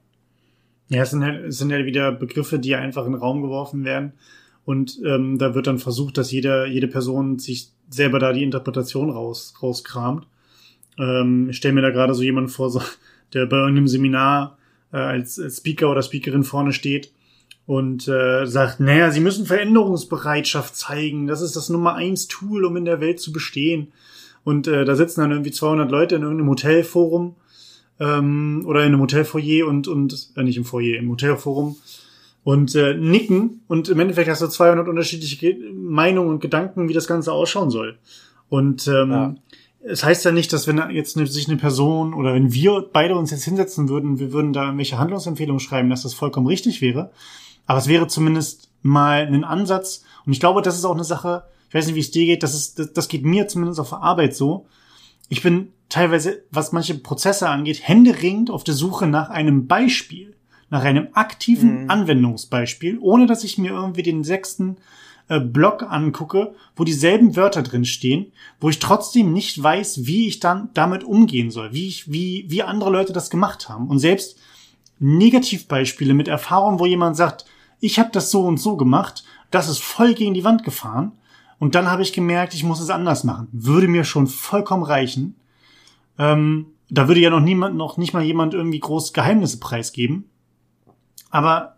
Ja, 0.90 1.02
es 1.02 1.10
sind 1.10 1.24
halt, 1.24 1.44
es 1.44 1.58
sind 1.58 1.74
halt 1.74 1.86
wieder 1.86 2.14
Begriffe, 2.14 2.60
die 2.60 2.76
einfach 2.76 3.06
in 3.06 3.12
den 3.12 3.22
Raum 3.22 3.42
geworfen 3.42 3.84
werden. 3.84 4.14
Und 4.68 5.00
ähm, 5.06 5.38
da 5.38 5.56
wird 5.56 5.66
dann 5.66 5.80
versucht, 5.80 6.18
dass 6.18 6.30
jeder, 6.30 6.66
jede 6.66 6.90
Person 6.90 7.40
sich 7.40 7.70
selber 7.90 8.20
da 8.20 8.34
die 8.34 8.44
Interpretation 8.44 9.10
raus, 9.10 9.54
rauskramt. 9.64 10.28
Ähm, 11.00 11.48
ich 11.50 11.56
stelle 11.56 11.74
mir 11.74 11.84
da 11.84 11.90
gerade 11.90 12.14
so 12.14 12.22
jemanden 12.22 12.50
vor, 12.50 12.70
so, 12.70 12.82
der 13.34 13.46
bei 13.46 13.56
irgendeinem 13.56 13.88
Seminar 13.88 14.58
äh, 14.92 14.98
als, 14.98 15.40
als 15.40 15.60
Speaker 15.60 15.90
oder 15.90 16.02
Speakerin 16.02 16.44
vorne 16.44 16.74
steht 16.74 17.14
und 17.66 18.10
äh, 18.10 18.46
sagt, 18.46 18.82
naja, 18.82 19.10
sie 19.10 19.22
müssen 19.22 19.46
Veränderungsbereitschaft 19.46 20.76
zeigen. 20.76 21.28
Das 21.28 21.40
ist 21.40 21.56
das 21.56 21.70
Nummer 21.70 21.96
eins 21.96 22.28
Tool, 22.28 22.66
um 22.66 22.76
in 22.76 22.84
der 22.84 23.00
Welt 23.00 23.22
zu 23.22 23.32
bestehen. 23.32 23.94
Und 24.44 24.68
äh, 24.68 24.84
da 24.84 24.98
sitzen 24.98 25.22
dann 25.22 25.32
irgendwie 25.32 25.52
200 25.52 25.90
Leute 25.90 26.16
in 26.16 26.24
irgendeinem 26.24 26.50
Hotelforum 26.50 27.38
ähm, 28.02 28.64
oder 28.66 28.82
in 28.82 28.88
einem 28.88 29.00
Hotelfoyer 29.00 29.66
und, 29.66 29.88
und 29.88 30.32
äh, 30.36 30.44
nicht 30.44 30.58
im 30.58 30.66
Foyer, 30.66 30.98
im 30.98 31.10
Hotelforum 31.10 31.78
und 32.48 32.76
äh, 32.76 32.94
nicken 32.94 33.60
und 33.68 33.90
im 33.90 34.00
Endeffekt 34.00 34.30
hast 34.30 34.42
du 34.42 34.48
200 34.48 34.88
unterschiedliche 34.88 35.58
Meinungen 35.74 36.30
und 36.30 36.40
Gedanken, 36.40 36.88
wie 36.88 36.94
das 36.94 37.06
Ganze 37.06 37.34
ausschauen 37.34 37.70
soll. 37.70 37.98
Und 38.48 38.88
ähm, 38.88 39.12
ja. 39.12 39.36
es 39.82 40.06
heißt 40.06 40.24
ja 40.24 40.32
nicht, 40.32 40.54
dass 40.54 40.66
wenn 40.66 40.82
jetzt 40.92 41.16
sich 41.16 41.50
eine 41.50 41.58
Person 41.58 42.14
oder 42.14 42.34
wenn 42.34 42.54
wir 42.54 42.86
beide 42.94 43.18
uns 43.18 43.32
jetzt 43.32 43.44
hinsetzen 43.44 43.90
würden, 43.90 44.20
wir 44.20 44.32
würden 44.32 44.54
da 44.54 44.64
irgendwelche 44.64 44.98
Handlungsempfehlungen 44.98 45.60
schreiben, 45.60 45.90
dass 45.90 46.04
das 46.04 46.14
vollkommen 46.14 46.48
richtig 46.48 46.82
wäre. 46.82 47.12
Aber 47.66 47.80
es 47.80 47.90
wäre 47.90 48.08
zumindest 48.08 48.72
mal 48.82 49.28
ein 49.28 49.44
Ansatz. 49.44 50.06
Und 50.26 50.32
ich 50.32 50.40
glaube, 50.40 50.62
das 50.62 50.78
ist 50.78 50.86
auch 50.86 50.96
eine 50.96 51.04
Sache, 51.04 51.44
ich 51.68 51.76
weiß 51.76 51.88
nicht, 51.88 51.96
wie 51.96 52.00
es 52.00 52.12
dir 52.12 52.28
geht, 52.28 52.44
das 52.44 52.56
ist, 52.56 52.80
das, 52.80 52.94
das 52.94 53.10
geht 53.10 53.26
mir 53.26 53.50
zumindest 53.50 53.82
auf 53.82 53.90
der 53.90 54.04
Arbeit 54.04 54.38
so. 54.38 54.68
Ich 55.28 55.42
bin 55.42 55.74
teilweise, 55.90 56.44
was 56.52 56.72
manche 56.72 56.96
Prozesse 56.96 57.50
angeht, 57.50 57.86
händeringend 57.86 58.52
auf 58.52 58.64
der 58.64 58.74
Suche 58.74 59.06
nach 59.06 59.32
einem 59.32 59.68
Beispiel, 59.68 60.37
nach 60.70 60.84
einem 60.84 61.08
aktiven 61.14 61.84
mhm. 61.84 61.90
Anwendungsbeispiel, 61.90 62.98
ohne 63.00 63.26
dass 63.26 63.44
ich 63.44 63.58
mir 63.58 63.72
irgendwie 63.72 64.04
den 64.04 64.24
sechsten 64.24 64.78
äh, 65.30 65.40
Blog 65.40 65.84
angucke, 65.84 66.56
wo 66.76 66.84
dieselben 66.84 67.36
Wörter 67.36 67.64
drin 67.64 67.86
stehen, 67.86 68.32
wo 68.60 68.70
ich 68.70 68.80
trotzdem 68.80 69.34
nicht 69.34 69.62
weiß, 69.62 70.06
wie 70.06 70.28
ich 70.28 70.40
dann 70.40 70.70
damit 70.74 71.04
umgehen 71.04 71.52
soll, 71.52 71.74
wie 71.74 71.88
ich, 71.88 72.12
wie, 72.12 72.46
wie 72.48 72.64
andere 72.64 72.90
Leute 72.90 73.14
das 73.14 73.30
gemacht 73.30 73.70
haben. 73.70 73.88
Und 73.88 74.00
selbst 74.00 74.38
Negativbeispiele 75.00 76.14
mit 76.14 76.28
Erfahrung, 76.28 76.80
wo 76.80 76.86
jemand 76.86 77.16
sagt, 77.16 77.46
ich 77.80 78.00
habe 78.00 78.10
das 78.12 78.32
so 78.32 78.44
und 78.44 78.58
so 78.58 78.78
gemacht, 78.78 79.24
das 79.52 79.70
ist 79.70 79.82
voll 79.84 80.14
gegen 80.14 80.34
die 80.34 80.44
Wand 80.44 80.64
gefahren. 80.64 81.12
Und 81.60 81.76
dann 81.76 81.90
habe 81.90 82.02
ich 82.02 82.14
gemerkt, 82.14 82.54
ich 82.54 82.64
muss 82.64 82.80
es 82.80 82.90
anders 82.90 83.24
machen. 83.24 83.48
Würde 83.52 83.88
mir 83.88 84.04
schon 84.04 84.28
vollkommen 84.28 84.84
reichen. 84.84 85.36
Ähm, 86.20 86.68
da 86.90 87.08
würde 87.08 87.20
ja 87.20 87.30
noch 87.30 87.40
niemand, 87.40 87.76
noch 87.76 87.98
nicht 87.98 88.14
mal 88.14 88.24
jemand 88.24 88.54
irgendwie 88.54 88.80
groß 88.80 89.14
Geheimnisse 89.14 89.60
preisgeben. 89.60 90.30
Aber 91.30 91.76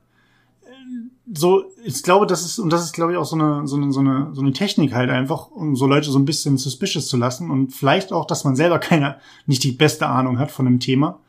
so, 1.31 1.65
ich 1.83 2.01
glaube, 2.03 2.25
das 2.25 2.43
ist, 2.43 2.59
und 2.59 2.71
das 2.71 2.83
ist, 2.83 2.93
glaube 2.93 3.11
ich, 3.11 3.17
auch 3.17 3.25
so 3.25 3.35
eine, 3.35 3.67
so 3.67 3.75
eine, 3.75 3.91
so 3.91 3.99
eine, 3.99 4.29
so 4.33 4.41
eine 4.41 4.53
Technik 4.53 4.93
halt 4.93 5.09
einfach, 5.09 5.51
um 5.51 5.75
so 5.75 5.85
Leute 5.85 6.09
so 6.09 6.17
ein 6.17 6.25
bisschen 6.25 6.57
suspicious 6.57 7.07
zu 7.07 7.17
lassen 7.17 7.51
und 7.51 7.71
vielleicht 7.71 8.11
auch, 8.11 8.25
dass 8.25 8.43
man 8.43 8.55
selber 8.55 8.79
keine, 8.79 9.17
nicht 9.45 9.63
die 9.63 9.71
beste 9.71 10.07
Ahnung 10.07 10.39
hat 10.39 10.51
von 10.51 10.65
dem 10.65 10.79
Thema, 10.79 11.19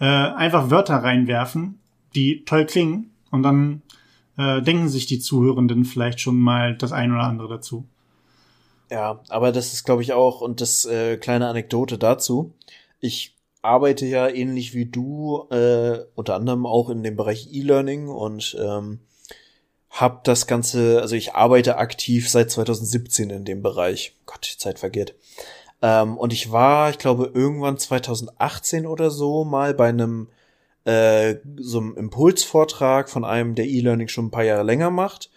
äh, 0.00 0.04
einfach 0.04 0.70
Wörter 0.70 0.96
reinwerfen, 0.96 1.78
die 2.14 2.44
toll 2.44 2.66
klingen 2.66 3.10
und 3.30 3.42
dann 3.42 3.82
äh, 4.36 4.62
denken 4.62 4.88
sich 4.88 5.06
die 5.06 5.18
Zuhörenden 5.18 5.84
vielleicht 5.84 6.20
schon 6.20 6.38
mal 6.38 6.76
das 6.76 6.92
ein 6.92 7.12
oder 7.12 7.24
andere 7.24 7.48
dazu. 7.48 7.86
Ja, 8.90 9.20
aber 9.28 9.52
das 9.52 9.72
ist, 9.72 9.84
glaube 9.84 10.02
ich, 10.02 10.12
auch, 10.12 10.40
und 10.40 10.60
das 10.60 10.84
äh, 10.84 11.16
kleine 11.16 11.48
Anekdote 11.48 11.98
dazu. 11.98 12.52
Ich 13.00 13.34
arbeite 13.62 14.06
ja 14.06 14.28
ähnlich 14.28 14.74
wie 14.74 14.86
du, 14.86 15.46
äh, 15.50 16.00
unter 16.14 16.34
anderem 16.34 16.66
auch 16.66 16.90
in 16.90 17.02
dem 17.02 17.16
Bereich 17.16 17.48
E-Learning 17.52 18.08
und 18.08 18.56
ähm, 18.60 19.00
habe 19.90 20.20
das 20.24 20.46
Ganze, 20.46 21.00
also 21.00 21.14
ich 21.14 21.34
arbeite 21.34 21.76
aktiv 21.76 22.28
seit 22.28 22.50
2017 22.50 23.30
in 23.30 23.44
dem 23.44 23.62
Bereich. 23.62 24.16
Gott, 24.26 24.50
die 24.52 24.58
Zeit 24.58 24.78
vergeht. 24.78 25.14
Ähm, 25.80 26.16
und 26.16 26.32
ich 26.32 26.50
war, 26.50 26.90
ich 26.90 26.98
glaube, 26.98 27.30
irgendwann 27.34 27.78
2018 27.78 28.86
oder 28.86 29.10
so 29.10 29.44
mal 29.44 29.74
bei 29.74 29.88
einem 29.88 30.28
äh, 30.84 31.36
so 31.58 31.78
einem 31.78 31.96
Impulsvortrag 31.96 33.08
von 33.08 33.24
einem, 33.24 33.54
der 33.54 33.66
E-Learning 33.66 34.08
schon 34.08 34.26
ein 34.26 34.30
paar 34.30 34.44
Jahre 34.44 34.64
länger 34.64 34.90
macht, 34.90 35.30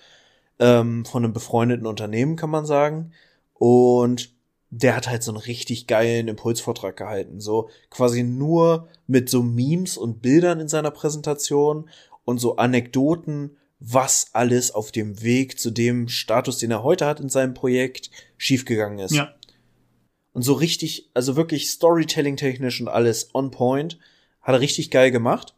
ähm, 0.59 1.05
von 1.05 1.23
einem 1.23 1.34
befreundeten 1.34 1.86
Unternehmen, 1.86 2.36
kann 2.36 2.49
man 2.49 2.65
sagen. 2.65 3.11
Und 3.53 4.34
der 4.78 4.95
hat 4.95 5.07
halt 5.07 5.23
so 5.23 5.32
einen 5.32 5.39
richtig 5.39 5.88
geilen 5.88 6.28
Impulsvortrag 6.28 6.97
gehalten. 6.97 7.39
So 7.39 7.69
quasi 7.89 8.23
nur 8.23 8.88
mit 9.07 9.30
so 9.30 9.41
Memes 9.41 9.97
und 9.97 10.21
Bildern 10.21 10.59
in 10.59 10.67
seiner 10.67 10.91
Präsentation 10.91 11.89
und 12.26 12.39
so 12.39 12.57
Anekdoten 12.57 13.57
was 13.80 14.28
alles 14.34 14.73
auf 14.73 14.91
dem 14.91 15.21
Weg 15.21 15.59
zu 15.59 15.69
dem 15.69 16.07
Status, 16.07 16.57
den 16.57 16.71
er 16.71 16.84
heute 16.84 17.05
hat 17.05 17.19
in 17.19 17.30
seinem 17.30 17.53
Projekt, 17.53 18.09
schiefgegangen 18.38 18.99
ist. 18.99 19.13
Ja. 19.13 19.34
Und 20.34 20.41
so 20.41 20.53
richtig, 20.53 21.11
also 21.13 21.36
wirklich 21.36 21.69
Storytelling-technisch 21.69 22.82
und 22.82 22.88
alles 22.88 23.34
on 23.34 23.51
point, 23.51 23.99
hat 24.41 24.55
er 24.55 24.61
richtig 24.61 24.91
geil 24.91 25.11
gemacht. 25.11 25.55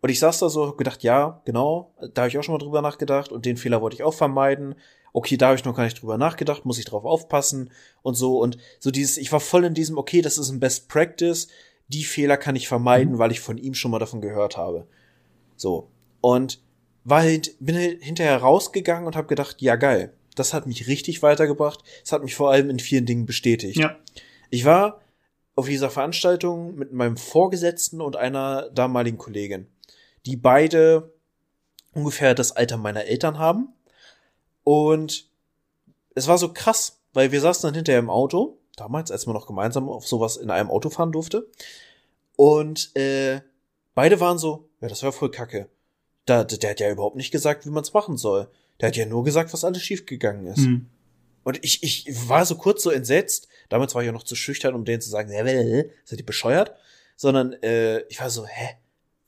Und 0.00 0.08
ich 0.08 0.18
saß 0.20 0.38
da 0.38 0.48
so, 0.48 0.68
hab 0.68 0.78
gedacht, 0.78 1.02
ja, 1.02 1.42
genau, 1.44 1.92
da 2.14 2.22
habe 2.22 2.28
ich 2.28 2.38
auch 2.38 2.42
schon 2.42 2.54
mal 2.54 2.58
drüber 2.58 2.82
nachgedacht 2.82 3.30
und 3.30 3.44
den 3.44 3.56
Fehler 3.56 3.82
wollte 3.82 3.96
ich 3.96 4.02
auch 4.02 4.14
vermeiden. 4.14 4.74
Okay, 5.12 5.36
da 5.36 5.48
habe 5.48 5.56
ich 5.56 5.64
noch 5.64 5.76
gar 5.76 5.84
nicht 5.84 6.00
drüber 6.00 6.18
nachgedacht, 6.18 6.64
muss 6.64 6.78
ich 6.78 6.84
drauf 6.84 7.04
aufpassen 7.04 7.70
und 8.02 8.14
so. 8.14 8.38
Und 8.38 8.58
so 8.78 8.90
dieses, 8.90 9.16
ich 9.16 9.32
war 9.32 9.40
voll 9.40 9.64
in 9.64 9.74
diesem, 9.74 9.98
okay, 9.98 10.22
das 10.22 10.38
ist 10.38 10.50
ein 10.50 10.60
Best 10.60 10.88
Practice, 10.88 11.48
die 11.88 12.04
Fehler 12.04 12.36
kann 12.36 12.56
ich 12.56 12.68
vermeiden, 12.68 13.14
mhm. 13.14 13.18
weil 13.18 13.32
ich 13.32 13.40
von 13.40 13.58
ihm 13.58 13.74
schon 13.74 13.90
mal 13.90 13.98
davon 13.98 14.20
gehört 14.20 14.56
habe. 14.56 14.86
So. 15.56 15.90
Und 16.20 16.60
war 17.04 17.22
halt, 17.22 17.56
bin 17.60 17.76
halt 17.76 18.02
hinterher 18.02 18.36
rausgegangen 18.36 19.06
und 19.06 19.16
habe 19.16 19.26
gedacht, 19.26 19.60
ja 19.60 19.76
geil, 19.76 20.12
das 20.36 20.54
hat 20.54 20.66
mich 20.66 20.86
richtig 20.86 21.22
weitergebracht. 21.22 21.82
Es 22.04 22.12
hat 22.12 22.22
mich 22.22 22.34
vor 22.34 22.50
allem 22.50 22.70
in 22.70 22.78
vielen 22.78 23.06
Dingen 23.06 23.26
bestätigt. 23.26 23.78
Ja. 23.78 23.96
Ich 24.50 24.64
war 24.64 25.00
auf 25.54 25.66
dieser 25.66 25.90
Veranstaltung 25.90 26.76
mit 26.76 26.92
meinem 26.92 27.16
Vorgesetzten 27.16 28.00
und 28.00 28.16
einer 28.16 28.70
damaligen 28.70 29.18
Kollegin, 29.18 29.66
die 30.26 30.36
beide 30.36 31.12
ungefähr 31.92 32.34
das 32.34 32.52
Alter 32.52 32.76
meiner 32.76 33.04
Eltern 33.04 33.38
haben. 33.38 33.74
Und 34.70 35.28
es 36.14 36.28
war 36.28 36.38
so 36.38 36.52
krass, 36.52 37.00
weil 37.12 37.32
wir 37.32 37.40
saßen 37.40 37.66
dann 37.66 37.74
hinterher 37.74 37.98
im 37.98 38.08
Auto, 38.08 38.56
damals, 38.76 39.10
als 39.10 39.26
man 39.26 39.34
noch 39.34 39.48
gemeinsam 39.48 39.88
auf 39.88 40.06
sowas 40.06 40.36
in 40.36 40.48
einem 40.48 40.70
Auto 40.70 40.90
fahren 40.90 41.10
durfte. 41.10 41.48
Und 42.36 42.94
äh, 42.94 43.40
beide 43.96 44.20
waren 44.20 44.38
so, 44.38 44.68
ja, 44.80 44.86
das 44.86 45.02
war 45.02 45.10
voll 45.10 45.32
kacke. 45.32 45.68
Da, 46.24 46.44
der 46.44 46.70
hat 46.70 46.78
ja 46.78 46.88
überhaupt 46.88 47.16
nicht 47.16 47.32
gesagt, 47.32 47.66
wie 47.66 47.70
man 47.70 47.82
es 47.82 47.92
machen 47.94 48.16
soll. 48.16 48.48
Der 48.80 48.90
hat 48.90 48.96
ja 48.96 49.06
nur 49.06 49.24
gesagt, 49.24 49.52
was 49.52 49.64
alles 49.64 49.82
schiefgegangen 49.82 50.46
ist. 50.46 50.60
Mhm. 50.60 50.86
Und 51.42 51.58
ich, 51.64 51.82
ich 51.82 52.28
war 52.28 52.46
so 52.46 52.54
kurz 52.54 52.84
so 52.84 52.90
entsetzt. 52.90 53.48
Damals 53.70 53.96
war 53.96 54.02
ich 54.02 54.06
ja 54.06 54.12
noch 54.12 54.22
zu 54.22 54.36
schüchtern, 54.36 54.76
um 54.76 54.84
denen 54.84 55.00
zu 55.00 55.10
sagen, 55.10 55.30
seid 55.30 56.20
ihr 56.20 56.24
bescheuert? 56.24 56.76
Sondern 57.16 57.54
äh, 57.64 58.02
ich 58.02 58.20
war 58.20 58.30
so, 58.30 58.46
hä? 58.46 58.76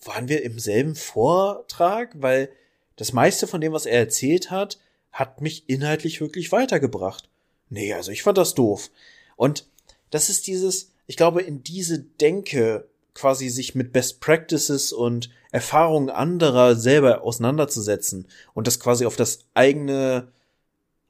Waren 0.04 0.28
wir 0.28 0.44
im 0.44 0.60
selben 0.60 0.94
Vortrag? 0.94 2.14
Weil 2.22 2.48
das 2.94 3.12
meiste 3.12 3.48
von 3.48 3.60
dem, 3.60 3.72
was 3.72 3.86
er 3.86 3.98
erzählt 3.98 4.52
hat, 4.52 4.78
hat 5.12 5.40
mich 5.40 5.68
inhaltlich 5.68 6.20
wirklich 6.20 6.52
weitergebracht. 6.52 7.28
Nee, 7.68 7.92
also 7.92 8.10
ich 8.10 8.22
fand 8.22 8.38
das 8.38 8.54
doof. 8.54 8.90
Und 9.36 9.66
das 10.10 10.28
ist 10.28 10.46
dieses, 10.46 10.92
ich 11.06 11.16
glaube, 11.16 11.42
in 11.42 11.62
diese 11.62 12.00
Denke 12.00 12.88
quasi 13.14 13.50
sich 13.50 13.74
mit 13.74 13.92
Best 13.92 14.20
Practices 14.20 14.92
und 14.92 15.30
Erfahrungen 15.50 16.08
anderer 16.08 16.76
selber 16.76 17.22
auseinanderzusetzen 17.22 18.26
und 18.54 18.66
das 18.66 18.80
quasi 18.80 19.04
auf 19.04 19.16
das 19.16 19.40
eigene, 19.52 20.32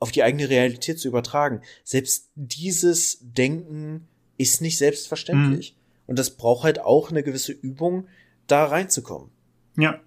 auf 0.00 0.10
die 0.10 0.24
eigene 0.24 0.48
Realität 0.48 0.98
zu 0.98 1.08
übertragen. 1.08 1.62
Selbst 1.84 2.30
dieses 2.34 3.18
Denken 3.22 4.08
ist 4.36 4.60
nicht 4.60 4.78
selbstverständlich. 4.78 5.74
Mhm. 5.74 5.82
Und 6.08 6.18
das 6.18 6.30
braucht 6.30 6.64
halt 6.64 6.80
auch 6.80 7.10
eine 7.10 7.22
gewisse 7.22 7.52
Übung, 7.52 8.08
da 8.48 8.64
reinzukommen. 8.64 9.30
Ja. 9.76 10.00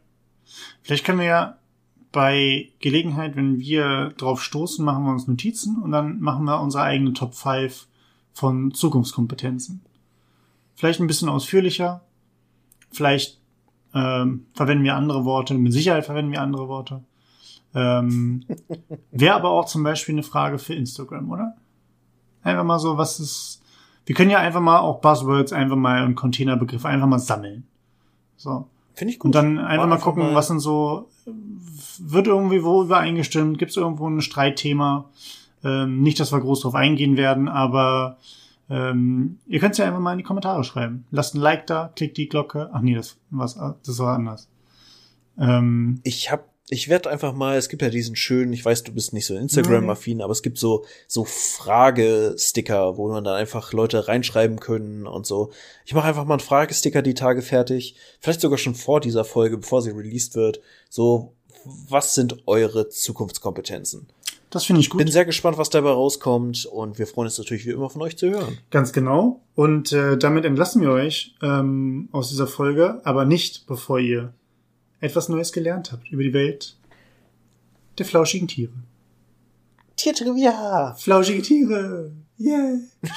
Vielleicht 0.83 1.05
können 1.05 1.19
wir 1.19 1.25
ja 1.25 1.59
bei 2.15 2.69
Gelegenheit, 2.79 3.35
wenn 3.35 3.59
wir 3.59 4.13
drauf 4.17 4.41
stoßen, 4.41 4.85
machen 4.85 5.03
wir 5.03 5.11
uns 5.11 5.27
Notizen 5.27 5.81
und 5.83 5.91
dann 5.91 6.21
machen 6.21 6.45
wir 6.45 6.61
unsere 6.61 6.85
eigene 6.85 7.11
Top 7.11 7.35
5 7.35 7.89
von 8.31 8.73
Zukunftskompetenzen. 8.73 9.81
Vielleicht 10.75 11.01
ein 11.01 11.07
bisschen 11.07 11.27
ausführlicher. 11.27 12.05
Vielleicht 12.89 13.41
ähm, 13.93 14.45
verwenden 14.53 14.85
wir 14.85 14.95
andere 14.95 15.25
Worte. 15.25 15.55
Mit 15.55 15.73
Sicherheit 15.73 16.05
verwenden 16.05 16.31
wir 16.31 16.41
andere 16.41 16.69
Worte. 16.69 17.03
Ähm, 17.73 18.45
Wäre 19.11 19.35
aber 19.35 19.49
auch 19.49 19.65
zum 19.65 19.83
Beispiel 19.83 20.15
eine 20.15 20.23
Frage 20.23 20.57
für 20.57 20.73
Instagram, 20.73 21.29
oder? 21.29 21.57
Einfach 22.43 22.63
mal 22.63 22.79
so, 22.79 22.97
was 22.97 23.19
ist. 23.19 23.61
Wir 24.05 24.15
können 24.15 24.31
ja 24.31 24.39
einfach 24.39 24.61
mal 24.61 24.79
auch 24.79 25.01
Buzzwords 25.01 25.51
einfach 25.51 25.75
mal 25.75 26.05
und 26.05 26.15
Containerbegriffe 26.15 26.87
einfach 26.87 27.07
mal 27.07 27.19
sammeln. 27.19 27.67
So. 28.37 28.69
Finde 28.95 29.13
ich 29.13 29.19
gut. 29.19 29.29
Und 29.29 29.35
dann 29.35 29.59
einfach 29.59 29.87
mal 29.87 29.99
gucken, 29.99 30.23
mal 30.23 30.35
was 30.35 30.47
sind 30.47 30.59
so, 30.59 31.09
wird 31.99 32.27
irgendwie 32.27 32.63
wo 32.63 32.83
übereingestimmt, 32.83 33.59
gibt 33.59 33.71
es 33.71 33.77
irgendwo 33.77 34.07
ein 34.07 34.21
Streitthema. 34.21 35.09
Ähm, 35.63 36.01
nicht, 36.01 36.19
dass 36.19 36.31
wir 36.31 36.39
groß 36.39 36.61
drauf 36.61 36.75
eingehen 36.75 37.17
werden, 37.17 37.49
aber 37.49 38.17
ähm, 38.69 39.39
ihr 39.47 39.59
könnt 39.59 39.73
es 39.73 39.77
ja 39.77 39.85
einfach 39.85 39.99
mal 39.99 40.13
in 40.13 40.19
die 40.19 40.23
Kommentare 40.23 40.63
schreiben. 40.63 41.05
Lasst 41.11 41.35
ein 41.35 41.41
Like 41.41 41.67
da, 41.67 41.91
klickt 41.95 42.17
die 42.17 42.29
Glocke. 42.29 42.69
Ach 42.71 42.81
nee, 42.81 42.95
das, 42.95 43.17
was, 43.29 43.55
das 43.55 43.99
war 43.99 44.15
anders. 44.15 44.49
Ähm, 45.37 45.99
ich 46.03 46.31
hab, 46.31 46.47
ich 46.67 46.89
werde 46.89 47.11
einfach 47.11 47.33
mal, 47.33 47.57
es 47.57 47.69
gibt 47.69 47.83
ja 47.83 47.89
diesen 47.89 48.15
schönen, 48.15 48.51
ich 48.51 48.65
weiß, 48.65 48.83
du 48.83 48.91
bist 48.91 49.13
nicht 49.13 49.27
so 49.27 49.35
Instagram-affin, 49.35 50.21
aber 50.21 50.31
es 50.31 50.41
gibt 50.41 50.57
so, 50.57 50.83
so 51.07 51.23
Fragesticker, 51.23 52.97
wo 52.97 53.07
man 53.09 53.23
dann 53.23 53.35
einfach 53.35 53.71
Leute 53.71 54.07
reinschreiben 54.07 54.59
können 54.59 55.05
und 55.05 55.27
so. 55.27 55.51
Ich 55.85 55.93
mache 55.93 56.07
einfach 56.07 56.25
mal 56.25 56.35
einen 56.35 56.39
Fragesticker 56.39 57.03
die 57.03 57.13
Tage 57.13 57.43
fertig. 57.43 57.95
Vielleicht 58.19 58.41
sogar 58.41 58.57
schon 58.57 58.73
vor 58.73 58.99
dieser 58.99 59.25
Folge, 59.25 59.57
bevor 59.57 59.83
sie 59.83 59.91
released 59.91 60.35
wird. 60.35 60.59
So, 60.89 61.33
was 61.87 62.15
sind 62.15 62.47
eure 62.47 62.89
Zukunftskompetenzen? 62.89 64.07
Das 64.49 64.65
finde 64.65 64.81
ich 64.81 64.89
gut. 64.89 64.99
Bin 64.99 65.11
sehr 65.11 65.25
gespannt, 65.25 65.59
was 65.59 65.69
dabei 65.69 65.91
rauskommt 65.91 66.65
und 66.65 66.97
wir 66.97 67.05
freuen 67.05 67.27
uns 67.27 67.37
natürlich 67.37 67.65
wie 67.67 67.71
immer 67.71 67.89
von 67.89 68.01
euch 68.01 68.17
zu 68.17 68.29
hören. 68.29 68.57
Ganz 68.71 68.91
genau. 68.91 69.41
Und 69.53 69.91
äh, 69.91 70.17
damit 70.17 70.45
entlassen 70.45 70.81
wir 70.81 70.89
euch 70.91 71.35
ähm, 71.43 72.09
aus 72.11 72.29
dieser 72.29 72.47
Folge, 72.47 73.01
aber 73.03 73.25
nicht 73.25 73.67
bevor 73.67 73.99
ihr 73.99 74.33
etwas 74.99 75.29
Neues 75.29 75.51
gelernt 75.51 75.91
habt 75.91 76.09
über 76.11 76.23
die 76.23 76.33
Welt 76.33 76.75
der 77.97 78.05
flauschigen 78.05 78.47
Tiere. 78.47 78.73
Tiertrivia! 79.95 80.95
Flauschige 80.95 81.41
Tiere! 81.41 82.11
Yeah! 82.39 82.79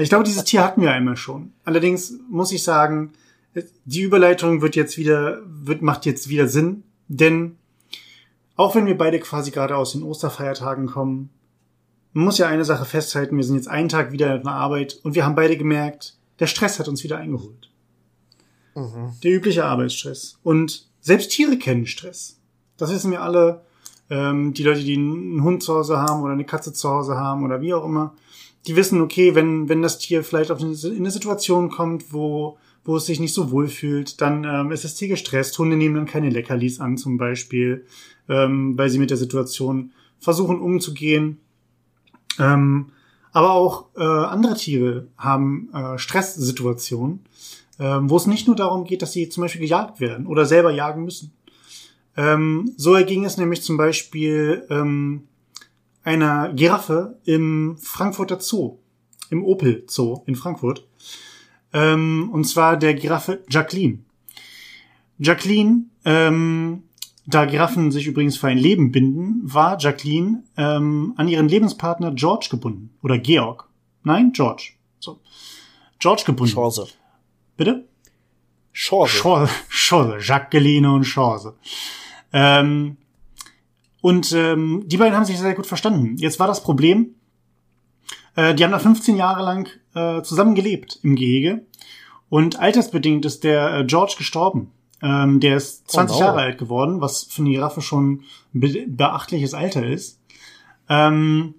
Ich 0.00 0.08
glaube, 0.08 0.24
dieses 0.24 0.42
Tier 0.42 0.64
hatten 0.64 0.80
wir 0.80 0.90
einmal 0.90 1.16
schon. 1.16 1.52
Allerdings 1.62 2.14
muss 2.28 2.50
ich 2.50 2.64
sagen, 2.64 3.12
die 3.84 4.00
Überleitung 4.00 4.60
wird 4.60 4.74
jetzt 4.74 4.98
wieder, 4.98 5.40
wird, 5.46 5.82
macht 5.82 6.04
jetzt 6.04 6.28
wieder 6.28 6.48
Sinn, 6.48 6.82
denn 7.06 7.56
auch 8.56 8.74
wenn 8.74 8.86
wir 8.86 8.98
beide 8.98 9.20
quasi 9.20 9.52
gerade 9.52 9.76
aus 9.76 9.92
den 9.92 10.02
Osterfeiertagen 10.02 10.86
kommen, 10.86 11.30
man 12.12 12.24
muss 12.24 12.38
ja 12.38 12.48
eine 12.48 12.64
Sache 12.64 12.84
festhalten, 12.84 13.36
wir 13.36 13.44
sind 13.44 13.56
jetzt 13.56 13.68
einen 13.68 13.88
Tag 13.88 14.12
wieder 14.12 14.34
in 14.34 14.42
der 14.42 14.52
Arbeit 14.52 14.98
und 15.02 15.14
wir 15.14 15.24
haben 15.24 15.34
beide 15.34 15.56
gemerkt, 15.56 16.16
der 16.38 16.46
Stress 16.46 16.78
hat 16.78 16.88
uns 16.88 17.04
wieder 17.04 17.18
eingeholt. 17.18 17.70
Mhm. 18.74 19.12
Der 19.22 19.32
übliche 19.32 19.64
Arbeitsstress. 19.64 20.38
Und 20.42 20.88
selbst 21.04 21.30
Tiere 21.32 21.58
kennen 21.58 21.86
Stress. 21.86 22.40
Das 22.78 22.90
wissen 22.90 23.10
wir 23.10 23.22
alle. 23.22 23.60
Ähm, 24.08 24.54
die 24.54 24.62
Leute, 24.62 24.82
die 24.82 24.96
einen 24.96 25.44
Hund 25.44 25.62
zu 25.62 25.74
Hause 25.74 25.98
haben 25.98 26.22
oder 26.22 26.32
eine 26.32 26.46
Katze 26.46 26.72
zu 26.72 26.88
Hause 26.88 27.16
haben 27.16 27.44
oder 27.44 27.60
wie 27.60 27.74
auch 27.74 27.84
immer, 27.84 28.14
die 28.66 28.74
wissen, 28.74 29.02
okay, 29.02 29.34
wenn, 29.34 29.68
wenn 29.68 29.82
das 29.82 29.98
Tier 29.98 30.24
vielleicht 30.24 30.50
auf 30.50 30.60
eine, 30.60 30.72
in 30.72 30.96
eine 30.96 31.10
Situation 31.10 31.70
kommt, 31.70 32.12
wo, 32.12 32.58
wo 32.84 32.96
es 32.96 33.04
sich 33.04 33.20
nicht 33.20 33.34
so 33.34 33.50
wohl 33.50 33.68
fühlt, 33.68 34.22
dann 34.22 34.44
ähm, 34.44 34.72
ist 34.72 34.84
das 34.84 34.94
Tier 34.94 35.08
gestresst. 35.08 35.58
Hunde 35.58 35.76
nehmen 35.76 35.94
dann 35.94 36.06
keine 36.06 36.30
Leckerlis 36.30 36.80
an 36.80 36.96
zum 36.96 37.18
Beispiel, 37.18 37.84
ähm, 38.28 38.76
weil 38.78 38.88
sie 38.88 38.98
mit 38.98 39.10
der 39.10 39.18
Situation 39.18 39.92
versuchen 40.18 40.58
umzugehen. 40.58 41.38
Ähm, 42.38 42.92
aber 43.32 43.50
auch 43.50 43.86
äh, 43.96 44.02
andere 44.02 44.54
Tiere 44.54 45.08
haben 45.18 45.68
äh, 45.74 45.98
Stresssituationen, 45.98 47.20
äh, 47.78 47.98
wo 48.02 48.16
es 48.16 48.26
nicht 48.26 48.46
nur 48.46 48.56
darum 48.56 48.84
geht, 48.84 49.02
dass 49.02 49.12
sie 49.12 49.28
zum 49.28 49.42
Beispiel 49.42 49.62
gejagt 49.62 50.00
werden 50.00 50.26
oder 50.26 50.46
selber 50.46 50.70
jagen 50.70 51.04
müssen. 51.04 51.32
Ähm, 52.16 52.72
so 52.76 52.94
erging 52.94 53.24
es 53.24 53.36
nämlich 53.36 53.62
zum 53.62 53.76
Beispiel 53.76 54.66
ähm, 54.70 55.24
einer 56.04 56.52
Giraffe 56.52 57.18
im 57.24 57.76
Frankfurter 57.80 58.40
Zoo, 58.40 58.78
im 59.30 59.44
Opel 59.44 59.84
Zoo 59.88 60.22
in 60.26 60.36
Frankfurt. 60.36 60.86
Ähm, 61.72 62.30
und 62.32 62.44
zwar 62.44 62.76
der 62.76 62.94
Giraffe 62.94 63.42
Jacqueline. 63.48 63.98
Jacqueline, 65.18 65.86
ähm, 66.04 66.84
da 67.26 67.46
Giraffen 67.46 67.90
sich 67.90 68.06
übrigens 68.06 68.36
für 68.36 68.48
ein 68.48 68.58
Leben 68.58 68.92
binden, 68.92 69.40
war 69.42 69.78
Jacqueline 69.78 70.44
ähm, 70.56 71.14
an 71.16 71.26
ihren 71.26 71.48
Lebenspartner 71.48 72.12
George 72.12 72.48
gebunden. 72.50 72.90
Oder 73.02 73.18
Georg. 73.18 73.68
Nein, 74.02 74.32
George. 74.32 74.72
So. 75.00 75.20
George 75.98 76.24
gebunden. 76.26 76.52
Chance. 76.52 76.88
Bitte? 77.56 77.88
Chance. 78.72 79.16
Chance. 79.16 79.52
Chance. 79.70 80.16
Jacqueline 80.20 80.92
und 80.92 81.02
Chance. 81.02 81.54
Ähm, 82.32 82.96
und 84.00 84.32
ähm, 84.32 84.82
die 84.86 84.96
beiden 84.96 85.14
haben 85.14 85.24
sich 85.24 85.38
sehr 85.38 85.54
gut 85.54 85.66
verstanden. 85.66 86.16
Jetzt 86.18 86.38
war 86.38 86.46
das 86.46 86.62
Problem, 86.62 87.14
äh, 88.36 88.54
die 88.54 88.64
haben 88.64 88.72
da 88.72 88.78
15 88.78 89.16
Jahre 89.16 89.42
lang 89.42 89.68
äh, 89.94 90.22
zusammen 90.22 90.54
gelebt 90.54 90.98
im 91.02 91.16
Gehege. 91.16 91.64
Und 92.28 92.58
altersbedingt 92.58 93.24
ist 93.24 93.44
der 93.44 93.78
äh, 93.78 93.84
George 93.84 94.14
gestorben. 94.18 94.72
Ähm, 95.00 95.40
der 95.40 95.56
ist 95.56 95.90
20 95.90 96.16
oh. 96.16 96.20
Jahre 96.20 96.40
alt 96.40 96.58
geworden, 96.58 97.00
was 97.00 97.24
für 97.24 97.42
eine 97.42 97.50
Giraffe 97.50 97.80
schon 97.80 98.24
ein 98.54 98.60
be 98.60 98.84
beachtliches 98.88 99.54
Alter 99.54 99.86
ist. 99.86 100.20
Ähm, 100.88 101.54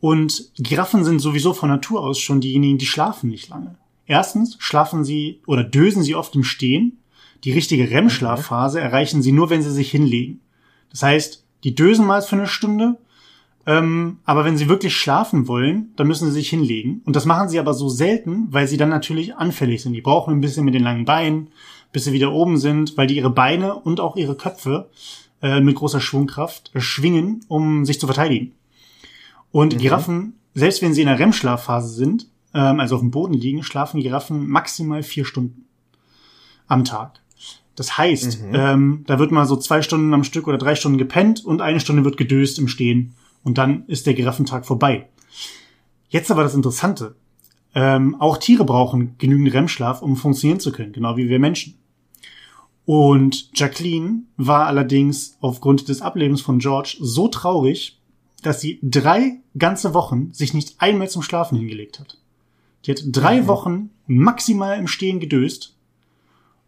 und 0.00 0.50
Giraffen 0.56 1.04
sind 1.04 1.20
sowieso 1.20 1.54
von 1.54 1.68
Natur 1.68 2.00
aus 2.00 2.18
schon 2.18 2.40
diejenigen, 2.40 2.78
die 2.78 2.86
schlafen 2.86 3.30
nicht 3.30 3.48
lange. 3.48 3.76
Erstens 4.06 4.56
schlafen 4.58 5.04
sie 5.04 5.40
oder 5.46 5.64
dösen 5.64 6.02
sie 6.02 6.14
oft 6.14 6.34
im 6.34 6.44
Stehen. 6.44 6.98
Die 7.44 7.52
richtige 7.52 7.90
REM-Schlafphase 7.90 8.80
erreichen 8.80 9.22
sie 9.22 9.32
nur, 9.32 9.50
wenn 9.50 9.62
sie 9.62 9.70
sich 9.72 9.90
hinlegen. 9.90 10.40
Das 10.90 11.02
heißt, 11.02 11.44
die 11.64 11.74
dösen 11.74 12.06
mal 12.06 12.22
für 12.22 12.36
eine 12.36 12.46
Stunde, 12.46 12.98
ähm, 13.66 14.18
aber 14.24 14.44
wenn 14.44 14.58
sie 14.58 14.68
wirklich 14.68 14.96
schlafen 14.96 15.48
wollen, 15.48 15.92
dann 15.96 16.06
müssen 16.06 16.26
sie 16.26 16.34
sich 16.34 16.50
hinlegen. 16.50 17.00
Und 17.04 17.16
das 17.16 17.24
machen 17.24 17.48
sie 17.48 17.58
aber 17.58 17.72
so 17.72 17.88
selten, 17.88 18.48
weil 18.50 18.68
sie 18.68 18.76
dann 18.76 18.90
natürlich 18.90 19.36
anfällig 19.36 19.82
sind. 19.82 19.94
Die 19.94 20.02
brauchen 20.02 20.34
ein 20.34 20.40
bisschen 20.40 20.64
mit 20.64 20.74
den 20.74 20.82
langen 20.82 21.06
Beinen, 21.06 21.48
bis 21.92 22.04
sie 22.04 22.12
wieder 22.12 22.32
oben 22.32 22.58
sind, 22.58 22.96
weil 22.96 23.06
die 23.06 23.16
ihre 23.16 23.30
Beine 23.30 23.74
und 23.74 24.00
auch 24.00 24.16
ihre 24.16 24.36
Köpfe 24.36 24.90
äh, 25.40 25.60
mit 25.60 25.76
großer 25.76 26.00
Schwungkraft 26.00 26.70
äh, 26.74 26.80
schwingen, 26.80 27.44
um 27.48 27.84
sich 27.84 27.98
zu 27.98 28.06
verteidigen. 28.06 28.52
Und 29.50 29.74
mhm. 29.74 29.78
Giraffen, 29.78 30.34
selbst 30.54 30.82
wenn 30.82 30.92
sie 30.92 31.02
in 31.02 31.08
der 31.08 31.18
REM-Schlafphase 31.18 31.88
sind, 31.88 32.28
ähm, 32.54 32.80
also 32.80 32.96
auf 32.96 33.00
dem 33.00 33.10
Boden 33.10 33.34
liegen, 33.34 33.62
schlafen 33.62 34.00
Giraffen 34.00 34.48
maximal 34.48 35.02
vier 35.02 35.24
Stunden 35.24 35.66
am 36.66 36.84
Tag. 36.84 37.20
Das 37.76 37.98
heißt, 37.98 38.42
mhm. 38.42 38.54
ähm, 38.54 39.04
da 39.06 39.18
wird 39.18 39.32
mal 39.32 39.46
so 39.46 39.56
zwei 39.56 39.82
Stunden 39.82 40.14
am 40.14 40.24
Stück 40.24 40.46
oder 40.46 40.58
drei 40.58 40.76
Stunden 40.76 40.98
gepennt 40.98 41.44
und 41.44 41.60
eine 41.60 41.80
Stunde 41.80 42.04
wird 42.04 42.16
gedöst 42.16 42.58
im 42.58 42.68
Stehen. 42.68 43.14
Und 43.42 43.58
dann 43.58 43.84
ist 43.86 44.06
der 44.06 44.14
Giraffentag 44.14 44.64
vorbei. 44.64 45.08
Jetzt 46.08 46.30
aber 46.30 46.44
das 46.44 46.54
Interessante. 46.54 47.16
Ähm, 47.74 48.14
auch 48.20 48.38
Tiere 48.38 48.64
brauchen 48.64 49.16
genügend 49.18 49.52
REM-Schlaf, 49.52 50.00
um 50.00 50.16
funktionieren 50.16 50.60
zu 50.60 50.70
können, 50.70 50.92
genau 50.92 51.16
wie 51.16 51.28
wir 51.28 51.40
Menschen. 51.40 51.74
Und 52.86 53.50
Jacqueline 53.54 54.22
war 54.36 54.66
allerdings 54.66 55.36
aufgrund 55.40 55.88
des 55.88 56.02
Ablebens 56.02 56.40
von 56.40 56.58
George 56.58 56.96
so 57.00 57.28
traurig, 57.28 58.00
dass 58.42 58.60
sie 58.60 58.78
drei 58.82 59.40
ganze 59.58 59.94
Wochen 59.94 60.32
sich 60.32 60.54
nicht 60.54 60.76
einmal 60.78 61.08
zum 61.08 61.22
Schlafen 61.22 61.58
hingelegt 61.58 61.98
hat. 61.98 62.18
Die 62.84 62.90
hat 62.90 63.02
drei 63.06 63.42
mhm. 63.42 63.46
Wochen 63.46 63.90
maximal 64.06 64.78
im 64.78 64.86
Stehen 64.86 65.20
gedöst 65.20 65.74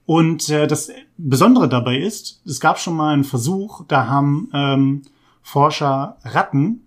und 0.07 0.49
äh, 0.49 0.67
das 0.67 0.91
Besondere 1.19 1.69
dabei 1.69 1.99
ist, 1.99 2.41
es 2.47 2.61
gab 2.61 2.79
schon 2.79 2.97
mal 2.97 3.13
einen 3.13 3.25
Versuch, 3.25 3.85
da 3.89 4.07
haben 4.07 4.49
ähm, 4.55 5.03
Forscher 5.43 6.17
Ratten 6.25 6.87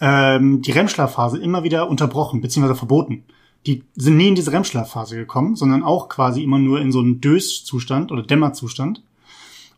ähm, 0.00 0.60
die 0.60 0.72
REM-Schlafphase 0.72 1.38
immer 1.38 1.62
wieder 1.62 1.88
unterbrochen 1.88 2.40
bzw. 2.40 2.74
verboten. 2.74 3.24
Die 3.66 3.82
sind 3.94 4.16
nie 4.16 4.28
in 4.28 4.34
diese 4.34 4.52
REM-Schlafphase 4.52 5.16
gekommen, 5.16 5.56
sondern 5.56 5.82
auch 5.82 6.08
quasi 6.08 6.42
immer 6.42 6.58
nur 6.58 6.80
in 6.80 6.92
so 6.92 7.00
einen 7.00 7.20
Döszustand 7.20 8.12
oder 8.12 8.22
Dämmerzustand. 8.22 9.02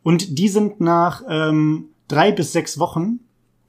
Und 0.02 0.38
die 0.38 0.48
sind 0.48 0.80
nach 0.80 1.22
ähm, 1.28 1.86
drei 2.08 2.32
bis 2.32 2.52
sechs 2.52 2.78
Wochen 2.78 3.20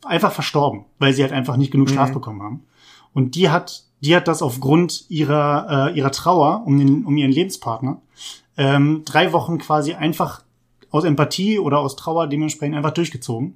einfach 0.03 0.31
verstorben, 0.31 0.85
weil 0.99 1.13
sie 1.13 1.21
halt 1.21 1.33
einfach 1.33 1.57
nicht 1.57 1.71
genug 1.71 1.89
Schlaf 1.89 2.09
mhm. 2.09 2.13
bekommen 2.13 2.41
haben. 2.41 2.63
Und 3.13 3.35
die 3.35 3.49
hat, 3.49 3.83
die 4.01 4.15
hat 4.15 4.27
das 4.27 4.41
aufgrund 4.41 5.05
ihrer, 5.09 5.89
äh, 5.91 5.97
ihrer 5.97 6.11
Trauer 6.11 6.63
um, 6.65 6.77
den, 6.77 7.05
um 7.05 7.17
ihren 7.17 7.31
Lebenspartner 7.31 8.01
ähm, 8.59 9.03
drei 9.05 9.31
Wochen 9.31 9.57
quasi 9.57 9.93
einfach 9.93 10.43
aus 10.91 11.05
Empathie 11.05 11.59
oder 11.59 11.79
aus 11.79 11.95
Trauer 11.95 12.27
dementsprechend 12.27 12.75
einfach 12.75 12.91
durchgezogen. 12.91 13.55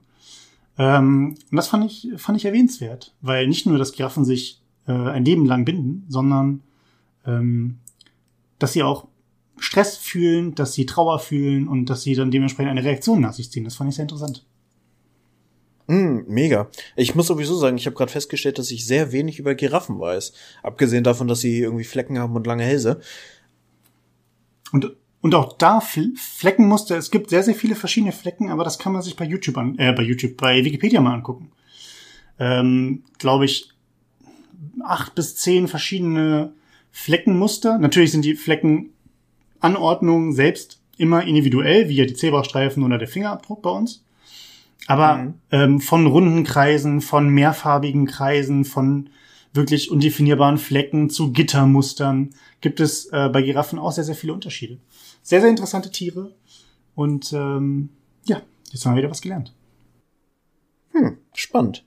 Ähm, 0.77 1.35
und 1.51 1.55
das 1.55 1.67
fand 1.67 1.85
ich, 1.85 2.09
fand 2.17 2.37
ich 2.37 2.45
erwähnenswert, 2.45 3.13
weil 3.21 3.47
nicht 3.47 3.65
nur, 3.65 3.77
dass 3.77 3.91
Giraffen 3.91 4.23
sich 4.23 4.61
äh, 4.87 4.93
ein 4.93 5.25
Leben 5.25 5.45
lang 5.45 5.65
binden, 5.65 6.05
sondern 6.07 6.61
ähm, 7.25 7.79
dass 8.59 8.73
sie 8.73 8.83
auch 8.83 9.07
Stress 9.57 9.97
fühlen, 9.97 10.55
dass 10.55 10.73
sie 10.73 10.85
Trauer 10.85 11.19
fühlen 11.19 11.67
und 11.67 11.89
dass 11.89 12.01
sie 12.03 12.15
dann 12.15 12.31
dementsprechend 12.31 12.71
eine 12.71 12.83
Reaktion 12.83 13.21
nach 13.21 13.33
sich 13.33 13.51
ziehen. 13.51 13.65
Das 13.65 13.75
fand 13.75 13.89
ich 13.89 13.95
sehr 13.97 14.03
interessant. 14.03 14.45
Mm, 15.87 16.19
mega. 16.27 16.69
Ich 16.95 17.15
muss 17.15 17.27
sowieso 17.27 17.55
sagen, 17.55 17.77
ich 17.77 17.85
habe 17.85 17.95
gerade 17.95 18.11
festgestellt, 18.11 18.57
dass 18.57 18.71
ich 18.71 18.85
sehr 18.85 19.11
wenig 19.11 19.39
über 19.39 19.55
Giraffen 19.55 19.99
weiß. 19.99 20.33
Abgesehen 20.61 21.03
davon, 21.03 21.27
dass 21.27 21.41
sie 21.41 21.59
irgendwie 21.59 21.83
Flecken 21.83 22.19
haben 22.19 22.35
und 22.35 22.47
lange 22.47 22.63
Hälse. 22.63 23.01
Und, 24.71 24.95
und 25.21 25.35
auch 25.35 25.57
da 25.57 25.81
Fleckenmuster, 25.81 26.97
es 26.97 27.11
gibt 27.11 27.29
sehr, 27.29 27.43
sehr 27.43 27.55
viele 27.55 27.75
verschiedene 27.75 28.11
Flecken, 28.11 28.49
aber 28.49 28.63
das 28.63 28.79
kann 28.79 28.93
man 28.93 29.01
sich 29.01 29.15
bei 29.15 29.25
YouTube 29.25 29.57
an, 29.57 29.77
äh, 29.77 29.93
bei 29.93 30.03
YouTube, 30.03 30.37
bei 30.37 30.63
Wikipedia 30.63 31.01
mal 31.01 31.13
angucken. 31.13 31.51
Ähm, 32.39 33.03
Glaube 33.19 33.45
ich, 33.45 33.69
acht 34.83 35.15
bis 35.15 35.35
zehn 35.35 35.67
verschiedene 35.67 36.53
Fleckenmuster. 36.91 37.77
Natürlich 37.77 38.11
sind 38.11 38.23
die 38.23 38.35
Fleckenanordnungen 38.35 40.33
selbst 40.33 40.81
immer 40.97 41.23
individuell, 41.23 41.89
wie 41.89 41.95
ja 41.95 42.05
die 42.05 42.13
Zebrastreifen 42.13 42.83
oder 42.83 42.97
der 42.97 43.07
Fingerabdruck 43.07 43.61
bei 43.61 43.69
uns. 43.69 44.03
Aber 44.87 45.17
mhm. 45.17 45.33
ähm, 45.51 45.81
von 45.81 46.07
runden 46.07 46.43
Kreisen, 46.43 47.01
von 47.01 47.29
mehrfarbigen 47.29 48.05
Kreisen, 48.05 48.65
von 48.65 49.09
wirklich 49.53 49.91
undefinierbaren 49.91 50.57
Flecken 50.57 51.09
zu 51.09 51.31
Gittermustern 51.31 52.31
gibt 52.61 52.79
es 52.79 53.05
äh, 53.07 53.29
bei 53.29 53.41
Giraffen 53.41 53.79
auch 53.79 53.91
sehr, 53.91 54.03
sehr 54.03 54.15
viele 54.15 54.33
Unterschiede. 54.33 54.79
Sehr, 55.21 55.41
sehr 55.41 55.49
interessante 55.49 55.91
Tiere. 55.91 56.33
Und 56.95 57.33
ähm, 57.33 57.89
ja, 58.25 58.41
jetzt 58.71 58.85
haben 58.85 58.93
wir 58.93 58.99
wieder 58.99 59.11
was 59.11 59.21
gelernt. 59.21 59.53
Hm, 60.91 61.17
spannend. 61.33 61.83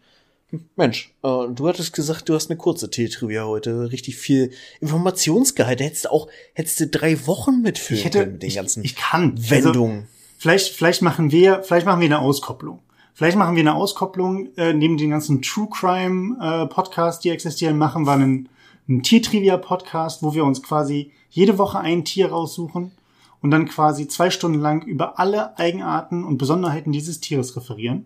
Mensch, 0.76 1.12
äh, 1.22 1.48
du 1.48 1.68
hattest 1.68 1.92
gesagt, 1.92 2.28
du 2.28 2.34
hast 2.34 2.50
eine 2.50 2.56
kurze 2.56 2.88
T-Trivia 2.88 3.44
heute, 3.44 3.90
richtig 3.90 4.16
viel 4.16 4.52
Informationsgehalt. 4.80 5.80
Hättest 5.80 6.04
du 6.04 6.12
auch, 6.12 6.28
hättest 6.54 6.80
du 6.80 6.86
drei 6.86 7.26
Wochen 7.26 7.62
mitfüllen 7.62 7.98
ich 7.98 8.04
hätte, 8.04 8.20
können 8.20 8.32
mit 8.32 8.42
den 8.42 8.54
ganzen 8.54 8.84
ich, 8.84 8.92
ich 8.92 8.96
kann. 8.96 9.34
Wendungen. 9.50 9.96
Also, 9.96 10.08
vielleicht, 10.38 10.68
vielleicht 10.74 11.02
machen 11.02 11.32
wir, 11.32 11.62
vielleicht 11.64 11.86
machen 11.86 12.00
wir 12.00 12.06
eine 12.06 12.20
Auskopplung. 12.20 12.80
Vielleicht 13.16 13.38
machen 13.38 13.56
wir 13.56 13.62
eine 13.62 13.74
Auskopplung, 13.74 14.54
äh, 14.58 14.74
neben 14.74 14.98
den 14.98 15.08
ganzen 15.08 15.40
True 15.40 15.68
Crime 15.70 16.36
äh, 16.38 16.66
Podcasts, 16.66 17.18
die 17.22 17.30
existieren, 17.30 17.78
machen 17.78 18.04
wir 18.04 18.12
einen, 18.12 18.50
einen 18.86 19.02
Tiertrivia-Podcast, 19.02 20.22
wo 20.22 20.34
wir 20.34 20.44
uns 20.44 20.62
quasi 20.62 21.12
jede 21.30 21.56
Woche 21.56 21.80
ein 21.80 22.04
Tier 22.04 22.28
raussuchen 22.28 22.92
und 23.40 23.50
dann 23.50 23.68
quasi 23.68 24.06
zwei 24.06 24.28
Stunden 24.28 24.60
lang 24.60 24.82
über 24.82 25.18
alle 25.18 25.56
Eigenarten 25.58 26.24
und 26.24 26.36
Besonderheiten 26.36 26.92
dieses 26.92 27.18
Tieres 27.20 27.56
referieren. 27.56 28.04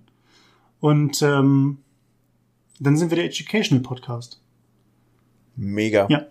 Und 0.78 1.22
ähm, 1.22 1.78
dann 2.78 2.96
sind 2.96 3.10
wir 3.10 3.16
der 3.16 3.24
Educational 3.24 3.82
Podcast. 3.82 4.40
Mega. 5.56 6.06
Ja. 6.08 6.26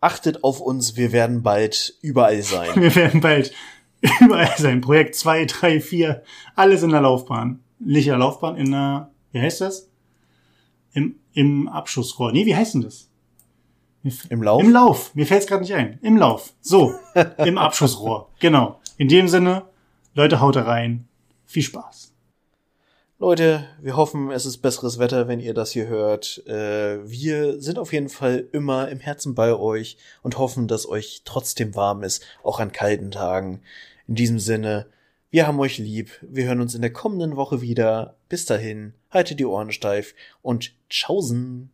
Achtet 0.00 0.44
auf 0.44 0.60
uns, 0.60 0.96
wir 0.96 1.10
werden 1.10 1.42
bald 1.42 1.98
überall 2.00 2.42
sein. 2.42 2.70
Wir 2.80 2.94
werden 2.94 3.20
bald 3.20 3.52
überall 4.20 4.56
sein. 4.58 4.80
Projekt 4.80 5.14
2, 5.14 5.46
3, 5.46 5.80
4, 5.80 6.22
alles 6.54 6.82
in 6.82 6.90
der 6.90 7.00
Laufbahn. 7.00 7.60
Nicht 7.78 8.06
in 8.06 8.12
der 8.12 8.18
Laufbahn, 8.18 8.56
in 8.56 8.70
der, 8.70 9.10
wie 9.32 9.40
heißt 9.40 9.60
das? 9.60 9.90
Im, 10.92 11.16
im 11.32 11.68
Abschussrohr. 11.68 12.32
Nee, 12.32 12.46
wie 12.46 12.54
heißt 12.54 12.74
denn 12.74 12.82
das? 12.82 13.10
Im 14.28 14.42
Lauf? 14.42 14.62
Im 14.62 14.70
Lauf. 14.70 15.14
Mir 15.14 15.26
fällt 15.26 15.42
es 15.42 15.46
gerade 15.46 15.62
nicht 15.62 15.74
ein. 15.74 15.98
Im 16.02 16.18
Lauf. 16.18 16.52
So, 16.60 16.94
im 17.38 17.56
Abschussrohr. 17.56 18.30
Genau. 18.38 18.80
In 18.98 19.08
dem 19.08 19.28
Sinne, 19.28 19.64
Leute, 20.14 20.40
haut 20.40 20.56
rein. 20.56 21.08
Viel 21.46 21.62
Spaß. 21.62 22.12
Leute, 23.18 23.64
wir 23.80 23.96
hoffen, 23.96 24.30
es 24.30 24.44
ist 24.44 24.58
besseres 24.58 24.98
Wetter, 24.98 25.28
wenn 25.28 25.40
ihr 25.40 25.54
das 25.54 25.70
hier 25.70 25.86
hört. 25.86 26.46
Äh, 26.46 27.08
wir 27.08 27.60
sind 27.60 27.78
auf 27.78 27.92
jeden 27.92 28.10
Fall 28.10 28.48
immer 28.52 28.88
im 28.88 29.00
Herzen 29.00 29.34
bei 29.34 29.54
euch 29.54 29.96
und 30.22 30.36
hoffen, 30.36 30.68
dass 30.68 30.86
euch 30.86 31.22
trotzdem 31.24 31.74
warm 31.74 32.02
ist, 32.02 32.22
auch 32.42 32.60
an 32.60 32.72
kalten 32.72 33.10
Tagen. 33.10 33.62
In 34.06 34.14
diesem 34.14 34.38
Sinne, 34.38 34.86
wir 35.30 35.46
haben 35.46 35.58
euch 35.58 35.78
lieb. 35.78 36.10
Wir 36.22 36.44
hören 36.44 36.60
uns 36.60 36.74
in 36.74 36.82
der 36.82 36.92
kommenden 36.92 37.36
Woche 37.36 37.60
wieder. 37.60 38.16
Bis 38.28 38.44
dahin, 38.44 38.94
haltet 39.10 39.40
die 39.40 39.46
Ohren 39.46 39.72
steif 39.72 40.14
und 40.42 40.74
tschaußen. 40.88 41.70